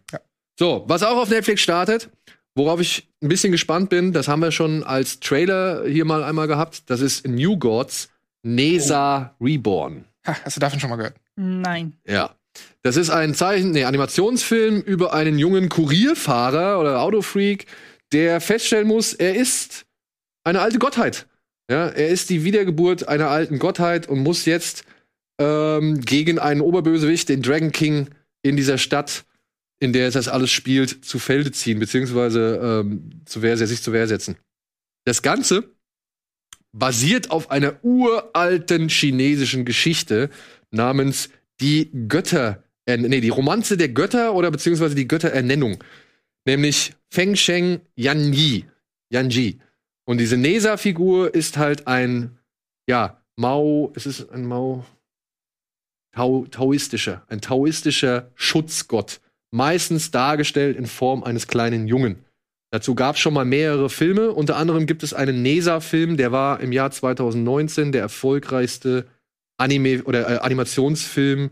So, 0.59 0.83
was 0.87 1.01
auch 1.01 1.17
auf 1.17 1.29
Netflix 1.29 1.61
startet, 1.61 2.09
worauf 2.55 2.79
ich 2.79 3.07
ein 3.21 3.29
bisschen 3.29 3.51
gespannt 3.51 3.89
bin, 3.89 4.13
das 4.13 4.27
haben 4.27 4.41
wir 4.41 4.51
schon 4.51 4.83
als 4.83 5.19
Trailer 5.19 5.85
hier 5.87 6.05
mal 6.05 6.23
einmal 6.23 6.47
gehabt, 6.47 6.89
das 6.89 7.01
ist 7.01 7.27
New 7.27 7.57
Gods 7.57 8.09
Nesa 8.43 9.35
Reborn. 9.39 10.05
Ha, 10.25 10.37
hast 10.43 10.57
du 10.57 10.59
davon 10.59 10.79
schon 10.79 10.89
mal 10.89 10.97
gehört? 10.97 11.15
Nein. 11.35 11.93
Ja. 12.07 12.35
Das 12.83 12.97
ist 12.97 13.09
ein 13.09 13.33
Zeichen, 13.33 13.71
nee, 13.71 13.85
Animationsfilm 13.85 14.81
über 14.81 15.13
einen 15.13 15.39
jungen 15.39 15.69
Kurierfahrer 15.69 16.79
oder 16.79 17.01
Autofreak, 17.01 17.65
der 18.11 18.41
feststellen 18.41 18.87
muss, 18.87 19.13
er 19.13 19.35
ist 19.35 19.85
eine 20.43 20.61
alte 20.61 20.77
Gottheit. 20.77 21.25
Ja, 21.69 21.87
er 21.87 22.09
ist 22.09 22.29
die 22.29 22.43
Wiedergeburt 22.43 23.07
einer 23.07 23.29
alten 23.29 23.57
Gottheit 23.57 24.07
und 24.07 24.19
muss 24.19 24.45
jetzt 24.45 24.83
ähm, 25.39 26.01
gegen 26.01 26.37
einen 26.37 26.61
Oberbösewicht, 26.61 27.29
den 27.29 27.41
Dragon 27.41 27.71
King, 27.71 28.09
in 28.43 28.57
dieser 28.57 28.77
Stadt, 28.77 29.23
in 29.83 29.93
der 29.93 30.09
das 30.09 30.27
alles 30.27 30.51
spielt, 30.51 31.03
zu 31.03 31.19
Felde 31.19 31.51
ziehen, 31.51 31.79
beziehungsweise 31.79 32.83
ähm, 32.85 33.21
zu 33.25 33.41
Wehr, 33.41 33.57
sich 33.57 33.81
zur 33.81 33.93
Wehr 33.93 34.07
setzen. 34.07 34.37
Das 35.05 35.21
Ganze 35.21 35.75
basiert 36.71 37.31
auf 37.31 37.51
einer 37.51 37.83
uralten 37.83 38.89
chinesischen 38.89 39.65
Geschichte 39.65 40.29
namens 40.71 41.29
die 41.59 41.91
Götter, 42.07 42.63
äh, 42.85 42.97
nee, 42.97 43.21
die 43.21 43.29
Romanze 43.29 43.77
der 43.77 43.89
Götter 43.89 44.33
oder 44.33 44.49
beziehungsweise 44.51 44.95
die 44.95 45.07
Götterernennung. 45.07 45.83
Nämlich 46.45 46.93
Feng 47.11 47.35
Sheng 47.35 47.81
Yanji. 47.95 48.65
Yanji. 49.11 49.59
Und 50.05 50.17
diese 50.17 50.37
Nesa-Figur 50.37 51.33
ist 51.35 51.57
halt 51.57 51.87
ein, 51.87 52.39
ja, 52.87 53.21
Mao, 53.35 53.91
es 53.95 54.05
ist 54.05 54.29
ein 54.31 54.45
Mao, 54.45 54.85
Tao, 56.13 56.45
taoistischer, 56.49 57.25
ein 57.27 57.41
taoistischer 57.41 58.31
Schutzgott. 58.35 59.19
Meistens 59.53 60.09
dargestellt 60.09 60.75
in 60.77 60.87
Form 60.87 61.23
eines 61.23 61.47
kleinen 61.47 61.87
Jungen. 61.87 62.25
Dazu 62.71 62.95
gab 62.95 63.15
es 63.15 63.21
schon 63.21 63.35
mal 63.35 63.45
mehrere 63.45 63.87
Filme. 63.87 64.31
Unter 64.31 64.57
anderem 64.57 64.87
gibt 64.87 65.03
es 65.03 65.13
einen 65.13 65.43
Nesa-Film, 65.43 66.17
der 66.17 66.31
war 66.31 66.59
im 66.59 66.71
Jahr 66.71 66.89
2019 66.89 67.91
der 67.91 68.01
erfolgreichste 68.01 69.05
Anime 69.57 70.01
oder 70.05 70.27
äh, 70.27 70.37
Animationsfilm 70.39 71.51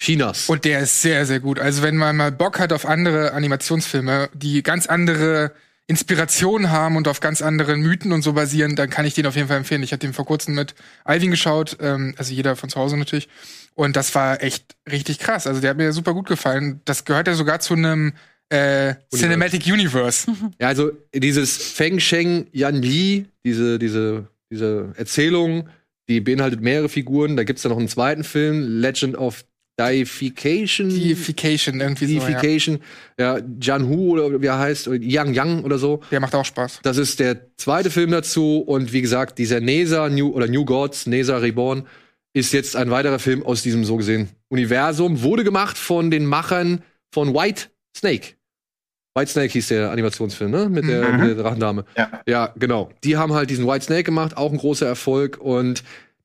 Chinas. 0.00 0.48
Und 0.48 0.64
der 0.64 0.80
ist 0.80 1.02
sehr, 1.02 1.26
sehr 1.26 1.40
gut. 1.40 1.58
Also 1.58 1.82
wenn 1.82 1.96
man 1.96 2.16
mal 2.16 2.30
Bock 2.30 2.60
hat 2.60 2.72
auf 2.72 2.86
andere 2.86 3.32
Animationsfilme, 3.32 4.30
die 4.34 4.62
ganz 4.62 4.86
andere 4.86 5.50
Inspirationen 5.92 6.70
haben 6.70 6.96
und 6.96 7.06
auf 7.06 7.20
ganz 7.20 7.42
anderen 7.42 7.82
Mythen 7.82 8.12
und 8.12 8.22
so 8.22 8.32
basieren, 8.32 8.76
dann 8.76 8.88
kann 8.88 9.04
ich 9.04 9.12
den 9.12 9.26
auf 9.26 9.36
jeden 9.36 9.48
Fall 9.48 9.58
empfehlen. 9.58 9.82
Ich 9.82 9.92
habe 9.92 10.00
den 10.00 10.14
vor 10.14 10.24
kurzem 10.24 10.54
mit 10.54 10.74
Alvin 11.04 11.30
geschaut, 11.30 11.76
ähm, 11.80 12.14
also 12.16 12.32
jeder 12.32 12.56
von 12.56 12.70
zu 12.70 12.80
Hause 12.80 12.96
natürlich. 12.96 13.28
Und 13.74 13.94
das 13.94 14.14
war 14.14 14.42
echt 14.42 14.74
richtig 14.90 15.18
krass. 15.18 15.46
Also 15.46 15.60
der 15.60 15.70
hat 15.70 15.76
mir 15.76 15.92
super 15.92 16.14
gut 16.14 16.26
gefallen. 16.26 16.80
Das 16.86 17.04
gehört 17.04 17.28
ja 17.28 17.34
sogar 17.34 17.60
zu 17.60 17.74
einem 17.74 18.14
äh, 18.48 18.94
Cinematic 19.14 19.66
Universe. 19.66 20.32
Ja, 20.58 20.68
also 20.68 20.92
dieses 21.14 21.56
Feng 21.56 22.00
Sheng 22.00 22.46
Yan 22.52 22.82
Yi, 22.82 23.26
diese, 23.44 23.78
diese, 23.78 24.28
diese 24.50 24.94
Erzählung, 24.96 25.68
die 26.08 26.22
beinhaltet 26.22 26.62
mehrere 26.62 26.88
Figuren. 26.88 27.36
Da 27.36 27.44
gibt's 27.44 27.62
dann 27.62 27.72
noch 27.72 27.78
einen 27.78 27.88
zweiten 27.88 28.24
Film, 28.24 28.80
Legend 28.80 29.16
of 29.16 29.44
Deification. 29.86 30.88
Deification, 30.88 31.80
irgendwie 31.80 32.06
so, 32.06 32.12
ja. 32.14 32.20
Deification. 32.20 32.78
Ja, 33.18 33.38
Jan 33.60 33.86
Hu 33.88 34.12
oder 34.18 34.40
wie 34.40 34.46
er 34.46 34.58
heißt, 34.58 34.88
oder 34.88 34.98
Yang 35.00 35.34
Yang 35.34 35.64
oder 35.64 35.78
so. 35.78 36.00
Der 36.10 36.20
macht 36.20 36.34
auch 36.34 36.44
Spaß. 36.44 36.80
Das 36.82 36.96
ist 36.96 37.20
der 37.20 37.46
zweite 37.56 37.90
Film 37.90 38.10
dazu. 38.10 38.58
Und 38.58 38.92
wie 38.92 39.02
gesagt, 39.02 39.38
dieser 39.38 39.60
Nesa 39.60 40.08
New 40.08 40.30
oder 40.30 40.46
New 40.48 40.64
Gods, 40.64 41.06
Nesa 41.06 41.38
Reborn, 41.38 41.86
ist 42.34 42.52
jetzt 42.52 42.76
ein 42.76 42.90
weiterer 42.90 43.18
Film 43.18 43.42
aus 43.42 43.62
diesem 43.62 43.84
so 43.84 43.96
gesehen 43.96 44.30
Universum. 44.48 45.22
Wurde 45.22 45.44
gemacht 45.44 45.76
von 45.76 46.10
den 46.10 46.24
Machern 46.26 46.82
von 47.12 47.34
White 47.34 47.64
Snake. 47.96 48.28
Whitesnake 49.14 49.52
hieß 49.52 49.68
der 49.68 49.90
Animationsfilm, 49.90 50.50
ne? 50.50 50.68
Mit 50.70 50.88
der, 50.88 51.06
Mhm. 51.12 51.20
mit 51.20 51.36
der 51.36 51.42
Drachendame. 51.44 51.84
Ja. 51.98 52.22
Ja, 52.26 52.54
genau. 52.58 52.90
Die 53.04 53.18
haben 53.18 53.34
halt 53.34 53.50
diesen 53.50 53.66
White 53.66 53.84
Snake 53.84 54.04
gemacht, 54.04 54.38
auch 54.38 54.50
ein 54.50 54.56
großer 54.56 54.86
Erfolg. 54.86 55.36
Und 55.38 55.82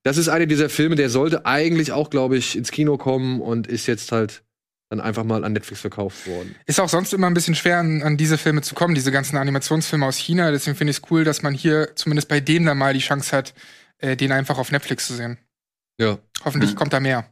das 0.08 0.16
ist 0.16 0.30
einer 0.30 0.46
dieser 0.46 0.70
Filme, 0.70 0.96
der 0.96 1.10
sollte 1.10 1.46
eigentlich 1.46 1.92
auch, 1.92 2.10
glaube 2.10 2.38
ich, 2.38 2.56
ins 2.56 2.72
Kino 2.72 2.98
kommen 2.98 3.42
und 3.42 3.68
ist 3.68 3.88
jetzt 3.88 4.14
halt 4.14 4.42
dann 4.90 5.02
einfach 5.02 5.26
mal 5.26 5.44
an 5.44 5.52
Netflix 5.52 5.82
verkauft 5.82 6.28
worden. 6.28 6.56
Ist 6.66 6.80
auch 6.80 6.88
sonst 6.88 7.14
immer 7.14 7.28
ein 7.28 7.34
bisschen 7.34 7.56
schwer, 7.56 7.80
an, 7.80 8.02
an 8.02 8.16
diese 8.16 8.38
Filme 8.38 8.62
zu 8.62 8.74
kommen, 8.74 8.96
diese 8.96 9.12
ganzen 9.12 9.36
Animationsfilme 9.36 10.06
aus 10.06 10.16
China. 10.16 10.50
Deswegen 10.52 10.78
finde 10.78 10.92
ich 10.92 10.98
es 11.00 11.12
cool, 11.12 11.26
dass 11.26 11.44
man 11.44 11.54
hier 11.54 11.94
zumindest 11.96 12.30
bei 12.30 12.40
denen 12.40 12.68
dann 12.68 12.78
mal 12.78 12.94
die 12.94 13.02
Chance 13.02 13.36
hat, 13.36 13.54
äh, 13.98 14.16
den 14.16 14.32
einfach 14.32 14.58
auf 14.58 14.72
Netflix 14.72 15.08
zu 15.08 15.14
sehen. 15.14 15.40
Ja. 16.00 16.20
Hoffentlich 16.46 16.78
kommt 16.78 16.94
da 16.94 17.02
mehr. 17.02 17.26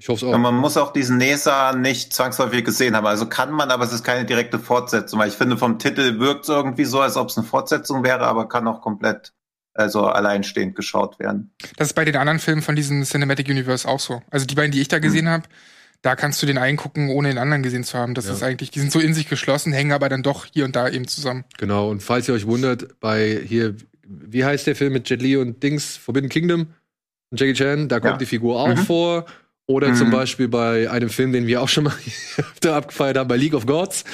Ich 0.00 0.08
hoffe 0.08 0.26
es 0.26 0.28
Und 0.28 0.34
auch. 0.34 0.38
man 0.38 0.56
muss 0.56 0.76
auch 0.76 0.92
diesen 0.92 1.16
Nesa 1.18 1.74
nicht 1.74 2.12
zwangsläufig 2.12 2.64
gesehen 2.64 2.96
haben. 2.96 3.06
Also 3.06 3.28
kann 3.28 3.52
man, 3.52 3.70
aber 3.70 3.84
es 3.84 3.92
ist 3.92 4.02
keine 4.02 4.24
direkte 4.24 4.58
Fortsetzung. 4.58 5.20
Weil 5.20 5.28
ich 5.28 5.34
finde, 5.36 5.56
vom 5.56 5.78
Titel 5.78 6.18
wirkt 6.18 6.42
es 6.42 6.48
irgendwie 6.48 6.86
so, 6.86 7.00
als 7.00 7.16
ob 7.16 7.28
es 7.28 7.38
eine 7.38 7.46
Fortsetzung 7.46 8.02
wäre, 8.02 8.26
aber 8.26 8.48
kann 8.48 8.66
auch 8.66 8.80
komplett 8.80 9.32
also 9.78 10.06
alleinstehend 10.06 10.74
geschaut 10.76 11.18
werden. 11.18 11.50
Das 11.76 11.88
ist 11.88 11.92
bei 11.94 12.04
den 12.04 12.16
anderen 12.16 12.38
Filmen 12.38 12.62
von 12.62 12.76
diesem 12.76 13.04
Cinematic 13.04 13.48
Universe 13.48 13.86
auch 13.86 14.00
so. 14.00 14.22
Also 14.30 14.46
die 14.46 14.54
beiden, 14.54 14.72
die 14.72 14.80
ich 14.80 14.88
da 14.88 14.98
gesehen 14.98 15.28
habe, 15.28 15.44
da 16.02 16.14
kannst 16.16 16.42
du 16.42 16.46
den 16.46 16.58
einen 16.58 16.76
gucken, 16.76 17.08
ohne 17.10 17.28
den 17.28 17.38
anderen 17.38 17.62
gesehen 17.62 17.84
zu 17.84 17.96
haben. 17.98 18.14
Das 18.14 18.26
Ja. 18.26 18.32
ist 18.34 18.42
eigentlich, 18.42 18.70
die 18.70 18.80
sind 18.80 18.92
so 18.92 19.00
in 19.00 19.14
sich 19.14 19.28
geschlossen, 19.28 19.72
hängen 19.72 19.92
aber 19.92 20.08
dann 20.08 20.22
doch 20.22 20.46
hier 20.52 20.64
und 20.64 20.76
da 20.76 20.88
eben 20.88 21.06
zusammen. 21.08 21.44
Genau. 21.58 21.90
Und 21.90 22.02
falls 22.02 22.28
ihr 22.28 22.34
euch 22.34 22.46
wundert, 22.46 23.00
bei 23.00 23.40
hier, 23.44 23.74
wie 24.06 24.44
heißt 24.44 24.66
der 24.66 24.76
Film 24.76 24.92
mit 24.92 25.08
Jet 25.10 25.22
Li 25.22 25.36
und 25.36 25.62
Dings, 25.62 25.96
Forbidden 25.96 26.28
Kingdom 26.28 26.68
und 27.30 27.40
Jackie 27.40 27.54
Chan, 27.54 27.88
da 27.88 28.00
kommt 28.00 28.12
Ja. 28.14 28.18
die 28.18 28.26
Figur 28.26 28.60
auch 28.60 28.68
Mhm. 28.68 28.76
vor. 28.78 29.26
Oder 29.66 29.88
Mhm. 29.90 29.94
zum 29.96 30.10
Beispiel 30.10 30.48
bei 30.48 30.90
einem 30.90 31.10
Film, 31.10 31.32
den 31.32 31.46
wir 31.46 31.60
auch 31.60 31.68
schon 31.68 31.84
mal 31.84 31.92
öfter 32.38 32.74
abgefeiert 32.74 33.18
haben, 33.18 33.28
bei 33.28 33.36
League 33.36 33.52
of 33.54 33.66
Gods, 33.66 34.04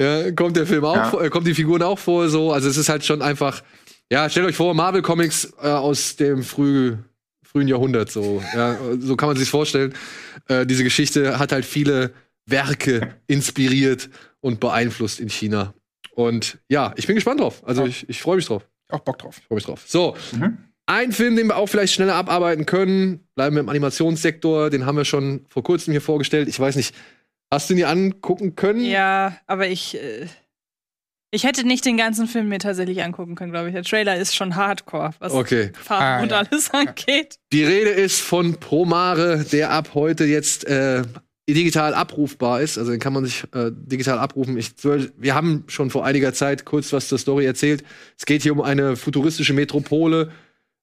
ja, 0.00 0.30
kommt 0.32 0.56
der 0.56 0.66
Film 0.66 0.84
auch 0.84 0.96
Ja. 0.96 1.04
vor, 1.10 1.22
äh, 1.22 1.28
kommt 1.28 1.46
die 1.46 1.54
Figuren 1.54 1.82
auch 1.82 1.98
vor, 1.98 2.28
so. 2.28 2.52
Also 2.52 2.68
es 2.68 2.76
ist 2.78 2.88
halt 2.88 3.04
schon 3.04 3.20
einfach, 3.20 3.62
ja, 4.10 4.28
stellt 4.30 4.46
euch 4.46 4.56
vor, 4.56 4.74
Marvel 4.74 5.02
Comics 5.02 5.52
äh, 5.62 5.66
aus 5.68 6.16
dem 6.16 6.42
früh, 6.42 6.96
frühen 7.42 7.68
Jahrhundert, 7.68 8.10
so. 8.10 8.42
Ja, 8.54 8.76
so 8.98 9.16
kann 9.16 9.28
man 9.28 9.36
sich 9.36 9.48
vorstellen. 9.50 9.94
Äh, 10.48 10.66
diese 10.66 10.84
Geschichte 10.84 11.38
hat 11.38 11.52
halt 11.52 11.64
viele 11.64 12.12
Werke 12.46 13.14
inspiriert 13.26 14.08
und 14.40 14.60
beeinflusst 14.60 15.18
in 15.20 15.28
China. 15.28 15.74
Und 16.14 16.58
ja, 16.68 16.92
ich 16.96 17.06
bin 17.06 17.16
gespannt 17.16 17.40
drauf. 17.40 17.62
Also 17.66 17.84
ich, 17.84 18.08
ich 18.08 18.20
freue 18.22 18.36
mich 18.36 18.46
drauf. 18.46 18.66
Auch 18.88 19.00
Bock 19.00 19.18
drauf. 19.18 19.36
Ich 19.40 19.46
freue 19.46 19.56
mich 19.56 19.64
drauf. 19.64 19.82
So, 19.86 20.16
Mhm. 20.32 20.58
ein 20.86 21.10
Film, 21.12 21.34
den 21.36 21.48
wir 21.48 21.56
auch 21.56 21.66
vielleicht 21.66 21.94
schneller 21.94 22.14
abarbeiten 22.14 22.64
können, 22.66 23.26
bleiben 23.34 23.56
wir 23.56 23.60
im 23.60 23.68
Animationssektor, 23.68 24.70
den 24.70 24.86
haben 24.86 24.96
wir 24.96 25.04
schon 25.04 25.44
vor 25.48 25.64
kurzem 25.64 25.90
hier 25.90 26.00
vorgestellt. 26.00 26.48
Ich 26.48 26.60
weiß 26.60 26.76
nicht, 26.76 26.94
hast 27.50 27.68
du 27.68 27.74
ihn 27.74 27.78
dir 27.78 27.88
angucken 27.88 28.54
können? 28.54 28.84
Ja, 28.84 29.36
aber 29.48 29.66
ich. 29.68 29.96
Äh, 29.96 30.26
ich 31.30 31.44
hätte 31.44 31.66
nicht 31.66 31.84
den 31.84 31.96
ganzen 31.96 32.28
Film 32.28 32.48
mir 32.48 32.58
tatsächlich 32.58 33.02
angucken 33.02 33.34
können, 33.34 33.52
glaube 33.52 33.68
ich. 33.68 33.74
Der 33.74 33.82
Trailer 33.82 34.16
ist 34.16 34.34
schon 34.34 34.56
hardcore, 34.56 35.10
was 35.18 35.32
Okay. 35.32 35.70
Farben 35.82 36.04
Ah, 36.04 36.22
und 36.22 36.30
ja. 36.30 36.38
alles 36.38 36.70
angeht. 36.70 37.36
Die 37.52 37.64
Rede 37.64 37.90
ist 37.90 38.20
von 38.20 38.54
Promare, 38.60 39.44
der 39.50 39.70
ab 39.70 39.90
heute 39.94 40.24
jetzt 40.24 40.66
äh, 40.66 41.02
digital 41.48 41.94
abrufbar 41.94 42.60
ist. 42.60 42.78
Also 42.78 42.90
den 42.90 43.00
kann 43.00 43.12
man 43.12 43.24
sich 43.24 43.44
äh, 43.54 43.70
digital 43.72 44.18
abrufen. 44.18 44.56
Ich, 44.56 44.72
wir 45.16 45.34
haben 45.34 45.64
schon 45.66 45.90
vor 45.90 46.04
einiger 46.04 46.32
Zeit 46.32 46.64
kurz 46.64 46.92
was 46.92 47.08
zur 47.08 47.18
Story 47.18 47.44
erzählt. 47.44 47.84
Es 48.18 48.26
geht 48.26 48.42
hier 48.42 48.52
um 48.52 48.60
eine 48.62 48.96
futuristische 48.96 49.52
Metropole, 49.52 50.30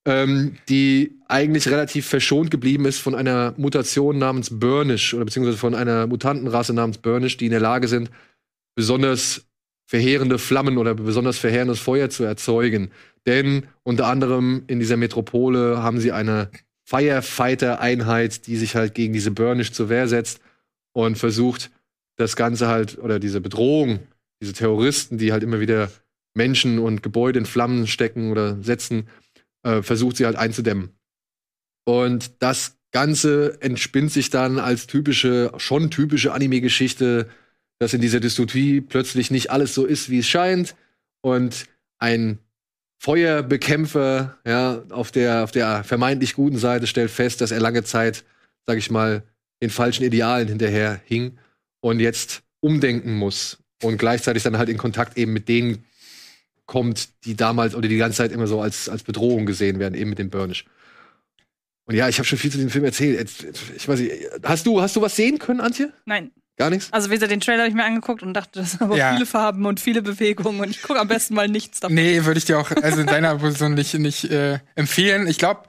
ähm, 0.06 0.58
die 0.70 1.18
eigentlich 1.28 1.68
relativ 1.70 2.06
verschont 2.06 2.52
geblieben 2.52 2.86
ist 2.86 3.00
von 3.00 3.16
einer 3.16 3.54
Mutation 3.58 4.18
namens 4.18 4.60
Burnish 4.60 5.14
oder 5.14 5.26
beziehungsweise 5.26 5.58
von 5.58 5.74
einer 5.76 6.08
Mutantenrasse 6.08 6.74
namens 6.74 6.98
Burnish, 6.98 7.38
die 7.38 7.46
in 7.46 7.52
der 7.52 7.62
Lage 7.62 7.88
sind, 7.88 8.10
besonders 8.76 9.46
verheerende 9.86 10.40
Flammen 10.40 10.78
oder 10.78 10.96
besonders 10.96 11.38
verheerendes 11.38 11.80
Feuer 11.80 12.10
zu 12.10 12.24
erzeugen. 12.24 12.92
Denn 13.26 13.68
unter 13.84 14.08
anderem 14.08 14.64
in 14.68 14.80
dieser 14.80 14.98
Metropole 14.98 15.82
haben 15.82 16.00
sie 16.00 16.12
eine 16.12 16.50
Firefighter-Einheit, 16.86 18.48
die 18.48 18.58
sich 18.58 18.76
halt 18.76 18.94
gegen 18.96 19.14
diese 19.14 19.32
Burnish 19.32 19.72
zur 19.72 19.90
Wehr 19.90 20.08
setzt 20.08 20.42
und 20.94 21.18
versucht, 21.18 21.72
das 22.18 22.36
Ganze 22.36 22.68
halt, 22.68 22.98
oder 22.98 23.20
diese 23.20 23.42
Bedrohung, 23.42 24.00
diese 24.42 24.54
Terroristen, 24.54 25.18
die 25.18 25.32
halt 25.32 25.44
immer 25.44 25.60
wieder 25.60 25.90
Menschen 26.36 26.80
und 26.80 27.04
Gebäude 27.04 27.40
in 27.40 27.46
Flammen 27.46 27.88
stecken 27.88 28.32
oder 28.32 28.62
setzen, 28.62 29.08
äh, 29.64 29.82
versucht 29.82 30.18
sie 30.18 30.26
halt 30.26 30.36
einzudämmen. 30.36 30.92
Und 31.86 32.32
das 32.40 32.78
Ganze 32.92 33.58
entspinnt 33.62 34.12
sich 34.12 34.30
dann 34.30 34.60
als 34.60 34.88
typische, 34.88 35.52
schon 35.58 35.90
typische 35.90 36.34
Anime-Geschichte, 36.34 37.30
dass 37.84 37.94
in 37.94 38.02
dieser 38.02 38.22
Dystopie 38.22 38.80
plötzlich 38.80 39.30
nicht 39.30 39.52
alles 39.52 39.74
so 39.74 39.86
ist, 39.86 40.10
wie 40.10 40.20
es 40.20 40.28
scheint. 40.28 40.76
Und 41.22 41.66
ein 42.00 42.40
Feuerbekämpfer, 42.98 44.38
ja, 44.46 44.82
auf 44.90 45.12
der, 45.12 45.44
auf 45.44 45.52
der 45.52 45.84
vermeintlich 45.84 46.34
guten 46.34 46.58
Seite 46.58 46.88
stellt 46.88 47.12
fest, 47.12 47.42
dass 47.42 47.52
er 47.52 47.60
lange 47.60 47.84
Zeit, 47.84 48.24
sag 48.66 48.78
ich 48.78 48.90
mal, 48.90 49.24
den 49.62 49.70
falschen 49.70 50.06
Idealen 50.06 50.48
hinterher 50.48 51.02
hing 51.04 51.38
und 51.82 52.00
jetzt 52.00 52.44
umdenken 52.62 53.16
muss 53.16 53.58
und 53.82 53.98
gleichzeitig 53.98 54.44
dann 54.44 54.58
halt 54.58 54.70
in 54.70 54.78
Kontakt 54.78 55.18
eben 55.18 55.34
mit 55.34 55.50
denen 55.50 55.84
kommt, 56.66 57.10
die 57.26 57.36
damals 57.36 57.76
oder 57.76 57.90
die 57.90 57.98
ganze 57.98 58.18
Zeit 58.18 58.32
immer 58.32 58.48
so 58.48 58.62
als, 58.62 58.88
als 58.88 59.04
Bedrohung 59.04 59.46
gesehen 59.46 59.80
werden, 59.80 59.96
eben 59.96 60.10
mit 60.10 60.20
dem 60.20 60.30
Burnish. 60.30 60.64
Und 61.86 61.96
ja, 61.96 62.08
ich 62.08 62.18
habe 62.18 62.26
schon 62.26 62.40
viel 62.40 62.52
zu 62.52 62.58
dem 62.58 62.70
Film 62.70 62.86
erzählt. 62.86 63.30
Ich 63.76 63.86
weiß 63.86 64.00
nicht, 64.00 64.14
hast 64.44 64.66
du, 64.66 64.82
hast 64.82 64.96
du 64.96 65.02
was 65.02 65.18
sehen 65.18 65.40
können, 65.40 65.60
Antje? 65.60 65.92
Nein. 66.06 66.32
Gar 66.58 66.70
nichts? 66.70 66.93
Also, 66.93 67.10
wie 67.10 67.16
gesagt, 67.16 67.32
den 67.32 67.39
Trailer 67.39 67.60
habe 67.64 67.70
ich 67.70 67.76
mir 67.76 67.84
angeguckt 67.84 68.22
und 68.22 68.34
dachte, 68.34 68.60
das 68.60 68.72
sind 68.72 68.82
aber 68.84 68.95
Ja. 68.95 69.14
viele 69.14 69.26
Farben 69.26 69.66
und 69.66 69.80
viele 69.80 70.01
Bewegungen 70.01 70.60
und 70.60 70.70
ich 70.70 70.82
gucke 70.84 70.99
am 70.99 71.08
besten 71.08 71.34
mal 71.34 71.47
nichts 71.47 71.80
davon. 71.80 71.95
Nee, 71.95 72.26
würde 72.26 72.38
ich 72.38 72.45
dir 72.45 72.60
auch 72.60 72.70
also 72.72 73.01
in 73.01 73.08
deiner 73.08 73.36
Position 73.38 73.74
nicht, 73.74 73.93
nicht 73.95 74.26
äh, 74.26 74.60
empfehlen. 74.76 75.26
Ich 75.28 75.39
glaube, 75.39 75.64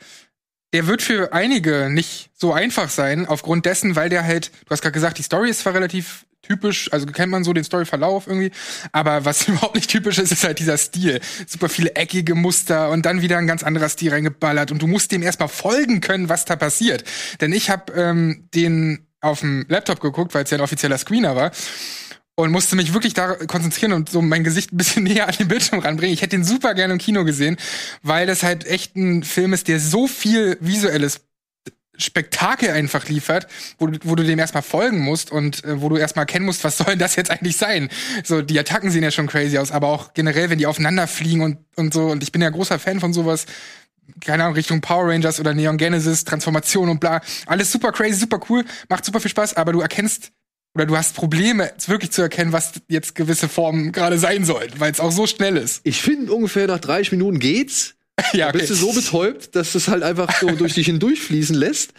der 0.75 0.87
wird 0.87 1.01
für 1.03 1.33
einige 1.33 1.89
nicht 1.89 2.31
so 2.35 2.53
einfach 2.53 2.91
sein, 2.91 3.27
aufgrund 3.27 3.65
dessen, 3.65 3.97
weil 3.97 4.09
der 4.11 4.25
halt, 4.25 4.51
du 4.67 4.71
hast 4.71 4.83
gerade 4.83 4.93
gesagt, 4.93 5.19
die 5.19 5.23
Story 5.23 5.49
ist 5.49 5.61
zwar 5.61 5.73
relativ 5.73 6.27
typisch, 6.43 6.93
also 6.93 7.07
kennt 7.07 7.33
man 7.33 7.43
so 7.45 7.55
den 7.55 7.65
Storyverlauf 7.65 8.27
irgendwie, 8.27 8.51
aber 8.93 9.25
was 9.25 9.49
überhaupt 9.49 9.77
nicht 9.77 9.89
typisch 9.89 10.19
ist, 10.19 10.33
ist 10.33 10.45
halt 10.45 10.59
dieser 10.59 10.77
Stil. 10.77 11.21
Super 11.47 11.71
viele 11.71 11.95
eckige 11.97 12.35
Muster 12.35 12.91
und 12.91 13.07
dann 13.07 13.23
wieder 13.23 13.39
ein 13.39 13.47
ganz 13.47 13.63
anderer 13.63 13.89
Stil 13.89 14.11
reingeballert 14.11 14.71
und 14.71 14.83
du 14.83 14.87
musst 14.87 15.13
dem 15.13 15.23
erstmal 15.23 15.49
folgen 15.49 16.03
können, 16.03 16.29
was 16.29 16.45
da 16.45 16.57
passiert. 16.57 17.05
Denn 17.41 17.53
ich 17.55 17.71
habe 17.71 17.93
ähm, 17.95 18.49
den 18.55 19.07
auf 19.25 19.41
dem 19.41 19.65
Laptop 19.69 20.01
geguckt, 20.01 20.35
weil 20.35 20.45
es 20.45 20.51
ja 20.51 20.59
ein 20.59 20.63
offizieller 20.63 20.99
Screener 20.99 21.37
war 21.37 21.51
und 22.37 22.51
musste 22.51 22.77
mich 22.77 22.93
wirklich 22.93 23.15
da 23.15 23.35
konzentrieren 23.35 23.93
und 23.93 24.11
so 24.11 24.21
mein 24.21 24.45
Gesicht 24.45 24.73
ein 24.73 24.77
bisschen 24.77 25.05
näher 25.05 25.29
an 25.29 25.35
den 25.39 25.49
Bildschirm 25.49 25.81
ranbringen. 25.81 26.15
Ich 26.15 26.23
hätte 26.23 26.37
den 26.37 26.45
super 26.45 26.75
gerne 26.75 26.95
im 26.95 26.99
Kino 26.99 27.25
gesehen, 27.25 27.57
weil 28.03 28.27
das 28.27 28.43
halt 28.43 28.67
echt 28.67 28.97
ein 28.97 29.23
Film 29.23 29.53
ist, 29.53 29.69
der 29.69 29.81
so 29.81 30.07
viel 30.07 30.57
visuelles 30.61 31.21
Spektakel 31.97 32.71
einfach 32.71 33.09
liefert, 33.09 33.47
wo 33.79 33.87
du, 33.87 33.99
wo 34.03 34.17
du 34.17 34.25
dem 34.25 34.41
erstmal 34.41 34.65
folgen 34.65 34.99
musst 34.99 35.31
und 35.31 35.63
äh, 35.65 35.81
wo 35.81 35.89
du 35.89 35.97
erstmal 35.97 36.25
erkennen 36.25 36.45
musst, 36.45 36.65
was 36.65 36.79
soll 36.79 36.97
das 36.97 37.15
jetzt 37.15 37.31
eigentlich 37.31 37.57
sein? 37.57 37.89
So, 38.25 38.43
die 38.43 38.59
Attacken 38.59 38.91
sehen 38.91 39.05
ja 39.05 39.13
schon 39.13 39.29
crazy 39.29 39.59
aus, 39.59 39.71
aber 39.71 39.89
auch 39.89 40.13
generell, 40.13 40.51
wenn 40.51 40.59
die 40.59 40.67
aufeinander 40.67 41.07
fliegen 41.07 41.43
und, 41.43 41.59
und 41.77 41.95
so, 41.95 42.07
und 42.07 42.25
ich 42.25 42.33
bin 42.33 42.43
ja 42.43 42.51
großer 42.51 42.81
Fan 42.81 42.99
von 42.99 43.13
sowas, 43.13 43.47
keine 44.21 44.45
Ahnung, 44.45 44.55
Richtung 44.55 44.81
Power 44.81 45.09
Rangers 45.09 45.41
oder 45.41 45.55
Neon 45.55 45.77
Genesis, 45.77 46.25
Transformation 46.25 46.89
und 46.89 47.01
bla. 47.01 47.21
Alles 47.47 47.71
super 47.71 47.93
crazy, 47.93 48.15
super 48.15 48.41
cool, 48.49 48.65
macht 48.89 49.05
super 49.05 49.21
viel 49.21 49.31
Spaß, 49.31 49.55
aber 49.57 49.73
du 49.73 49.81
erkennst 49.81 50.33
oder 50.75 50.87
du 50.87 50.97
hast 50.97 51.15
Probleme, 51.15 51.73
wirklich 51.87 52.11
zu 52.11 52.23
erkennen, 52.23 52.53
was 52.53 52.73
jetzt 52.89 53.15
gewisse 53.15 53.49
Formen 53.49 53.93
gerade 53.93 54.19
sein 54.19 54.45
sollen, 54.45 54.71
weil 54.79 54.91
es 54.91 55.01
auch 55.01 55.13
so 55.13 55.27
schnell 55.27 55.57
ist. 55.57 55.81
Ich 55.85 56.03
finde, 56.03 56.33
ungefähr 56.33 56.67
nach 56.67 56.81
30 56.81 57.13
Minuten 57.13 57.39
geht's. 57.39 57.95
ja, 58.33 58.49
okay. 58.49 58.59
bist 58.59 58.71
du 58.71 58.75
so 58.75 58.93
betäubt, 58.93 59.57
dass 59.57 59.75
es 59.75 59.89
halt 59.89 60.03
einfach 60.03 60.41
so 60.41 60.51
durch 60.57 60.75
dich 60.75 60.87
hindurchfließen 60.87 61.55
lässt. 61.55 61.93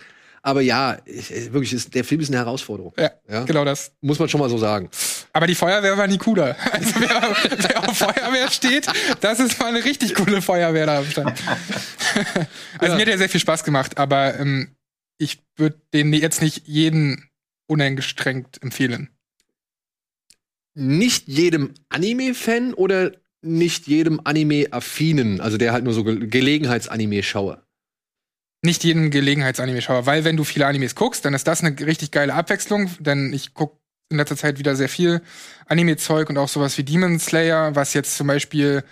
Aber 0.45 0.61
ja, 0.61 0.99
ich, 1.05 1.31
wirklich, 1.51 1.73
ist, 1.73 1.95
der 1.95 2.03
Film 2.03 2.21
ist 2.21 2.27
eine 2.29 2.37
Herausforderung. 2.37 2.93
Ja, 3.27 3.43
genau 3.45 3.65
das. 3.65 3.93
Muss 4.01 4.19
man 4.19 4.29
schon 4.29 4.39
mal 4.39 4.47
so 4.47 4.59
sagen. 4.59 4.91
Aber 5.33 5.47
die 5.47 5.55
Feuerwehr 5.55 5.97
war 5.97 6.05
nie 6.05 6.19
cooler. 6.19 6.55
Also 6.71 6.93
wer, 6.99 7.35
wer 7.57 7.89
auf 7.89 7.97
Feuerwehr 7.97 8.51
steht, 8.51 8.85
das 9.21 9.39
ist 9.39 9.59
mal 9.59 9.69
eine 9.69 9.83
richtig 9.83 10.13
coole 10.13 10.43
Feuerwehr 10.43 10.85
da 10.85 10.99
am 10.99 11.05
Stand. 11.07 11.41
Also 12.77 12.91
Ja. 12.91 12.95
mir 12.95 13.01
hat 13.01 13.07
der 13.07 13.17
sehr 13.17 13.29
viel 13.29 13.41
Spaß 13.41 13.63
gemacht, 13.63 13.97
aber 13.97 14.39
ähm, 14.39 14.75
ich 15.17 15.41
würde 15.55 15.81
den 15.93 16.13
jetzt 16.13 16.43
nicht 16.43 16.67
jeden 16.67 17.27
uneingeschränkt 17.65 18.61
empfehlen. 18.61 19.09
Nicht 20.75 21.27
jedem 21.27 21.73
Anime-Fan 21.89 22.75
oder 22.75 23.13
nicht 23.41 23.87
jedem 23.87 24.21
Anime-Affinen, 24.23 25.41
also 25.41 25.57
der 25.57 25.73
halt 25.73 25.83
nur 25.85 25.93
so 25.93 26.03
Ge 26.03 26.27
Gelegenheitsanime-Schauer. 26.27 27.64
Nicht 28.65 28.83
jeden 28.83 29.11
Gelegenheitsanime-Schauer, 29.11 30.07
weil 30.07 30.23
wenn 30.23 30.37
du 30.37 30.43
viele 30.43 30.65
Animes 30.65 30.95
guckst, 30.95 31.23
dann 31.23 31.35
ist 31.35 31.47
das 31.47 31.63
eine 31.63 31.79
richtig 31.79 32.09
geile 32.09 32.33
Abwechslung, 32.33 32.89
denn 32.99 33.31
ich 33.31 33.53
guck 33.53 33.79
in 34.09 34.17
letzter 34.17 34.35
Zeit 34.35 34.57
wieder 34.57 34.75
sehr 34.75 34.89
viel 34.89 35.21
Anime-Zeug 35.67 36.29
und 36.29 36.37
auch 36.39 36.49
sowas 36.49 36.77
wie 36.77 36.83
Demon 36.83 37.19
Slayer, 37.19 37.75
was 37.75 37.93
jetzt 37.93 38.17
zum 38.17 38.27
Beispiel 38.27 38.83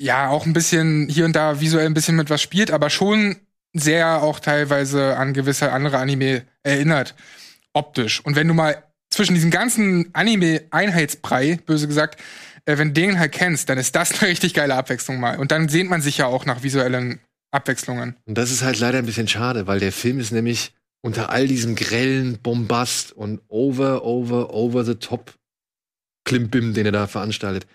ja 0.00 0.28
auch 0.28 0.46
ein 0.46 0.54
bisschen 0.54 1.08
hier 1.08 1.26
und 1.26 1.36
da 1.36 1.60
visuell 1.60 1.86
ein 1.86 1.94
bisschen 1.94 2.16
mit 2.16 2.30
was 2.30 2.40
spielt, 2.40 2.70
aber 2.70 2.88
schon 2.88 3.36
sehr 3.74 4.22
auch 4.22 4.40
teilweise 4.40 5.16
an 5.18 5.34
gewisse 5.34 5.70
andere 5.72 5.98
Anime 5.98 6.46
erinnert, 6.62 7.14
optisch. 7.74 8.24
Und 8.24 8.36
wenn 8.36 8.48
du 8.48 8.54
mal 8.54 8.82
zwischen 9.10 9.34
diesem 9.34 9.50
ganzen 9.50 10.14
Anime-Einheitsbrei, 10.14 11.58
böse 11.66 11.88
gesagt, 11.88 12.20
äh, 12.64 12.78
wenn 12.78 12.94
du 12.94 13.00
den 13.00 13.18
halt 13.18 13.32
kennst, 13.32 13.68
dann 13.68 13.76
ist 13.76 13.94
das 13.94 14.12
eine 14.20 14.30
richtig 14.30 14.54
geile 14.54 14.74
Abwechslung 14.74 15.20
mal. 15.20 15.38
Und 15.38 15.52
dann 15.52 15.68
sehnt 15.68 15.90
man 15.90 16.00
sich 16.00 16.18
ja 16.18 16.26
auch 16.26 16.46
nach 16.46 16.62
visuellen 16.62 17.20
Abwechslungen. 17.56 18.16
Und 18.26 18.38
das 18.38 18.50
ist 18.50 18.62
halt 18.62 18.78
leider 18.78 18.98
ein 18.98 19.06
bisschen 19.06 19.28
schade, 19.28 19.66
weil 19.66 19.80
der 19.80 19.92
Film 19.92 20.20
ist 20.20 20.30
nämlich 20.30 20.72
unter 21.00 21.30
all 21.30 21.46
diesem 21.46 21.74
grellen 21.74 22.38
Bombast 22.38 23.12
und 23.12 23.40
over, 23.48 24.04
over, 24.04 24.52
over 24.52 24.84
the 24.84 24.96
top 24.96 25.34
Klimbim, 26.24 26.74
den 26.74 26.86
er 26.86 26.92
da 26.92 27.06
veranstaltet, 27.06 27.66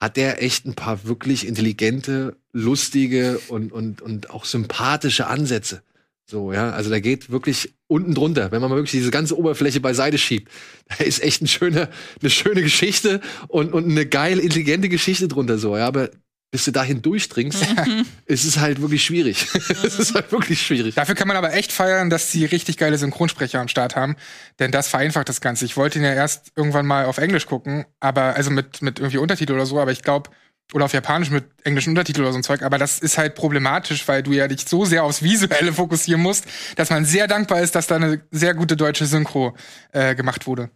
hat 0.00 0.16
der 0.16 0.42
echt 0.42 0.64
ein 0.66 0.74
paar 0.74 1.04
wirklich 1.04 1.46
intelligente, 1.46 2.36
lustige 2.52 3.38
und, 3.48 3.72
und, 3.72 4.00
und 4.00 4.30
auch 4.30 4.46
sympathische 4.46 5.26
Ansätze. 5.26 5.82
So, 6.30 6.52
ja, 6.52 6.70
also 6.70 6.90
da 6.90 7.00
geht 7.00 7.30
wirklich 7.30 7.74
unten 7.88 8.14
drunter, 8.14 8.52
wenn 8.52 8.60
man 8.60 8.70
mal 8.70 8.76
wirklich 8.76 8.92
diese 8.92 9.10
ganze 9.10 9.36
Oberfläche 9.36 9.80
beiseite 9.80 10.16
schiebt. 10.16 10.50
Da 10.88 11.04
ist 11.04 11.22
echt 11.22 11.40
eine 11.40 11.48
schöne, 11.48 11.88
eine 12.20 12.30
schöne 12.30 12.62
Geschichte 12.62 13.20
und, 13.48 13.72
und 13.72 13.84
eine 13.84 14.06
geil 14.06 14.38
intelligente 14.38 14.88
Geschichte 14.88 15.28
drunter 15.28 15.58
so, 15.58 15.76
ja, 15.76 15.86
aber 15.86 16.10
bis 16.50 16.64
du 16.64 16.72
dahin 16.72 17.00
durchdringst, 17.02 17.64
ist 18.26 18.44
es 18.44 18.58
halt 18.58 18.80
wirklich 18.80 19.04
schwierig. 19.04 19.46
es 19.54 19.98
ist 19.98 20.14
halt 20.14 20.32
wirklich 20.32 20.60
schwierig. 20.60 20.94
Dafür 20.94 21.14
kann 21.14 21.28
man 21.28 21.36
aber 21.36 21.52
echt 21.54 21.72
feiern, 21.72 22.10
dass 22.10 22.32
sie 22.32 22.44
richtig 22.44 22.76
geile 22.76 22.98
Synchronsprecher 22.98 23.60
am 23.60 23.68
Start 23.68 23.96
haben, 23.96 24.16
denn 24.58 24.72
das 24.72 24.88
vereinfacht 24.88 25.28
das 25.28 25.40
Ganze. 25.40 25.64
Ich 25.64 25.76
wollte 25.76 25.98
ihn 25.98 26.04
ja 26.04 26.12
erst 26.12 26.52
irgendwann 26.56 26.86
mal 26.86 27.04
auf 27.04 27.18
Englisch 27.18 27.46
gucken, 27.46 27.84
aber 28.00 28.34
also 28.34 28.50
mit 28.50 28.82
mit 28.82 28.98
irgendwie 28.98 29.18
Untertitel 29.18 29.52
oder 29.52 29.66
so, 29.66 29.80
aber 29.80 29.92
ich 29.92 30.02
glaube 30.02 30.30
oder 30.72 30.84
auf 30.84 30.92
Japanisch 30.92 31.30
mit 31.30 31.44
englischen 31.64 31.90
Untertitel 31.90 32.22
oder 32.22 32.32
so 32.32 32.38
ein 32.38 32.42
Zeug, 32.42 32.62
aber 32.62 32.78
das 32.78 33.00
ist 33.00 33.18
halt 33.18 33.34
problematisch, 33.34 34.06
weil 34.06 34.22
du 34.22 34.32
ja 34.32 34.46
dich 34.48 34.68
so 34.68 34.84
sehr 34.84 35.04
aufs 35.04 35.22
Visuelle 35.22 35.72
fokussieren 35.72 36.22
musst, 36.22 36.46
dass 36.76 36.90
man 36.90 37.04
sehr 37.04 37.26
dankbar 37.26 37.60
ist, 37.60 37.74
dass 37.74 37.86
da 37.86 37.96
eine 37.96 38.22
sehr 38.30 38.54
gute 38.54 38.76
deutsche 38.76 39.06
Synchro 39.06 39.56
äh, 39.92 40.14
gemacht 40.14 40.46
wurde. 40.46 40.70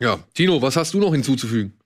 Ja, 0.00 0.18
Tino, 0.34 0.60
was 0.62 0.76
hast 0.76 0.94
du 0.94 0.98
noch 0.98 1.12
hinzuzufügen? 1.12 1.78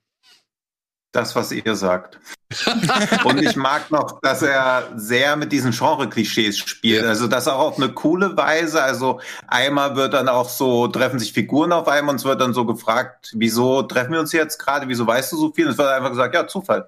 Das, 1.17 1.35
was 1.35 1.51
ihr 1.51 1.75
sagt. 1.75 2.19
und 3.23 3.41
ich 3.41 3.55
mag 3.55 3.89
noch, 3.89 4.21
dass 4.21 4.43
er 4.43 4.83
sehr 4.95 5.35
mit 5.35 5.51
diesen 5.51 5.71
Genre-Klischees 5.71 6.59
spielt. 6.59 7.01
Ja. 7.01 7.09
Also 7.09 7.25
das 7.25 7.47
auch 7.47 7.57
auf 7.57 7.77
eine 7.77 7.91
coole 7.91 8.37
Weise. 8.37 8.83
Also 8.83 9.19
einmal 9.47 9.95
wird 9.95 10.13
dann 10.13 10.29
auch 10.29 10.47
so, 10.47 10.87
treffen 10.87 11.17
sich 11.17 11.33
Figuren 11.33 11.71
auf 11.71 11.87
einmal 11.87 12.13
und 12.13 12.19
es 12.19 12.25
wird 12.25 12.39
dann 12.39 12.53
so 12.53 12.65
gefragt, 12.65 13.31
wieso 13.33 13.81
treffen 13.81 14.11
wir 14.11 14.19
uns 14.19 14.31
jetzt 14.31 14.59
gerade, 14.59 14.87
wieso 14.89 15.07
weißt 15.07 15.31
du 15.31 15.37
so 15.37 15.51
viel? 15.51 15.65
Und 15.65 15.71
es 15.71 15.79
wird 15.79 15.89
einfach 15.89 16.11
gesagt, 16.11 16.35
ja, 16.35 16.45
Zufall. 16.45 16.87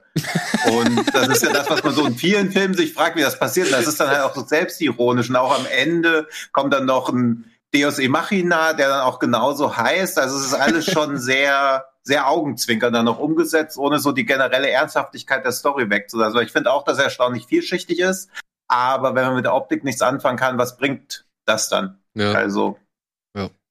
und 0.67 1.11
das 1.11 1.27
ist 1.29 1.41
ja 1.41 1.51
das, 1.51 1.67
was 1.67 1.83
man 1.83 1.95
so 1.95 2.05
in 2.05 2.15
vielen 2.15 2.51
Filmen 2.51 2.75
sich 2.75 2.93
fragt, 2.93 3.15
wie 3.15 3.23
das 3.23 3.39
passiert. 3.39 3.65
Und 3.65 3.73
das 3.73 3.87
ist 3.87 3.99
dann 3.99 4.09
halt 4.09 4.21
auch 4.21 4.35
so 4.35 4.45
selbstironisch. 4.45 5.31
Und 5.31 5.37
auch 5.37 5.57
am 5.57 5.65
Ende 5.75 6.27
kommt 6.51 6.71
dann 6.71 6.85
noch 6.85 7.09
ein 7.09 7.51
Deus 7.73 7.97
E 7.97 8.07
Machina, 8.07 8.73
der 8.73 8.89
dann 8.89 9.01
auch 9.01 9.17
genauso 9.17 9.75
heißt. 9.75 10.19
Also 10.19 10.37
es 10.37 10.45
ist 10.45 10.53
alles 10.53 10.85
schon 10.85 11.17
sehr 11.17 11.85
sehr 12.09 12.27
Augenzwinkern 12.27 12.91
dann 12.91 13.05
noch 13.05 13.19
umgesetzt, 13.19 13.77
ohne 13.77 13.99
so 13.99 14.11
die 14.11 14.25
generelle 14.25 14.69
Ernsthaftigkeit 14.69 15.45
der 15.45 15.51
Story 15.51 15.89
wegzulassen. 15.89 16.35
Also 16.35 16.45
ich 16.45 16.51
finde 16.51 16.71
auch, 16.71 16.83
dass 16.83 16.97
er 16.97 17.05
erstaunlich 17.05 17.45
vielschichtig 17.45 17.99
ist, 17.99 18.29
aber 18.67 19.15
wenn 19.15 19.25
man 19.25 19.35
mit 19.35 19.45
der 19.45 19.53
Optik 19.53 19.83
nichts 19.83 20.01
anfangen 20.01 20.37
kann, 20.37 20.57
was 20.57 20.77
bringt 20.77 21.25
das 21.45 21.69
dann? 21.69 21.99
Ja. 22.15 22.33
Also 22.33 22.77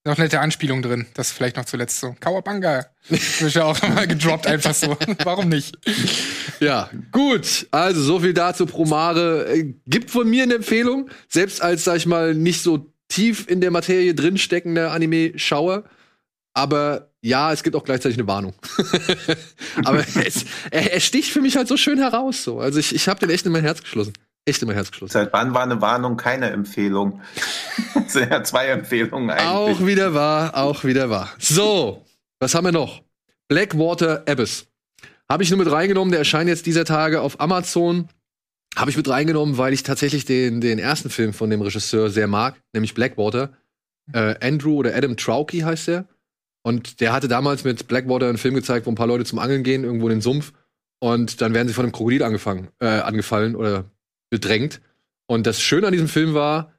Noch 0.09 0.17
nette 0.17 0.41
Anspielung 0.41 0.81
drin. 0.81 1.07
Das 1.13 1.33
vielleicht 1.33 1.57
noch 1.57 1.67
zuletzt 1.67 2.01
so. 2.01 2.17
Kawabanga. 2.19 2.87
Wird 3.09 3.53
ja 3.53 3.65
auch 3.65 3.83
mal 3.83 4.07
gedroppt, 4.07 4.47
einfach 4.47 4.73
so. 4.73 4.97
Warum 5.25 5.51
nicht? 5.51 5.77
Ja, 6.61 6.89
gut. 7.13 7.67
Also, 7.73 8.01
so 8.01 8.21
viel 8.21 8.33
dazu. 8.33 8.65
Promare 8.65 9.47
äh, 9.53 9.75
gibt 9.87 10.11
von 10.11 10.27
mir 10.31 10.45
eine 10.45 10.55
Empfehlung. 10.55 11.11
Selbst 11.29 11.61
als, 11.61 11.85
sag 11.85 11.97
ich 11.97 12.07
mal, 12.07 12.35
nicht 12.35 12.63
so 12.63 12.91
tief 13.09 13.49
in 13.49 13.61
der 13.61 13.71
Materie 13.71 14.15
drinsteckender 14.15 14.93
Anime-Schauer. 14.93 15.85
Aber 16.59 17.13
ja, 17.23 17.53
es 17.53 17.63
gibt 17.63 17.77
auch 17.77 17.85
gleichzeitig 17.85 18.19
eine 18.19 18.27
Warnung. 18.27 18.53
Aber 19.85 20.05
es, 20.25 20.45
er, 20.71 20.93
er 20.93 21.01
sticht 21.01 21.31
für 21.31 21.41
mich 21.41 21.57
halt 21.57 21.69
so 21.69 21.77
schön 21.77 21.99
heraus. 21.99 22.43
So. 22.43 22.59
Also, 22.59 22.81
ich, 22.81 22.95
ich 22.95 23.09
habe 23.09 23.21
den 23.21 23.31
echt 23.31 23.47
in 23.47 23.53
mein 23.53 23.63
Herz 23.63 23.81
geschlossen. 23.81 24.13
Echt 24.45 24.61
in 24.63 24.67
mein 24.67 24.75
Herz 24.75 24.91
geschlossen. 24.91 25.13
seit 25.13 25.33
wann 25.33 25.55
war 25.55 25.63
eine 25.63 25.81
Warnung 25.81 26.17
keine 26.17 26.51
Empfehlung? 26.51 27.21
Das 27.95 28.13
sind 28.15 28.31
ja 28.31 28.43
zwei 28.43 28.67
Empfehlungen 28.69 29.31
eigentlich. 29.31 29.47
Auch 29.47 29.87
wieder 29.87 30.15
wahr, 30.15 30.57
auch 30.57 30.85
wieder 30.85 31.11
wahr. 31.11 31.31
So, 31.39 32.05
was 32.41 32.55
haben 32.55 32.65
wir 32.65 32.73
noch? 32.73 33.03
Blackwater 33.49 34.25
Abyss. 34.27 34.67
Habe 35.29 35.43
ich 35.43 35.51
nur 35.51 35.59
mit 35.59 35.71
reingenommen, 35.71 36.11
der 36.11 36.21
erscheint 36.21 36.49
jetzt 36.49 36.67
dieser 36.67 36.85
Tage 36.85 37.21
auf 37.21 37.41
Amazon. 37.41 38.09
Habe 38.77 38.91
ich 38.91 38.97
mit 38.97 39.09
reingenommen, 39.09 39.59
weil 39.59 39.73
ich 39.73 39.83
tatsächlich 39.83 40.25
den, 40.25 40.61
den 40.61 40.79
ersten 40.79 41.11
Film 41.11 41.33
von 41.33 41.51
dem 41.51 41.61
Regisseur 41.61 42.11
sehr 42.11 42.27
mag, 42.27 42.61
nämlich 42.73 42.95
Blackwater. 42.95 43.53
Äh, 44.13 44.37
Andrew 44.41 44.77
oder 44.77 44.97
Adam 44.97 45.17
Trauki 45.17 45.61
heißt 45.61 45.89
der. 45.89 46.07
Und 46.69 47.01
der 47.01 47.15
hatte 47.15 47.29
damals 47.29 47.65
mit 47.65 47.89
Blackwater 47.89 48.29
einen 48.29 48.37
Film 48.37 48.55
gezeigt, 48.55 48.85
wo 48.85 48.91
ein 48.91 48.95
paar 48.95 49.07
Leute 49.07 49.25
zum 49.25 49.39
Angeln 49.39 49.63
gehen, 49.63 49.85
irgendwo 49.85 50.07
in 50.09 50.17
den 50.17 50.21
Sumpf. 50.21 50.53
Und 50.99 51.41
dann 51.41 51.55
werden 51.55 51.67
sie 51.67 51.73
von 51.73 51.87
einem 51.87 51.93
Krokodil 51.93 52.23
angefangen, 52.23 52.69
äh, 52.79 52.89
angefallen 52.89 53.57
oder 53.57 53.87
bedrängt. 54.29 54.83
Und 55.27 55.47
das 55.47 55.63
Schöne 55.63 55.87
an 55.87 55.95
diesem 55.95 56.09
Film 56.09 56.35
war, 56.35 56.75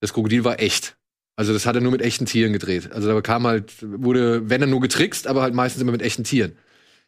das 0.00 0.12
Krokodil 0.12 0.44
war 0.44 0.60
echt. 0.60 0.96
Also 1.34 1.52
das 1.52 1.66
hat 1.66 1.74
er 1.74 1.80
nur 1.80 1.90
mit 1.90 2.00
echten 2.00 2.26
Tieren 2.26 2.52
gedreht. 2.52 2.92
Also 2.92 3.08
da 3.08 3.20
kam 3.20 3.44
halt, 3.44 3.74
wurde, 3.82 4.48
wenn 4.50 4.60
dann 4.60 4.70
nur 4.70 4.80
getrickst, 4.80 5.26
aber 5.26 5.42
halt 5.42 5.52
meistens 5.52 5.82
immer 5.82 5.90
mit 5.90 6.02
echten 6.02 6.22
Tieren. 6.22 6.56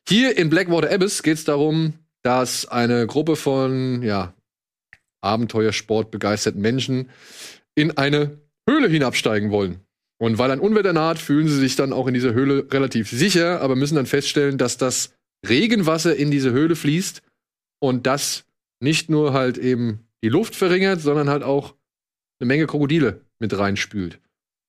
Hier 0.08 0.36
in 0.36 0.50
Blackwater 0.50 0.92
Abyss 0.92 1.22
geht 1.22 1.38
es 1.38 1.44
darum, 1.44 1.94
dass 2.22 2.66
eine 2.66 3.06
Gruppe 3.06 3.36
von, 3.36 4.02
ja, 4.02 4.34
Abenteuersport 5.20 6.10
begeisterten 6.10 6.60
Menschen 6.60 7.08
in 7.76 7.96
eine 7.96 8.40
Höhle 8.68 8.88
hinabsteigen 8.88 9.52
wollen. 9.52 9.78
Und 10.20 10.36
weil 10.36 10.50
ein 10.50 10.60
Unwetter 10.60 10.92
naht, 10.92 11.18
fühlen 11.18 11.48
sie 11.48 11.58
sich 11.58 11.76
dann 11.76 11.94
auch 11.94 12.06
in 12.06 12.12
dieser 12.12 12.34
Höhle 12.34 12.70
relativ 12.70 13.08
sicher, 13.08 13.62
aber 13.62 13.74
müssen 13.74 13.94
dann 13.94 14.04
feststellen, 14.04 14.58
dass 14.58 14.76
das 14.76 15.14
Regenwasser 15.48 16.14
in 16.14 16.30
diese 16.30 16.52
Höhle 16.52 16.76
fließt 16.76 17.22
und 17.80 18.06
das 18.06 18.44
nicht 18.80 19.08
nur 19.08 19.32
halt 19.32 19.56
eben 19.56 20.06
die 20.22 20.28
Luft 20.28 20.54
verringert, 20.54 21.00
sondern 21.00 21.30
halt 21.30 21.42
auch 21.42 21.74
eine 22.38 22.48
Menge 22.48 22.66
Krokodile 22.66 23.22
mit 23.38 23.56
reinspült. 23.56 24.20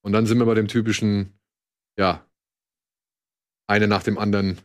Und 0.02 0.12
dann 0.12 0.24
sind 0.24 0.38
wir 0.38 0.46
bei 0.46 0.54
dem 0.54 0.68
typischen, 0.68 1.34
ja, 1.98 2.26
eine 3.68 3.88
nach 3.88 4.02
dem 4.02 4.16
anderen 4.16 4.58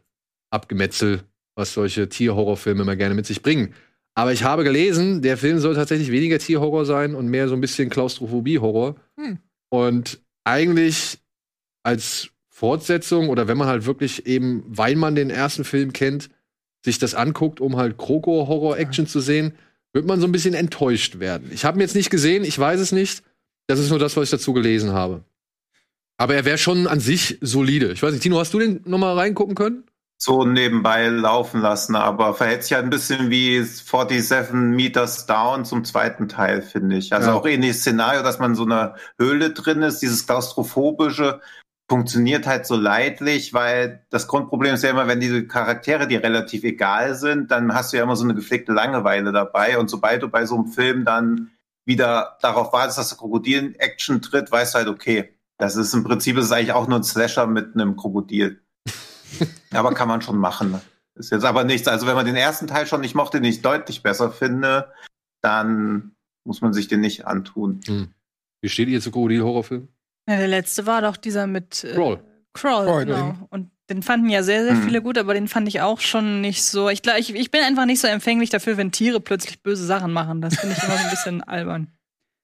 Abgemetzel, 0.51 1.23
was 1.55 1.73
solche 1.73 2.07
Tierhorrorfilme 2.07 2.83
immer 2.83 2.95
gerne 2.95 3.13
mit 3.13 3.25
sich 3.25 3.41
bringen. 3.41 3.73
Aber 4.15 4.31
ich 4.31 4.43
habe 4.43 4.63
gelesen, 4.63 5.21
der 5.21 5.37
Film 5.37 5.59
soll 5.59 5.75
tatsächlich 5.75 6.11
weniger 6.11 6.39
Tierhorror 6.39 6.85
sein 6.85 7.13
und 7.13 7.27
mehr 7.27 7.49
so 7.49 7.55
ein 7.55 7.61
bisschen 7.61 7.89
Klaustrophobie-Horror. 7.89 8.95
Hm. 9.19 9.39
Und 9.69 10.21
eigentlich 10.47 11.19
als 11.83 12.29
Fortsetzung 12.49 13.29
oder 13.29 13.47
wenn 13.47 13.57
man 13.57 13.67
halt 13.67 13.85
wirklich 13.85 14.25
eben, 14.25 14.63
weil 14.67 14.95
man 14.95 15.13
den 15.13 15.29
ersten 15.29 15.63
Film 15.63 15.93
kennt, 15.93 16.29
sich 16.83 16.97
das 16.97 17.13
anguckt, 17.13 17.59
um 17.59 17.75
halt 17.75 17.97
Kroko-Horror-Action 17.97 19.07
zu 19.07 19.19
sehen, 19.19 19.53
wird 19.93 20.05
man 20.05 20.19
so 20.19 20.27
ein 20.27 20.31
bisschen 20.31 20.53
enttäuscht 20.53 21.19
werden. 21.19 21.51
Ich 21.51 21.65
habe 21.65 21.77
ihn 21.77 21.81
jetzt 21.81 21.95
nicht 21.95 22.09
gesehen, 22.09 22.43
ich 22.43 22.57
weiß 22.57 22.79
es 22.79 22.91
nicht. 22.91 23.23
Das 23.67 23.79
ist 23.79 23.89
nur 23.89 23.99
das, 23.99 24.15
was 24.15 24.25
ich 24.25 24.29
dazu 24.31 24.53
gelesen 24.53 24.93
habe. 24.93 25.23
Aber 26.17 26.35
er 26.35 26.45
wäre 26.45 26.57
schon 26.57 26.87
an 26.87 26.99
sich 26.99 27.37
solide. 27.41 27.91
Ich 27.91 28.01
weiß 28.01 28.11
nicht, 28.11 28.23
Tino, 28.23 28.39
hast 28.39 28.53
du 28.53 28.59
den 28.59 28.81
noch 28.85 28.97
mal 28.97 29.13
reingucken 29.13 29.55
können? 29.55 29.83
So 30.19 30.45
nebenbei 30.45 31.07
laufen 31.07 31.61
lassen, 31.61 31.95
aber 31.95 32.33
verhält 32.33 32.63
sich 32.63 32.73
halt 32.73 32.83
ein 32.85 32.89
bisschen 32.89 33.29
wie 33.29 33.61
47 33.61 34.51
Meters 34.53 35.27
Down 35.27 35.63
zum 35.63 35.85
zweiten 35.85 36.27
Teil, 36.27 36.61
finde 36.61 36.97
ich. 36.97 37.13
Also 37.13 37.29
Ja. 37.29 37.35
auch 37.35 37.45
ähnliches 37.45 37.81
Szenario, 37.81 38.23
dass 38.23 38.39
man 38.39 38.51
in 38.51 38.55
so 38.55 38.65
einer 38.65 38.95
Höhle 39.19 39.51
drin 39.51 39.83
ist, 39.83 39.99
dieses 40.01 40.25
klaustrophobische 40.25 41.39
funktioniert 41.89 42.47
halt 42.47 42.65
so 42.65 42.75
leidlich, 42.75 43.53
weil 43.53 44.05
das 44.09 44.27
Grundproblem 44.27 44.73
ist 44.73 44.83
ja 44.83 44.89
immer, 44.89 45.07
wenn 45.07 45.21
diese 45.21 45.47
Charaktere 45.47 46.07
dir 46.07 46.21
relativ 46.21 46.63
egal 46.63 47.15
sind, 47.15 47.49
dann 47.51 47.73
hast 47.73 47.93
du 47.93 47.97
ja 47.97 48.03
immer 48.03 48.17
so 48.17 48.25
eine 48.25 48.35
gepflegte 48.35 48.73
Langeweile 48.73 49.31
dabei 49.31 49.77
und 49.77 49.89
sobald 49.89 50.21
du 50.21 50.27
bei 50.27 50.45
so 50.45 50.55
einem 50.55 50.67
Film 50.67 51.05
dann 51.05 51.51
wieder 51.85 52.37
darauf 52.41 52.73
wartest, 52.73 52.97
dass 52.97 53.09
der 53.09 53.17
Krokodil 53.17 53.59
in 53.59 53.75
Action 53.75 54.21
tritt, 54.21 54.51
weißt 54.51 54.73
du 54.73 54.79
halt, 54.79 54.87
okay, 54.89 55.33
das 55.57 55.77
ist 55.77 55.93
im 55.93 56.03
Prinzip 56.03 56.37
ist 56.37 56.45
es 56.45 56.51
eigentlich 56.51 56.73
auch 56.73 56.87
nur 56.87 56.99
ein 56.99 57.03
Slasher 57.03 57.47
mit 57.47 57.73
einem 57.73 57.95
Krokodil. 57.95 58.61
Aber 59.71 59.93
kann 59.93 60.07
man 60.07 60.21
schon 60.21 60.37
machen. 60.37 60.79
Ist 61.15 61.31
jetzt 61.31 61.45
aber 61.45 61.63
nichts. 61.63 61.87
Also 61.87 62.05
wenn 62.07 62.15
man 62.15 62.25
den 62.25 62.35
ersten 62.35 62.67
Teil 62.67 62.85
schon 62.87 63.01
nicht 63.01 63.15
mochte, 63.15 63.39
den 63.41 63.49
ich 63.49 63.61
deutlich 63.61 64.03
besser 64.03 64.31
finde, 64.31 64.91
dann 65.41 66.11
muss 66.45 66.61
man 66.61 66.73
sich 66.73 66.87
den 66.87 67.01
nicht 67.01 67.25
antun. 67.27 67.81
Wie 68.61 68.69
steht 68.69 68.87
ihr 68.89 69.01
zu 69.01 69.11
Krokodil-Horrorfilmen? 69.11 69.87
Ja, 70.29 70.37
der 70.37 70.47
letzte 70.47 70.85
war 70.85 71.01
doch 71.01 71.17
dieser 71.17 71.47
mit 71.47 71.83
äh, 71.83 71.93
Crawl. 71.93 72.19
Crawl, 72.53 72.85
Crawl, 72.85 73.05
genau. 73.05 73.35
Und 73.49 73.71
den 73.89 74.03
fanden 74.03 74.29
ja 74.29 74.43
sehr, 74.43 74.63
sehr 74.65 74.73
Mhm. 74.73 74.83
viele 74.83 75.01
gut, 75.01 75.17
aber 75.17 75.33
den 75.33 75.47
fand 75.47 75.67
ich 75.67 75.79
auch 75.81 76.01
schon 76.01 76.41
nicht 76.41 76.63
so. 76.63 76.89
Ich, 76.89 77.01
glaub, 77.01 77.17
ich, 77.17 77.33
ich 77.33 77.51
bin 77.51 77.61
einfach 77.61 77.85
nicht 77.85 78.01
so 78.01 78.07
empfänglich 78.07 78.49
dafür, 78.49 78.75
wenn 78.77 78.91
Tiere 78.91 79.19
plötzlich 79.21 79.61
böse 79.63 79.85
Sachen 79.85 80.11
machen. 80.11 80.41
Das 80.41 80.55
finde 80.59 80.75
ich 80.77 80.83
immer 80.83 80.97
so 80.97 81.03
ein 81.05 81.09
bisschen 81.09 81.43
albern. 81.47 81.87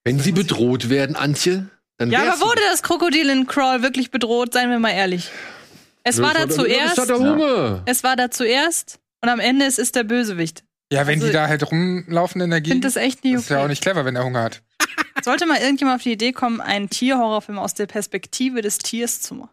Wenn 0.05 0.19
sie 0.19 0.31
bedroht 0.31 0.89
werden, 0.89 1.15
Antje, 1.15 1.68
dann 1.97 2.11
Ja, 2.11 2.22
aber 2.34 2.41
wurde 2.41 2.61
das 2.69 2.84
Krokodil 2.84 3.30
in 3.30 3.47
Crawl 3.47 3.81
wirklich 3.81 4.11
bedroht? 4.11 4.53
Seien 4.53 4.69
wir 4.69 4.80
mal 4.80 4.91
ehrlich. 4.91 5.30
Es 6.03 6.21
war 6.21 6.34
da 6.34 6.41
er- 6.41 6.49
zuerst. 6.49 6.97
er. 6.97 7.81
Es 7.85 8.03
war 8.03 8.15
da 8.15 8.30
zuerst 8.31 8.99
und 9.21 9.30
am 9.30 9.39
Ende 9.39 9.65
ist 9.65 9.80
es 9.80 9.91
der 9.91 10.03
Bösewicht. 10.03 10.63
Ja, 10.91 11.07
wenn 11.07 11.15
Also- 11.15 11.27
die 11.27 11.34
da 11.34 11.47
halt 11.47 11.69
rumlaufen 11.71 12.41
in 12.41 12.49
der 12.49 12.59
Ich 12.59 12.63
Gegend. 12.65 12.84
finde 12.84 12.88
das 12.88 12.95
echt 12.97 13.23
nie 13.23 13.34
Das 13.34 13.43
ist 13.43 13.49
ja 13.49 13.57
okay. 13.57 13.65
auch 13.65 13.69
nicht 13.69 13.81
clever, 13.81 14.05
wenn 14.05 14.15
er 14.15 14.23
Hunger 14.25 14.43
hat. 14.43 14.61
Sollte 15.23 15.45
mal 15.45 15.59
irgendjemand 15.59 15.97
auf 15.97 16.03
die 16.03 16.11
Idee 16.11 16.34
kommen, 16.34 16.59
einen 16.61 16.89
Tierhorrorfilm 16.89 17.57
aus 17.57 17.73
der 17.73 17.85
Perspektive 17.88 18.61
des 18.61 18.77
Tiers 18.80 19.21
zu 19.21 19.35
machen. 19.35 19.49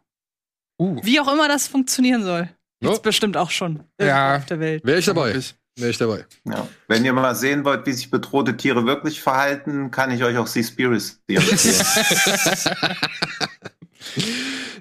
Wie 1.03 1.21
auch 1.21 1.33
immer 1.33 1.47
das 1.49 1.69
funktionieren 1.69 2.23
soll. 2.25 2.49
Gibt's 2.81 2.97
Ja. 2.97 3.03
bestimmt 3.03 3.37
auch 3.37 3.51
schon 3.51 3.85
Ja. 4.01 4.37
auf 4.37 4.47
der 4.47 4.59
Welt. 4.61 4.85
Wäre 4.85 4.99
ich 4.99 5.05
dabei. 5.05 5.39
Wäre 5.77 5.91
ich 5.91 5.99
dabei. 5.99 6.25
Ja. 6.45 6.67
Wenn 6.89 7.05
ihr 7.05 7.13
mal 7.13 7.35
sehen 7.35 7.65
wollt, 7.65 7.87
wie 7.87 7.93
sich 7.93 8.11
bedrohte 8.11 8.57
Tiere 8.57 8.85
wirklich 8.87 9.21
verhalten, 9.23 9.91
kann 9.91 10.11
ich 10.11 10.25
euch 10.25 10.37
auch 10.37 10.47
Seaspiracy 10.47 11.17
empfehlen. 11.29 11.85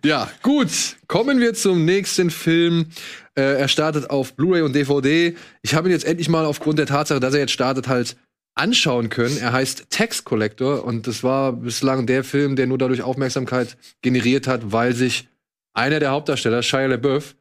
Ja, 0.04 0.32
gut. 0.44 0.70
Kommen 1.08 1.40
wir 1.40 1.54
zum 1.54 1.86
nächsten 1.86 2.30
Film. 2.30 2.88
Äh, 3.36 3.60
er 3.60 3.68
startet 3.68 4.10
auf 4.10 4.34
Blu-ray 4.34 4.62
und 4.62 4.74
DVD. 4.74 5.36
Ich 5.62 5.76
habe 5.76 5.90
ihn 5.90 5.91
jetzt 5.91 6.06
endlich 6.06 6.30
mal 6.30 6.46
aufgrund 6.46 6.80
der 6.80 6.86
Tatsache, 6.86 7.20
dass 7.20 7.34
er 7.34 7.41
jetzt 7.41 7.52
startet, 7.52 7.88
halt 7.88 8.16
anschauen 8.56 9.10
können. 9.10 9.38
Er 9.38 9.54
heißt 9.54 9.88
Tax 9.90 10.24
Collector 10.24 10.84
und 10.84 11.08
das 11.08 11.24
war 11.24 11.54
bislang 11.54 12.06
der 12.06 12.24
Film, 12.24 12.56
der 12.56 12.68
nur 12.68 12.78
dadurch 12.78 13.02
Aufmerksamkeit 13.02 13.78
generiert 14.02 14.48
hat, 14.48 14.72
weil 14.72 14.94
sich 14.94 15.28
einer 15.74 16.00
der 16.00 16.12
Hauptdarsteller, 16.12 16.62
Shia 16.64 16.88
LaBeouf, 16.88 17.36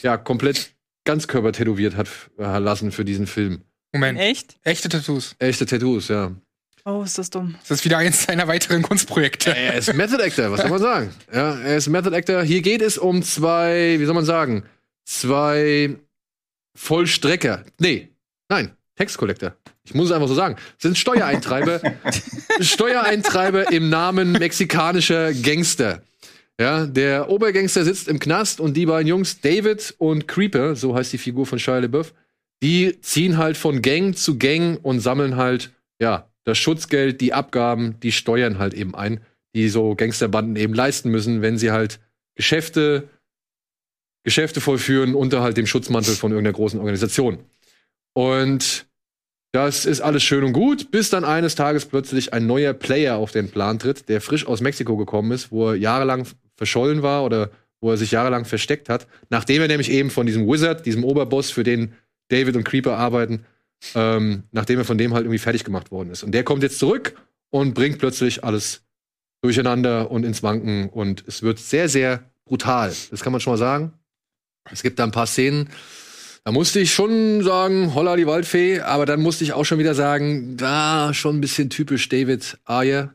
ja 0.00 0.16
komplett 0.16 0.72
Ganzkörper 1.04 1.52
tätowiert 1.52 1.96
hat 1.96 2.08
äh, 2.38 2.58
lassen 2.58 2.92
für 2.92 3.04
diesen 3.04 3.26
Film. 3.26 3.62
Moment. 3.92 4.18
Echt? 4.18 4.56
Echte 4.62 4.88
Tattoos. 4.88 5.34
Echte 5.38 5.66
Tattoos, 5.66 6.08
ja. 6.08 6.32
Oh, 6.84 7.02
ist 7.04 7.16
das 7.16 7.30
dumm. 7.30 7.54
Das 7.60 7.78
ist 7.78 7.84
wieder 7.84 7.98
eins 7.98 8.24
seiner 8.24 8.48
weiteren 8.48 8.82
Kunstprojekte. 8.82 9.56
Er 9.56 9.74
ist 9.74 9.94
Method 9.94 10.20
Actor, 10.20 10.50
was 10.50 10.62
soll 10.62 10.70
man 10.70 10.80
sagen? 10.80 11.10
Ja, 11.32 11.56
er 11.60 11.76
ist 11.76 11.88
Method 11.88 12.14
Actor. 12.14 12.42
Hier 12.42 12.60
geht 12.60 12.82
es 12.82 12.98
um 12.98 13.22
zwei, 13.22 14.00
wie 14.00 14.04
soll 14.04 14.14
man 14.14 14.24
sagen, 14.24 14.64
zwei 15.04 15.94
Vollstrecker. 16.74 17.64
Nee, 17.78 18.08
nein, 18.48 18.76
Tax 18.96 19.16
Collector. 19.16 19.54
Ich 19.84 19.94
muss 19.94 20.06
es 20.06 20.12
einfach 20.12 20.28
so 20.28 20.34
sagen. 20.34 20.56
Das 20.56 20.82
sind 20.82 20.98
Steuereintreiber. 20.98 21.80
Steuereintreiber 22.60 23.70
im 23.72 23.88
Namen 23.88 24.32
mexikanischer 24.32 25.32
Gangster. 25.34 26.02
Ja, 26.60 26.86
der 26.86 27.30
Obergangster 27.30 27.84
sitzt 27.84 28.08
im 28.08 28.18
Knast 28.18 28.60
und 28.60 28.76
die 28.76 28.86
beiden 28.86 29.08
Jungs, 29.08 29.40
David 29.40 29.94
und 29.98 30.28
Creeper, 30.28 30.76
so 30.76 30.94
heißt 30.94 31.12
die 31.12 31.18
Figur 31.18 31.46
von 31.46 31.58
Shia 31.58 31.78
LaBeouf, 31.78 32.12
die 32.62 33.00
ziehen 33.00 33.38
halt 33.38 33.56
von 33.56 33.82
Gang 33.82 34.16
zu 34.16 34.38
Gang 34.38 34.78
und 34.82 35.00
sammeln 35.00 35.36
halt, 35.36 35.70
ja, 36.00 36.28
das 36.44 36.58
Schutzgeld, 36.58 37.20
die 37.20 37.32
Abgaben, 37.32 37.98
die 38.00 38.12
Steuern 38.12 38.58
halt 38.58 38.74
eben 38.74 38.94
ein, 38.94 39.20
die 39.54 39.68
so 39.68 39.94
Gangsterbanden 39.94 40.56
eben 40.56 40.74
leisten 40.74 41.10
müssen, 41.10 41.42
wenn 41.42 41.58
sie 41.58 41.70
halt 41.70 42.00
Geschäfte, 42.34 43.08
Geschäfte 44.24 44.60
vollführen 44.60 45.14
unter 45.14 45.42
halt 45.42 45.56
dem 45.56 45.66
Schutzmantel 45.66 46.14
von 46.14 46.32
irgendeiner 46.32 46.54
großen 46.54 46.80
Organisation. 46.80 47.38
Und 48.14 48.86
das 49.52 49.84
ist 49.84 50.00
alles 50.00 50.22
schön 50.22 50.44
und 50.44 50.54
gut, 50.54 50.90
bis 50.90 51.10
dann 51.10 51.24
eines 51.24 51.54
Tages 51.54 51.84
plötzlich 51.84 52.32
ein 52.32 52.46
neuer 52.46 52.72
Player 52.72 53.16
auf 53.16 53.32
den 53.32 53.50
Plan 53.50 53.78
tritt, 53.78 54.08
der 54.08 54.22
frisch 54.22 54.46
aus 54.46 54.62
Mexiko 54.62 54.96
gekommen 54.96 55.30
ist, 55.32 55.52
wo 55.52 55.68
er 55.68 55.76
jahrelang 55.76 56.26
verschollen 56.56 57.02
war 57.02 57.24
oder 57.24 57.50
wo 57.80 57.90
er 57.90 57.96
sich 57.98 58.12
jahrelang 58.12 58.44
versteckt 58.46 58.88
hat, 58.88 59.06
nachdem 59.28 59.60
er 59.60 59.68
nämlich 59.68 59.90
eben 59.90 60.08
von 60.08 60.24
diesem 60.24 60.46
Wizard, 60.46 60.86
diesem 60.86 61.04
Oberboss, 61.04 61.50
für 61.50 61.64
den 61.64 61.92
David 62.28 62.56
und 62.56 62.64
Creeper 62.64 62.96
arbeiten, 62.96 63.44
ähm, 63.94 64.44
nachdem 64.52 64.78
er 64.78 64.84
von 64.84 64.98
dem 64.98 65.14
halt 65.14 65.24
irgendwie 65.24 65.38
fertig 65.38 65.64
gemacht 65.64 65.90
worden 65.90 66.10
ist. 66.10 66.22
Und 66.22 66.32
der 66.32 66.44
kommt 66.44 66.62
jetzt 66.62 66.78
zurück 66.78 67.14
und 67.50 67.74
bringt 67.74 67.98
plötzlich 67.98 68.44
alles 68.44 68.82
durcheinander 69.42 70.10
und 70.10 70.24
ins 70.24 70.42
Wanken 70.42 70.88
und 70.88 71.24
es 71.26 71.42
wird 71.42 71.58
sehr, 71.58 71.88
sehr 71.88 72.30
brutal. 72.44 72.92
Das 73.10 73.22
kann 73.22 73.32
man 73.32 73.40
schon 73.40 73.52
mal 73.52 73.58
sagen. 73.58 73.92
Es 74.70 74.82
gibt 74.82 74.98
da 74.98 75.04
ein 75.04 75.10
paar 75.10 75.26
Szenen, 75.26 75.68
da 76.44 76.50
musste 76.50 76.80
ich 76.80 76.92
schon 76.92 77.44
sagen, 77.44 77.94
holla 77.94 78.16
die 78.16 78.26
Waldfee, 78.26 78.80
aber 78.80 79.06
dann 79.06 79.20
musste 79.20 79.44
ich 79.44 79.52
auch 79.52 79.64
schon 79.64 79.78
wieder 79.78 79.94
sagen, 79.94 80.56
da 80.56 81.14
schon 81.14 81.36
ein 81.36 81.40
bisschen 81.40 81.70
typisch 81.70 82.08
David 82.08 82.58
Ayer, 82.64 83.14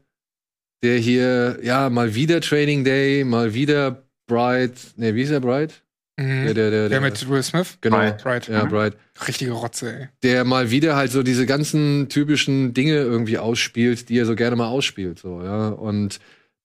der 0.81 0.97
hier, 0.97 1.59
ja, 1.61 1.89
mal 1.89 2.15
wieder 2.15 2.39
Training 2.39 2.85
Day, 2.85 3.25
mal 3.25 3.53
wieder 3.53 4.07
Bright, 4.27 4.93
ne, 4.95 5.13
wie 5.13 5.23
ist 5.23 5.31
er, 5.31 5.41
Bright? 5.41 5.83
Mhm. 6.19 6.45
Der, 6.45 6.53
der, 6.55 6.71
der, 6.71 6.89
Der 6.89 7.01
mit 7.01 7.29
Will 7.29 7.43
Smith? 7.43 7.77
Genau, 7.81 7.97
Bright. 7.97 8.23
Bright. 8.23 8.47
ja, 8.47 8.65
Mhm. 8.65 8.69
Bright. 8.69 8.97
Richtige 9.27 9.51
Rotze, 9.51 9.93
ey. 9.93 10.07
Der 10.23 10.43
mal 10.45 10.71
wieder 10.71 10.95
halt 10.95 11.11
so 11.11 11.21
diese 11.23 11.45
ganzen 11.45 12.09
typischen 12.09 12.73
Dinge 12.73 12.95
irgendwie 12.95 13.37
ausspielt, 13.37 14.09
die 14.09 14.17
er 14.17 14.25
so 14.25 14.35
gerne 14.35 14.55
mal 14.55 14.67
ausspielt, 14.67 15.19
so, 15.19 15.41
ja, 15.43 15.69
und 15.69 16.19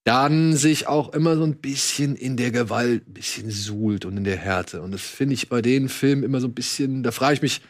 dann 0.05 0.55
sich 0.57 0.89
auch 0.89 1.13
immer 1.13 1.37
so 1.37 1.45
ein 1.45 1.57
bisschen 1.61 2.17
in 2.17 2.37
der 2.37 2.51
Gewalt 2.51 3.07
ein 3.09 3.13
bisschen 3.13 3.51
suhlt 3.51 4.05
und 4.05 4.17
in 4.17 4.25
der 4.25 4.37
Härte. 4.37 4.83
Und 4.83 4.91
das 4.93 5.03
finde 5.03 5.35
ich 5.35 5.49
bei 5.49 5.63
den 5.63 5.89
Filmen 5.89 6.25
immer 6.25 6.41
so 6.41 6.49
ein 6.49 6.55
bisschen, 6.55 7.03
da 7.05 7.13
frage 7.13 7.35
ich 7.35 7.43
mich, 7.43 7.61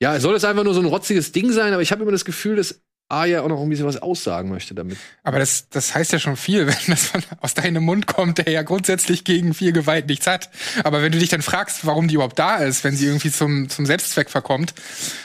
ja, 0.00 0.18
soll 0.18 0.34
es 0.34 0.44
einfach 0.44 0.64
nur 0.64 0.74
so 0.74 0.80
ein 0.80 0.86
rotziges 0.86 1.30
Ding 1.32 1.52
sein, 1.52 1.72
aber 1.72 1.82
ich 1.82 1.92
habe 1.92 2.02
immer 2.02 2.10
das 2.12 2.24
Gefühl, 2.24 2.56
dass 2.56 2.80
Aya 3.08 3.42
auch 3.42 3.48
noch 3.48 3.62
ein 3.62 3.68
bisschen 3.68 3.86
was 3.86 3.96
aussagen 3.96 4.50
möchte 4.50 4.74
damit. 4.74 4.98
Aber 5.22 5.38
das, 5.38 5.68
das 5.70 5.94
heißt 5.94 6.12
ja 6.12 6.18
schon 6.18 6.36
viel, 6.36 6.66
wenn 6.66 6.76
das 6.88 7.06
von, 7.06 7.22
aus 7.40 7.54
deinem 7.54 7.84
Mund 7.84 8.06
kommt, 8.06 8.38
der 8.38 8.50
ja 8.52 8.62
grundsätzlich 8.62 9.24
gegen 9.24 9.54
viel 9.54 9.72
Gewalt 9.72 10.06
nichts 10.06 10.26
hat. 10.26 10.50
Aber 10.84 11.02
wenn 11.02 11.12
du 11.12 11.18
dich 11.18 11.30
dann 11.30 11.42
fragst, 11.42 11.86
warum 11.86 12.08
die 12.08 12.14
überhaupt 12.14 12.38
da 12.38 12.56
ist, 12.56 12.84
wenn 12.84 12.96
sie 12.96 13.06
irgendwie 13.06 13.30
zum, 13.30 13.68
zum 13.68 13.86
Selbstzweck 13.86 14.30
verkommt, 14.30 14.74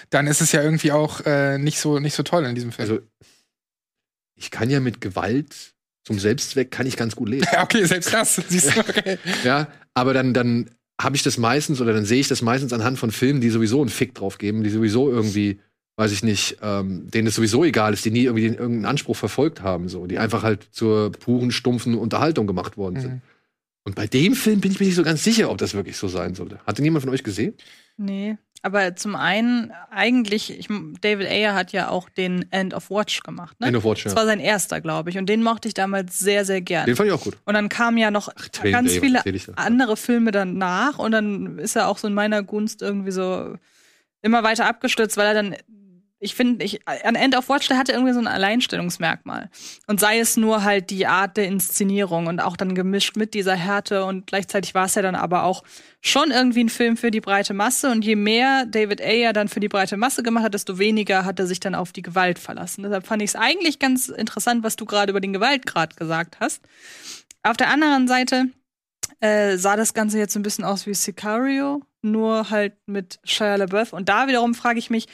dann 0.09 0.27
ist 0.27 0.41
es 0.41 0.51
ja 0.51 0.61
irgendwie 0.61 0.91
auch 0.91 1.21
äh, 1.25 1.57
nicht, 1.57 1.79
so, 1.79 1.99
nicht 1.99 2.15
so 2.15 2.23
toll 2.23 2.45
in 2.45 2.55
diesem 2.55 2.71
Film. 2.71 2.89
Also, 2.89 3.01
ich 4.35 4.51
kann 4.51 4.69
ja 4.69 4.79
mit 4.79 5.01
Gewalt 5.01 5.73
zum 6.03 6.19
Selbstzweck 6.19 6.69
kann 6.69 6.85
ich 6.85 6.97
ganz 6.97 7.15
gut 7.15 7.29
leben. 7.29 7.45
Ja, 7.51 7.63
okay, 7.63 7.85
selbst 7.85 8.13
das, 8.13 8.35
siehst 8.35 8.75
du, 8.75 8.79
okay. 8.79 9.17
Ja, 9.43 9.67
aber 9.93 10.13
dann, 10.13 10.33
dann 10.33 10.69
habe 11.01 11.15
ich 11.15 11.23
das 11.23 11.37
meistens 11.37 11.81
oder 11.81 11.93
dann 11.93 12.05
sehe 12.05 12.19
ich 12.19 12.27
das 12.27 12.41
meistens 12.41 12.73
anhand 12.73 12.99
von 12.99 13.11
Filmen, 13.11 13.41
die 13.41 13.49
sowieso 13.49 13.81
einen 13.81 13.89
Fick 13.89 14.13
drauf 14.15 14.37
geben, 14.37 14.63
die 14.63 14.69
sowieso 14.69 15.09
irgendwie, 15.09 15.59
weiß 15.95 16.11
ich 16.11 16.23
nicht, 16.23 16.57
ähm, 16.61 17.09
denen 17.11 17.27
es 17.27 17.35
sowieso 17.35 17.63
egal 17.63 17.93
ist, 17.93 18.03
die 18.05 18.11
nie 18.11 18.23
irgendwie 18.23 18.43
den, 18.43 18.55
irgendeinen 18.55 18.85
Anspruch 18.85 19.15
verfolgt 19.15 19.61
haben, 19.61 19.89
so, 19.89 20.07
die 20.07 20.17
einfach 20.17 20.43
halt 20.43 20.67
zur 20.71 21.11
puren, 21.11 21.51
stumpfen 21.51 21.95
Unterhaltung 21.95 22.47
gemacht 22.47 22.77
worden 22.77 22.99
sind. 22.99 23.13
Mhm. 23.13 23.21
Und 23.85 23.95
bei 23.95 24.07
dem 24.07 24.33
Film 24.33 24.61
bin 24.61 24.71
ich 24.71 24.79
mir 24.79 24.85
nicht 24.85 24.95
so 24.95 25.03
ganz 25.03 25.23
sicher, 25.23 25.51
ob 25.51 25.57
das 25.57 25.73
wirklich 25.73 25.97
so 25.97 26.07
sein 26.07 26.35
sollte. 26.35 26.59
Hat 26.65 26.77
den 26.77 26.85
jemand 26.85 27.03
von 27.03 27.13
euch 27.13 27.23
gesehen? 27.23 27.53
Nee. 27.97 28.37
Aber 28.65 28.95
zum 28.95 29.17
einen, 29.17 29.73
eigentlich, 29.91 30.57
ich, 30.57 30.69
David 31.01 31.27
Ayer 31.27 31.53
hat 31.53 31.73
ja 31.73 31.89
auch 31.89 32.07
den 32.07 32.49
End 32.49 32.73
of 32.73 32.89
Watch 32.89 33.21
gemacht, 33.21 33.59
ne? 33.59 33.67
End 33.67 33.75
of 33.75 33.83
Watch, 33.83 34.05
ja. 34.05 34.09
Das 34.09 34.15
war 34.15 34.25
sein 34.25 34.39
erster, 34.39 34.79
glaube 34.79 35.09
ich. 35.09 35.17
Und 35.17 35.27
den 35.27 35.43
mochte 35.43 35.67
ich 35.67 35.73
damals 35.73 36.17
sehr, 36.17 36.45
sehr 36.45 36.61
gern. 36.61 36.85
Den 36.85 36.95
fand 36.95 37.07
ich 37.07 37.13
auch 37.13 37.21
gut. 37.21 37.37
Und 37.43 37.55
dann 37.55 37.67
kamen 37.67 37.97
ja 37.97 38.09
noch 38.09 38.33
Training 38.53 38.71
ganz 38.71 38.91
Day, 38.93 39.01
viele 39.01 39.21
andere 39.57 39.97
Filme 39.97 40.31
danach. 40.31 40.97
Und 40.97 41.11
dann 41.11 41.59
ist 41.59 41.75
er 41.75 41.89
auch 41.89 41.97
so 41.97 42.07
in 42.07 42.13
meiner 42.13 42.41
Gunst 42.41 42.81
irgendwie 42.81 43.11
so 43.11 43.57
immer 44.21 44.43
weiter 44.43 44.65
abgestürzt, 44.65 45.17
weil 45.17 45.27
er 45.27 45.33
dann, 45.33 45.55
ich 46.23 46.35
finde, 46.35 46.63
ich, 46.63 46.87
an 46.87 47.15
End 47.15 47.37
of 47.37 47.49
Watch, 47.49 47.67
der 47.67 47.77
hatte 47.77 47.91
irgendwie 47.91 48.13
so 48.13 48.19
ein 48.19 48.27
Alleinstellungsmerkmal. 48.27 49.49
Und 49.87 49.99
sei 49.99 50.19
es 50.19 50.37
nur 50.37 50.63
halt 50.63 50.89
die 50.89 51.05
Art 51.05 51.35
der 51.35 51.47
Inszenierung 51.47 52.27
und 52.27 52.39
auch 52.39 52.55
dann 52.55 52.75
gemischt 52.75 53.17
mit 53.17 53.33
dieser 53.33 53.55
Härte. 53.55 54.05
Und 54.05 54.25
gleichzeitig 54.27 54.73
war 54.73 54.85
es 54.85 54.95
ja 54.95 55.01
dann 55.01 55.15
aber 55.15 55.43
auch 55.43 55.63
schon 55.99 56.31
irgendwie 56.31 56.63
ein 56.63 56.69
Film 56.69 56.95
für 56.95 57.11
die 57.11 57.19
breite 57.19 57.53
Masse. 57.53 57.91
Und 57.91 58.05
je 58.05 58.15
mehr 58.15 58.65
David 58.65 59.01
Ayer 59.01 59.33
dann 59.33 59.49
für 59.49 59.59
die 59.59 59.67
breite 59.67 59.97
Masse 59.97 60.23
gemacht 60.23 60.45
hat, 60.45 60.53
desto 60.53 60.79
weniger 60.79 61.25
hat 61.25 61.39
er 61.39 61.45
sich 61.45 61.59
dann 61.59 61.75
auf 61.75 61.91
die 61.91 62.01
Gewalt 62.01 62.39
verlassen. 62.39 62.83
Deshalb 62.83 63.05
fand 63.05 63.21
ich 63.21 63.31
es 63.31 63.35
eigentlich 63.35 63.79
ganz 63.79 64.07
interessant, 64.07 64.63
was 64.63 64.77
du 64.77 64.85
gerade 64.85 65.11
über 65.11 65.21
den 65.21 65.33
Gewaltgrad 65.33 65.97
gesagt 65.97 66.37
hast. 66.39 66.61
Auf 67.43 67.57
der 67.57 67.67
anderen 67.67 68.07
Seite 68.07 68.45
äh, 69.19 69.57
sah 69.57 69.75
das 69.75 69.93
Ganze 69.93 70.19
jetzt 70.19 70.37
ein 70.37 70.43
bisschen 70.43 70.63
aus 70.63 70.87
wie 70.87 70.93
Sicario, 70.93 71.81
nur 72.01 72.49
halt 72.49 72.75
mit 72.85 73.19
Shia 73.25 73.57
LaBeouf. 73.57 73.91
Und 73.91 74.07
da 74.07 74.27
wiederum 74.27 74.55
frage 74.55 74.79
ich 74.79 74.89
mich, 74.89 75.07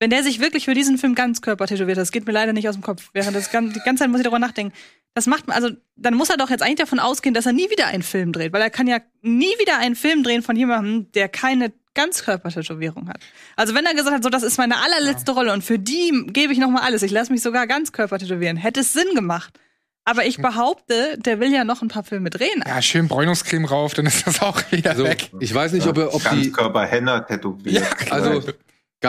wenn 0.00 0.10
der 0.10 0.22
sich 0.22 0.40
wirklich 0.40 0.64
für 0.66 0.74
diesen 0.74 0.98
Film 0.98 1.14
Ganzkörper 1.14 1.66
tätowiert 1.66 1.96
hat, 1.96 2.02
das 2.02 2.12
geht 2.12 2.26
mir 2.26 2.32
leider 2.32 2.52
nicht 2.52 2.68
aus 2.68 2.74
dem 2.74 2.82
Kopf. 2.82 3.08
Während 3.12 3.34
das 3.36 3.50
gan- 3.50 3.72
die 3.72 3.80
ganze 3.80 4.02
Zeit 4.02 4.10
muss 4.10 4.20
ich 4.20 4.24
darüber 4.24 4.38
nachdenken. 4.38 4.72
Das 5.14 5.26
macht 5.26 5.46
man, 5.48 5.56
also 5.56 5.70
dann 5.96 6.12
muss 6.14 6.28
er 6.28 6.36
doch 6.36 6.50
jetzt 6.50 6.62
eigentlich 6.62 6.76
davon 6.80 6.98
ausgehen, 6.98 7.34
dass 7.34 7.46
er 7.46 7.52
nie 7.54 7.70
wieder 7.70 7.86
einen 7.86 8.02
Film 8.02 8.32
dreht, 8.32 8.52
weil 8.52 8.60
er 8.60 8.68
kann 8.70 8.86
ja 8.86 8.98
nie 9.22 9.46
wieder 9.58 9.78
einen 9.78 9.96
Film 9.96 10.22
drehen 10.22 10.42
von 10.42 10.56
jemandem, 10.56 11.10
der 11.12 11.28
keine 11.30 11.72
Ganzkörpertätowierung 11.94 13.08
hat. 13.08 13.18
Also 13.56 13.74
wenn 13.74 13.86
er 13.86 13.94
gesagt 13.94 14.14
hat, 14.14 14.22
so 14.22 14.28
das 14.28 14.42
ist 14.42 14.58
meine 14.58 14.76
allerletzte 14.82 15.32
Rolle 15.32 15.52
und 15.52 15.62
für 15.64 15.78
die 15.78 16.26
gebe 16.28 16.52
ich 16.52 16.58
noch 16.58 16.68
mal 16.70 16.82
alles, 16.82 17.02
ich 17.02 17.10
lasse 17.10 17.32
mich 17.32 17.42
sogar 17.42 17.66
Ganzkörper 17.66 18.18
tätowieren, 18.18 18.56
hätte 18.56 18.80
es 18.80 18.92
Sinn 18.92 19.14
gemacht. 19.14 19.58
Aber 20.04 20.24
ich 20.24 20.36
behaupte, 20.40 21.16
der 21.18 21.40
will 21.40 21.52
ja 21.52 21.64
noch 21.64 21.82
ein 21.82 21.88
paar 21.88 22.04
Filme 22.04 22.30
drehen. 22.30 22.62
Ja, 22.64 22.80
schön 22.80 23.08
Bräunungscreme 23.08 23.64
rauf, 23.64 23.92
dann 23.94 24.06
ist 24.06 24.24
das 24.26 24.40
auch 24.40 24.60
wieder 24.70 24.90
Also, 24.90 25.02
weg. 25.04 25.30
ich 25.40 25.52
weiß 25.52 25.72
nicht, 25.72 25.86
ob, 25.88 25.98
er, 25.98 26.14
ob 26.14 26.20
die. 26.22 26.28
Ganzkörper-Henna 26.52 27.20
tätowiert. 27.20 27.84
Also 28.12 28.40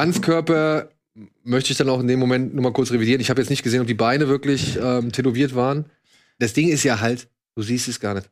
Ganzkörper 0.01 0.89
möchte 1.43 1.71
ich 1.71 1.77
dann 1.77 1.89
auch 1.89 1.99
in 1.99 2.07
dem 2.07 2.19
Moment 2.19 2.53
nur 2.53 2.63
mal 2.63 2.71
kurz 2.73 2.91
revidieren. 2.91 3.19
Ich 3.19 3.29
habe 3.31 3.41
jetzt 3.41 3.49
nicht 3.49 3.63
gesehen, 3.63 3.81
ob 3.81 3.87
die 3.87 3.95
Beine 3.95 4.27
wirklich 4.27 4.77
ähm, 4.81 5.11
tätowiert 5.11 5.55
waren. 5.55 5.85
Das 6.39 6.53
Ding 6.53 6.69
ist 6.69 6.83
ja 6.83 6.99
halt, 6.99 7.27
du 7.55 7.63
siehst 7.63 7.87
es 7.87 7.99
gar 7.99 8.13
nicht. 8.13 8.29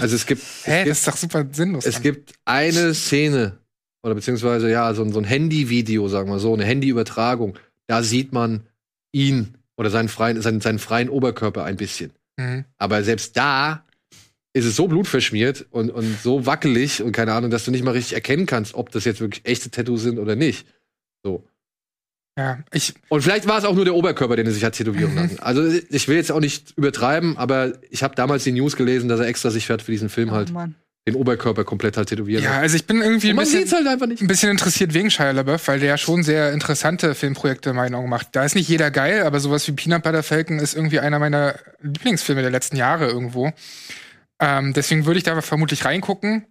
Also 0.00 0.16
es 0.16 0.26
gibt, 0.26 0.42
Hä, 0.64 0.82
es 0.82 0.84
das 0.84 0.84
gibt, 0.84 0.96
ist 0.96 1.06
doch 1.08 1.16
super 1.16 1.46
sinnlos. 1.50 1.86
es 1.86 1.94
dann. 1.94 2.02
gibt 2.02 2.34
eine 2.44 2.92
Szene 2.92 3.58
oder 4.02 4.14
beziehungsweise 4.14 4.70
ja 4.70 4.92
so, 4.92 5.02
ein- 5.02 5.12
so 5.12 5.18
ein 5.20 5.24
Handyvideo, 5.24 6.08
sagen 6.08 6.28
wir 6.30 6.38
so, 6.40 6.52
eine 6.52 6.64
Handyübertragung. 6.64 7.56
Da 7.86 8.02
sieht 8.02 8.32
man 8.34 8.64
ihn 9.12 9.54
oder 9.78 9.88
seinen 9.88 10.08
freien, 10.10 10.42
seinen, 10.42 10.60
seinen 10.60 10.78
freien 10.78 11.08
Oberkörper 11.08 11.64
ein 11.64 11.76
bisschen. 11.78 12.10
Mhm. 12.36 12.66
Aber 12.76 13.02
selbst 13.02 13.34
da 13.38 13.86
ist 14.52 14.66
es 14.66 14.76
so 14.76 14.88
blutverschmiert 14.88 15.66
und, 15.70 15.90
und 15.90 16.20
so 16.22 16.44
wackelig 16.44 17.02
und 17.02 17.12
keine 17.12 17.32
Ahnung, 17.32 17.50
dass 17.50 17.64
du 17.64 17.70
nicht 17.70 17.84
mal 17.84 17.92
richtig 17.92 18.12
erkennen 18.14 18.44
kannst, 18.44 18.74
ob 18.74 18.90
das 18.90 19.04
jetzt 19.06 19.20
wirklich 19.20 19.46
echte 19.46 19.70
Tattoos 19.70 20.02
sind 20.02 20.18
oder 20.18 20.36
nicht. 20.36 20.66
So. 21.24 21.44
Ja, 22.38 22.60
ich, 22.72 22.94
Und 23.08 23.22
vielleicht 23.22 23.48
war 23.48 23.58
es 23.58 23.64
auch 23.64 23.74
nur 23.74 23.84
der 23.84 23.94
Oberkörper, 23.94 24.36
den 24.36 24.46
er 24.46 24.52
sich 24.52 24.64
hat 24.64 24.74
tätowieren 24.74 25.10
Mhm. 25.12 25.16
lassen. 25.18 25.38
Also 25.40 25.66
ich 25.90 26.06
will 26.06 26.16
jetzt 26.16 26.30
auch 26.30 26.38
nicht 26.40 26.72
übertreiben, 26.78 27.36
aber 27.36 27.72
ich 27.90 28.04
habe 28.04 28.14
damals 28.14 28.44
die 28.44 28.52
News 28.52 28.76
gelesen, 28.76 29.08
dass 29.08 29.18
er 29.18 29.26
extra 29.26 29.50
sich 29.50 29.66
für 29.66 29.76
diesen 29.78 30.08
Film 30.08 30.30
halt 30.30 30.50
Oh 30.50 30.54
Mann. 30.54 30.76
den 31.08 31.16
Oberkörper 31.16 31.64
komplett 31.64 31.96
halt 31.96 32.10
tätowiert 32.10 32.42
Ja, 32.44 32.50
hat. 32.50 32.62
also 32.62 32.76
ich 32.76 32.86
bin 32.86 33.02
irgendwie 33.02 33.30
ein 33.30 33.36
bisschen, 33.36 33.68
halt 33.68 34.02
ein 34.02 34.26
bisschen 34.28 34.50
interessiert 34.52 34.94
wegen 34.94 35.10
Shia 35.10 35.32
LaBeouf, 35.32 35.66
weil 35.66 35.80
der 35.80 35.96
schon 35.98 36.22
sehr 36.22 36.52
interessante 36.52 37.16
Filmprojekte 37.16 37.70
in 37.70 37.76
meinen 37.76 37.96
Augen 37.96 38.08
macht. 38.08 38.28
Da 38.36 38.44
ist 38.44 38.54
nicht 38.54 38.68
jeder 38.68 38.92
geil, 38.92 39.24
aber 39.24 39.40
sowas 39.40 39.66
wie 39.66 39.72
Peanut 39.72 40.04
Butter 40.04 40.22
Falcon 40.22 40.60
ist 40.60 40.74
irgendwie 40.74 41.00
einer 41.00 41.18
meiner 41.18 41.58
Lieblingsfilme 41.82 42.42
der 42.42 42.52
letzten 42.52 42.76
Jahre 42.76 43.08
irgendwo. 43.08 43.50
Ähm, 44.40 44.74
deswegen 44.74 45.06
würde 45.06 45.18
ich 45.18 45.24
da 45.24 45.40
vermutlich 45.40 45.84
reingucken. 45.84 46.46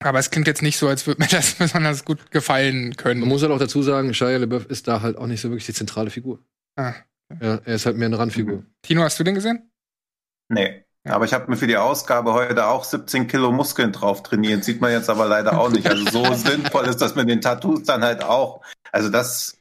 Aber 0.00 0.18
es 0.18 0.30
klingt 0.30 0.46
jetzt 0.46 0.62
nicht 0.62 0.78
so, 0.78 0.88
als 0.88 1.06
würde 1.06 1.22
mir 1.22 1.28
das 1.30 1.54
besonders 1.54 2.04
gut 2.04 2.30
gefallen 2.30 2.96
können. 2.96 3.20
Man 3.20 3.28
muss 3.28 3.42
halt 3.42 3.52
auch 3.52 3.58
dazu 3.58 3.82
sagen, 3.82 4.14
Shia 4.14 4.36
LaBeouf 4.36 4.66
ist 4.66 4.88
da 4.88 5.00
halt 5.00 5.16
auch 5.16 5.26
nicht 5.26 5.40
so 5.40 5.50
wirklich 5.50 5.66
die 5.66 5.74
zentrale 5.74 6.10
Figur. 6.10 6.40
Ah. 6.76 6.94
Ja, 7.40 7.56
er 7.64 7.74
ist 7.74 7.84
halt 7.84 7.96
mehr 7.96 8.06
eine 8.06 8.18
Randfigur. 8.18 8.64
Tino, 8.82 9.02
hast 9.02 9.18
du 9.18 9.24
den 9.24 9.34
gesehen? 9.34 9.70
Nee. 10.48 10.84
Aber 11.04 11.24
ich 11.24 11.32
habe 11.32 11.50
mir 11.50 11.56
für 11.56 11.66
die 11.66 11.76
Ausgabe 11.76 12.32
heute 12.34 12.66
auch 12.66 12.84
17 12.84 13.28
Kilo 13.28 13.52
Muskeln 13.52 13.92
drauf 13.92 14.22
trainiert. 14.22 14.64
Sieht 14.64 14.80
man 14.80 14.92
jetzt 14.92 15.08
aber 15.08 15.26
leider 15.26 15.58
auch 15.58 15.70
nicht. 15.70 15.86
Also 15.86 16.04
so 16.10 16.34
sinnvoll 16.34 16.86
ist 16.86 17.00
das 17.00 17.14
mit 17.14 17.28
den 17.28 17.40
Tattoos 17.40 17.84
dann 17.84 18.02
halt 18.02 18.22
auch. 18.22 18.62
Also 18.92 19.08
das, 19.08 19.58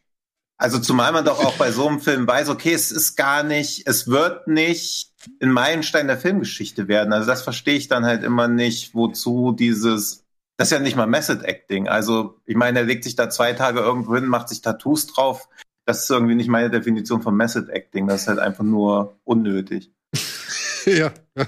also 0.57 0.79
zumal 0.79 1.11
man 1.11 1.25
doch 1.25 1.43
auch 1.43 1.57
bei 1.57 1.71
so 1.71 1.87
einem 1.87 1.99
Film 1.99 2.27
weiß, 2.27 2.49
okay, 2.49 2.73
es 2.73 2.91
ist 2.91 3.15
gar 3.15 3.43
nicht, 3.43 3.87
es 3.87 4.07
wird 4.07 4.47
nicht 4.47 5.13
ein 5.41 5.51
Meilenstein 5.51 6.07
der 6.07 6.17
Filmgeschichte 6.17 6.87
werden. 6.87 7.13
Also 7.13 7.27
das 7.27 7.43
verstehe 7.43 7.77
ich 7.77 7.87
dann 7.87 8.05
halt 8.05 8.23
immer 8.23 8.47
nicht, 8.47 8.93
wozu 8.93 9.51
dieses, 9.51 10.26
das 10.57 10.69
ist 10.69 10.71
ja 10.71 10.79
nicht 10.79 10.95
mal 10.95 11.07
Method 11.07 11.43
Acting. 11.43 11.87
Also 11.87 12.39
ich 12.45 12.55
meine, 12.55 12.79
er 12.79 12.85
legt 12.85 13.03
sich 13.03 13.15
da 13.15 13.29
zwei 13.29 13.53
Tage 13.53 13.79
irgendwo 13.79 14.15
hin, 14.15 14.25
macht 14.25 14.49
sich 14.49 14.61
Tattoos 14.61 15.07
drauf. 15.07 15.47
Das 15.85 16.03
ist 16.03 16.09
irgendwie 16.09 16.35
nicht 16.35 16.49
meine 16.49 16.69
Definition 16.69 17.21
von 17.21 17.35
Method 17.35 17.71
Acting. 17.71 18.07
Das 18.07 18.21
ist 18.21 18.27
halt 18.27 18.39
einfach 18.39 18.63
nur 18.63 19.17
unnötig. 19.23 19.91
ja, 20.85 21.13
ja, 21.37 21.47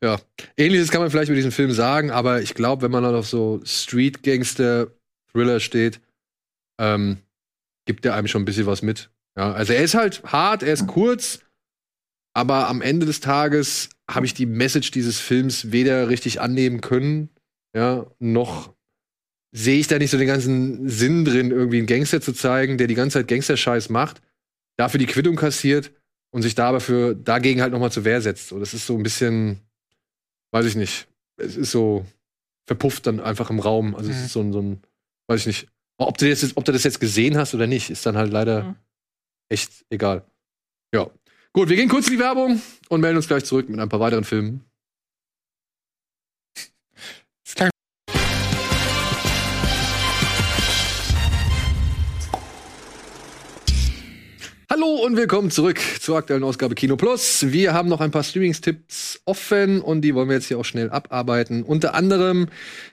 ja. 0.00 0.18
Ähnliches 0.56 0.90
kann 0.90 1.00
man 1.00 1.10
vielleicht 1.10 1.28
über 1.28 1.36
diesen 1.36 1.50
Film 1.50 1.72
sagen, 1.72 2.10
aber 2.10 2.40
ich 2.40 2.54
glaube, 2.54 2.82
wenn 2.82 2.92
man 2.92 3.02
dann 3.02 3.16
auf 3.16 3.26
so 3.26 3.60
Street-Gangster-Thriller 3.64 5.60
steht, 5.60 6.00
ähm, 6.80 7.18
gibt 7.84 8.06
er 8.06 8.14
einem 8.14 8.28
schon 8.28 8.42
ein 8.42 8.46
bisschen 8.46 8.66
was 8.66 8.80
mit. 8.82 9.10
Ja, 9.36 9.52
also 9.52 9.72
er 9.72 9.82
ist 9.82 9.94
halt 9.94 10.22
hart, 10.24 10.62
er 10.62 10.72
ist 10.72 10.86
kurz, 10.86 11.40
aber 12.32 12.68
am 12.68 12.80
Ende 12.80 13.06
des 13.06 13.20
Tages 13.20 13.90
habe 14.10 14.24
ich 14.24 14.34
die 14.34 14.46
Message 14.46 14.92
dieses 14.92 15.18
Films 15.18 15.72
weder 15.72 16.08
richtig 16.08 16.40
annehmen 16.40 16.80
können, 16.80 17.30
ja, 17.76 18.06
noch 18.18 18.74
sehe 19.52 19.78
ich 19.78 19.86
da 19.86 19.98
nicht 19.98 20.10
so 20.10 20.18
den 20.18 20.26
ganzen 20.26 20.88
Sinn 20.88 21.24
drin, 21.24 21.50
irgendwie 21.50 21.78
einen 21.78 21.86
Gangster 21.86 22.20
zu 22.20 22.32
zeigen, 22.32 22.78
der 22.78 22.86
die 22.86 22.94
ganze 22.94 23.18
Zeit 23.18 23.28
Gangster-Scheiß 23.28 23.90
macht, 23.90 24.20
dafür 24.76 24.98
die 24.98 25.06
Quittung 25.06 25.36
kassiert 25.36 25.92
und 26.30 26.42
sich 26.42 26.54
da 26.54 26.68
aber 26.68 26.80
für 26.80 27.14
dagegen 27.14 27.60
halt 27.62 27.72
nochmal 27.72 27.92
zur 27.92 28.04
Wehr 28.04 28.20
setzt. 28.20 28.48
So, 28.48 28.58
das 28.58 28.74
ist 28.74 28.86
so 28.86 28.96
ein 28.96 29.02
bisschen, 29.02 29.60
weiß 30.52 30.66
ich 30.66 30.74
nicht, 30.76 31.06
es 31.36 31.56
ist 31.56 31.70
so 31.70 32.04
verpufft 32.66 33.06
dann 33.06 33.20
einfach 33.20 33.48
im 33.50 33.60
Raum. 33.60 33.94
Also 33.94 34.10
es 34.10 34.18
Mhm. 34.18 34.24
ist 34.24 34.32
so 34.32 34.40
ein, 34.40 34.52
so 34.52 34.60
ein, 34.60 34.82
weiß 35.28 35.40
ich 35.40 35.46
nicht. 35.46 35.68
Ob 35.98 36.18
du, 36.18 36.26
jetzt, 36.28 36.56
ob 36.56 36.64
du 36.64 36.72
das 36.72 36.84
jetzt 36.84 37.00
gesehen 37.00 37.36
hast 37.38 37.54
oder 37.54 37.66
nicht, 37.66 37.88
ist 37.90 38.04
dann 38.04 38.16
halt 38.16 38.32
leider 38.32 38.64
Mhm. 38.64 38.76
echt 39.48 39.84
egal. 39.90 40.24
Ja. 40.92 41.08
Gut, 41.54 41.70
wir 41.70 41.76
gehen 41.76 41.88
kurz 41.88 42.08
in 42.08 42.14
die 42.14 42.18
Werbung 42.18 42.60
und 42.90 43.00
melden 43.00 43.16
uns 43.16 43.28
gleich 43.28 43.44
zurück 43.44 43.68
mit 43.70 43.80
ein 43.80 43.88
paar 43.88 44.00
weiteren 44.00 44.24
Filmen. 44.24 44.65
Hallo 54.76 55.06
und 55.06 55.16
willkommen 55.16 55.50
zurück 55.50 55.80
zur 56.00 56.18
aktuellen 56.18 56.44
Ausgabe 56.44 56.74
Kino 56.74 56.96
Plus. 56.96 57.50
Wir 57.50 57.72
haben 57.72 57.88
noch 57.88 58.02
ein 58.02 58.10
paar 58.10 58.22
Streamingstipps 58.22 59.22
offen 59.24 59.80
und 59.80 60.02
die 60.02 60.14
wollen 60.14 60.28
wir 60.28 60.36
jetzt 60.36 60.48
hier 60.48 60.58
auch 60.58 60.66
schnell 60.66 60.90
abarbeiten. 60.90 61.62
Unter 61.62 61.94
anderem, 61.94 62.48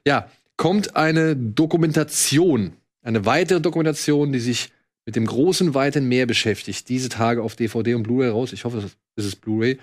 ja, 0.07 0.31
kommt 0.55 0.95
eine 0.95 1.35
Dokumentation, 1.35 2.71
eine 3.01 3.25
weitere 3.25 3.59
Dokumentation, 3.59 4.31
die 4.31 4.39
sich 4.39 4.71
mit 5.05 5.17
dem 5.17 5.25
großen, 5.25 5.73
weiten 5.73 6.07
Meer 6.07 6.25
beschäftigt. 6.25 6.87
Diese 6.87 7.09
Tage 7.09 7.43
auf 7.43 7.57
DVD 7.57 7.95
und 7.95 8.03
Blu-ray 8.03 8.29
raus. 8.29 8.53
Ich 8.53 8.63
hoffe, 8.63 8.89
es 9.17 9.25
ist 9.25 9.41
Blu-ray. 9.41 9.77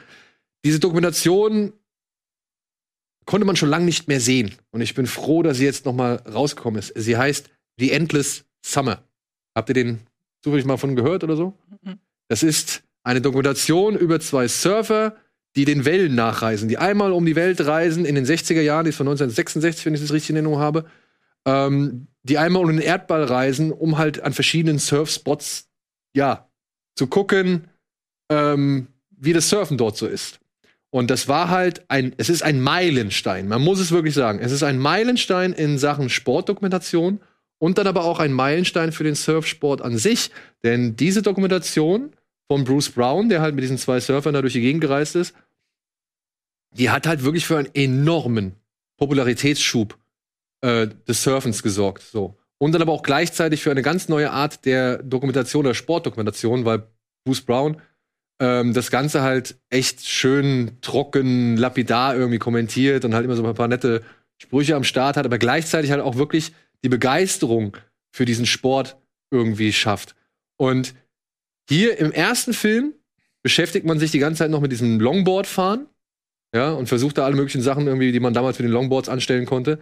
Diese 0.65 0.81
Dokumentation 0.81 1.75
konnte 3.27 3.47
man 3.47 3.57
schon 3.57 3.69
lange 3.69 3.85
nicht 3.85 4.09
mehr 4.09 4.21
sehen. 4.21 4.55
Und 4.71 4.81
ich 4.81 4.95
bin 4.95 5.07
froh, 5.07 5.43
dass 5.43 5.59
sie 5.59 5.67
jetzt 5.67 5.85
noch 5.85 5.93
mal 5.95 6.15
rausgekommen 6.15 6.79
ist. 6.79 6.95
Sie 6.97 7.19
heißt 7.19 7.51
The 7.77 7.93
Endless 7.93 8.47
Summer. 8.65 9.05
Habt 9.55 9.69
ihr 9.69 9.75
den 9.75 10.01
zufällig 10.43 10.65
mal 10.65 10.77
von 10.77 10.97
gehört 10.97 11.25
oder 11.25 11.37
so? 11.37 11.55
Das 12.29 12.43
ist 12.43 12.83
eine 13.03 13.21
Dokumentation 13.21 13.97
über 13.97 14.21
zwei 14.21 14.49
Surfer, 14.49 15.17
die 15.57 15.65
den 15.65 15.85
Wellen 15.85 16.15
nachreisen, 16.15 16.69
die 16.69 16.79
einmal 16.79 17.13
um 17.13 17.27
die 17.27 17.37
Welt 17.37 17.65
reisen 17.67 18.05
in 18.05 18.15
den 18.15 18.25
60er 18.25 18.61
Jahren, 18.61 18.85
die 18.85 18.91
ist 18.91 18.97
von 18.97 19.09
1966, 19.09 19.87
wenn 19.87 19.95
ich 19.95 20.01
das 20.01 20.13
richtig 20.13 20.31
in 20.31 20.37
Erinnerung 20.37 20.61
habe, 20.61 20.85
ähm, 21.45 22.07
die 22.23 22.39
einmal 22.39 22.63
um 22.63 22.69
den 22.69 22.81
Erdball 22.81 23.25
reisen, 23.25 23.73
um 23.73 23.99
halt 23.99 24.23
an 24.23 24.33
verschiedenen 24.33 24.79
Surfspots, 24.79 25.69
ja, 26.15 26.49
zu 26.95 27.07
gucken, 27.07 27.69
ähm, 28.31 28.89
wie 29.11 29.33
das 29.33 29.49
Surfen 29.49 29.77
dort 29.77 29.97
so 29.97 30.07
ist. 30.07 30.39
Und 30.91 31.11
das 31.11 31.29
war 31.29 31.49
halt 31.51 31.85
ein, 31.89 32.15
es 32.17 32.29
ist 32.29 32.43
ein 32.43 32.61
Meilenstein, 32.61 33.49
man 33.49 33.63
muss 33.63 33.81
es 33.81 33.93
wirklich 33.93 34.15
sagen. 34.15 34.41
Es 34.41 34.53
ist 34.53 34.63
ein 34.63 34.79
Meilenstein 34.79 35.53
in 35.53 35.79
Sachen 35.79 36.09
Sportdokumentation 36.09 37.21
und 37.61 37.77
dann 37.79 37.87
aber 37.87 38.05
auch 38.05 38.19
ein 38.19 38.33
Meilenstein 38.33 38.91
für 38.91 39.05
den 39.05 39.15
Surfsport 39.15 39.83
an 39.83 39.99
sich. 39.99 40.31
Denn 40.65 40.97
diese 40.97 41.23
Dokumentation 41.23 42.13
von 42.49 42.65
Bruce 42.65 42.89
Brown, 42.89 43.29
der 43.29 43.43
halt 43.43 43.55
mit 43.55 43.63
diesen 43.63 43.79
zwei 43.79 44.01
Surfern 44.01 44.35
da 44.35 44.41
durch 44.41 44.55
die 44.55 44.63
Gegend 44.63 44.81
gereist 44.81 45.15
ist, 45.15 45.35
die 46.73 46.91
hat 46.91 47.07
halt 47.07 47.23
wirklich 47.23 47.47
für 47.47 47.59
einen 47.59 47.69
enormen 47.75 48.57
Popularitätsschub 48.97 49.97
äh, 50.63 50.89
des 51.07 51.23
Surfens 51.23 51.63
gesorgt. 51.63 52.03
So. 52.03 52.39
Und 52.59 52.73
dann 52.73 52.83
aber 52.83 52.93
auch 52.93 53.03
gleichzeitig 53.03 53.63
für 53.63 53.71
eine 53.71 53.83
ganz 53.83 54.09
neue 54.09 54.31
Art 54.31 54.65
der 54.65 55.03
Dokumentation, 55.03 55.65
der 55.65 55.75
Sportdokumentation, 55.75 56.65
weil 56.65 56.85
Bruce 57.25 57.43
Brown 57.43 57.83
ähm, 58.41 58.73
das 58.73 58.91
Ganze 58.91 59.21
halt 59.21 59.57
echt 59.69 60.07
schön 60.07 60.79
trocken, 60.81 61.59
lapidar 61.59 62.17
irgendwie 62.17 62.39
kommentiert 62.39 63.05
und 63.05 63.15
halt 63.15 63.27
immer 63.27 63.37
so 63.37 63.45
ein 63.45 63.55
paar 63.55 63.69
nette 63.69 64.03
Sprüche 64.39 64.77
am 64.77 64.85
Start 64.85 65.19
hat, 65.19 65.27
aber 65.27 65.37
gleichzeitig 65.37 65.91
halt 65.91 66.01
auch 66.01 66.17
wirklich 66.17 66.53
die 66.85 66.89
Begeisterung 66.89 67.77
für 68.13 68.25
diesen 68.25 68.47
Sport 68.47 68.97
irgendwie 69.31 69.73
schafft. 69.73 70.15
Und 70.57 70.95
hier 71.69 71.99
im 71.99 72.13
ersten 72.13 72.53
Film 72.53 72.95
beschäftigt 73.43 73.87
man 73.87 73.99
sich 73.99 74.11
die 74.11 74.19
ganze 74.19 74.41
Zeit 74.41 74.51
noch 74.51 74.61
mit 74.61 74.73
diesem 74.73 75.01
Longboard-Fahren, 75.01 75.87
ja, 76.55 76.73
und 76.73 76.89
versucht 76.89 77.17
da 77.19 77.25
alle 77.25 77.37
möglichen 77.37 77.63
Sachen 77.63 77.87
irgendwie, 77.87 78.13
die 78.13 78.21
man 78.21 78.35
damals 78.35 78.57
für 78.57 78.65
den 78.65 78.73
Longboards 78.73 79.09
anstellen 79.09 79.47
konnte. 79.47 79.79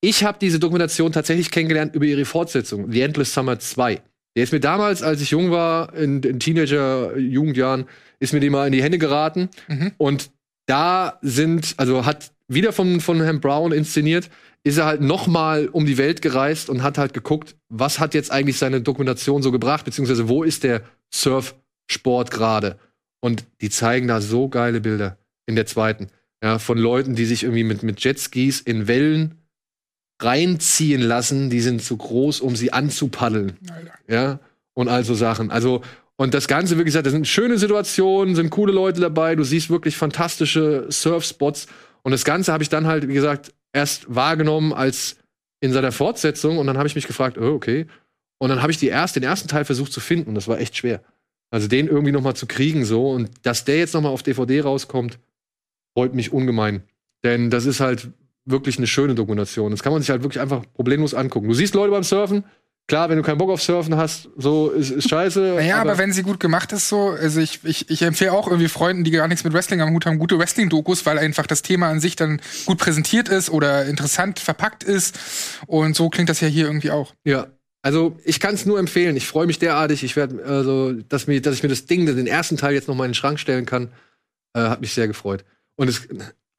Ich 0.00 0.24
habe 0.24 0.38
diese 0.40 0.58
Dokumentation 0.58 1.12
tatsächlich 1.12 1.50
kennengelernt 1.50 1.94
über 1.94 2.04
ihre 2.04 2.24
Fortsetzung, 2.24 2.90
The 2.90 3.02
Endless 3.02 3.34
Summer 3.34 3.58
2. 3.58 4.00
Der 4.36 4.44
ist 4.44 4.52
mir 4.52 4.60
damals, 4.60 5.02
als 5.02 5.20
ich 5.20 5.30
jung 5.30 5.50
war, 5.50 5.94
in, 5.94 6.22
in 6.22 6.40
Teenager-Jugendjahren, 6.40 7.86
ist 8.18 8.32
mir 8.32 8.40
die 8.40 8.50
mal 8.50 8.66
in 8.66 8.72
die 8.72 8.82
Hände 8.82 8.98
geraten. 8.98 9.50
Mhm. 9.68 9.92
Und 9.98 10.30
da 10.66 11.18
sind, 11.22 11.74
also 11.76 12.06
hat 12.06 12.32
wieder 12.48 12.72
von, 12.72 13.00
von 13.00 13.20
Herrn 13.20 13.40
Brown 13.40 13.72
inszeniert, 13.72 14.30
ist 14.64 14.78
er 14.78 14.86
halt 14.86 15.00
noch 15.00 15.26
mal 15.26 15.68
um 15.68 15.86
die 15.86 15.98
Welt 15.98 16.22
gereist 16.22 16.70
und 16.70 16.82
hat 16.82 16.98
halt 16.98 17.14
geguckt, 17.14 17.56
was 17.68 17.98
hat 17.98 18.14
jetzt 18.14 18.30
eigentlich 18.30 18.58
seine 18.58 18.80
Dokumentation 18.80 19.42
so 19.42 19.50
gebracht, 19.50 19.84
beziehungsweise 19.84 20.28
wo 20.28 20.44
ist 20.44 20.62
der 20.62 20.82
Surfsport 21.12 22.30
gerade. 22.30 22.78
Und 23.20 23.44
die 23.60 23.70
zeigen 23.70 24.08
da 24.08 24.20
so 24.20 24.48
geile 24.48 24.80
Bilder 24.80 25.18
in 25.46 25.56
der 25.56 25.66
zweiten. 25.66 26.08
Ja, 26.42 26.58
von 26.58 26.78
Leuten, 26.78 27.14
die 27.14 27.24
sich 27.24 27.44
irgendwie 27.44 27.64
mit, 27.64 27.82
mit 27.82 28.02
Jetskis 28.02 28.60
in 28.60 28.88
Wellen 28.88 29.36
reinziehen 30.20 31.02
lassen, 31.02 31.50
die 31.50 31.60
sind 31.60 31.82
zu 31.82 31.96
groß, 31.96 32.40
um 32.40 32.56
sie 32.56 32.72
anzupaddeln. 32.72 33.58
Ja, 34.08 34.40
und 34.74 34.88
also 34.88 35.14
Sachen. 35.14 35.50
Also, 35.50 35.82
und 36.16 36.34
das 36.34 36.46
Ganze, 36.48 36.78
wie 36.78 36.84
gesagt, 36.84 37.06
das 37.06 37.12
sind 37.12 37.26
schöne 37.26 37.58
Situationen, 37.58 38.34
sind 38.34 38.50
coole 38.50 38.72
Leute 38.72 39.00
dabei, 39.00 39.34
du 39.34 39.44
siehst 39.44 39.70
wirklich 39.70 39.96
fantastische 39.96 40.86
Surfspots. 40.88 41.66
Und 42.02 42.12
das 42.12 42.24
Ganze 42.24 42.52
habe 42.52 42.62
ich 42.62 42.68
dann 42.68 42.86
halt, 42.86 43.08
wie 43.08 43.14
gesagt, 43.14 43.52
erst 43.72 44.14
wahrgenommen 44.14 44.72
als 44.72 45.16
in 45.60 45.72
seiner 45.72 45.92
Fortsetzung 45.92 46.58
und 46.58 46.66
dann 46.66 46.76
habe 46.76 46.88
ich 46.88 46.94
mich 46.94 47.06
gefragt, 47.06 47.38
oh, 47.38 47.54
okay. 47.54 47.86
Und 48.38 48.48
dann 48.48 48.60
habe 48.60 48.72
ich 48.72 48.78
die 48.78 48.88
erst, 48.88 49.16
den 49.16 49.22
ersten 49.22 49.48
Teil 49.48 49.64
versucht 49.64 49.92
zu 49.92 50.00
finden 50.00 50.28
und 50.28 50.34
das 50.34 50.48
war 50.48 50.58
echt 50.58 50.76
schwer. 50.76 51.02
Also 51.50 51.68
den 51.68 51.86
irgendwie 51.86 52.12
noch 52.12 52.22
mal 52.22 52.34
zu 52.34 52.46
kriegen 52.46 52.84
so 52.84 53.10
und 53.10 53.30
dass 53.42 53.64
der 53.64 53.78
jetzt 53.78 53.94
noch 53.94 54.00
mal 54.00 54.08
auf 54.08 54.22
DVD 54.22 54.62
rauskommt, 54.62 55.18
freut 55.94 56.14
mich 56.14 56.32
ungemein. 56.32 56.82
Denn 57.22 57.50
das 57.50 57.66
ist 57.66 57.80
halt 57.80 58.08
wirklich 58.44 58.78
eine 58.78 58.86
schöne 58.86 59.14
Dokumentation. 59.14 59.70
Das 59.70 59.82
kann 59.82 59.92
man 59.92 60.02
sich 60.02 60.10
halt 60.10 60.22
wirklich 60.22 60.40
einfach 60.40 60.64
problemlos 60.74 61.14
angucken. 61.14 61.48
Du 61.48 61.54
siehst 61.54 61.74
Leute 61.74 61.92
beim 61.92 62.02
Surfen, 62.02 62.44
klar, 62.86 63.08
wenn 63.08 63.16
du 63.16 63.22
keinen 63.22 63.38
Bock 63.38 63.50
auf 63.50 63.62
Surfen 63.62 63.96
hast, 63.96 64.28
so 64.36 64.70
ist, 64.70 64.90
ist 64.90 65.08
scheiße. 65.08 65.54
Naja, 65.56 65.80
aber, 65.80 65.98
wenn 65.98 66.12
sie 66.12 66.22
gut 66.22 66.40
gemacht 66.40 66.72
ist, 66.72 66.88
so, 66.88 67.10
also 67.10 67.40
ich, 67.40 67.60
ich, 67.64 67.88
ich 67.90 68.02
empfehle 68.02 68.32
auch 68.32 68.48
irgendwie 68.48 68.68
Freunden, 68.68 69.04
die 69.04 69.10
gar 69.10 69.28
nichts 69.28 69.44
mit 69.44 69.52
Wrestling 69.52 69.80
am 69.80 69.92
Hut 69.92 70.06
haben, 70.06 70.18
gute 70.18 70.38
Wrestling-Dokus, 70.38 71.06
weil 71.06 71.18
einfach 71.18 71.46
das 71.46 71.62
Thema 71.62 71.88
an 71.88 72.00
sich 72.00 72.16
dann 72.16 72.40
gut 72.66 72.78
präsentiert 72.78 73.28
ist 73.28 73.50
oder 73.50 73.86
interessant 73.86 74.38
verpackt 74.38 74.84
ist. 74.84 75.18
Und 75.66 75.96
so 75.96 76.10
klingt 76.10 76.28
das 76.28 76.40
ja 76.40 76.48
hier 76.48 76.66
irgendwie 76.66 76.90
auch. 76.90 77.14
Ja. 77.24 77.48
Also 77.84 78.16
ich 78.24 78.38
kann 78.38 78.54
es 78.54 78.64
nur 78.64 78.78
empfehlen. 78.78 79.16
Ich 79.16 79.26
freue 79.26 79.46
mich 79.46 79.58
derartig. 79.58 80.04
Ich 80.04 80.14
werde 80.14 80.44
also, 80.44 80.92
dass, 80.92 81.26
mir, 81.26 81.42
dass 81.42 81.54
ich 81.54 81.64
mir 81.64 81.68
das 81.68 81.86
Ding, 81.86 82.06
den 82.06 82.26
ersten 82.28 82.56
Teil 82.56 82.74
jetzt 82.74 82.86
noch 82.86 82.94
mal 82.94 83.04
in 83.04 83.10
den 83.10 83.14
Schrank 83.16 83.40
stellen 83.40 83.66
kann, 83.66 83.88
äh, 84.54 84.60
hat 84.60 84.80
mich 84.80 84.94
sehr 84.94 85.08
gefreut. 85.08 85.44
Und 85.74 85.88
es, 85.88 86.08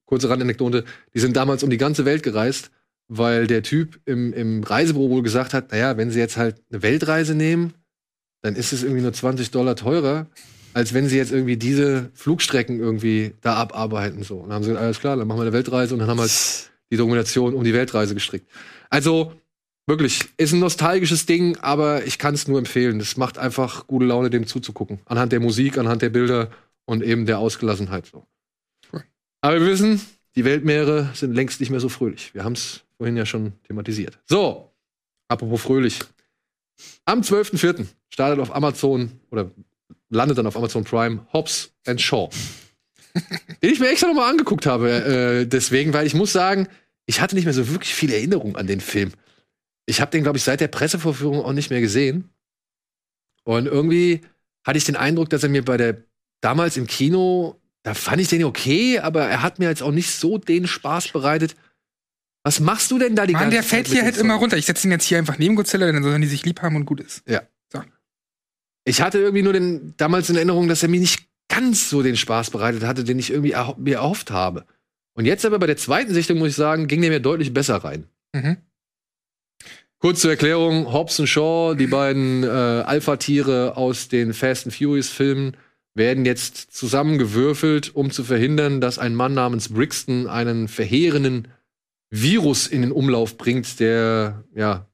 kurze 0.06 0.30
Randanekdote, 0.30 0.84
die 1.14 1.20
sind 1.20 1.38
damals 1.38 1.64
um 1.64 1.70
die 1.70 1.78
ganze 1.78 2.06
Welt 2.06 2.24
gereist, 2.24 2.72
weil 3.08 3.48
der 3.48 3.64
Typ 3.64 4.00
im, 4.06 4.34
im 4.34 4.64
Reisebüro 4.64 5.10
wohl 5.10 5.24
gesagt 5.24 5.54
hat, 5.54 5.72
naja, 5.72 5.98
wenn 5.98 6.12
sie 6.12 6.20
jetzt 6.20 6.38
halt 6.38 6.62
eine 6.72 6.82
Weltreise 6.82 7.36
nehmen, 7.36 7.74
dann 8.42 8.56
ist 8.56 8.74
es 8.74 8.84
irgendwie 8.84 9.02
nur 9.02 9.14
20 9.14 9.52
Dollar 9.52 9.76
teurer, 9.76 10.28
als 10.74 10.94
wenn 10.94 11.08
sie 11.08 11.18
jetzt 11.18 11.32
irgendwie 11.32 11.58
diese 11.58 12.12
Flugstrecken 12.14 12.80
irgendwie 12.80 13.34
da 13.42 13.56
abarbeiten. 13.56 14.24
So. 14.24 14.38
Und 14.38 14.50
dann 14.50 14.56
haben 14.56 14.64
sie 14.64 14.70
gesagt, 14.70 14.84
alles 14.84 15.00
klar, 15.00 15.18
dann 15.18 15.28
machen 15.28 15.40
wir 15.40 15.44
eine 15.44 15.54
Weltreise 15.54 15.94
und 15.94 16.00
dann 16.00 16.10
haben 16.10 16.18
wir 16.18 16.24
halt 16.24 16.72
die 16.92 16.98
Dokumentation 16.98 17.54
um 17.54 17.64
die 17.64 17.74
Weltreise 17.74 18.14
gestrickt. 18.14 18.50
Also, 18.90 19.34
wirklich, 19.88 20.30
ist 20.38 20.54
ein 20.54 20.60
nostalgisches 20.60 21.26
Ding, 21.26 21.58
aber 21.58 22.06
ich 22.06 22.20
kann 22.20 22.34
es 22.34 22.48
nur 22.48 22.60
empfehlen. 22.60 23.00
Es 23.00 23.18
macht 23.18 23.38
einfach 23.38 23.88
gute 23.88 24.06
Laune, 24.06 24.30
dem 24.30 24.48
zuzugucken. 24.48 25.00
Anhand 25.06 25.32
der 25.32 25.40
Musik, 25.40 25.78
anhand 25.78 26.02
der 26.02 26.10
Bilder 26.10 26.52
und 26.86 27.04
eben 27.04 27.26
der 27.26 27.40
Ausgelassenheit. 27.40 28.06
So. 28.06 28.26
Aber 29.42 29.60
wir 29.60 29.68
wissen, 29.68 30.02
die 30.36 30.46
Weltmeere 30.46 31.10
sind 31.14 31.34
längst 31.34 31.60
nicht 31.60 31.70
mehr 31.70 31.80
so 31.80 31.90
fröhlich. 31.90 32.34
Wir 32.34 32.44
haben 32.44 32.54
es 32.54 32.84
vorhin 32.98 33.18
ja 33.18 33.26
schon 33.26 33.54
thematisiert. 33.64 34.20
So, 34.26 34.72
apropos 35.28 35.62
fröhlich. 35.62 36.00
Am 37.06 37.22
12.04. 37.22 37.86
startet 38.10 38.40
auf 38.40 38.56
Amazon 38.56 39.12
oder 39.30 39.52
landet 40.10 40.38
dann 40.38 40.48
auf 40.48 40.58
Amazon 40.58 40.84
Prime 40.84 41.26
Hobbs 41.34 41.72
and 41.86 42.02
Shaw. 42.02 42.30
den 43.62 43.72
ich 43.72 43.80
mir 43.80 43.90
extra 43.90 44.08
nochmal 44.08 44.30
angeguckt 44.30 44.66
habe, 44.66 44.90
äh, 44.90 45.46
deswegen, 45.46 45.94
weil 45.94 46.08
ich 46.08 46.16
muss 46.16 46.34
sagen, 46.34 46.68
ich 47.06 47.22
hatte 47.22 47.36
nicht 47.36 47.46
mehr 47.46 47.54
so 47.54 47.68
wirklich 47.70 47.94
viel 47.94 48.12
Erinnerung 48.12 48.56
an 48.56 48.68
den 48.68 48.82
Film. 48.82 49.12
Ich 49.86 50.02
habe 50.02 50.12
den, 50.12 50.24
glaube 50.24 50.38
ich, 50.38 50.44
seit 50.44 50.62
der 50.62 50.68
Pressevorführung 50.68 51.44
auch 51.44 51.54
nicht 51.54 51.70
mehr 51.70 51.82
gesehen. 51.82 52.30
Und 53.44 53.66
irgendwie 53.68 54.22
hatte 54.66 54.78
ich 54.78 54.86
den 54.86 54.96
Eindruck, 54.96 55.30
dass 55.30 55.44
er 55.44 55.50
mir 55.50 55.66
bei 55.66 55.78
der 55.78 56.04
damals 56.42 56.78
im 56.78 56.88
Kino, 56.88 57.62
da 57.84 57.94
fand 57.94 58.22
ich 58.22 58.30
den 58.30 58.46
okay, 58.46 59.00
aber 59.00 59.26
er 59.26 59.42
hat 59.42 59.60
mir 59.60 59.68
jetzt 59.68 59.84
auch 59.84 59.92
nicht 59.92 60.12
so 60.12 60.38
den 60.38 60.68
Spaß 60.68 61.10
bereitet. 61.10 61.56
Was 62.44 62.60
machst 62.60 62.92
du 62.92 63.00
denn 63.00 63.16
da 63.16 63.26
die 63.26 63.34
Mann, 63.34 63.44
ganze 63.44 63.56
der 63.56 63.64
fällt 63.64 63.88
Zeit 63.88 63.94
hier 63.94 64.04
mit 64.04 64.14
halt 64.14 64.22
dem 64.22 64.26
immer 64.26 64.36
runter. 64.36 64.58
Ich 64.58 64.66
setze 64.66 64.88
ihn 64.88 64.92
jetzt 64.92 65.06
hier 65.06 65.18
einfach 65.18 65.38
neben 65.38 65.56
Godzilla, 65.56 65.90
dann 65.90 66.04
sollen 66.04 66.22
die 66.22 66.28
sich 66.28 66.44
lieb 66.46 66.62
haben 66.62 66.76
und 66.76 66.86
gut 66.86 67.00
ist. 67.00 67.24
Ja. 67.28 67.42
So. 67.72 67.82
Ich 68.84 69.02
hatte 69.02 69.20
irgendwie 69.20 69.44
nur 69.44 69.54
den, 69.54 69.94
damals 69.98 70.30
in 70.30 70.36
Erinnerung, 70.36 70.68
dass 70.68 70.84
er 70.84 70.90
mir 70.90 71.00
nicht 71.00 71.26
ganz 71.48 71.90
so 71.90 72.04
den 72.04 72.18
Spaß 72.18 72.50
bereitet 72.50 72.84
hatte, 72.84 73.04
den 73.04 73.18
ich 73.18 73.30
irgendwie 73.30 73.52
erho 73.52 73.76
mir 73.78 73.98
erhofft 73.98 74.32
habe. 74.32 74.66
Und 75.14 75.26
jetzt 75.26 75.46
aber 75.46 75.60
bei 75.60 75.68
der 75.68 75.78
zweiten 75.78 76.14
Sichtung, 76.14 76.40
muss 76.40 76.50
ich 76.50 76.56
sagen, 76.56 76.88
ging 76.88 77.02
der 77.02 77.12
mir 77.12 77.20
deutlich 77.20 77.54
besser 77.54 77.78
rein. 77.78 78.08
Mhm. 78.34 78.58
Kurz 80.00 80.20
zur 80.20 80.32
Erklärung: 80.32 80.92
Hobbs 80.92 81.20
und 81.20 81.28
Shaw, 81.28 81.76
die 81.76 81.88
beiden 81.88 82.44
äh, 82.44 82.48
Alpha-Tiere 82.48 83.78
aus 83.78 84.10
den 84.10 84.34
Fast 84.34 84.66
and 84.66 84.76
Furious-Filmen, 84.76 85.56
werden 85.94 86.26
jetzt 86.26 86.76
zusammengewürfelt, 86.76 87.96
um 87.96 88.12
zu 88.12 88.24
verhindern, 88.24 88.82
dass 88.82 89.00
ein 89.00 89.16
Mann 89.16 89.34
namens 89.34 89.70
Brixton 89.70 90.28
einen 90.28 90.68
verheerenden 90.68 91.48
Virus 92.16 92.68
in 92.68 92.84
den 92.84 92.92
Umlauf 92.92 93.38
bringt, 93.38 93.80
der 93.80 94.44
ja 94.54 94.88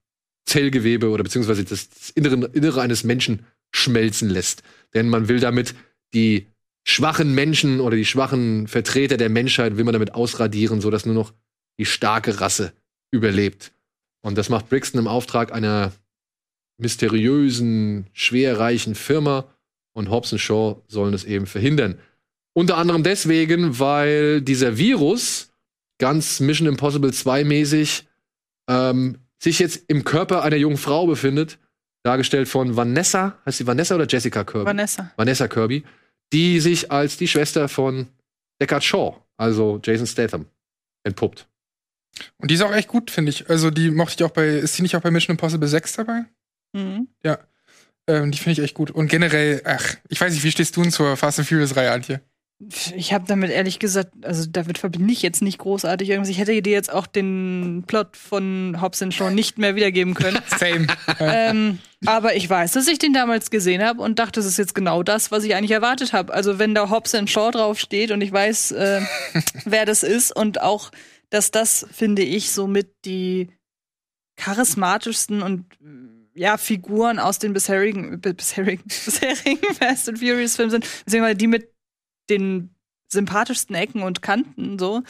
Zellgewebe 0.46 1.10
oder 1.10 1.22
beziehungsweise 1.22 1.66
das, 1.66 1.90
Innere, 2.16 2.50
Innere 2.54 2.82
eines 2.82 3.04
Menschen 3.04 3.46
schmelzen 3.72 4.30
lässt. 4.30 4.64
Denn 4.94 5.10
man 5.10 5.28
will 5.28 5.42
damit 5.42 5.76
die 6.14 6.48
schwachen 6.86 7.36
Menschen 7.36 7.82
oder 7.82 7.98
die 7.98 8.06
schwachen 8.06 8.70
Vertreter 8.70 9.18
der 9.18 9.28
Menschheit 9.28 9.76
will 9.76 9.84
man 9.84 9.92
damit 9.92 10.16
ausradieren, 10.16 10.80
sodass 10.80 11.06
nur 11.06 11.14
noch 11.14 11.34
die 11.78 11.86
starke 11.86 12.40
Rasse 12.40 12.72
überlebt. 13.12 13.74
Und 14.22 14.38
das 14.38 14.48
macht 14.48 14.70
Brixton 14.70 15.02
im 15.02 15.08
Auftrag 15.08 15.52
einer 15.52 15.92
mysteriösen, 16.78 18.08
schwerreichen 18.14 18.96
Firma 18.96 19.54
und 19.92 20.10
Hobbs 20.10 20.32
und 20.32 20.40
Shaw 20.40 20.82
sollen 20.88 21.14
es 21.14 21.26
eben 21.26 21.48
verhindern. 21.48 22.00
Unter 22.54 22.78
anderem 22.78 23.04
deswegen, 23.04 23.78
weil 23.78 24.42
dieser 24.42 24.78
Virus 24.78 25.49
ganz 26.00 26.40
Mission 26.40 26.68
Impossible 26.68 27.14
2 27.14 27.44
mäßig 27.44 28.08
ähm, 28.70 29.20
sich 29.38 29.60
jetzt 29.60 29.84
im 29.88 30.04
Körper 30.04 30.44
einer 30.44 30.56
jungen 30.56 30.78
Frau 30.78 31.06
befindet, 31.08 31.60
dargestellt 32.04 32.48
von 32.48 32.76
Vanessa, 32.76 33.38
heißt 33.46 33.60
sie 33.60 33.68
Vanessa 33.68 33.96
oder 33.96 34.08
Jessica 34.08 34.44
Kirby? 34.44 34.66
Vanessa. 34.66 35.12
Vanessa 35.16 35.48
Kirby, 35.48 35.84
die 36.34 36.60
sich 36.60 36.92
als 36.92 37.18
die 37.18 37.28
Schwester 37.28 37.70
von 37.70 38.08
Deckard 38.62 38.84
Shaw, 38.84 39.16
also 39.38 39.80
Jason 39.84 40.08
Statham, 40.08 40.46
entpuppt. 41.04 41.48
Und 42.38 42.52
die 42.52 42.56
ist 42.56 42.62
auch 42.62 42.74
echt 42.74 42.88
gut, 42.88 43.12
finde 43.12 43.30
ich. 43.30 43.50
Also 43.50 43.70
die 43.70 43.92
mochte 43.92 44.16
ich 44.18 44.24
auch 44.24 44.34
bei, 44.34 44.48
ist 44.48 44.78
die 44.78 44.82
nicht 44.82 44.96
auch 44.96 45.02
bei 45.02 45.12
Mission 45.12 45.36
Impossible 45.36 45.68
6 45.68 45.94
dabei? 45.94 46.26
Mhm. 46.74 47.08
Ja. 47.24 47.40
Ähm, 48.08 48.32
die 48.32 48.38
finde 48.38 48.54
ich 48.54 48.60
echt 48.60 48.74
gut. 48.74 48.92
Und 48.92 49.08
generell, 49.08 49.62
ach, 49.66 49.96
ich 50.10 50.20
weiß 50.20 50.34
nicht, 50.34 50.44
wie 50.44 50.52
stehst 50.52 50.76
du 50.76 50.82
denn 50.82 50.92
zur 50.92 51.16
Fast 51.16 51.40
and 51.40 51.48
Furious 51.48 51.76
Reihe, 51.76 51.92
Antje? 51.92 52.22
Ich 52.94 53.14
habe 53.14 53.24
damit 53.26 53.52
ehrlich 53.52 53.80
gesagt, 53.80 54.12
also 54.26 54.46
damit 54.46 54.78
verbinde 54.78 55.14
ich 55.14 55.22
jetzt 55.22 55.42
nicht 55.42 55.60
großartig 55.60 56.10
irgendwas. 56.10 56.30
Ich 56.30 56.40
hätte 56.40 56.62
dir 56.62 56.74
jetzt 56.74 56.92
auch 56.92 57.08
den 57.08 57.86
Plot 57.88 58.18
von 58.18 58.82
Hobbs 58.82 59.02
Shaw 59.12 59.32
nicht 59.32 59.58
mehr 59.58 59.76
wiedergeben 59.76 60.14
können. 60.14 60.40
Same. 60.60 60.88
ähm, 61.22 61.80
aber 62.06 62.36
ich 62.36 62.50
weiß, 62.50 62.74
dass 62.74 62.90
ich 62.90 63.00
den 63.00 63.14
damals 63.14 63.50
gesehen 63.50 63.82
habe 63.82 64.02
und 64.02 64.20
dachte, 64.20 64.42
das 64.42 64.46
ist 64.46 64.58
jetzt 64.58 64.76
genau 64.76 65.04
das, 65.04 65.32
was 65.32 65.46
ich 65.46 65.56
eigentlich 65.56 65.72
erwartet 65.72 66.12
habe. 66.12 66.34
Also 66.34 66.60
wenn 66.60 66.76
da 66.76 66.90
Hobbs 66.90 67.16
Shaw 67.28 67.52
draufsteht 67.52 68.12
und 68.12 68.20
ich 68.20 68.32
weiß, 68.34 68.72
äh, 68.74 69.02
wer 69.64 69.86
das 69.86 70.04
ist 70.04 70.36
und 70.36 70.62
auch, 70.62 70.92
dass 71.30 71.52
das, 71.52 71.88
finde 71.94 72.24
ich, 72.24 72.52
somit 72.52 72.90
die 73.06 73.48
charismatischsten 74.36 75.42
und 75.42 75.66
ja, 76.34 76.58
Figuren 76.58 77.20
aus 77.20 77.40
den 77.40 77.54
bisherigen, 77.54 78.20
bisherigen, 78.20 78.84
bisherigen 79.06 79.74
Fast 79.76 80.10
and 80.10 80.20
Furious 80.20 80.58
Filmen 80.58 80.72
sind, 80.72 80.86
beziehungsweise 81.06 81.38
die 81.38 81.48
mit 81.48 81.70
den 82.30 82.76
sympathischsten 83.08 83.76
Ecken 83.76 84.04
und 84.04 84.22
Kanten 84.22 84.78
so, 84.78 85.02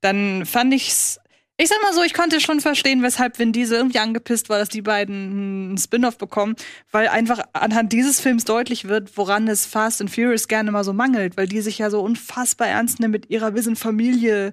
dann 0.00 0.46
fand 0.46 0.72
ich's 0.74 1.18
ich 1.60 1.68
sag 1.68 1.82
mal 1.82 1.92
so, 1.92 2.04
ich 2.04 2.14
konnte 2.14 2.40
schon 2.40 2.60
verstehen, 2.60 3.02
weshalb 3.02 3.40
Vin 3.40 3.52
Diesel 3.52 3.78
irgendwie 3.78 3.98
angepisst 3.98 4.48
war, 4.48 4.60
dass 4.60 4.68
die 4.68 4.80
beiden 4.80 5.70
einen 5.70 5.78
Spin-off 5.78 6.16
bekommen, 6.16 6.54
weil 6.92 7.08
einfach 7.08 7.40
anhand 7.52 7.92
dieses 7.92 8.20
Films 8.20 8.44
deutlich 8.44 8.86
wird, 8.86 9.16
woran 9.16 9.48
es 9.48 9.66
Fast 9.66 10.00
and 10.00 10.08
Furious 10.08 10.46
gerne 10.46 10.70
mal 10.70 10.84
so 10.84 10.92
mangelt, 10.92 11.36
weil 11.36 11.48
die 11.48 11.60
sich 11.60 11.78
ja 11.78 11.90
so 11.90 12.00
unfassbar 12.00 12.68
ernst 12.68 13.00
nehmen 13.00 13.10
mit 13.10 13.28
ihrer 13.28 13.56
Wir 13.56 13.64
sind 13.64 13.76
Familie, 13.76 14.52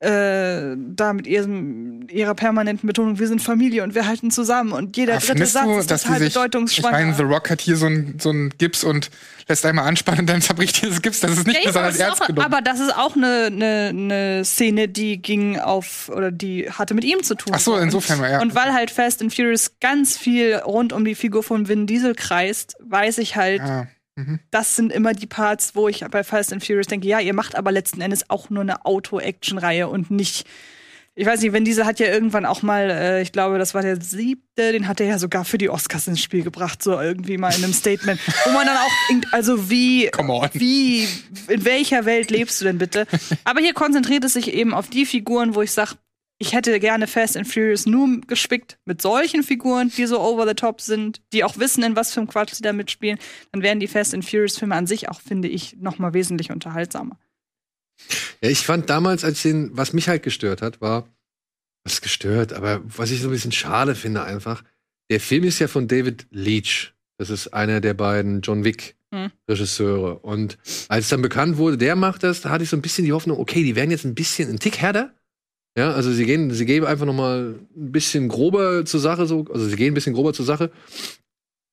äh, 0.00 0.76
da 0.76 1.12
mit 1.14 1.26
ihrem, 1.26 2.06
ihrer 2.10 2.34
permanenten 2.34 2.86
Betonung, 2.86 3.18
wir 3.18 3.28
sind 3.28 3.40
Familie 3.40 3.82
und 3.82 3.94
wir 3.94 4.06
halten 4.06 4.30
zusammen 4.30 4.72
und 4.72 4.96
jeder 4.96 5.14
Aber 5.14 5.24
dritte 5.24 5.46
Satz 5.46 5.64
du, 5.64 5.78
ist 5.78 5.90
dass 5.90 6.02
total 6.02 6.18
sich, 6.18 6.28
ich 6.28 6.34
bedeutungsschwanger. 6.34 6.92
meine, 6.98 7.14
The 7.14 7.22
Rock 7.22 7.48
hat 7.50 7.60
hier 7.62 7.76
so 7.76 7.86
ein, 7.86 8.16
so 8.20 8.30
ein 8.30 8.52
Gips 8.58 8.84
und 8.84 9.10
lässt 9.48 9.64
einmal 9.64 9.86
anspannen 9.88 10.20
und 10.20 10.26
dann 10.28 10.42
zerbricht 10.42 10.82
dieses 10.82 11.00
Gips. 11.00 11.20
Das 11.20 11.30
ist 11.32 11.46
nicht 11.46 11.60
Ja, 11.64 11.70
besonders 11.70 11.94
aber, 11.96 12.04
ernst 12.04 12.22
auch, 12.22 12.26
genommen. 12.26 12.46
aber 12.52 12.60
das 12.62 12.80
ist 12.80 12.94
auch 12.94 13.16
eine, 13.16 13.46
eine, 13.46 13.88
eine 13.88 14.44
Szene, 14.44 14.88
die 14.88 15.22
ging 15.22 15.58
auf 15.58 16.10
oder 16.14 16.30
die 16.30 16.70
hatte 16.70 16.92
mit 16.92 17.04
ihm 17.04 17.22
zu 17.22 17.34
tun. 17.34 17.52
Ach 17.56 17.60
so, 17.60 17.76
insofern, 17.78 18.20
und, 18.20 18.28
ja. 18.30 18.42
Und 18.42 18.54
weil 18.54 18.74
halt 18.74 18.90
Fast 18.90 19.22
and 19.22 19.34
Furious 19.34 19.72
ganz 19.80 20.18
viel 20.18 20.56
rund 20.56 20.92
um 20.92 21.04
die 21.06 21.14
Figur 21.14 21.42
von 21.42 21.68
Vin 21.68 21.86
Diesel 21.86 22.14
kreist, 22.14 22.76
weiß 22.80 23.16
ich 23.18 23.36
halt, 23.36 23.62
Ah, 23.62 23.86
mhm. 24.16 24.40
das 24.50 24.76
sind 24.76 24.92
immer 24.92 25.12
die 25.12 25.26
Parts, 25.26 25.74
wo 25.74 25.88
ich 25.88 26.04
bei 26.10 26.24
Fast 26.24 26.52
and 26.52 26.64
Furious 26.64 26.86
denke, 26.88 27.06
ja, 27.06 27.20
ihr 27.20 27.34
macht 27.34 27.54
aber 27.54 27.72
letzten 27.72 28.00
Endes 28.00 28.28
auch 28.28 28.50
nur 28.50 28.62
eine 28.62 28.84
Auto-Action-Reihe 28.84 29.88
und 29.88 30.10
nicht. 30.10 30.46
Ich 31.18 31.24
weiß 31.24 31.40
nicht, 31.40 31.54
Vin 31.54 31.64
Diesel 31.64 31.86
hat 31.86 31.98
ja 31.98 32.08
irgendwann 32.08 32.44
auch 32.44 32.60
mal, 32.60 32.90
äh, 32.90 33.22
ich 33.22 33.32
glaube, 33.32 33.58
das 33.58 33.72
war 33.72 33.80
der 33.80 33.98
siebte, 34.02 34.72
den 34.72 34.86
hat 34.86 35.00
er 35.00 35.06
ja 35.06 35.18
sogar 35.18 35.46
für 35.46 35.56
die 35.56 35.70
Oscars 35.70 36.08
ins 36.08 36.20
Spiel 36.20 36.42
gebracht, 36.42 36.82
so 36.82 37.00
irgendwie 37.00 37.38
mal 37.38 37.54
in 37.54 37.64
einem 37.64 37.72
Statement, 37.72 38.20
wo 38.44 38.50
man 38.50 38.66
dann 38.66 38.76
auch, 38.76 39.32
also 39.32 39.70
wie, 39.70 40.10
wie, 40.52 41.08
in 41.48 41.64
welcher 41.64 42.04
Welt 42.04 42.30
lebst 42.30 42.60
du 42.60 42.66
denn 42.66 42.76
bitte? 42.76 43.06
Aber 43.44 43.60
hier 43.60 43.72
konzentriert 43.72 44.24
es 44.24 44.34
sich 44.34 44.52
eben 44.52 44.74
auf 44.74 44.90
die 44.90 45.06
Figuren, 45.06 45.54
wo 45.54 45.62
ich 45.62 45.72
sage, 45.72 45.92
ich 46.38 46.52
hätte 46.52 46.78
gerne 46.80 47.06
Fast 47.06 47.36
and 47.36 47.48
Furious 47.48 47.86
nur 47.86 48.20
gespickt 48.26 48.78
mit 48.84 49.00
solchen 49.00 49.42
Figuren, 49.42 49.90
die 49.96 50.06
so 50.06 50.20
over 50.20 50.46
the 50.46 50.54
top 50.54 50.80
sind, 50.80 51.22
die 51.32 51.44
auch 51.44 51.58
wissen, 51.58 51.82
in 51.82 51.96
was 51.96 52.12
für 52.12 52.20
einem 52.20 52.28
Quatsch 52.28 52.54
sie 52.54 52.62
da 52.62 52.72
mitspielen. 52.72 53.18
Dann 53.52 53.62
wären 53.62 53.80
die 53.80 53.88
Fast 53.88 54.14
and 54.14 54.24
Furious 54.24 54.58
Filme 54.58 54.74
an 54.74 54.86
sich 54.86 55.08
auch, 55.08 55.20
finde 55.20 55.48
ich, 55.48 55.76
noch 55.78 55.98
mal 55.98 56.12
wesentlich 56.14 56.50
unterhaltsamer. 56.50 57.18
Ja, 58.42 58.50
ich 58.50 58.60
fand 58.60 58.90
damals, 58.90 59.24
als 59.24 59.42
den, 59.42 59.70
was 59.76 59.94
mich 59.94 60.08
halt 60.08 60.22
gestört 60.22 60.60
hat, 60.60 60.80
war, 60.80 61.08
was 61.84 62.02
gestört, 62.02 62.52
aber 62.52 62.82
was 62.84 63.10
ich 63.10 63.22
so 63.22 63.28
ein 63.28 63.32
bisschen 63.32 63.52
schade 63.52 63.94
finde 63.94 64.22
einfach, 64.24 64.62
der 65.10 65.20
Film 65.20 65.44
ist 65.44 65.58
ja 65.58 65.68
von 65.68 65.88
David 65.88 66.26
Leach. 66.30 66.92
Das 67.18 67.30
ist 67.30 67.48
einer 67.54 67.80
der 67.80 67.94
beiden 67.94 68.42
John 68.42 68.64
Wick 68.64 68.96
Hm. 69.14 69.30
Regisseure. 69.48 70.18
Und 70.18 70.58
als 70.88 71.08
dann 71.08 71.22
bekannt 71.22 71.58
wurde, 71.58 71.78
der 71.78 71.96
macht 71.96 72.22
das, 72.22 72.40
da 72.40 72.50
hatte 72.50 72.64
ich 72.64 72.70
so 72.70 72.76
ein 72.76 72.82
bisschen 72.82 73.04
die 73.04 73.12
Hoffnung, 73.12 73.38
okay, 73.38 73.62
die 73.62 73.76
werden 73.76 73.90
jetzt 73.90 74.04
ein 74.04 74.14
bisschen 74.14 74.50
ein 74.50 74.58
Tick 74.58 74.78
härter. 74.78 75.14
Ja, 75.76 75.92
also 75.92 76.10
sie 76.10 76.24
gehen, 76.24 76.50
sie 76.52 76.64
gehen 76.64 76.84
einfach 76.84 77.04
noch 77.06 77.14
mal 77.14 77.54
ein 77.76 77.92
bisschen 77.92 78.28
grober 78.28 78.84
zur 78.86 79.00
Sache, 79.00 79.26
so, 79.26 79.44
also 79.52 79.66
sie 79.68 79.76
gehen 79.76 79.92
ein 79.92 79.94
bisschen 79.94 80.14
grober 80.14 80.32
zur 80.32 80.46
Sache. 80.46 80.70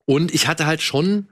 Und 0.05 0.33
ich 0.33 0.47
hatte 0.47 0.65
halt 0.65 0.81
schon 0.81 1.27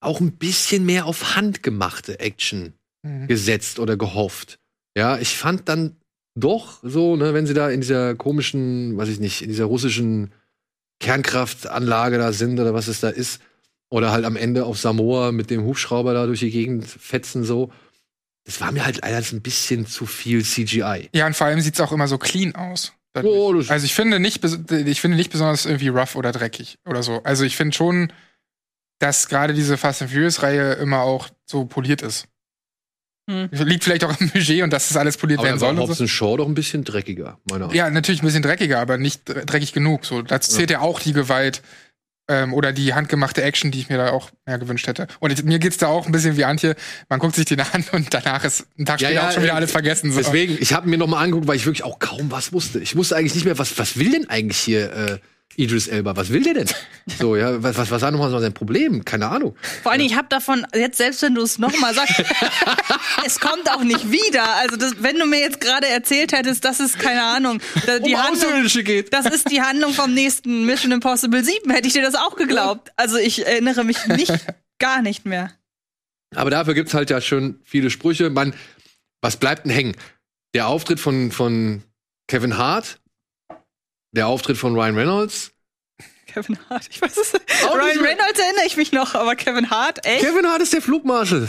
auch 0.00 0.20
ein 0.20 0.32
bisschen 0.32 0.86
mehr 0.86 1.06
auf 1.06 1.36
handgemachte 1.36 2.20
Action 2.20 2.72
Mhm. 3.02 3.28
gesetzt 3.28 3.78
oder 3.78 3.96
gehofft. 3.96 4.58
Ja, 4.96 5.18
ich 5.18 5.36
fand 5.36 5.68
dann 5.68 5.96
doch 6.34 6.80
so, 6.82 7.16
ne, 7.16 7.34
wenn 7.34 7.46
sie 7.46 7.54
da 7.54 7.70
in 7.70 7.80
dieser 7.80 8.14
komischen, 8.14 8.96
weiß 8.96 9.08
ich 9.08 9.20
nicht, 9.20 9.42
in 9.42 9.48
dieser 9.48 9.66
russischen 9.66 10.32
Kernkraftanlage 11.00 12.18
da 12.18 12.32
sind 12.32 12.58
oder 12.58 12.74
was 12.74 12.88
es 12.88 13.00
da 13.00 13.08
ist, 13.10 13.40
oder 13.90 14.10
halt 14.10 14.24
am 14.24 14.36
Ende 14.36 14.64
auf 14.64 14.78
Samoa 14.78 15.30
mit 15.30 15.50
dem 15.50 15.64
Hubschrauber 15.64 16.14
da 16.14 16.26
durch 16.26 16.40
die 16.40 16.50
Gegend 16.50 16.86
fetzen 16.86 17.44
so. 17.44 17.70
Das 18.46 18.60
war 18.60 18.72
mir 18.72 18.86
halt 18.86 19.04
alles 19.04 19.32
ein 19.32 19.42
bisschen 19.42 19.86
zu 19.86 20.06
viel 20.06 20.42
CGI. 20.44 21.10
Ja, 21.12 21.26
und 21.26 21.34
vor 21.36 21.46
allem 21.48 21.60
sieht's 21.60 21.80
auch 21.80 21.92
immer 21.92 22.08
so 22.08 22.16
clean 22.16 22.54
aus. 22.54 22.92
Oh, 23.22 23.54
also 23.68 23.84
ich 23.86 23.94
finde 23.94 24.20
nicht, 24.20 24.44
ich 24.44 25.00
finde 25.00 25.16
nicht 25.16 25.30
besonders 25.32 25.64
irgendwie 25.64 25.88
rough 25.88 26.16
oder 26.16 26.32
dreckig 26.32 26.78
oder 26.86 27.02
so. 27.02 27.22
Also 27.22 27.44
ich 27.44 27.56
finde 27.56 27.74
schon, 27.74 28.12
dass 28.98 29.28
gerade 29.28 29.54
diese 29.54 29.76
Fast 29.76 30.02
and 30.02 30.10
Furious 30.10 30.42
Reihe 30.42 30.74
immer 30.74 31.00
auch 31.00 31.28
so 31.46 31.64
poliert 31.64 32.02
ist. 32.02 32.28
Hm. 33.28 33.48
Liegt 33.50 33.82
vielleicht 33.84 34.04
auch 34.04 34.20
im 34.20 34.30
Budget 34.30 34.62
und 34.62 34.70
dass 34.72 34.88
das 34.88 34.96
alles 34.96 35.16
poliert 35.16 35.40
Aber 35.40 35.48
werden 35.48 35.58
soll. 35.58 35.70
Und 35.70 35.78
Hobbs 35.78 35.98
so. 35.98 36.06
Shaw 36.06 36.36
doch 36.36 36.46
ein 36.46 36.54
bisschen 36.54 36.84
dreckiger, 36.84 37.40
meiner 37.50 37.66
Meinung 37.66 37.74
Ja, 37.74 37.90
natürlich 37.90 38.22
ein 38.22 38.26
bisschen 38.26 38.42
dreckiger, 38.42 38.78
aber 38.78 38.98
nicht 38.98 39.28
dre- 39.28 39.44
dreckig 39.44 39.72
genug. 39.72 40.04
So, 40.04 40.22
dazu 40.22 40.52
zählt 40.52 40.70
ja 40.70 40.80
auch 40.80 41.00
die 41.00 41.12
Gewalt 41.12 41.62
ähm, 42.28 42.52
oder 42.54 42.72
die 42.72 42.94
handgemachte 42.94 43.42
Action, 43.42 43.70
die 43.70 43.80
ich 43.80 43.88
mir 43.88 43.98
da 43.98 44.10
auch 44.10 44.30
mehr 44.46 44.58
gewünscht 44.58 44.86
hätte. 44.86 45.06
Und 45.20 45.44
mir 45.44 45.58
geht's 45.58 45.76
da 45.76 45.88
auch 45.88 46.06
ein 46.06 46.12
bisschen 46.12 46.36
wie 46.36 46.44
Antje. 46.44 46.74
Man 47.08 47.18
guckt 47.18 47.36
sich 47.36 47.44
den 47.44 47.60
an 47.72 47.84
und 47.92 48.12
danach 48.12 48.44
ist 48.44 48.66
ein 48.78 48.84
Tag 48.84 49.00
Ja, 49.00 49.08
später 49.08 49.22
ja, 49.22 49.28
auch 49.28 49.32
schon 49.32 49.42
wieder 49.42 49.52
äh, 49.52 49.56
alles 49.56 49.72
vergessen. 49.72 50.12
So. 50.12 50.18
Deswegen, 50.18 50.56
ich 50.60 50.72
habe 50.72 50.88
mir 50.88 50.98
noch 50.98 51.06
mal 51.06 51.22
angeguckt, 51.22 51.46
weil 51.46 51.56
ich 51.56 51.66
wirklich 51.66 51.84
auch 51.84 51.98
kaum 51.98 52.30
was 52.30 52.52
wusste. 52.52 52.80
Ich 52.80 52.96
wusste 52.96 53.16
eigentlich 53.16 53.34
nicht 53.34 53.44
mehr, 53.44 53.58
was, 53.58 53.78
was 53.78 53.98
will 53.98 54.10
denn 54.10 54.28
eigentlich 54.28 54.58
hier 54.58 54.92
äh, 54.92 55.18
Idris 55.54 55.88
Elba? 55.88 56.16
Was 56.16 56.30
will 56.30 56.42
der 56.42 56.54
denn? 56.54 56.68
So, 57.20 57.36
ja, 57.36 57.62
was, 57.62 57.78
was, 57.78 57.88
was 57.92 58.02
war 58.02 58.10
nochmal 58.10 58.30
so 58.30 58.40
sein 58.40 58.52
Problem? 58.52 59.04
Keine 59.04 59.28
Ahnung. 59.28 59.56
Vor 59.84 59.92
allem, 59.92 60.00
ich 60.00 60.16
habe 60.16 60.26
davon, 60.28 60.66
jetzt 60.74 60.98
selbst 60.98 61.22
wenn 61.22 61.36
du 61.36 61.42
es 61.42 61.56
nochmal 61.56 61.94
sagst, 61.94 62.20
es 63.24 63.38
kommt 63.38 63.70
auch 63.70 63.84
nicht 63.84 64.10
wieder. 64.10 64.56
Also, 64.56 64.74
das, 64.76 65.00
wenn 65.04 65.16
du 65.16 65.24
mir 65.24 65.38
jetzt 65.38 65.60
gerade 65.60 65.86
erzählt 65.86 66.32
hättest, 66.32 66.64
das 66.64 66.80
ist, 66.80 66.98
keine 66.98 67.22
Ahnung, 67.22 67.60
da, 67.86 68.00
die 68.00 68.14
Um 68.14 68.22
Handlung, 68.24 68.84
geht. 68.84 69.14
das 69.14 69.26
ist 69.26 69.52
die 69.52 69.62
Handlung 69.62 69.92
vom 69.92 70.12
nächsten 70.14 70.66
Mission 70.66 70.90
Impossible 70.90 71.44
7, 71.44 71.70
hätte 71.70 71.86
ich 71.86 71.92
dir 71.92 72.02
das 72.02 72.16
auch 72.16 72.34
geglaubt. 72.34 72.90
Also, 72.96 73.18
ich 73.18 73.46
erinnere 73.46 73.84
mich 73.84 74.04
nicht, 74.08 74.32
gar 74.80 75.00
nicht 75.00 75.26
mehr. 75.26 75.52
Aber 76.34 76.50
dafür 76.50 76.74
gibt's 76.74 76.92
halt 76.92 77.08
ja 77.08 77.20
schon 77.20 77.60
viele 77.62 77.90
Sprüche. 77.90 78.30
Man, 78.30 78.52
was 79.22 79.36
bleibt 79.36 79.64
denn 79.64 79.72
hängen? 79.72 79.96
Der 80.54 80.66
Auftritt 80.66 80.98
von, 80.98 81.30
von 81.30 81.84
Kevin 82.26 82.58
Hart, 82.58 82.98
der 84.16 84.26
Auftritt 84.26 84.56
von 84.56 84.74
Ryan 84.74 84.96
Reynolds. 84.96 85.52
Kevin 86.26 86.58
Hart, 86.68 86.88
ich 86.90 87.00
weiß 87.00 87.16
es. 87.16 87.32
Nicht 87.32 87.64
Ryan. 87.64 87.98
Reynolds 87.98 88.38
erinnere 88.38 88.66
ich 88.66 88.76
mich 88.76 88.92
noch, 88.92 89.14
aber 89.14 89.36
Kevin 89.36 89.70
Hart, 89.70 90.04
echt? 90.04 90.24
Kevin 90.24 90.46
Hart 90.46 90.62
ist 90.62 90.72
der 90.72 90.82
Flugmarschall. 90.82 91.48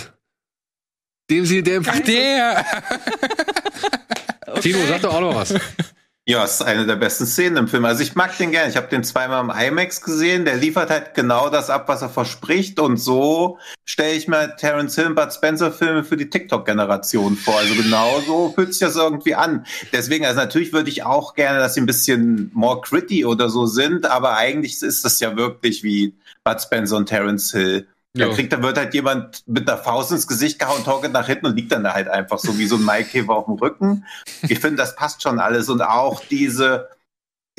Dem 1.30 1.46
sie, 1.46 1.62
der 1.62 1.78
im 1.78 1.86
Ach, 1.88 2.00
der! 2.00 2.66
Tino, 4.62 4.80
sag 4.88 5.02
doch 5.02 5.14
auch 5.14 5.22
noch 5.22 5.36
was. 5.36 5.54
Ja, 6.30 6.44
ist 6.44 6.62
eine 6.62 6.86
der 6.86 6.98
besten 6.98 7.26
Szenen 7.26 7.56
im 7.56 7.68
Film. 7.70 7.86
Also 7.86 8.04
ich 8.04 8.14
mag 8.16 8.38
den 8.38 8.52
gerne. 8.52 8.70
Ich 8.70 8.76
habe 8.76 8.90
den 8.90 9.02
zweimal 9.06 9.42
im 9.42 9.50
IMAX 9.50 10.02
gesehen. 10.02 10.44
Der 10.44 10.58
liefert 10.58 10.90
halt 10.90 11.14
genau 11.14 11.48
das 11.48 11.70
ab, 11.70 11.88
was 11.88 12.02
er 12.02 12.10
verspricht. 12.10 12.82
Und 12.82 12.98
so 12.98 13.60
stelle 13.86 14.12
ich 14.12 14.28
mir 14.28 14.54
Terence 14.58 14.96
Hill 14.96 15.06
und 15.06 15.16
Bud 15.16 15.32
Spencer 15.32 15.72
Filme 15.72 16.04
für 16.04 16.18
die 16.18 16.30
TikTok-Generation 16.30 17.38
vor. 17.38 17.58
Also 17.58 17.76
genau 17.76 18.20
so 18.28 18.52
fühlt 18.54 18.74
sich 18.74 18.82
das 18.82 18.98
irgendwie 18.98 19.36
an. 19.36 19.66
Deswegen, 19.94 20.26
also 20.26 20.42
natürlich 20.42 20.74
würde 20.74 20.90
ich 20.90 21.04
auch 21.04 21.34
gerne, 21.34 21.60
dass 21.60 21.76
sie 21.76 21.80
ein 21.80 21.86
bisschen 21.86 22.52
more 22.54 22.82
gritty 22.82 23.24
oder 23.24 23.48
so 23.48 23.66
sind. 23.66 24.06
Aber 24.06 24.36
eigentlich 24.36 24.82
ist 24.82 25.06
das 25.06 25.22
ja 25.22 25.38
wirklich 25.38 25.82
wie 25.82 26.14
Bud 26.44 26.62
Spencer 26.62 26.98
und 26.98 27.06
Terence 27.06 27.54
Hill. 27.54 27.88
Da 28.14 28.30
kriegt, 28.30 28.52
da 28.52 28.62
wird 28.62 28.78
halt 28.78 28.94
jemand 28.94 29.48
mit 29.48 29.68
der 29.68 29.78
Faust 29.78 30.12
ins 30.12 30.28
Gesicht 30.28 30.60
gehauen, 30.60 30.84
torkelt 30.84 31.14
nach 31.14 31.28
hinten 31.28 31.48
und 31.48 31.56
liegt 31.56 31.72
dann 31.72 31.84
da 31.84 31.94
halt 31.94 32.08
einfach 32.08 32.40
so 32.40 32.58
wie 32.58 32.66
so 32.66 32.76
ein 32.76 32.84
Maikäfer 32.84 33.34
auf 33.34 33.46
dem 33.46 33.56
Rücken. 33.56 34.06
Ich 34.48 34.60
finde, 34.60 34.78
das 34.78 34.96
passt 34.96 35.22
schon 35.22 35.40
alles 35.40 35.70
und 35.70 35.82
auch 35.82 36.22
diese, 36.30 36.90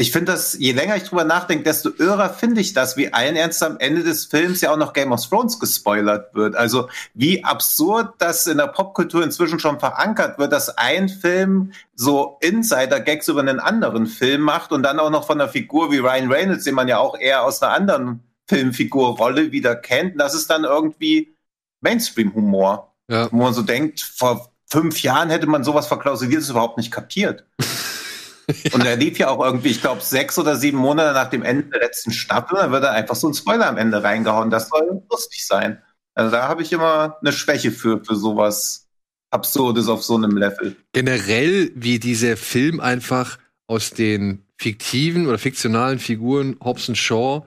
ich 0.01 0.13
finde 0.13 0.33
das, 0.33 0.55
je 0.55 0.73
länger 0.73 0.97
ich 0.97 1.05
drüber 1.05 1.25
nachdenke, 1.25 1.65
desto 1.65 1.91
irrer 1.99 2.31
finde 2.31 2.61
ich 2.61 2.73
das, 2.73 2.97
wie 2.97 3.13
allen 3.13 3.37
Ernst 3.37 3.63
am 3.63 3.79
Ende 3.79 4.03
des 4.03 4.27
Films 4.27 4.61
ja 4.61 4.73
auch 4.73 4.77
noch 4.77 4.93
Game 4.93 5.13
of 5.13 5.27
Thrones 5.27 5.59
gespoilert 5.59 6.35
wird. 6.35 6.57
Also 6.57 6.89
wie 7.15 7.45
absurd 7.45 8.15
das 8.19 8.47
in 8.47 8.59
der 8.59 8.69
Popkultur 8.69 9.23
inzwischen 9.23 9.59
schon 9.61 9.81
verankert 9.81 10.39
wird, 10.39 10.53
dass 10.53 10.77
ein 10.77 11.09
Film 11.09 11.73
so 11.95 12.39
Insider-Gags 12.41 13.29
über 13.29 13.41
einen 13.41 13.61
anderen 13.61 14.07
Film 14.07 14.43
macht 14.43 14.73
und 14.73 14.83
dann 14.83 15.01
auch 15.01 15.11
noch 15.11 15.27
von 15.27 15.41
einer 15.41 15.51
Figur 15.51 15.91
wie 15.93 15.99
Ryan 15.99 16.33
Reynolds, 16.33 16.65
den 16.65 16.75
man 16.75 16.89
ja 16.89 16.99
auch 16.99 17.19
eher 17.19 17.45
aus 17.45 17.63
einer 17.63 17.73
anderen 17.73 18.28
Filmfigurrolle 18.49 19.53
wieder 19.53 19.77
kennt. 19.77 20.21
Das 20.21 20.35
ist 20.35 20.49
dann 20.49 20.65
irgendwie 20.65 21.35
Mainstream-Humor. 21.81 22.95
Ja. 23.11 23.31
Wo 23.33 23.37
man 23.37 23.55
so 23.55 23.63
denkt, 23.63 24.01
vor 24.01 24.53
fünf 24.67 25.03
Jahren 25.03 25.31
hätte 25.31 25.47
man 25.47 25.65
sowas 25.65 25.87
verklausuliert, 25.87 26.43
das 26.43 26.51
überhaupt 26.51 26.77
nicht 26.77 26.91
kapiert. 26.91 27.47
Und 28.73 28.87
er 28.87 28.97
lief 28.97 29.19
ja 29.19 29.29
auch 29.29 29.45
irgendwie, 29.45 29.69
ich 29.69 29.83
glaube, 29.83 30.01
sechs 30.01 30.39
oder 30.39 30.57
sieben 30.57 30.79
Monate 30.79 31.13
nach 31.13 31.29
dem 31.29 31.43
Ende 31.43 31.65
der 31.69 31.81
letzten 31.81 32.13
Staffel, 32.13 32.57
dann 32.57 32.73
wird 32.73 32.85
er 32.85 32.93
einfach 32.93 33.15
so 33.15 33.29
ein 33.29 33.35
Spoiler 33.35 33.69
am 33.69 33.77
Ende 33.77 34.03
reingehauen. 34.03 34.51
Das 34.51 34.69
soll 34.69 35.03
lustig 35.11 35.47
sein. 35.47 35.83
Also 36.15 36.31
da 36.31 36.49
habe 36.49 36.63
ich 36.63 36.73
immer 36.73 37.19
eine 37.21 37.33
Schwäche 37.33 37.71
für, 37.71 38.03
für 38.03 38.17
sowas 38.17 38.89
Absurdes 39.31 39.89
auf 39.89 40.03
so 40.03 40.17
einem 40.17 40.37
Level. 40.37 40.77
Generell, 40.93 41.71
wie 41.75 41.99
dieser 41.99 42.39
Film 42.39 42.81
einfach 42.81 43.39
aus 43.67 43.91
den 43.91 44.47
fiktiven 44.57 45.27
oder 45.27 45.39
fiktionalen 45.39 45.99
Figuren 45.99 46.57
Hobbs 46.65 46.89
und 46.89 46.97
Shaw 46.97 47.47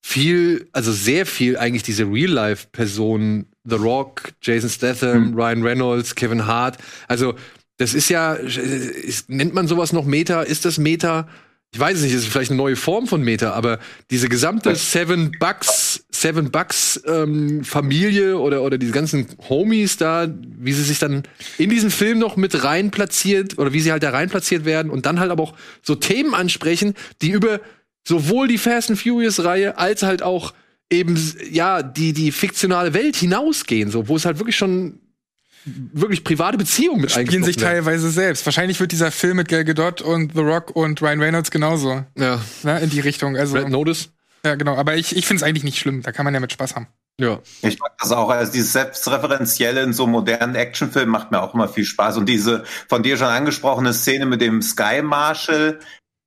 viel, 0.00 0.68
also 0.72 0.92
sehr 0.92 1.26
viel 1.26 1.56
eigentlich 1.56 1.82
diese 1.82 2.04
Real-Life-Personen, 2.04 3.46
The 3.64 3.76
Rock, 3.76 4.32
Jason 4.40 4.70
Statham, 4.70 5.34
Ryan 5.34 5.62
Reynolds, 5.62 6.14
Kevin 6.14 6.46
Hart, 6.46 6.78
also 7.08 7.34
das 7.78 7.94
ist 7.94 8.08
ja, 8.08 8.34
ist, 8.34 9.30
nennt 9.30 9.54
man 9.54 9.68
sowas 9.68 9.92
noch 9.92 10.04
Meta? 10.04 10.42
Ist 10.42 10.64
das 10.64 10.78
Meta? 10.78 11.28
Ich 11.72 11.78
weiß 11.78 11.98
es 11.98 12.02
nicht, 12.02 12.14
es 12.14 12.22
ist 12.22 12.28
vielleicht 12.28 12.50
eine 12.50 12.56
neue 12.56 12.76
Form 12.76 13.06
von 13.06 13.22
Meta, 13.22 13.52
aber 13.52 13.78
diese 14.10 14.28
gesamte 14.28 14.74
Seven 14.74 15.32
Bucks, 15.38 16.04
Seven 16.10 16.50
Bucks 16.50 17.00
ähm, 17.06 17.62
Familie 17.62 18.38
oder, 18.38 18.62
oder 18.62 18.78
diese 18.78 18.92
ganzen 18.92 19.28
Homies 19.48 19.98
da, 19.98 20.26
wie 20.58 20.72
sie 20.72 20.82
sich 20.82 20.98
dann 20.98 21.24
in 21.58 21.70
diesen 21.70 21.90
Film 21.90 22.18
noch 22.18 22.36
mit 22.36 22.64
rein 22.64 22.90
platziert 22.90 23.58
oder 23.58 23.72
wie 23.72 23.80
sie 23.80 23.92
halt 23.92 24.02
da 24.02 24.10
rein 24.10 24.30
platziert 24.30 24.64
werden 24.64 24.90
und 24.90 25.06
dann 25.06 25.20
halt 25.20 25.30
aber 25.30 25.42
auch 25.42 25.54
so 25.82 25.94
Themen 25.94 26.34
ansprechen, 26.34 26.94
die 27.20 27.30
über 27.30 27.60
sowohl 28.06 28.48
die 28.48 28.58
Fast 28.58 28.90
and 28.90 28.98
Furious 29.00 29.42
Reihe 29.44 29.78
als 29.78 30.02
halt 30.02 30.22
auch 30.22 30.54
eben 30.90 31.18
ja 31.50 31.82
die 31.82 32.12
die 32.12 32.32
fiktionale 32.32 32.94
Welt 32.94 33.16
hinausgehen, 33.16 33.90
so 33.90 34.08
wo 34.08 34.16
es 34.16 34.24
halt 34.24 34.38
wirklich 34.38 34.56
schon 34.56 35.00
wirklich 35.92 36.24
private 36.24 36.56
Beziehungen 36.56 37.02
mit 37.02 37.10
Spielen 37.10 37.44
sich 37.44 37.60
werden. 37.60 37.84
teilweise 37.84 38.10
selbst. 38.10 38.44
Wahrscheinlich 38.46 38.80
wird 38.80 38.92
dieser 38.92 39.10
Film 39.10 39.36
mit 39.36 39.48
Gal 39.48 39.64
Gadot 39.64 40.00
und 40.00 40.32
The 40.34 40.40
Rock 40.40 40.74
und 40.74 41.00
Ryan 41.02 41.20
Reynolds 41.20 41.50
genauso. 41.50 42.04
Ja. 42.16 42.40
Ne, 42.62 42.80
in 42.80 42.90
die 42.90 43.00
Richtung. 43.00 43.36
Also, 43.36 43.56
Red 43.56 43.68
Notice. 43.68 44.10
Ja, 44.44 44.54
genau. 44.54 44.76
Aber 44.76 44.96
ich, 44.96 45.16
ich 45.16 45.26
finde 45.26 45.42
es 45.42 45.42
eigentlich 45.42 45.64
nicht 45.64 45.78
schlimm. 45.78 46.02
Da 46.02 46.12
kann 46.12 46.24
man 46.24 46.32
ja 46.32 46.40
mit 46.40 46.52
Spaß 46.52 46.76
haben. 46.76 46.86
Ja. 47.20 47.40
Ich 47.62 47.78
mag 47.80 47.92
das 47.98 48.12
auch. 48.12 48.30
Also 48.30 48.52
dieses 48.52 48.72
Selbstreferenzielle 48.72 49.82
in 49.82 49.92
so 49.92 50.06
modernen 50.06 50.54
Actionfilmen 50.54 51.10
macht 51.10 51.32
mir 51.32 51.42
auch 51.42 51.52
immer 51.52 51.68
viel 51.68 51.84
Spaß. 51.84 52.16
Und 52.16 52.28
diese 52.28 52.64
von 52.88 53.02
dir 53.02 53.16
schon 53.16 53.26
angesprochene 53.26 53.92
Szene 53.92 54.26
mit 54.26 54.40
dem 54.40 54.62
Sky 54.62 55.02
Marshal, 55.02 55.80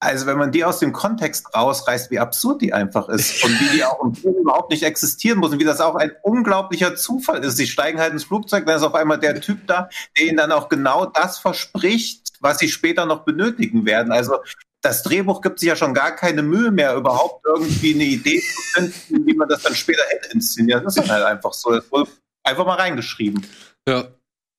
also 0.03 0.26
wenn 0.26 0.38
man 0.38 0.52
die 0.52 0.65
aus 0.65 0.80
dem 0.80 0.94
Kontext 0.94 1.56
rausreißt, 1.56 2.10
wie 2.10 2.19
absurd 2.19 2.61
die 2.61 2.73
einfach 2.73 3.07
ist 3.07 3.44
und 3.45 3.52
wie 3.60 3.78
die 3.78 3.86
auch 3.86 4.03
im 4.03 4.15
Film 4.15 4.36
überhaupt 4.36 4.72
nicht 4.72 4.84
existieren 4.84 5.40
muss 5.40 5.52
und 5.52 5.60
wie 5.60 5.64
das 5.64 5.80
auch 5.80 5.95
ein 5.95 6.11
unglaublicher 6.23 6.95
Zufall 6.95 7.44
ist. 7.44 7.57
Sie 7.57 7.68
steigen 7.68 7.99
halt 7.99 8.11
ins 8.11 8.23
Flugzeug, 8.23 8.65
dann 8.65 8.78
ist 8.78 8.84
auf 8.84 8.95
einmal 8.95 9.19
der 9.19 9.40
Typ 9.40 9.68
da, 9.68 9.90
der 10.18 10.28
ihnen 10.28 10.38
dann 10.38 10.52
auch 10.52 10.69
genau 10.69 11.06
das 11.06 11.38
verspricht, 11.38 12.34
was 12.40 12.57
sie 12.57 12.69
später 12.69 13.06
noch 13.06 13.23
benötigen 13.23 13.86
werden. 13.86 14.11
Also 14.11 14.38
das 14.82 15.03
Drehbuch 15.03 15.41
gibt 15.41 15.60
sich 15.60 15.68
ja 15.68 15.76
schon 15.76 15.94
gar 15.94 16.15
keine 16.15 16.41
Mühe 16.41 16.72
mehr, 16.72 16.95
überhaupt 16.95 17.45
irgendwie 17.45 17.94
eine 17.94 18.03
Idee 18.03 18.41
zu 18.41 18.61
finden, 18.73 19.28
wie 19.28 19.36
man 19.36 19.48
das 19.48 19.61
dann 19.61 19.76
später 19.76 20.02
hätte 20.10 20.32
inszeniert. 20.34 20.84
Das 20.84 20.98
ist 20.98 21.03
dann 21.03 21.15
halt 21.15 21.26
einfach 21.26 21.53
so. 21.53 21.72
Das 21.72 21.91
wurde 21.91 22.10
einfach 22.44 22.65
mal 22.65 22.78
reingeschrieben. 22.78 23.45
Ja. 23.88 24.07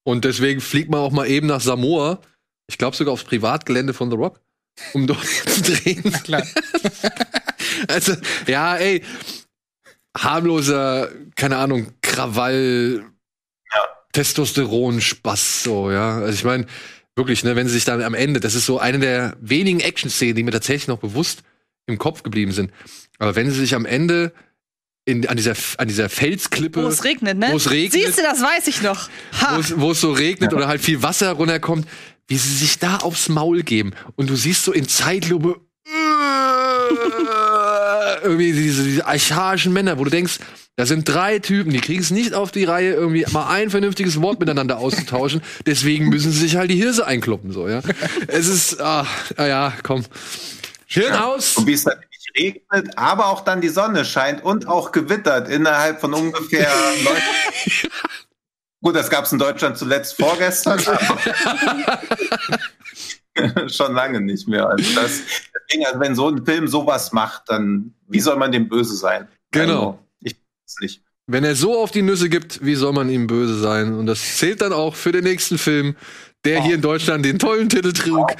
Und 0.04 0.24
deswegen 0.24 0.60
fliegt 0.60 0.90
man 0.90 1.00
auch 1.00 1.12
mal 1.12 1.28
eben 1.28 1.48
nach 1.48 1.60
Samoa. 1.60 2.20
Ich 2.68 2.78
glaube 2.78 2.96
sogar 2.96 3.12
aufs 3.12 3.24
Privatgelände 3.24 3.94
von 3.94 4.10
The 4.10 4.16
Rock, 4.16 4.40
um 4.92 5.06
dort 5.06 5.24
zu 5.46 5.62
drehen. 5.62 6.02
klar. 6.24 6.46
also, 7.88 8.14
ja, 8.46 8.76
ey, 8.76 9.02
harmloser, 10.16 11.10
keine 11.36 11.56
Ahnung, 11.56 11.92
Krawall, 12.02 13.04
Testosteron, 14.12 15.00
Spaß, 15.00 15.62
so, 15.64 15.90
ja. 15.90 16.18
Also 16.18 16.34
ich 16.34 16.44
meine, 16.44 16.66
wirklich, 17.16 17.44
ne, 17.44 17.56
wenn 17.56 17.66
sie 17.66 17.74
sich 17.74 17.84
dann 17.84 18.02
am 18.02 18.14
Ende, 18.14 18.40
das 18.40 18.54
ist 18.54 18.66
so 18.66 18.78
eine 18.78 18.98
der 18.98 19.36
wenigen 19.40 19.80
Action-Szenen, 19.80 20.36
die 20.36 20.42
mir 20.42 20.50
tatsächlich 20.50 20.88
noch 20.88 20.98
bewusst 20.98 21.42
im 21.86 21.98
Kopf 21.98 22.22
geblieben 22.22 22.52
sind. 22.52 22.70
Aber 23.18 23.34
wenn 23.36 23.50
sie 23.50 23.58
sich 23.58 23.74
am 23.74 23.86
Ende 23.86 24.32
in, 25.04 25.26
an, 25.26 25.36
dieser, 25.36 25.54
an 25.78 25.88
dieser 25.88 26.08
Felsklippe. 26.08 26.82
Wo 26.82 26.86
es 26.86 27.02
regnet, 27.04 27.36
ne? 27.36 27.48
Wo 27.50 27.56
es 27.56 27.70
regnet. 27.70 27.92
Siehst 27.92 28.18
du, 28.18 28.22
das 28.22 28.40
weiß 28.40 28.68
ich 28.68 28.82
noch. 28.82 29.08
Ha. 29.40 29.56
wo 29.56 29.60
es, 29.60 29.80
wo 29.80 29.90
es 29.92 30.00
so 30.00 30.12
regnet 30.12 30.52
oder 30.54 30.68
halt 30.68 30.80
viel 30.80 31.02
Wasser 31.02 31.32
runterkommt, 31.32 31.88
wie 32.32 32.38
sie 32.38 32.56
sich 32.56 32.78
da 32.78 32.96
aufs 32.96 33.28
Maul 33.28 33.62
geben. 33.62 33.92
Und 34.16 34.30
du 34.30 34.36
siehst 34.36 34.64
so 34.64 34.72
in 34.72 34.88
Zeitlupe 34.88 35.60
irgendwie 38.22 38.52
diese, 38.54 38.84
diese 38.84 39.06
archaischen 39.06 39.74
Männer, 39.74 39.98
wo 39.98 40.04
du 40.04 40.10
denkst, 40.10 40.38
da 40.76 40.86
sind 40.86 41.06
drei 41.06 41.40
Typen, 41.40 41.74
die 41.74 41.80
kriegen 41.80 42.00
es 42.00 42.10
nicht 42.10 42.32
auf 42.32 42.50
die 42.50 42.64
Reihe, 42.64 42.94
irgendwie 42.94 43.26
mal 43.32 43.50
ein 43.50 43.68
vernünftiges 43.68 44.22
Wort 44.22 44.40
miteinander 44.40 44.78
auszutauschen. 44.78 45.42
Deswegen 45.66 46.08
müssen 46.08 46.32
sie 46.32 46.38
sich 46.38 46.56
halt 46.56 46.70
die 46.70 46.76
Hirse 46.76 47.06
einkloppen, 47.06 47.52
so, 47.52 47.68
ja. 47.68 47.82
Es 48.28 48.48
ist, 48.48 48.80
ah, 48.80 49.06
ah 49.36 49.44
ja, 49.44 49.74
komm. 49.82 50.06
Hirn 50.86 51.12
aus! 51.12 51.58
Und 51.58 51.66
wie 51.66 51.74
es 51.74 51.84
dann 51.84 51.98
nicht 51.98 52.30
regnet, 52.34 52.96
aber 52.96 53.26
auch 53.26 53.44
dann 53.44 53.60
die 53.60 53.68
Sonne 53.68 54.06
scheint 54.06 54.42
und 54.42 54.68
auch 54.68 54.90
gewittert 54.90 55.50
innerhalb 55.50 56.00
von 56.00 56.14
ungefähr 56.14 56.70
neun 57.04 57.92
Gut, 58.82 58.96
das 58.96 59.08
gab 59.08 59.24
es 59.24 59.32
in 59.32 59.38
Deutschland 59.38 59.78
zuletzt 59.78 60.16
vorgestern. 60.16 60.80
aber 60.86 62.00
Schon 63.68 63.94
lange 63.94 64.20
nicht 64.20 64.46
mehr. 64.48 64.68
Also 64.68 65.00
das, 65.00 65.20
deswegen, 65.54 65.86
also 65.86 66.00
wenn 66.00 66.14
so 66.14 66.28
ein 66.28 66.44
Film 66.44 66.66
sowas 66.66 67.12
macht, 67.12 67.44
dann 67.46 67.94
wie 68.08 68.20
soll 68.20 68.36
man 68.36 68.50
dem 68.52 68.68
böse 68.68 68.96
sein? 68.96 69.28
Genau. 69.52 69.86
Also, 69.86 69.98
ich 70.20 70.34
weiß 70.34 70.76
nicht. 70.80 71.02
Wenn 71.28 71.44
er 71.44 71.54
so 71.54 71.78
auf 71.78 71.92
die 71.92 72.02
Nüsse 72.02 72.28
gibt, 72.28 72.64
wie 72.64 72.74
soll 72.74 72.92
man 72.92 73.08
ihm 73.08 73.28
böse 73.28 73.58
sein? 73.58 73.94
Und 73.94 74.06
das 74.06 74.38
zählt 74.38 74.60
dann 74.60 74.72
auch 74.72 74.96
für 74.96 75.12
den 75.12 75.22
nächsten 75.22 75.56
Film, 75.56 75.94
der 76.44 76.60
hier 76.60 76.74
in 76.74 76.80
Deutschland 76.80 77.24
den 77.24 77.38
tollen 77.38 77.68
Titel 77.68 77.92
trug. 77.92 78.32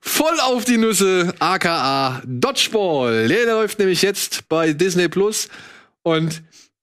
Voll 0.00 0.38
auf 0.40 0.64
die 0.64 0.78
Nüsse, 0.78 1.34
aka 1.40 2.22
Dodgeball. 2.24 3.26
Der 3.26 3.46
läuft 3.46 3.80
nämlich 3.80 4.02
jetzt 4.02 4.48
bei 4.48 4.72
Disney 4.72 5.08
Plus. 5.08 5.48
Und 6.02 6.42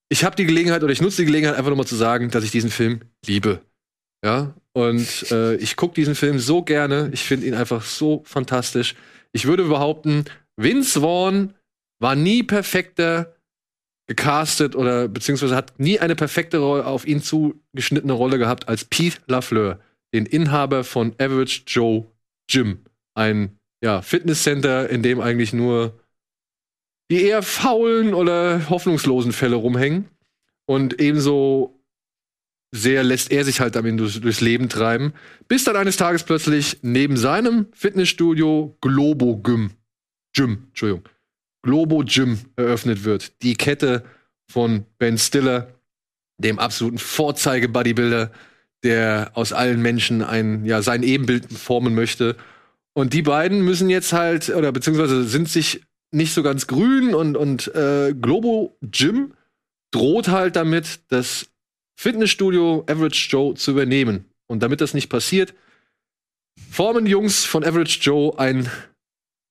ich 0.10 0.24
habe 0.24 0.36
die 0.36 0.46
Gelegenheit, 0.46 0.84
oder 0.84 0.94
ich 0.94 1.02
nutze 1.02 1.22
die 1.22 1.26
Gelegenheit, 1.26 1.58
einfach 1.58 1.70
nochmal 1.70 1.88
zu 1.88 1.96
sagen, 1.96 2.30
dass 2.30 2.44
ich 2.44 2.52
diesen 2.52 2.70
Film 2.70 3.02
liebe. 3.26 3.62
Ja, 4.24 4.56
und 4.74 5.32
äh, 5.32 5.56
ich 5.56 5.76
gucke 5.76 5.94
diesen 5.94 6.16
Film 6.16 6.40
so 6.40 6.64
gerne. 6.64 7.10
Ich 7.14 7.24
finde 7.24 7.48
ihn 7.48 7.54
einfach 7.54 7.84
so 7.84 8.24
fantastisch. 8.26 8.96
Ich 9.32 9.46
würde 9.46 9.66
behaupten, 9.66 10.26
Vince 10.58 11.02
Vaughn 11.02 11.54
war 12.00 12.16
nie 12.16 12.44
perfekter 12.44 13.36
gecastet 14.08 14.76
oder 14.76 15.08
beziehungsweise 15.08 15.56
hat 15.56 15.80
nie 15.80 16.00
eine 16.00 16.16
perfekte 16.16 16.60
Rolle 16.60 16.86
auf 16.86 17.08
ihn 17.08 17.22
zugeschnittene 17.22 18.14
Rolle 18.14 18.38
gehabt 18.38 18.68
als 18.68 18.86
Pete 18.86 19.22
Lafleur, 19.28 19.80
den 20.14 20.26
Inhaber 20.26 20.84
von 20.84 21.14
Average 21.20 21.64
Joe 21.68 22.06
Gym, 22.50 22.80
ein 23.16 23.58
ja, 23.84 24.02
Fitnesscenter, 24.02 24.90
in 24.90 25.02
dem 25.02 25.20
eigentlich 25.20 25.54
nur 25.54 26.00
die 27.12 27.24
eher 27.24 27.44
faulen 27.44 28.14
oder 28.14 28.70
hoffnungslosen 28.70 29.32
Fälle 29.32 29.56
rumhängen. 29.56 30.10
Und 30.66 31.00
ebenso 31.00 31.80
sehr 32.72 33.04
lässt 33.04 33.32
er 33.32 33.46
sich 33.46 33.60
halt 33.60 33.76
damit 33.76 34.00
durchs, 34.00 34.42
Leben 34.42 34.68
treiben, 34.70 35.14
bis 35.48 35.64
dann 35.64 35.76
eines 35.76 35.98
Tages 35.98 36.24
plötzlich 36.24 36.80
neben 36.82 37.16
seinem 37.16 37.68
Fitnessstudio 37.74 38.76
Globo 38.82 39.38
Gym, 39.38 39.72
Gym, 40.34 40.66
Entschuldigung, 40.70 41.08
Globo 41.62 42.04
Gym 42.06 42.40
eröffnet 42.56 43.04
wird. 43.06 43.42
Die 43.44 43.56
Kette 43.56 44.04
von 44.52 44.86
Ben 44.98 45.18
Stiller, 45.18 45.74
dem 46.38 46.60
absoluten 46.60 46.98
Vorzeige-Bodybuilder, 46.98 48.32
der 48.84 49.32
aus 49.36 49.54
allen 49.54 49.82
Menschen 49.82 50.22
ein, 50.22 50.66
ja, 50.66 50.82
sein 50.82 51.02
Ebenbild 51.02 51.52
formen 51.54 51.96
möchte. 51.96 52.36
Und 52.94 53.14
die 53.14 53.22
beiden 53.22 53.62
müssen 53.62 53.90
jetzt 53.90 54.14
halt, 54.14 54.50
oder 54.50 54.72
beziehungsweise 54.72 55.24
sind 55.24 55.50
sich 55.50 55.82
nicht 56.16 56.34
so 56.34 56.44
ganz 56.44 56.68
grün 56.68 57.14
und, 57.14 57.36
und 57.36 57.68
äh, 57.76 58.14
Globo 58.20 58.78
Gym 58.82 59.34
droht 59.92 60.30
halt 60.30 60.56
damit, 60.56 61.02
das 61.10 61.48
Fitnessstudio 62.00 62.86
Average 62.90 63.28
Joe 63.30 63.54
zu 63.56 63.72
übernehmen. 63.72 64.26
Und 64.48 64.62
damit 64.64 64.82
das 64.82 64.94
nicht 64.94 65.10
passiert, 65.10 65.54
formen 66.72 67.06
Jungs 67.06 67.46
von 67.46 67.64
Average 67.64 68.00
Joe 68.02 68.38
ein 68.40 68.70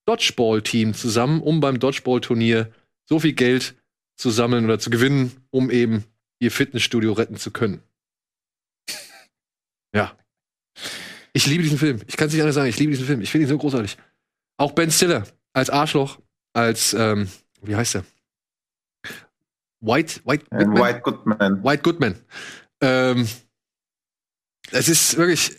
Dodgeball-Team 0.07 0.95
zusammen, 0.95 1.43
um 1.43 1.61
beim 1.61 1.79
Dodgeball-Turnier 1.79 2.73
so 3.09 3.21
viel 3.21 3.33
Geld 3.33 3.75
zu 4.17 4.31
sammeln 4.31 4.65
oder 4.65 4.79
zu 4.79 4.91
gewinnen, 4.91 5.33
um 5.51 5.71
eben 5.71 6.05
ihr 6.41 6.51
Fitnessstudio 6.51 7.13
retten 7.13 7.37
zu 7.37 7.51
können. 7.51 7.83
Ja. 9.95 10.17
Ich 11.33 11.47
liebe 11.47 11.63
diesen 11.63 11.79
Film. 11.79 12.01
Ich 12.07 12.17
kann 12.17 12.29
es 12.29 12.33
nicht 12.33 12.43
anders 12.43 12.55
sagen. 12.55 12.69
Ich 12.69 12.79
liebe 12.79 12.93
diesen 12.93 13.07
Film. 13.07 13.21
Ich 13.21 13.31
finde 13.31 13.47
ihn 13.47 13.49
so 13.49 13.59
großartig. 13.59 13.97
Auch 14.57 14.73
Ben 14.73 14.91
Stiller 14.91 15.27
als 15.53 15.71
Arschloch, 15.71 16.21
als, 16.55 16.95
ähm, 16.95 17.29
wie 17.63 17.77
heißt 17.77 17.97
er? 17.97 18.05
White, 19.81 20.23
White, 20.25 20.47
Ein 20.51 20.61
Whitman? 20.61 20.83
White 20.83 21.01
Goodman. 21.01 21.65
White 21.65 21.83
Goodman. 21.83 22.19
Ähm, 22.81 23.29
es 24.71 24.89
ist 24.89 25.17
wirklich, 25.19 25.53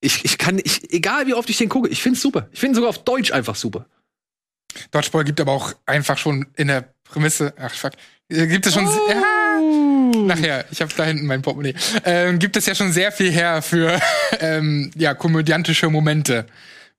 ich, 0.00 0.24
ich 0.26 0.36
kann, 0.36 0.60
ich, 0.62 0.92
egal 0.92 1.26
wie 1.26 1.32
oft 1.34 1.48
ich 1.48 1.56
den 1.56 1.70
gucke, 1.70 1.88
ich 1.88 2.02
finde 2.02 2.16
es 2.16 2.22
super. 2.22 2.48
Ich 2.52 2.60
finde 2.60 2.74
sogar 2.74 2.90
auf 2.90 3.02
Deutsch 3.04 3.32
einfach 3.32 3.56
super. 3.56 3.86
Dodgeball 4.90 5.24
gibt 5.24 5.40
aber 5.40 5.52
auch 5.52 5.72
einfach 5.86 6.18
schon 6.18 6.46
in 6.56 6.68
der 6.68 6.92
Prämisse, 7.04 7.54
ach 7.56 7.72
fuck, 7.72 7.92
äh, 8.28 8.46
gibt 8.46 8.66
es 8.66 8.74
schon, 8.74 8.86
Oh. 8.86 9.08
ja, 9.08 10.22
nachher, 10.26 10.66
ich 10.70 10.82
habe 10.82 10.92
da 10.94 11.04
hinten 11.04 11.24
mein 11.24 11.40
Portemonnaie, 11.40 11.74
ähm, 12.04 12.38
gibt 12.38 12.56
es 12.58 12.66
ja 12.66 12.74
schon 12.74 12.92
sehr 12.92 13.10
viel 13.10 13.30
her 13.32 13.62
für, 13.62 13.98
ähm, 14.40 14.90
ja, 14.96 15.14
komödiantische 15.14 15.88
Momente, 15.88 16.46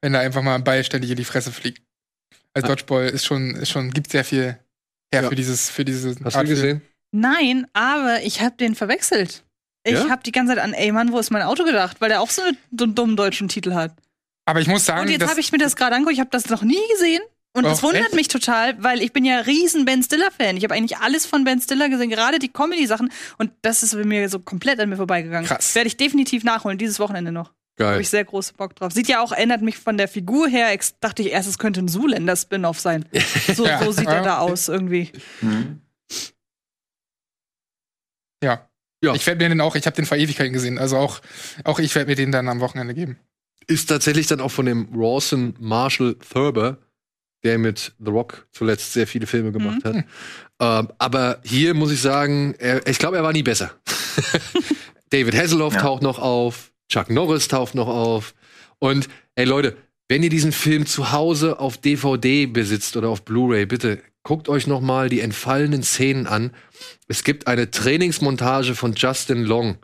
wenn 0.02 0.14
da 0.14 0.20
einfach 0.22 0.42
mal 0.42 0.56
ein 0.56 0.64
Ball 0.64 0.84
ständig 0.84 1.12
in 1.12 1.18
die 1.18 1.24
Fresse 1.24 1.52
fliegt. 1.52 1.84
Also 2.58 2.68
Dodgeball 2.68 3.08
ist 3.10 3.26
schon, 3.26 3.56
ist 3.56 3.70
schon, 3.70 3.92
gibt 3.92 4.12
sehr 4.12 4.24
viel 4.26 4.58
her 5.14 5.24
Ja. 5.24 5.30
für 5.30 5.36
dieses, 5.36 5.70
für 5.70 5.86
diese 5.86 6.10
Hast 6.24 6.36
du 6.36 6.40
Art 6.40 6.48
gesehen? 6.48 6.82
Nein, 7.12 7.68
aber 7.74 8.22
ich 8.24 8.42
habe 8.42 8.56
den 8.58 8.76
verwechselt. 8.76 9.44
Ich 9.86 9.94
Ja? 9.94 10.10
habe 10.10 10.22
die 10.24 10.32
ganze 10.34 10.54
Zeit 10.56 10.64
an 10.64 10.74
Ey 10.74 10.92
Mann, 10.92 11.12
wo 11.14 11.20
ist 11.20 11.32
mein 11.32 11.42
Auto 11.44 11.64
gedacht, 11.64 12.02
weil 12.02 12.10
der 12.10 12.22
auch 12.22 12.30
so, 12.30 12.42
eine, 12.42 12.58
so 12.78 12.84
einen 12.84 12.96
dummen 12.96 13.16
deutschen 13.16 13.48
Titel 13.48 13.74
hat. 13.74 13.94
Aber 14.46 14.60
ich 14.60 14.68
muss 14.68 14.86
sagen, 14.86 15.02
Und 15.02 15.10
jetzt 15.10 15.28
habe 15.30 15.40
ich 15.40 15.52
mir 15.52 15.58
das 15.58 15.76
gerade 15.76 15.96
angeguckt, 15.96 16.14
ich 16.14 16.20
habe 16.20 16.30
das 16.32 16.50
noch 16.50 16.62
nie 16.64 16.80
gesehen. 16.94 17.22
Und 17.54 17.64
das 17.64 17.80
Oh, 17.82 17.88
wundert 17.88 18.08
echt? 18.08 18.14
mich 18.16 18.28
total, 18.28 18.82
weil 18.84 19.02
ich 19.02 19.14
bin 19.14 19.26
ja 19.26 19.40
riesen 19.40 19.84
Ben 19.86 20.04
Stiller-Fan. 20.04 20.58
Ich 20.58 20.64
habe 20.64 20.76
eigentlich 20.76 20.98
alles 20.98 21.26
von 21.26 21.44
Ben 21.44 21.60
Stiller 21.60 21.90
gesehen, 21.90 22.10
gerade 22.10 22.38
die 22.38 22.50
Comedy-Sachen. 22.50 23.12
Und 23.40 23.52
das 23.64 23.82
ist 23.82 23.96
bei 23.96 24.04
mir 24.04 24.30
so 24.30 24.40
komplett 24.40 24.80
an 24.80 24.90
mir 24.90 24.98
vorbeigegangen. 24.98 25.48
Krass. 25.48 25.74
Werde 25.74 25.88
ich 25.88 25.98
definitiv 25.98 26.44
nachholen, 26.44 26.78
dieses 26.78 27.00
Wochenende 27.00 27.32
noch. 27.32 27.54
Geil. 27.78 27.92
Habe 27.92 28.02
ich 28.02 28.10
sehr 28.10 28.26
großen 28.26 28.58
Bock 28.58 28.76
drauf. 28.76 28.92
Sieht 28.92 29.08
ja 29.08 29.22
auch, 29.22 29.32
erinnert 29.32 29.62
mich 29.62 29.78
von 29.78 29.98
der 29.98 30.08
Figur 30.08 30.48
her. 30.48 30.72
Ex 30.72 31.00
dachte 31.00 31.22
ich 31.22 31.30
erst, 31.32 31.48
es 31.48 31.60
könnte 31.60 31.80
ein 31.80 31.88
Zoolander-Spin-Off 31.88 32.80
sein. 32.80 33.06
So, 33.56 33.66
Ja. 33.68 33.84
so 33.84 33.92
sieht 33.92 34.08
er 34.08 34.24
da 34.24 34.40
aus 34.40 34.68
irgendwie. 34.68 35.12
ja. 38.44 38.68
Ja. 39.04 39.14
Ich 39.14 39.28
werde 39.28 39.44
mir 39.44 39.50
den 39.50 39.62
auch, 39.62 39.76
ich 39.76 39.86
habe 39.86 39.96
den 39.96 40.06
vor 40.06 40.18
Ewigkeiten 40.18 40.54
gesehen, 40.54 40.80
also 40.80 40.98
auch, 40.98 41.20
auch 41.64 41.78
ich 41.78 41.94
werde 41.94 42.10
mir 42.10 42.16
den 42.16 42.32
dann 42.32 42.50
am 42.50 42.60
Wochenende 42.62 42.96
geben. 42.96 43.18
Ist 43.68 43.88
tatsächlich 43.90 44.26
dann 44.26 44.42
auch 44.42 44.50
von 44.50 44.66
dem 44.66 44.88
Rawson 44.96 45.54
Marshall 45.60 46.16
Thurber, 46.16 46.78
der 47.44 47.60
mit 47.60 47.94
The 48.00 48.10
Rock 48.10 48.48
zuletzt 48.52 48.94
sehr 48.94 49.06
viele 49.06 49.28
Filme 49.28 49.52
gemacht 49.52 49.84
hat. 49.84 49.98
Ähm, 50.60 50.88
aber 50.98 51.40
hier 51.44 51.76
muss 51.76 51.92
ich 51.92 52.02
sagen, 52.02 52.56
er, 52.58 52.88
ich 52.88 52.98
glaube, 52.98 53.18
er 53.18 53.24
war 53.24 53.34
nie 53.34 53.44
besser. 53.44 53.72
David 55.12 55.36
Hasselhoff 55.38 55.76
Ja. 55.76 55.82
taucht 55.82 56.02
noch 56.02 56.18
auf, 56.18 56.72
Chuck 56.90 57.10
Norris 57.10 57.48
taucht 57.48 57.76
noch 57.76 57.88
auf. 57.88 58.34
Und 58.80 59.10
ey 59.36 59.46
Leute, 59.46 59.78
wenn 60.08 60.24
ihr 60.24 60.30
diesen 60.30 60.52
Film 60.52 60.86
zu 60.86 61.12
Hause 61.12 61.60
auf 61.60 61.78
DVD 61.78 62.46
besitzt 62.46 62.96
oder 62.96 63.10
auf 63.10 63.26
Blu-ray, 63.26 63.66
bitte 63.66 64.02
guckt 64.24 64.50
euch 64.50 64.68
noch 64.68 64.82
mal 64.82 65.10
die 65.10 65.22
entfallenen 65.22 65.84
Szenen 65.84 66.28
an. 66.28 66.52
Es 67.08 67.24
gibt 67.24 67.48
eine 67.48 67.72
Trainingsmontage 67.72 68.76
von 68.76 68.94
Justin 68.94 69.44
Long. 69.44 69.78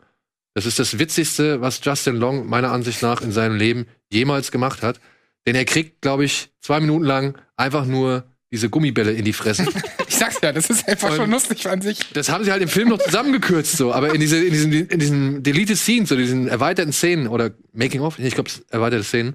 Das 0.54 0.66
ist 0.66 0.78
das 0.78 0.98
Witzigste, 0.98 1.60
was 1.60 1.80
Justin 1.82 2.16
Long 2.16 2.46
meiner 2.46 2.70
Ansicht 2.70 3.02
nach 3.02 3.22
in 3.22 3.32
seinem 3.32 3.56
Leben 3.56 3.86
jemals 4.10 4.50
gemacht 4.50 4.82
hat. 4.82 5.00
Denn 5.46 5.54
er 5.54 5.64
kriegt, 5.64 6.00
glaube 6.00 6.24
ich, 6.24 6.50
zwei 6.60 6.80
Minuten 6.80 7.04
lang 7.04 7.38
einfach 7.56 7.86
nur 7.86 8.24
diese 8.54 8.70
Gummibälle 8.70 9.12
in 9.12 9.24
die 9.24 9.32
Fresse. 9.32 9.66
Ich 10.06 10.20
sag's 10.20 10.36
ja, 10.42 10.52
das 10.52 10.70
ist 10.70 10.86
einfach 10.86 11.10
Und- 11.10 11.16
schon 11.16 11.30
lustig 11.32 11.68
an 11.68 11.80
sich. 11.82 11.98
Das 12.12 12.28
haben 12.28 12.44
sie 12.44 12.52
halt 12.52 12.62
im 12.62 12.68
Film 12.68 12.88
noch 12.90 12.98
zusammengekürzt, 12.98 13.76
so. 13.76 13.92
Aber 13.92 14.14
in, 14.14 14.20
diese, 14.20 14.36
in, 14.38 14.52
diesen, 14.52 14.72
in 14.72 14.98
diesen 15.00 15.42
Deleted 15.42 15.76
Scenes, 15.76 16.08
so 16.10 16.14
diesen 16.16 16.46
erweiterten 16.46 16.92
Szenen 16.92 17.26
oder 17.26 17.50
Making 17.72 18.00
of, 18.02 18.18
ich 18.20 18.34
glaube, 18.34 18.48
erweiterte 18.70 19.02
Szenen, 19.02 19.34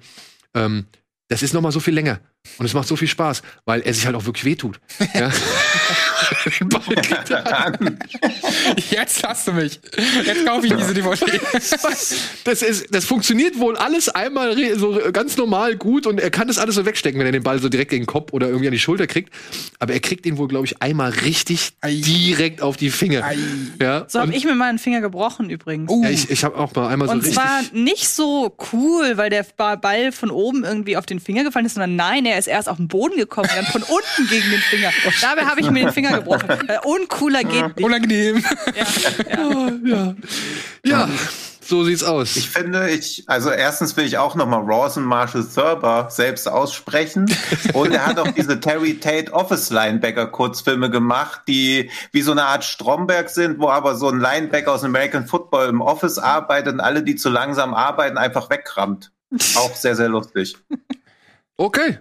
ähm, 0.53 0.85
das 1.27 1.43
ist 1.43 1.53
noch 1.53 1.61
mal 1.61 1.73
so 1.73 1.81
viel 1.81 1.93
länger. 1.93 2.21
Und 2.59 2.65
es 2.65 2.73
macht 2.73 2.87
so 2.87 2.95
viel 2.95 3.09
Spaß, 3.09 3.41
weil 3.65 3.81
er 3.81 3.93
sich 3.93 4.05
halt 4.05 4.15
auch 4.15 4.25
wirklich 4.25 4.45
wehtut. 4.45 4.79
Ja? 5.13 5.31
Jetzt 8.89 9.23
hast 9.27 9.47
du 9.47 9.53
mich. 9.53 9.79
Jetzt 10.25 10.45
kaufe 10.45 10.67
ich 10.67 10.73
diese 10.73 10.93
DVD. 10.93 11.39
Das, 12.43 12.61
ist, 12.61 12.93
das 12.93 13.05
funktioniert 13.05 13.57
wohl 13.59 13.75
alles 13.77 14.09
einmal 14.09 14.55
so 14.77 14.99
ganz 15.13 15.37
normal 15.37 15.75
gut 15.75 16.07
und 16.07 16.19
er 16.19 16.29
kann 16.29 16.47
das 16.47 16.57
alles 16.57 16.75
so 16.75 16.85
wegstecken, 16.85 17.19
wenn 17.19 17.25
er 17.27 17.31
den 17.31 17.43
Ball 17.43 17.59
so 17.59 17.69
direkt 17.69 17.91
gegen 17.91 18.03
den 18.03 18.07
Kopf 18.07 18.33
oder 18.33 18.47
irgendwie 18.47 18.67
an 18.67 18.73
die 18.73 18.79
Schulter 18.79 19.07
kriegt. 19.07 19.33
Aber 19.79 19.93
er 19.93 19.99
kriegt 19.99 20.25
ihn 20.25 20.37
wohl, 20.37 20.47
glaube 20.47 20.65
ich, 20.65 20.81
einmal 20.81 21.11
richtig 21.11 21.71
direkt 21.85 22.61
auf 22.61 22.77
die 22.77 22.89
Finger. 22.89 23.23
Ja, 23.81 24.05
So 24.07 24.19
habe 24.19 24.31
und- 24.31 24.37
ich 24.37 24.45
mir 24.45 24.55
mal 24.55 24.69
einen 24.69 24.79
Finger 24.79 25.01
gebrochen 25.01 25.49
übrigens. 25.49 25.91
ja, 26.03 26.09
ich, 26.09 26.29
ich 26.29 26.43
habe 26.43 26.57
auch 26.57 26.73
mal 26.75 26.87
einmal 26.87 27.07
so 27.07 27.13
Und 27.13 27.19
richtig. 27.19 27.35
zwar 27.35 27.61
nicht 27.73 28.07
so 28.09 28.55
cool, 28.73 29.17
weil 29.17 29.29
der 29.29 29.45
Ba- 29.57 29.75
Ball 29.75 30.11
von 30.11 30.31
oben 30.31 30.63
irgendwie 30.63 30.97
auf 30.97 31.05
den 31.05 31.19
Finger 31.19 31.43
gefallen 31.43 31.65
ist, 31.65 31.73
sondern 31.75 31.95
nein, 31.95 32.25
er 32.25 32.37
ist 32.39 32.47
erst 32.47 32.69
auf 32.69 32.77
den 32.77 32.87
Boden 32.87 33.17
gekommen, 33.17 33.49
dann 33.55 33.65
von 33.65 33.83
unten 33.83 34.29
gegen 34.29 34.49
den 34.49 34.59
Finger. 34.61 34.91
Dabei 35.21 35.43
habe 35.45 35.61
ich 35.61 35.69
mir 35.69 35.83
den 35.85 35.93
Finger 35.93 36.17
gebrochen. 36.17 36.38
Äh, 36.67 36.79
uncooler 36.83 37.43
geht 37.43 37.77
nicht. 37.77 37.85
Unangenehm. 37.85 38.43
Oh, 39.37 39.71
ja. 39.87 40.15
ja, 40.83 41.09
so 41.69 41.83
sieht's 41.83 42.03
aus. 42.03 42.35
Ich 42.35 42.49
finde, 42.49 42.89
ich, 42.89 43.23
also 43.27 43.51
erstens 43.51 43.95
will 43.95 44.05
ich 44.05 44.17
auch 44.17 44.33
nochmal 44.33 44.61
Rawson 44.63 45.03
Marshall 45.03 45.45
Thurber 45.45 46.07
selbst 46.09 46.47
aussprechen. 46.47 47.31
Und 47.73 47.93
er 47.93 48.07
hat 48.07 48.17
auch 48.17 48.31
diese 48.31 48.59
Terry 48.59 48.99
Tate 48.99 49.31
Office 49.33 49.69
Linebacker 49.69 50.27
Kurzfilme 50.27 50.89
gemacht, 50.89 51.41
die 51.47 51.91
wie 52.11 52.21
so 52.23 52.31
eine 52.31 52.45
Art 52.45 52.63
Stromberg 52.63 53.29
sind, 53.29 53.59
wo 53.59 53.69
aber 53.69 53.95
so 53.95 54.09
ein 54.09 54.19
Linebacker 54.19 54.73
aus 54.73 54.83
American 54.83 55.27
Football 55.27 55.69
im 55.69 55.81
Office 55.81 56.17
arbeitet 56.17 56.73
und 56.73 56.79
alle, 56.79 57.03
die 57.03 57.15
zu 57.15 57.29
langsam 57.29 57.73
arbeiten, 57.75 58.17
einfach 58.17 58.49
wegrammt. 58.49 59.11
Auch 59.55 59.75
sehr, 59.75 59.95
sehr 59.95 60.09
lustig. 60.09 60.57
Okay. 61.55 61.99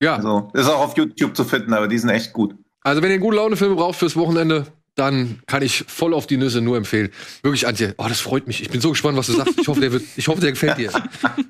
Ja. 0.00 0.16
Also, 0.16 0.48
ist 0.52 0.68
auch 0.68 0.80
auf 0.80 0.96
YouTube 0.96 1.34
zu 1.34 1.44
finden, 1.44 1.72
aber 1.74 1.88
die 1.88 1.98
sind 1.98 2.10
echt 2.10 2.32
gut. 2.32 2.54
Also, 2.86 3.02
wenn 3.02 3.10
ihr 3.10 3.18
gute 3.18 3.36
Laune-Filme 3.36 3.74
braucht 3.74 3.98
fürs 3.98 4.14
Wochenende, 4.14 4.66
dann 4.94 5.40
kann 5.46 5.62
ich 5.62 5.84
voll 5.88 6.14
auf 6.14 6.26
die 6.28 6.36
Nüsse 6.36 6.60
nur 6.60 6.76
empfehlen. 6.76 7.10
Wirklich, 7.42 7.66
Antje, 7.66 7.94
oh, 7.98 8.06
das 8.08 8.20
freut 8.20 8.46
mich. 8.46 8.62
Ich 8.62 8.70
bin 8.70 8.80
so 8.80 8.90
gespannt, 8.90 9.18
was 9.18 9.26
du 9.26 9.32
sagst. 9.32 9.54
Ich 9.60 9.66
hoffe, 9.66 9.80
der, 9.80 9.90
wird, 9.90 10.04
ich 10.16 10.28
hoffe, 10.28 10.40
der 10.40 10.52
gefällt 10.52 10.78
dir. 10.78 10.92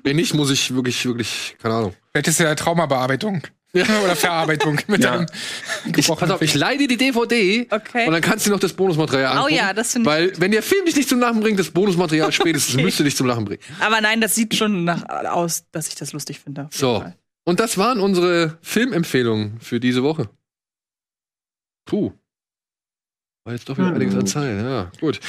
Wenn 0.03 0.15
nicht, 0.15 0.33
muss 0.33 0.49
ich 0.49 0.73
wirklich, 0.73 1.05
wirklich, 1.05 1.55
keine 1.61 1.75
Ahnung. 1.75 1.93
Vielleicht 2.11 2.27
ist 2.27 2.39
ja 2.39 2.55
Traumabearbeitung. 2.55 3.43
Oder 3.75 4.15
Verarbeitung 4.15 4.79
mit 4.87 5.03
Ja. 5.03 5.11
einem 5.13 5.25
Ich, 5.85 5.93
gebrochenen 5.93 6.29
pass 6.29 6.31
auf, 6.31 6.41
ich 6.41 6.55
leih 6.55 6.77
dir 6.77 6.87
die 6.87 6.97
DVD 6.97 7.67
Okay. 7.69 8.07
und 8.07 8.13
dann 8.13 8.21
kannst 8.21 8.47
du 8.47 8.49
noch 8.49 8.59
das 8.59 8.73
Bonusmaterial 8.73 9.35
Oh 9.35 9.39
angucken. 9.41 9.55
ja, 9.55 9.73
das 9.73 9.93
finde 9.93 10.09
ich 10.09 10.15
Weil, 10.15 10.33
wenn 10.41 10.51
der 10.51 10.63
Film 10.63 10.85
dich 10.85 10.95
nicht 10.95 11.07
zum 11.09 11.19
Lachen 11.19 11.41
bringt, 11.41 11.59
das 11.59 11.69
Bonusmaterial 11.69 12.31
spätestens 12.31 12.73
Okay. 12.75 12.83
müsste 12.83 13.03
dich 13.03 13.15
zum 13.15 13.27
Lachen 13.27 13.45
bringen. 13.45 13.61
Aber 13.79 14.01
nein, 14.01 14.21
das 14.21 14.33
sieht 14.33 14.55
schon 14.55 14.85
nach, 14.85 15.03
aus, 15.29 15.65
dass 15.71 15.87
ich 15.89 15.95
das 15.95 16.13
lustig 16.13 16.39
finde. 16.39 16.69
So. 16.71 17.05
Und 17.43 17.59
das 17.59 17.77
waren 17.77 17.99
unsere 17.99 18.57
Filmempfehlungen 18.61 19.59
für 19.61 19.79
diese 19.79 20.01
Woche. 20.01 20.29
Puh. 21.87 22.11
War 23.45 23.53
jetzt 23.53 23.67
doch 23.69 23.77
wieder 23.77 23.87
Hm. 23.87 23.95
einiges 23.95 24.15
an 24.15 24.27
Zeit. 24.27 24.61
Ja, 24.61 24.91
gut. 24.99 25.19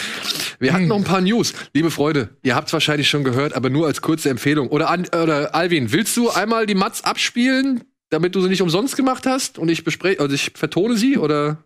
Wir 0.58 0.72
hatten 0.72 0.88
noch 0.88 0.96
ein 0.96 1.04
paar 1.04 1.20
News. 1.20 1.54
Liebe 1.72 1.90
Freunde, 1.90 2.36
ihr 2.42 2.56
habt 2.56 2.66
es 2.66 2.72
wahrscheinlich 2.72 3.08
schon 3.08 3.22
gehört, 3.22 3.52
aber 3.54 3.70
nur 3.70 3.86
als 3.86 4.02
kurze 4.02 4.28
Empfehlung. 4.28 4.68
Oder, 4.68 4.90
An 4.90 5.06
oder 5.06 5.54
Alvin, 5.54 5.92
willst 5.92 6.16
du 6.16 6.28
einmal 6.28 6.66
die 6.66 6.74
Mats 6.74 7.04
abspielen, 7.04 7.84
damit 8.10 8.34
du 8.34 8.40
sie 8.40 8.48
nicht 8.48 8.60
umsonst 8.60 8.96
gemacht 8.96 9.24
hast 9.24 9.56
und 9.58 9.68
ich 9.68 9.84
bespreche, 9.84 10.20
also 10.20 10.34
ich 10.34 10.50
vertone 10.54 10.96
sie 10.96 11.16
oder? 11.16 11.62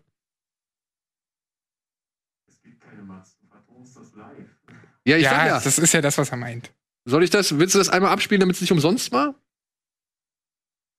Ja, 5.05 5.17
ich 5.17 5.23
ja, 5.23 5.29
sag 5.31 5.47
ja. 5.47 5.59
das 5.59 5.79
ist 5.79 5.93
ja 5.93 6.01
das, 6.01 6.17
was 6.17 6.29
er 6.29 6.37
meint. 6.37 6.71
Soll 7.05 7.23
ich 7.23 7.29
das, 7.29 7.57
willst 7.59 7.75
du 7.75 7.79
das 7.79 7.89
einmal 7.89 8.11
abspielen, 8.11 8.39
damit 8.39 8.55
es 8.55 8.61
nicht 8.61 8.71
umsonst 8.71 9.11
war? 9.11 9.35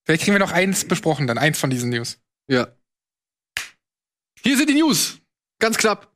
Vielleicht 0.04 0.24
kriegen 0.24 0.34
wir 0.34 0.40
noch 0.40 0.52
eins 0.52 0.84
besprochen, 0.84 1.26
dann 1.26 1.38
eins 1.38 1.58
von 1.58 1.70
diesen 1.70 1.88
News. 1.90 2.18
Ja. 2.48 2.68
Hier 4.46 4.58
sind 4.58 4.68
die 4.68 4.74
News. 4.74 5.16
Ganz 5.58 5.78
knapp. 5.78 6.06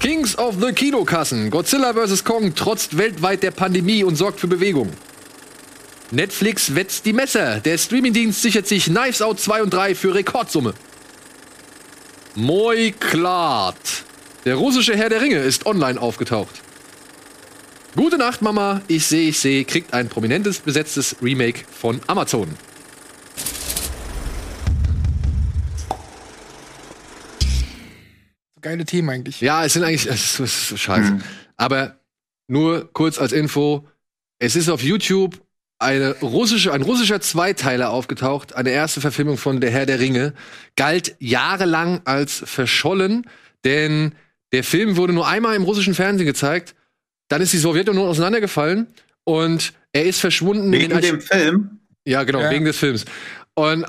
Kings 0.00 0.38
of 0.38 0.56
the 0.62 0.72
Kinokassen. 0.72 1.50
Godzilla 1.50 1.92
vs. 1.92 2.24
Kong 2.24 2.54
trotzt 2.54 2.96
weltweit 2.96 3.42
der 3.42 3.50
Pandemie 3.50 4.02
und 4.02 4.16
sorgt 4.16 4.40
für 4.40 4.46
Bewegung. 4.46 4.90
Netflix 6.10 6.74
wetzt 6.74 7.04
die 7.04 7.12
Messer. 7.12 7.60
Der 7.60 7.76
Streamingdienst 7.76 8.40
sichert 8.40 8.66
sich 8.66 8.84
Knives 8.84 9.20
Out 9.20 9.38
2 9.38 9.62
und 9.64 9.74
3 9.74 9.94
für 9.94 10.14
Rekordsumme. 10.14 10.72
Moi 12.34 12.94
Klart. 12.98 14.04
Der 14.46 14.54
russische 14.54 14.96
Herr 14.96 15.10
der 15.10 15.20
Ringe 15.20 15.40
ist 15.40 15.66
online 15.66 16.00
aufgetaucht. 16.00 16.62
Gute 17.94 18.16
Nacht, 18.16 18.40
Mama. 18.40 18.80
Ich 18.88 19.04
sehe, 19.04 19.28
ich 19.28 19.38
sehe, 19.38 19.66
kriegt 19.66 19.92
ein 19.92 20.08
prominentes 20.08 20.60
besetztes 20.60 21.16
Remake 21.20 21.64
von 21.70 22.00
Amazon. 22.06 22.48
Geile 28.60 28.84
Themen 28.84 29.08
eigentlich. 29.10 29.40
Ja, 29.40 29.64
es 29.64 29.72
sind 29.74 29.84
eigentlich, 29.84 30.06
es 30.06 30.14
ist, 30.32 30.40
es 30.40 30.56
ist 30.62 30.68
so 30.68 30.76
scheiße. 30.76 31.18
Aber 31.56 31.98
nur 32.48 32.92
kurz 32.92 33.18
als 33.18 33.32
Info: 33.32 33.86
Es 34.38 34.56
ist 34.56 34.68
auf 34.68 34.82
YouTube 34.82 35.40
eine 35.78 36.14
russische, 36.20 36.72
ein 36.72 36.82
russischer 36.82 37.20
Zweiteiler 37.20 37.90
aufgetaucht, 37.90 38.54
eine 38.54 38.70
erste 38.70 39.00
Verfilmung 39.00 39.38
von 39.38 39.60
Der 39.60 39.70
Herr 39.70 39.86
der 39.86 39.98
Ringe, 39.98 40.34
galt 40.76 41.16
jahrelang 41.20 42.02
als 42.04 42.42
verschollen, 42.44 43.26
denn 43.64 44.14
der 44.52 44.62
Film 44.62 44.96
wurde 44.96 45.12
nur 45.14 45.26
einmal 45.26 45.56
im 45.56 45.62
russischen 45.62 45.94
Fernsehen 45.94 46.26
gezeigt, 46.26 46.74
dann 47.28 47.40
ist 47.40 47.52
die 47.52 47.58
Sowjetunion 47.58 48.06
auseinandergefallen 48.08 48.88
und 49.24 49.72
er 49.92 50.04
ist 50.04 50.20
verschwunden 50.20 50.70
Wegen 50.70 51.00
dem 51.00 51.20
Film? 51.20 51.80
Ja, 52.04 52.24
genau, 52.24 52.40
Ja. 52.40 52.50
wegen 52.50 52.64
des 52.64 52.76
Films. 52.76 53.04
Und 53.54 53.86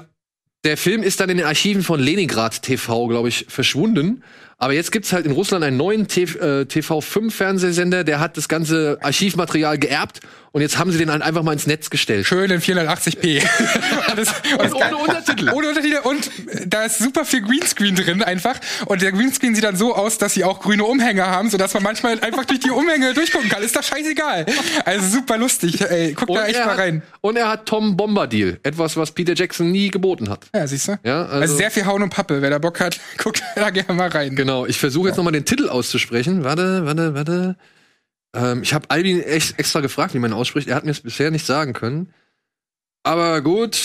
der 0.63 0.77
Film 0.77 1.01
ist 1.01 1.19
dann 1.19 1.29
in 1.29 1.37
den 1.37 1.45
Archiven 1.45 1.81
von 1.81 1.99
Leningrad 1.99 2.61
TV, 2.61 3.07
glaube 3.07 3.29
ich, 3.29 3.45
verschwunden. 3.49 4.23
Aber 4.57 4.73
jetzt 4.73 4.91
gibt's 4.91 5.11
halt 5.11 5.25
in 5.25 5.31
Russland 5.31 5.63
einen 5.63 5.77
neuen 5.77 6.01
äh, 6.01 6.65
TV5-Fernsehsender, 6.65 8.03
der 8.03 8.19
hat 8.19 8.37
das 8.37 8.47
ganze 8.47 8.99
Archivmaterial 9.01 9.79
geerbt 9.79 10.19
und 10.53 10.61
jetzt 10.61 10.77
haben 10.77 10.91
sie 10.91 10.97
den 10.97 11.09
halt 11.09 11.21
einfach 11.21 11.43
mal 11.43 11.53
ins 11.53 11.65
Netz 11.65 11.89
gestellt. 11.89 12.27
Schön 12.27 12.51
in 12.51 12.59
480p. 12.59 13.41
das, 14.15 14.29
Und 14.57 14.73
ohne 14.75 14.97
Untertitel. 14.97 15.49
Ohne 15.49 15.69
Untertitel. 15.69 15.99
Und 16.03 16.29
da 16.65 16.83
ist 16.83 16.99
super 16.99 17.23
viel 17.23 17.41
Greenscreen 17.41 17.95
drin 17.95 18.21
einfach. 18.21 18.55
Und 18.85 19.01
der 19.01 19.13
Greenscreen 19.13 19.55
sieht 19.55 19.63
dann 19.63 19.77
so 19.77 19.95
aus, 19.95 20.17
dass 20.17 20.33
sie 20.33 20.43
auch 20.43 20.59
grüne 20.59 20.83
Umhänge 20.83 21.25
haben, 21.25 21.49
sodass 21.49 21.73
man 21.73 21.83
manchmal 21.83 22.19
einfach 22.19 22.43
durch 22.43 22.59
die 22.59 22.69
Umhänge 22.69 23.13
durchgucken 23.13 23.49
kann. 23.49 23.63
Ist 23.63 23.77
doch 23.77 23.83
scheißegal. 23.83 24.45
Also 24.83 25.07
super 25.07 25.37
lustig. 25.37 25.79
Ey, 25.81 26.13
guck 26.13 26.27
da 26.27 26.45
echt 26.45 26.59
mal 26.59 26.71
hat, 26.71 26.77
rein. 26.79 27.01
Und 27.21 27.37
er 27.37 27.47
hat 27.47 27.65
Tom 27.65 27.95
Bombadil, 27.95 28.59
etwas, 28.63 28.97
was 28.97 29.11
Peter 29.11 29.33
Jackson 29.33 29.71
nie 29.71 29.89
geboten 29.89 30.29
hat. 30.29 30.47
Ja, 30.53 30.67
siehst 30.67 30.89
du? 30.89 30.99
Ja, 31.03 31.23
Also, 31.23 31.35
also, 31.41 31.55
sehr 31.55 31.71
viel 31.71 31.85
Hauen 31.85 32.03
und 32.03 32.09
Pappe. 32.09 32.41
Wer 32.41 32.49
da 32.49 32.57
Bock 32.57 32.81
hat, 32.81 32.99
guckt 33.17 33.41
da 33.55 33.69
gerne 33.69 33.93
mal 33.93 34.09
rein. 34.09 34.35
Genau, 34.35 34.65
ich 34.65 34.77
versuche 34.77 35.07
jetzt 35.07 35.17
noch 35.17 35.23
mal 35.23 35.31
den 35.31 35.45
Titel 35.45 35.69
auszusprechen. 35.69 36.43
Warte, 36.43 36.85
warte, 36.85 37.15
warte. 37.15 37.55
Ähm, 38.33 38.63
ich 38.63 38.73
habe 38.73 38.89
Albin 38.89 39.21
echt 39.21 39.59
extra 39.59 39.81
gefragt, 39.81 40.13
wie 40.13 40.19
man 40.19 40.33
ausspricht. 40.33 40.67
Er 40.67 40.75
hat 40.75 40.85
mir 40.85 40.91
es 40.91 41.01
bisher 41.01 41.31
nicht 41.31 41.45
sagen 41.45 41.73
können. 41.73 42.13
Aber 43.03 43.41
gut. 43.41 43.79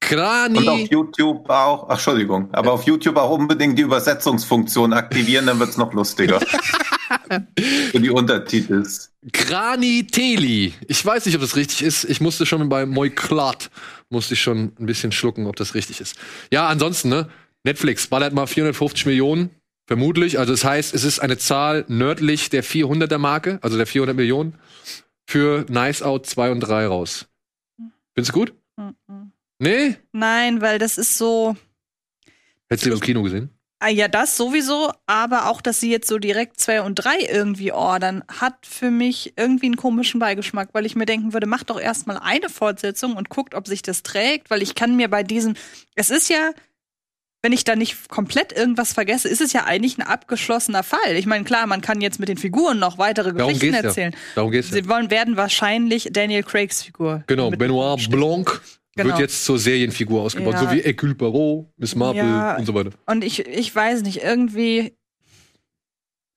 Krani. 0.00 0.58
Und 0.58 0.68
auf 0.68 0.90
YouTube 0.90 1.48
auch, 1.50 1.84
ach, 1.88 1.92
Entschuldigung, 1.92 2.52
aber 2.52 2.72
auf 2.72 2.84
YouTube 2.84 3.16
auch 3.16 3.30
unbedingt 3.30 3.78
die 3.78 3.82
Übersetzungsfunktion 3.82 4.92
aktivieren, 4.92 5.46
dann 5.46 5.60
wird's 5.60 5.76
noch 5.76 5.92
lustiger. 5.92 6.40
Für 7.90 8.00
die 8.00 8.10
Untertitel. 8.10 8.84
Krani 9.32 10.06
Teli. 10.06 10.74
Ich 10.88 11.04
weiß 11.04 11.26
nicht, 11.26 11.34
ob 11.34 11.40
das 11.42 11.54
richtig 11.54 11.82
ist. 11.82 12.04
Ich 12.04 12.20
musste 12.20 12.46
schon 12.46 12.68
bei 12.68 12.86
Moiklat 12.86 13.70
musste 14.08 14.34
ich 14.34 14.42
schon 14.42 14.72
ein 14.78 14.86
bisschen 14.86 15.12
schlucken, 15.12 15.46
ob 15.46 15.56
das 15.56 15.74
richtig 15.74 16.00
ist. 16.00 16.16
Ja, 16.50 16.66
ansonsten, 16.66 17.08
ne? 17.08 17.28
Netflix 17.62 18.06
ballert 18.06 18.32
mal 18.32 18.46
450 18.46 19.06
Millionen. 19.06 19.50
Vermutlich. 19.90 20.38
Also, 20.38 20.52
das 20.52 20.64
heißt, 20.64 20.94
es 20.94 21.02
ist 21.02 21.18
eine 21.18 21.36
Zahl 21.36 21.84
nördlich 21.88 22.48
der 22.48 22.62
400er 22.62 23.18
Marke, 23.18 23.58
also 23.60 23.76
der 23.76 23.88
400 23.88 24.14
Millionen, 24.14 24.54
für 25.26 25.66
Nice 25.68 26.02
Out 26.02 26.26
2 26.26 26.52
und 26.52 26.60
3 26.60 26.86
raus. 26.86 27.26
Findest 28.14 28.32
du 28.32 28.38
gut? 28.38 28.54
Nee? 29.58 29.96
Nein, 30.12 30.60
weil 30.60 30.78
das 30.78 30.96
ist 30.96 31.18
so. 31.18 31.56
Hättest 32.68 32.86
du 32.86 32.92
im 32.92 33.00
Kino 33.00 33.24
gesehen? 33.24 33.50
Ah, 33.80 33.88
ja, 33.88 34.06
das 34.06 34.36
sowieso, 34.36 34.92
aber 35.06 35.48
auch, 35.48 35.60
dass 35.60 35.80
sie 35.80 35.90
jetzt 35.90 36.06
so 36.06 36.18
direkt 36.18 36.60
zwei 36.60 36.82
und 36.82 36.94
drei 36.94 37.16
irgendwie 37.28 37.72
ordern, 37.72 38.22
hat 38.28 38.66
für 38.66 38.92
mich 38.92 39.32
irgendwie 39.36 39.66
einen 39.66 39.76
komischen 39.76 40.20
Beigeschmack, 40.20 40.68
weil 40.72 40.86
ich 40.86 40.94
mir 40.94 41.06
denken 41.06 41.32
würde, 41.32 41.48
macht 41.48 41.68
doch 41.70 41.80
erstmal 41.80 42.18
eine 42.18 42.48
Fortsetzung 42.48 43.16
und 43.16 43.28
guckt, 43.28 43.56
ob 43.56 43.66
sich 43.66 43.82
das 43.82 44.04
trägt, 44.04 44.50
weil 44.50 44.62
ich 44.62 44.76
kann 44.76 44.94
mir 44.94 45.08
bei 45.08 45.24
diesem, 45.24 45.54
es 45.96 46.10
ist 46.10 46.28
ja, 46.28 46.52
wenn 47.42 47.52
ich 47.52 47.64
da 47.64 47.74
nicht 47.76 48.08
komplett 48.08 48.52
irgendwas 48.52 48.92
vergesse, 48.92 49.28
ist 49.28 49.40
es 49.40 49.52
ja 49.52 49.64
eigentlich 49.64 49.98
ein 49.98 50.02
abgeschlossener 50.02 50.82
Fall. 50.82 51.16
Ich 51.16 51.26
meine, 51.26 51.44
klar, 51.44 51.66
man 51.66 51.80
kann 51.80 52.00
jetzt 52.00 52.20
mit 52.20 52.28
den 52.28 52.36
Figuren 52.36 52.78
noch 52.78 52.98
weitere 52.98 53.32
Darum 53.32 53.52
Geschichten 53.54 53.72
geht's 53.72 53.82
ja. 53.82 53.88
erzählen. 53.88 54.16
Darum 54.34 54.50
geht's 54.50 54.68
ja. 54.70 54.74
Sie 54.76 54.88
wollen, 54.88 55.10
werden 55.10 55.36
wahrscheinlich 55.36 56.08
Daniel 56.12 56.42
Craigs 56.42 56.82
Figur. 56.82 57.24
Genau, 57.26 57.50
Benoit 57.50 58.10
Blanc 58.10 58.60
Genau. 58.96 59.10
wird 59.10 59.20
jetzt 59.20 59.44
zur 59.44 59.58
Serienfigur 59.58 60.20
ausgebaut, 60.22 60.54
Ja. 60.54 60.60
so 60.64 60.70
wie 60.72 60.80
Hercule 60.80 61.14
Poirot, 61.14 61.68
Miss 61.76 61.94
Marple 61.94 62.18
Ja. 62.22 62.56
und 62.56 62.66
so 62.66 62.74
weiter. 62.74 62.90
Und 63.06 63.24
ich, 63.24 63.46
ich 63.46 63.74
weiß 63.74 64.02
nicht, 64.02 64.22
irgendwie. 64.22 64.96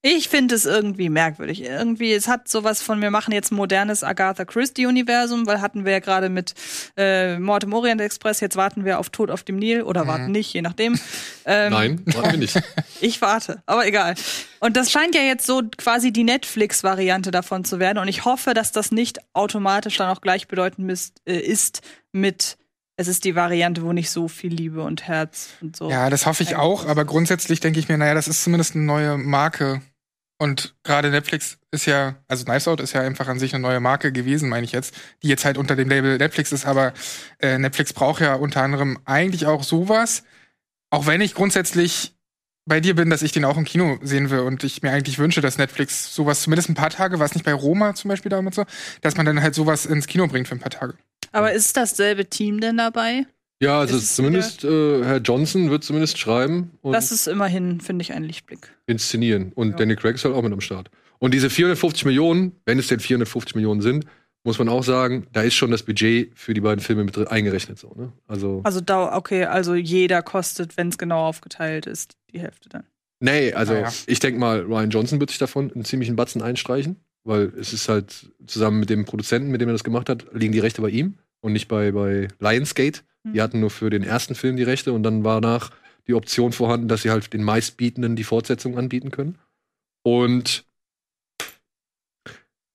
Ich 0.06 0.28
finde 0.28 0.54
es 0.54 0.66
irgendwie 0.66 1.08
merkwürdig. 1.08 1.62
Irgendwie, 1.62 2.12
es 2.12 2.28
hat 2.28 2.50
sowas 2.50 2.82
von, 2.82 3.02
wir 3.02 3.10
machen 3.10 3.32
jetzt 3.32 3.54
ein 3.54 3.56
modernes 3.56 4.04
Agatha 4.04 4.44
Christie-Universum, 4.44 5.48
weil 5.48 5.62
hatten 5.62 5.86
wir 5.86 5.94
ja 5.94 6.00
gerade 6.00 6.28
mit 6.28 6.56
äh, 6.98 7.40
Mord 7.40 7.64
im 7.64 7.72
Orient 7.72 8.02
Express, 8.02 8.42
jetzt 8.42 8.58
warten 8.58 8.84
wir 8.84 9.00
auf 9.00 9.12
Tod 9.12 9.32
auf 9.32 9.44
dem 9.44 9.56
Nil 9.56 9.82
oder 9.84 10.06
warten 10.06 10.34
nicht, 10.34 10.54
je 10.54 10.62
nachdem. 10.62 11.00
Ähm, 11.46 11.72
Nein, 11.72 12.02
warten 12.08 12.32
wir 12.32 12.38
nicht. 12.38 12.62
ich 13.00 13.22
warte, 13.22 13.64
aber 13.66 13.88
egal. 13.88 14.16
Und 14.60 14.76
das 14.76 14.92
scheint 14.92 15.16
ja 15.16 15.22
jetzt 15.22 15.46
so 15.46 15.62
quasi 15.78 16.12
die 16.12 16.26
Netflix-Variante 16.26 17.32
davon 17.32 17.64
zu 17.64 17.80
werden. 17.80 18.00
Und 18.00 18.10
ich 18.10 18.26
hoffe, 18.26 18.54
dass 18.54 18.74
das 18.74 18.92
nicht 18.92 19.20
automatisch 19.32 19.96
dann 19.96 20.10
auch 20.10 20.20
gleichbedeutend 20.20 20.92
ist, 20.92 21.22
äh, 21.26 21.38
ist 21.38 21.82
mit, 22.12 22.58
es 22.98 23.08
ist 23.08 23.24
die 23.24 23.36
Variante, 23.36 23.84
wo 23.84 23.94
nicht 23.94 24.10
so 24.10 24.28
viel 24.28 24.54
Liebe 24.54 24.84
und 24.84 25.08
Herz 25.08 25.52
und 25.62 25.78
so. 25.78 25.90
Ja, 25.90 26.10
das 26.10 26.26
hoffe 26.26 26.44
ich 26.44 26.58
auch, 26.58 26.86
aber 26.88 27.06
grundsätzlich 27.06 27.62
denke 27.62 27.80
ich 27.80 27.88
mir, 27.88 27.98
naja, 27.98 28.16
das 28.16 28.28
ist 28.28 28.44
zumindest 28.44 28.76
eine 28.76 28.84
neue 28.84 29.18
Marke. 29.18 29.82
Und 30.38 30.76
gerade 30.84 31.10
Netflix 31.10 31.60
ist 31.72 31.86
ja, 31.86 32.16
also 32.28 32.44
Knives 32.46 32.68
Out 32.68 32.82
ist 32.82 32.94
ja 32.94 33.02
einfach 33.02 33.28
an 33.28 33.40
sich 33.40 33.54
eine 33.54 33.62
neue 33.62 33.80
Marke 33.80 34.12
gewesen, 34.12 34.50
meine 34.50 34.66
ich 34.66 34.72
jetzt, 34.72 34.94
die 35.22 35.28
jetzt 35.28 35.46
halt 35.46 35.58
unter 35.58 35.76
dem 35.76 35.90
Label 35.90 36.18
Netflix 36.18 36.52
ist, 36.52 36.66
aber 36.66 36.94
äh, 37.40 37.58
Netflix 37.58 37.94
braucht 37.94 38.22
ja 38.22 38.36
unter 38.36 38.62
anderem 38.62 39.00
eigentlich 39.06 39.46
auch 39.46 39.64
sowas, 39.64 40.24
auch 40.90 41.06
wenn 41.06 41.22
ich 41.22 41.34
grundsätzlich 41.34 42.16
bei 42.66 42.80
dir 42.80 42.96
bin, 42.96 43.10
dass 43.10 43.22
ich 43.22 43.32
den 43.32 43.46
auch 43.46 43.58
im 43.58 43.66
Kino 43.66 43.98
sehen 44.02 44.30
will 44.30 44.40
und 44.40 44.64
ich 44.64 44.82
mir 44.82 44.92
eigentlich 44.92 45.20
wünsche, 45.20 45.42
dass 45.42 45.58
Netflix 45.58 46.14
sowas 46.14 46.42
zumindest 46.42 46.70
ein 46.70 46.76
paar 46.76 46.90
Tage, 46.90 47.20
war 47.20 47.26
es 47.26 47.36
nicht 47.36 47.46
bei 47.46 47.54
Roma 47.54 47.94
zum 47.94 48.10
Beispiel 48.10 48.30
damals 48.30 48.56
so, 48.56 48.66
dass 49.02 49.18
man 49.18 49.26
dann 49.26 49.42
halt 49.42 49.56
sowas 49.56 49.86
ins 49.86 50.08
Kino 50.08 50.28
bringt 50.28 50.48
für 50.48 50.56
ein 50.56 50.60
paar 50.60 50.70
Tage. 50.70 50.96
Aber 51.32 51.52
ist 51.52 51.76
dasselbe 51.76 52.30
Team 52.30 52.62
denn 52.62 52.78
dabei? 52.78 53.26
Ja, 53.62 53.80
also 53.80 53.98
zumindest 54.00 54.64
äh, 54.66 55.04
Herr 55.06 55.18
Johnson 55.20 55.70
wird 55.70 55.84
zumindest 55.84 56.18
schreiben 56.18 56.72
und 56.82 56.92
Das 56.94 57.12
ist 57.12 57.28
immerhin, 57.28 57.80
finde 57.80 58.02
ich, 58.04 58.12
ein 58.14 58.24
Lichtblick. 58.24 58.70
inszenieren. 58.88 59.52
Und 59.56 59.80
Danny 59.80 59.96
Craig 59.96 60.16
ist 60.16 60.26
halt 60.26 60.36
auch 60.36 60.42
mit 60.42 60.52
am 60.52 60.60
Start. 60.62 60.90
Und 61.20 61.34
diese 61.34 61.50
450 61.50 62.04
Millionen, 62.06 62.54
wenn 62.66 62.78
es 62.80 62.88
denn 62.88 63.00
450 63.00 63.56
Millionen 63.56 63.80
sind, 63.82 64.06
muss 64.44 64.60
man 64.60 64.68
auch 64.68 64.84
sagen, 64.84 65.26
da 65.32 65.42
ist 65.44 65.54
schon 65.54 65.72
das 65.72 65.84
Budget 65.84 66.32
für 66.38 66.54
die 66.54 66.60
beiden 66.60 66.82
Filme 66.82 67.06
mit 67.06 67.16
drin 67.16 67.28
eingerechnet. 67.28 67.80
So, 67.80 67.94
ne? 67.96 68.12
Also, 68.28 68.60
Also 68.66 68.82
da, 68.82 69.16
okay, 69.16 69.46
also 69.46 69.74
jeder 69.74 70.22
kostet, 70.22 70.76
wenn 70.76 70.90
es 70.90 70.98
genau 70.98 71.26
aufgeteilt 71.28 71.86
ist, 71.86 72.18
die 72.34 72.42
Hälfte 72.42 72.68
dann. 72.68 72.84
nee, 73.22 73.54
also 73.54 73.72
Naja. 73.74 73.90
ich 74.08 74.20
denke 74.20 74.38
mal, 74.42 74.60
Ryan 74.64 74.90
Johnson 74.90 75.22
wird 75.22 75.30
sich 75.30 75.40
davon 75.40 75.72
einen 75.72 75.86
ziemlichen 75.86 76.18
Batzen 76.18 76.42
einstreichen, 76.42 76.98
weil 77.24 77.54
es 77.58 77.72
ist 77.72 77.88
halt 77.88 78.30
zusammen 78.46 78.82
mit 78.82 78.90
dem 78.90 79.06
Produzenten, 79.06 79.50
mit 79.50 79.62
dem 79.62 79.70
er 79.70 79.74
das 79.74 79.86
gemacht 79.86 80.10
hat, 80.10 80.26
liegen 80.34 80.52
die 80.52 80.60
Rechte 80.60 80.82
bei 80.82 80.90
ihm 80.90 81.14
und 81.40 81.54
nicht 81.54 81.70
bei, 81.70 81.94
bei 81.94 82.28
Lionsgate. 82.42 83.00
Die 83.26 83.42
hatten 83.42 83.60
nur 83.62 83.70
für 83.70 83.90
den 83.90 84.04
ersten 84.04 84.36
Film 84.36 84.58
die 84.58 84.64
Rechte 84.64 84.92
und 84.92 85.04
dann 85.04 85.24
war 85.24 85.40
nach 85.40 85.72
die 86.08 86.14
Option 86.14 86.52
vorhanden, 86.52 86.90
dass 86.90 87.04
sie 87.04 87.10
halt 87.12 87.32
den 87.32 87.44
meistbietenden 87.44 88.16
die 88.18 88.26
Fortsetzung 88.26 88.78
anbieten 88.78 89.12
können. 89.12 89.38
Und 90.04 90.66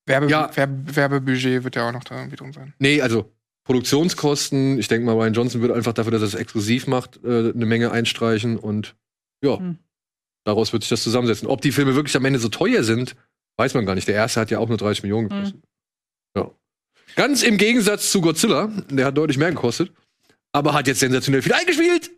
Werbe 0.07 0.29
Ja. 0.29 0.51
Werbe 0.57 0.97
Werbebudget 0.97 1.65
wird 1.65 1.77
ja 1.77 1.89
auch 1.89 1.93
noch 1.93 2.05
da 2.05 2.17
irgendwie 2.17 2.37
drin 2.37 2.53
sein. 2.53 2.73
Nee, 2.79 3.03
also 3.03 3.31
Produktionskosten, 3.65 4.79
ich 4.79 4.89
denke 4.89 5.05
mal, 5.05 5.13
Ryan 5.13 5.35
Johnson 5.35 5.61
wird 5.61 5.73
einfach 5.73 5.93
dafür, 5.93 6.11
dass 6.13 6.23
er 6.23 6.29
es 6.29 6.35
exklusiv 6.35 6.87
macht, 6.87 7.23
äh, 7.23 7.51
eine 7.53 7.67
Menge 7.67 7.91
einstreichen 7.93 8.57
und 8.57 8.97
ja, 9.45 9.59
Hm. 9.59 9.79
daraus 10.45 10.73
wird 10.73 10.83
sich 10.83 10.89
das 10.91 11.03
zusammensetzen. 11.03 11.47
Ob 11.47 11.61
die 11.61 11.73
Filme 11.73 11.95
wirklich 11.95 12.17
am 12.17 12.25
Ende 12.25 12.39
so 12.39 12.49
teuer 12.49 12.83
sind, 12.83 13.15
weiß 13.59 13.75
man 13.75 13.85
gar 13.85 13.95
nicht. 13.95 14.09
Der 14.09 14.15
erste 14.15 14.41
hat 14.41 14.51
ja 14.51 14.59
auch 14.59 14.69
nur 14.69 14.79
30 14.79 15.03
Millionen 15.03 15.29
gekostet. 15.29 15.63
Ja. 16.35 16.51
Ganz 17.17 17.43
im 17.43 17.59
Gegensatz 17.59 18.11
zu 18.11 18.23
Godzilla, 18.23 18.69
der 18.91 19.05
hat 19.07 19.19
deutlich 19.19 19.37
mehr 19.37 19.51
gekostet, 19.51 19.93
aber 20.59 20.75
hat 20.75 20.89
jetzt 20.89 21.01
sensationell 21.01 21.41
viel 21.41 21.53
eingespielt. 21.53 22.11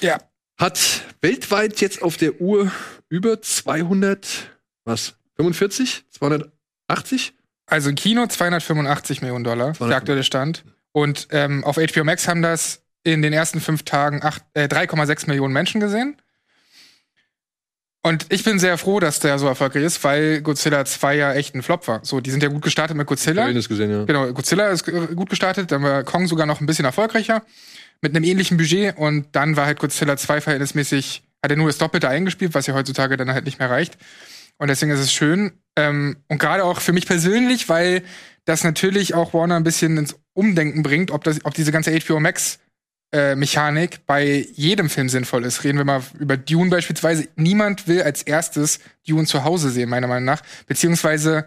Ja. 0.00 0.18
Hat 0.58 1.02
weltweit 1.20 1.80
jetzt 1.80 2.02
auf 2.02 2.16
der 2.16 2.40
Uhr 2.40 2.72
über 3.08 3.40
200, 3.40 4.50
was, 4.84 5.14
45? 5.36 6.04
280? 6.10 7.34
Also 7.66 7.92
Kino 7.92 8.26
285 8.26 9.22
Millionen 9.22 9.44
Dollar, 9.44 9.72
der 9.72 9.96
aktuelle 9.96 10.24
Stand. 10.24 10.64
Und 10.92 11.28
ähm, 11.30 11.62
auf 11.64 11.76
HBO 11.76 12.04
Max 12.04 12.26
haben 12.26 12.42
das 12.42 12.82
in 13.04 13.22
den 13.22 13.32
ersten 13.32 13.60
fünf 13.60 13.84
Tagen 13.84 14.20
äh, 14.54 14.64
3,6 14.64 15.28
Millionen 15.28 15.52
Menschen 15.52 15.80
gesehen. 15.80 16.16
Und 18.06 18.26
ich 18.28 18.44
bin 18.44 18.60
sehr 18.60 18.78
froh, 18.78 19.00
dass 19.00 19.18
der 19.18 19.36
so 19.40 19.48
erfolgreich 19.48 19.82
ist, 19.82 20.04
weil 20.04 20.40
Godzilla 20.40 20.84
2 20.84 21.16
ja 21.16 21.34
echt 21.34 21.56
ein 21.56 21.62
Flop 21.64 21.88
war. 21.88 21.98
So, 22.04 22.20
die 22.20 22.30
sind 22.30 22.40
ja 22.40 22.48
gut 22.48 22.62
gestartet 22.62 22.96
mit 22.96 23.08
Godzilla. 23.08 23.48
Ich 23.48 23.54
das 23.56 23.68
gesehen, 23.68 23.90
ja. 23.90 24.04
Genau, 24.04 24.32
Godzilla 24.32 24.68
ist 24.68 24.86
äh, 24.86 25.08
gut 25.16 25.28
gestartet, 25.28 25.72
dann 25.72 25.82
war 25.82 26.04
Kong 26.04 26.28
sogar 26.28 26.46
noch 26.46 26.60
ein 26.60 26.66
bisschen 26.66 26.84
erfolgreicher 26.84 27.42
mit 28.00 28.14
einem 28.14 28.24
ähnlichen 28.24 28.58
Budget 28.58 28.96
und 28.96 29.26
dann 29.32 29.56
war 29.56 29.66
halt 29.66 29.80
Godzilla 29.80 30.16
2 30.16 30.40
verhältnismäßig, 30.40 31.24
hat 31.42 31.50
er 31.50 31.56
nur 31.56 31.66
das 31.66 31.78
Doppelte 31.78 32.08
eingespielt, 32.08 32.54
was 32.54 32.68
ja 32.68 32.74
heutzutage 32.74 33.16
dann 33.16 33.32
halt 33.32 33.44
nicht 33.44 33.58
mehr 33.58 33.70
reicht. 33.70 33.98
Und 34.58 34.68
deswegen 34.68 34.92
ist 34.92 35.00
es 35.00 35.12
schön. 35.12 35.54
Ähm, 35.74 36.18
und 36.28 36.38
gerade 36.38 36.62
auch 36.62 36.80
für 36.80 36.92
mich 36.92 37.06
persönlich, 37.06 37.68
weil 37.68 38.04
das 38.44 38.62
natürlich 38.62 39.14
auch 39.14 39.34
Warner 39.34 39.56
ein 39.56 39.64
bisschen 39.64 39.96
ins 39.98 40.14
Umdenken 40.32 40.84
bringt, 40.84 41.10
ob, 41.10 41.24
das, 41.24 41.44
ob 41.44 41.54
diese 41.54 41.72
ganze 41.72 41.90
HBO 41.98 42.20
Max 42.20 42.60
äh, 43.16 43.34
Mechanik 43.34 44.06
bei 44.06 44.46
jedem 44.52 44.90
Film 44.90 45.08
sinnvoll 45.08 45.46
ist. 45.46 45.64
Reden 45.64 45.78
wir 45.78 45.86
mal 45.86 46.02
über 46.18 46.36
Dune 46.36 46.68
beispielsweise. 46.68 47.26
Niemand 47.36 47.88
will 47.88 48.02
als 48.02 48.22
erstes 48.22 48.78
Dune 49.08 49.26
zu 49.26 49.42
Hause 49.42 49.70
sehen, 49.70 49.88
meiner 49.88 50.06
Meinung 50.06 50.26
nach. 50.26 50.42
Beziehungsweise 50.66 51.46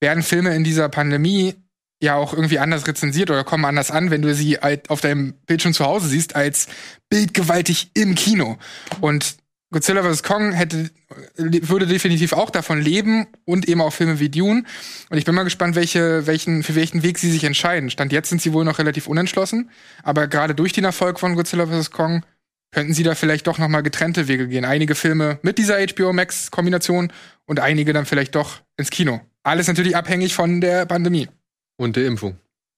werden 0.00 0.22
Filme 0.22 0.54
in 0.54 0.64
dieser 0.64 0.88
Pandemie 0.88 1.56
ja 2.02 2.14
auch 2.14 2.32
irgendwie 2.32 2.58
anders 2.58 2.86
rezensiert 2.86 3.30
oder 3.30 3.44
kommen 3.44 3.66
anders 3.66 3.90
an, 3.90 4.10
wenn 4.10 4.22
du 4.22 4.34
sie 4.34 4.58
auf 4.88 5.02
deinem 5.02 5.34
Bildschirm 5.44 5.74
zu 5.74 5.84
Hause 5.84 6.08
siehst, 6.08 6.34
als 6.34 6.68
bildgewaltig 7.10 7.90
im 7.92 8.14
Kino. 8.14 8.56
Und 9.02 9.36
Godzilla 9.72 10.02
vs. 10.02 10.24
Kong 10.24 10.52
hätte, 10.52 10.90
würde 11.36 11.86
definitiv 11.86 12.32
auch 12.32 12.50
davon 12.50 12.80
leben 12.80 13.28
und 13.44 13.68
eben 13.68 13.80
auch 13.80 13.92
Filme 13.92 14.18
wie 14.18 14.28
Dune. 14.28 14.64
Und 15.10 15.18
ich 15.18 15.24
bin 15.24 15.34
mal 15.34 15.44
gespannt, 15.44 15.76
welche, 15.76 16.26
welchen, 16.26 16.64
für 16.64 16.74
welchen 16.74 17.04
Weg 17.04 17.18
sie 17.18 17.30
sich 17.30 17.44
entscheiden. 17.44 17.90
Stand 17.90 18.12
jetzt 18.12 18.30
sind 18.30 18.42
sie 18.42 18.52
wohl 18.52 18.64
noch 18.64 18.78
relativ 18.78 19.06
unentschlossen. 19.06 19.70
Aber 20.02 20.26
gerade 20.26 20.56
durch 20.56 20.72
den 20.72 20.84
Erfolg 20.84 21.20
von 21.20 21.36
Godzilla 21.36 21.66
vs. 21.66 21.92
Kong 21.92 22.24
könnten 22.72 22.94
sie 22.94 23.04
da 23.04 23.14
vielleicht 23.14 23.46
doch 23.46 23.58
noch 23.58 23.68
mal 23.68 23.82
getrennte 23.82 24.26
Wege 24.26 24.48
gehen. 24.48 24.64
Einige 24.64 24.94
Filme 24.96 25.38
mit 25.42 25.58
dieser 25.58 25.78
HBO 25.78 26.12
Max 26.12 26.50
Kombination 26.50 27.12
und 27.46 27.60
einige 27.60 27.92
dann 27.92 28.06
vielleicht 28.06 28.34
doch 28.34 28.62
ins 28.76 28.90
Kino. 28.90 29.20
Alles 29.44 29.68
natürlich 29.68 29.96
abhängig 29.96 30.34
von 30.34 30.60
der 30.60 30.84
Pandemie. 30.86 31.28
Und 31.76 31.96
der 31.96 32.06
Impfung. 32.06 32.36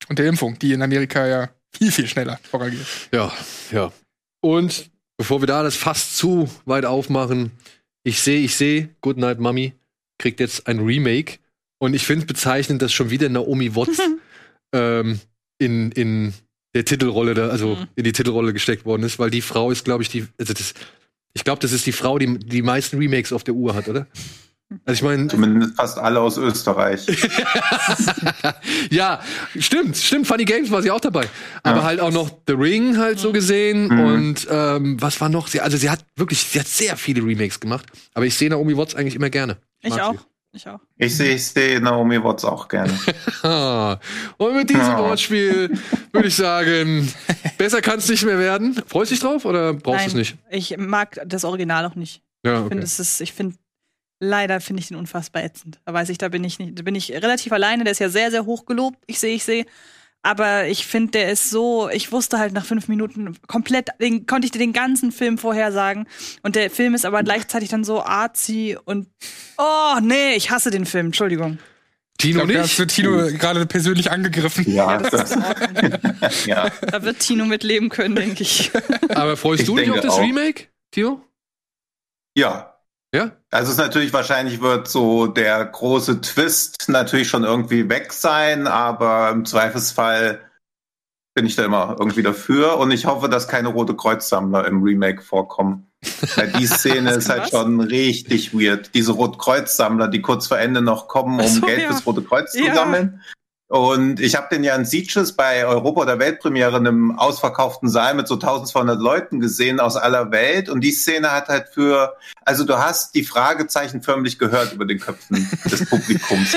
Und 0.08 0.18
der 0.18 0.26
Impfung, 0.26 0.58
die 0.58 0.72
in 0.72 0.82
Amerika 0.82 1.26
ja 1.26 1.50
viel, 1.70 1.90
viel 1.90 2.06
schneller 2.06 2.38
vorangeht. 2.50 2.86
Ja, 3.12 3.32
ja. 3.70 3.92
Und 4.40 4.90
bevor 5.22 5.40
wir 5.40 5.46
da 5.46 5.62
das 5.62 5.76
fast 5.76 6.16
zu 6.16 6.50
weit 6.64 6.84
aufmachen, 6.84 7.52
ich 8.02 8.18
sehe, 8.18 8.40
ich 8.40 8.56
sehe, 8.56 8.88
Goodnight 9.02 9.38
Mommy 9.38 9.72
kriegt 10.18 10.40
jetzt 10.40 10.66
ein 10.66 10.80
Remake. 10.80 11.38
Und 11.78 11.94
ich 11.94 12.04
finde 12.04 12.22
es 12.22 12.26
bezeichnend, 12.26 12.82
dass 12.82 12.92
schon 12.92 13.10
wieder 13.10 13.28
Naomi 13.28 13.76
Watts 13.76 14.00
ähm, 14.74 15.20
in, 15.58 15.92
in 15.92 16.34
der 16.74 16.84
Titelrolle, 16.84 17.34
da, 17.34 17.50
also 17.50 17.78
in 17.94 18.02
die 18.02 18.10
Titelrolle 18.10 18.52
gesteckt 18.52 18.84
worden 18.84 19.04
ist, 19.04 19.20
weil 19.20 19.30
die 19.30 19.42
Frau 19.42 19.70
ist, 19.70 19.84
glaube 19.84 20.02
ich, 20.02 20.08
die, 20.08 20.26
also 20.40 20.54
das, 20.54 20.74
ich 21.34 21.44
glaube, 21.44 21.60
das 21.60 21.70
ist 21.70 21.86
die 21.86 21.92
Frau, 21.92 22.18
die 22.18 22.40
die 22.40 22.62
meisten 22.62 22.98
Remakes 22.98 23.32
auf 23.32 23.44
der 23.44 23.54
Uhr 23.54 23.76
hat, 23.76 23.88
oder? 23.88 24.08
Also 24.84 24.98
ich 24.98 25.02
meine, 25.02 25.28
Zumindest 25.28 25.74
fast 25.76 25.98
alle 25.98 26.20
aus 26.20 26.36
Österreich. 26.38 27.06
ja, 28.90 29.20
stimmt, 29.58 29.96
stimmt. 29.96 30.26
Funny 30.26 30.44
Games 30.44 30.70
war 30.70 30.82
sie 30.82 30.90
auch 30.90 31.00
dabei. 31.00 31.26
Aber 31.62 31.78
Ja. 31.78 31.84
halt 31.84 32.00
auch 32.00 32.10
noch 32.12 32.30
The 32.46 32.54
Ring 32.54 32.98
halt 32.98 33.18
so 33.18 33.32
gesehen. 33.32 33.88
Mhm. 33.88 34.00
Und 34.00 34.46
ähm, 34.50 35.00
was 35.00 35.20
war 35.20 35.28
noch? 35.28 35.48
Sie, 35.48 35.60
also 35.60 35.76
sie 35.76 35.90
hat 35.90 36.04
wirklich, 36.16 36.40
sie 36.40 36.60
hat 36.60 36.66
sehr 36.68 36.96
viele 36.96 37.22
Remakes 37.24 37.60
gemacht. 37.60 37.86
Aber 38.14 38.26
ich 38.26 38.34
sehe 38.36 38.50
Naomi 38.50 38.76
Watts 38.76 38.94
eigentlich 38.94 39.14
immer 39.16 39.30
gerne. 39.30 39.58
Ich 39.80 39.90
Mag 39.90 40.00
auch. 40.00 40.14
Ich 40.54 40.68
auch. 40.68 40.80
Ich 40.98 41.16
sehe 41.16 41.34
ich 41.36 41.46
sehe 41.46 41.80
Naomi 41.80 42.22
Watts 42.22 42.44
auch 42.44 42.68
gerne. 42.68 42.92
Und 44.36 44.54
mit 44.56 44.68
diesem 44.68 44.82
Ja. 44.82 44.98
Wortspiel 44.98 45.70
würde 46.12 46.28
ich 46.28 46.36
sagen, 46.36 47.10
besser 47.58 47.80
kann 47.80 47.98
es 47.98 48.08
nicht 48.08 48.24
mehr 48.24 48.38
werden. 48.38 48.74
Freust 48.86 49.10
du 49.10 49.14
dich 49.14 49.22
drauf 49.22 49.46
oder 49.46 49.72
brauchst 49.72 50.04
du 50.04 50.08
es 50.08 50.14
nicht? 50.14 50.36
Ich 50.50 50.76
mag 50.76 51.18
das 51.26 51.44
Original 51.44 51.86
auch 51.86 51.94
nicht. 51.94 52.20
Ja, 52.44 52.54
Ich 52.54 52.58
finde, 52.68 52.76
okay. 52.76 52.84
es 52.84 52.98
ist, 53.00 53.20
ich 53.22 53.32
finde, 53.32 53.56
leider 54.22 54.60
finde 54.60 54.80
ich 54.80 54.88
den 54.88 54.96
unfassbar 54.96 55.42
ätzend. 55.42 55.80
Da 55.84 55.92
weiß 55.92 56.08
ich, 56.08 56.18
da 56.18 56.28
bin 56.28 56.44
ich 56.44 56.58
nicht, 56.58 56.78
da 56.78 56.82
bin 56.82 56.94
ich 56.94 57.12
relativ 57.12 57.52
alleine. 57.52 57.84
Der 57.84 57.90
ist 57.90 57.98
ja 57.98 58.08
sehr, 58.08 58.30
sehr 58.30 58.46
hoch 58.46 58.64
gelobt. 58.64 58.98
Ich 59.06 59.18
sehe, 59.18 59.34
ich 59.34 59.44
sehe. 59.44 59.66
Aber 60.22 60.68
ich 60.68 60.86
finde, 60.86 61.10
der 61.10 61.32
ist 61.32 61.50
so, 61.50 61.90
ich 61.90 62.12
wusste 62.12 62.38
halt 62.38 62.52
nach 62.52 62.64
fünf 62.64 62.86
Minuten 62.86 63.36
komplett, 63.48 63.88
den, 64.00 64.24
konnte 64.24 64.44
ich 64.44 64.52
dir 64.52 64.60
den 64.60 64.72
ganzen 64.72 65.10
Film 65.10 65.36
vorhersagen. 65.36 66.06
Und 66.44 66.54
der 66.54 66.70
Film 66.70 66.94
ist 66.94 67.04
aber 67.04 67.24
gleichzeitig 67.24 67.70
dann 67.70 67.82
so 67.82 68.04
artsy 68.04 68.78
und, 68.84 69.08
oh, 69.58 69.98
nee, 70.00 70.34
ich 70.36 70.52
hasse 70.52 70.70
den 70.70 70.86
Film, 70.86 71.06
Entschuldigung. 71.06 71.58
Tino 72.18 72.28
ich 72.28 72.34
glaub, 72.34 72.46
da 72.46 72.52
nicht? 72.52 72.62
hast 72.62 72.78
du 72.78 72.86
Tino 72.86 73.16
gerade 73.36 73.66
persönlich 73.66 74.12
angegriffen. 74.12 74.72
Ja, 74.72 74.98
das 74.98 75.32
ist 75.32 75.36
ja. 76.46 76.70
Da 76.88 77.02
wird 77.02 77.18
Tino 77.18 77.44
mit 77.44 77.64
leben 77.64 77.88
können, 77.88 78.14
denke 78.14 78.42
ich. 78.44 78.70
Aber 79.08 79.36
freust 79.36 79.62
Ich 79.62 79.66
du 79.66 79.76
dich 79.76 79.90
auf 79.90 79.98
das 79.98 80.14
auch. 80.14 80.20
Remake, 80.20 80.68
Tino? 80.92 81.20
Ja. 82.36 82.71
Ja? 83.14 83.32
Also 83.50 83.66
es 83.66 83.70
ist 83.72 83.84
natürlich 83.84 84.12
wahrscheinlich 84.12 84.60
wird 84.60 84.88
so 84.88 85.26
der 85.26 85.64
große 85.64 86.20
Twist 86.22 86.88
natürlich 86.88 87.28
schon 87.28 87.44
irgendwie 87.44 87.88
weg 87.88 88.12
sein, 88.12 88.66
aber 88.66 89.30
im 89.30 89.44
Zweifelsfall 89.44 90.40
bin 91.34 91.46
ich 91.46 91.56
da 91.56 91.64
immer 91.64 91.96
irgendwie 91.98 92.22
dafür 92.22 92.78
und 92.78 92.90
ich 92.90 93.06
hoffe, 93.06 93.28
dass 93.28 93.48
keine 93.48 93.68
rote 93.68 93.94
Kreuzsammler 93.94 94.66
im 94.66 94.82
Remake 94.82 95.22
vorkommen. 95.22 95.90
Weil 96.36 96.52
die 96.52 96.66
Szene 96.66 97.12
ist 97.12 97.28
halt 97.28 97.42
Was? 97.44 97.50
schon 97.50 97.80
richtig 97.80 98.52
weird. 98.54 98.94
Diese 98.94 99.12
Rotkreuzsammler, 99.12 100.08
die 100.08 100.20
kurz 100.20 100.46
vor 100.46 100.58
Ende 100.58 100.82
noch 100.82 101.08
kommen, 101.08 101.40
um 101.40 101.46
so, 101.46 101.60
Geld 101.62 101.82
ja. 101.82 101.88
fürs 101.88 102.06
Rote 102.06 102.22
Kreuz 102.22 102.52
zu 102.52 102.62
Ja. 102.64 102.74
sammeln. 102.74 103.22
Und 103.72 104.20
ich 104.20 104.34
habe 104.34 104.48
den 104.50 104.64
ja 104.64 104.76
in 104.76 104.84
Sieges 104.84 105.32
bei 105.32 105.64
Europa 105.64 106.02
oder 106.02 106.18
Weltpremiere 106.18 106.76
in 106.76 106.86
einem 106.86 107.18
ausverkauften 107.18 107.88
Saal 107.88 108.12
mit 108.12 108.28
so 108.28 108.34
1200 108.34 109.00
Leuten 109.00 109.40
gesehen 109.40 109.80
aus 109.80 109.96
aller 109.96 110.30
Welt. 110.30 110.68
Und 110.68 110.82
die 110.82 110.92
Szene 110.92 111.30
hat 111.32 111.48
halt 111.48 111.68
für, 111.72 112.14
also 112.44 112.64
du 112.64 112.76
hast 112.76 113.14
die 113.14 113.24
Fragezeichen 113.24 114.02
förmlich 114.02 114.38
gehört 114.38 114.74
über 114.74 114.84
den 114.84 115.00
Köpfen 115.00 115.48
des 115.64 115.86
Publikums. 115.88 116.54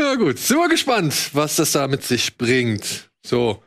Ja, 0.00 0.16
gut. 0.16 0.40
Sind 0.40 0.56
wir 0.56 0.68
gespannt, 0.68 1.30
was 1.34 1.54
das 1.54 1.70
da 1.70 1.86
mit 1.86 2.02
sich 2.02 2.36
bringt. 2.36 3.10
So. 3.24 3.62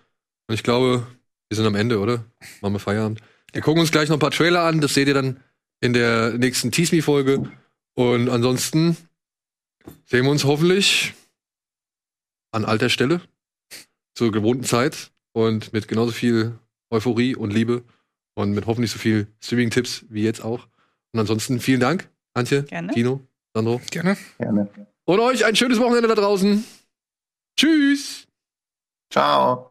Und 0.47 0.55
ich 0.55 0.63
glaube, 0.63 1.07
wir 1.47 1.55
sind 1.55 1.67
am 1.67 1.75
Ende, 1.75 1.99
oder? 1.99 2.25
Machen 2.59 2.73
wir 2.73 2.79
Feierabend. 2.79 3.21
Wir 3.53 3.61
gucken 3.61 3.79
uns 3.79 3.93
gleich 3.93 4.09
noch 4.09 4.17
ein 4.17 4.19
paar 4.19 4.31
Trailer 4.31 4.63
an. 4.63 4.81
Das 4.81 4.93
seht 4.93 5.07
ihr 5.07 5.13
dann 5.13 5.39
in 5.79 5.93
der 5.93 6.31
nächsten 6.31 6.69
Tease 6.69 6.93
Me 6.93 7.01
Folge. 7.01 7.49
Und 7.93 8.27
ansonsten 8.27 8.97
sehen 10.05 10.23
wir 10.23 10.31
uns 10.31 10.43
hoffentlich 10.43 11.13
an 12.51 12.65
alter 12.65 12.89
Stelle 12.89 13.21
zur 14.13 14.31
gewohnten 14.31 14.63
Zeit 14.63 15.11
und 15.33 15.73
mit 15.73 15.87
genauso 15.87 16.11
viel 16.11 16.57
Euphorie 16.89 17.35
und 17.35 17.51
Liebe 17.51 17.83
und 18.35 18.51
mit 18.51 18.65
hoffentlich 18.65 18.91
so 18.91 18.99
viel 18.99 19.27
Streaming-Tipps 19.41 20.05
wie 20.09 20.23
jetzt 20.23 20.43
auch. 20.43 20.67
Und 21.13 21.19
ansonsten 21.19 21.59
vielen 21.59 21.79
Dank, 21.79 22.09
Antje, 22.33 22.63
Gerne. 22.63 22.93
Tino, 22.93 23.21
Sandro. 23.53 23.81
Gerne. 23.89 24.17
Gerne. 24.37 24.69
Und 25.05 25.19
euch 25.19 25.45
ein 25.45 25.55
schönes 25.55 25.79
Wochenende 25.79 26.07
da 26.07 26.15
draußen. 26.15 26.63
Tschüss. 27.57 28.27
Ciao. 29.09 29.70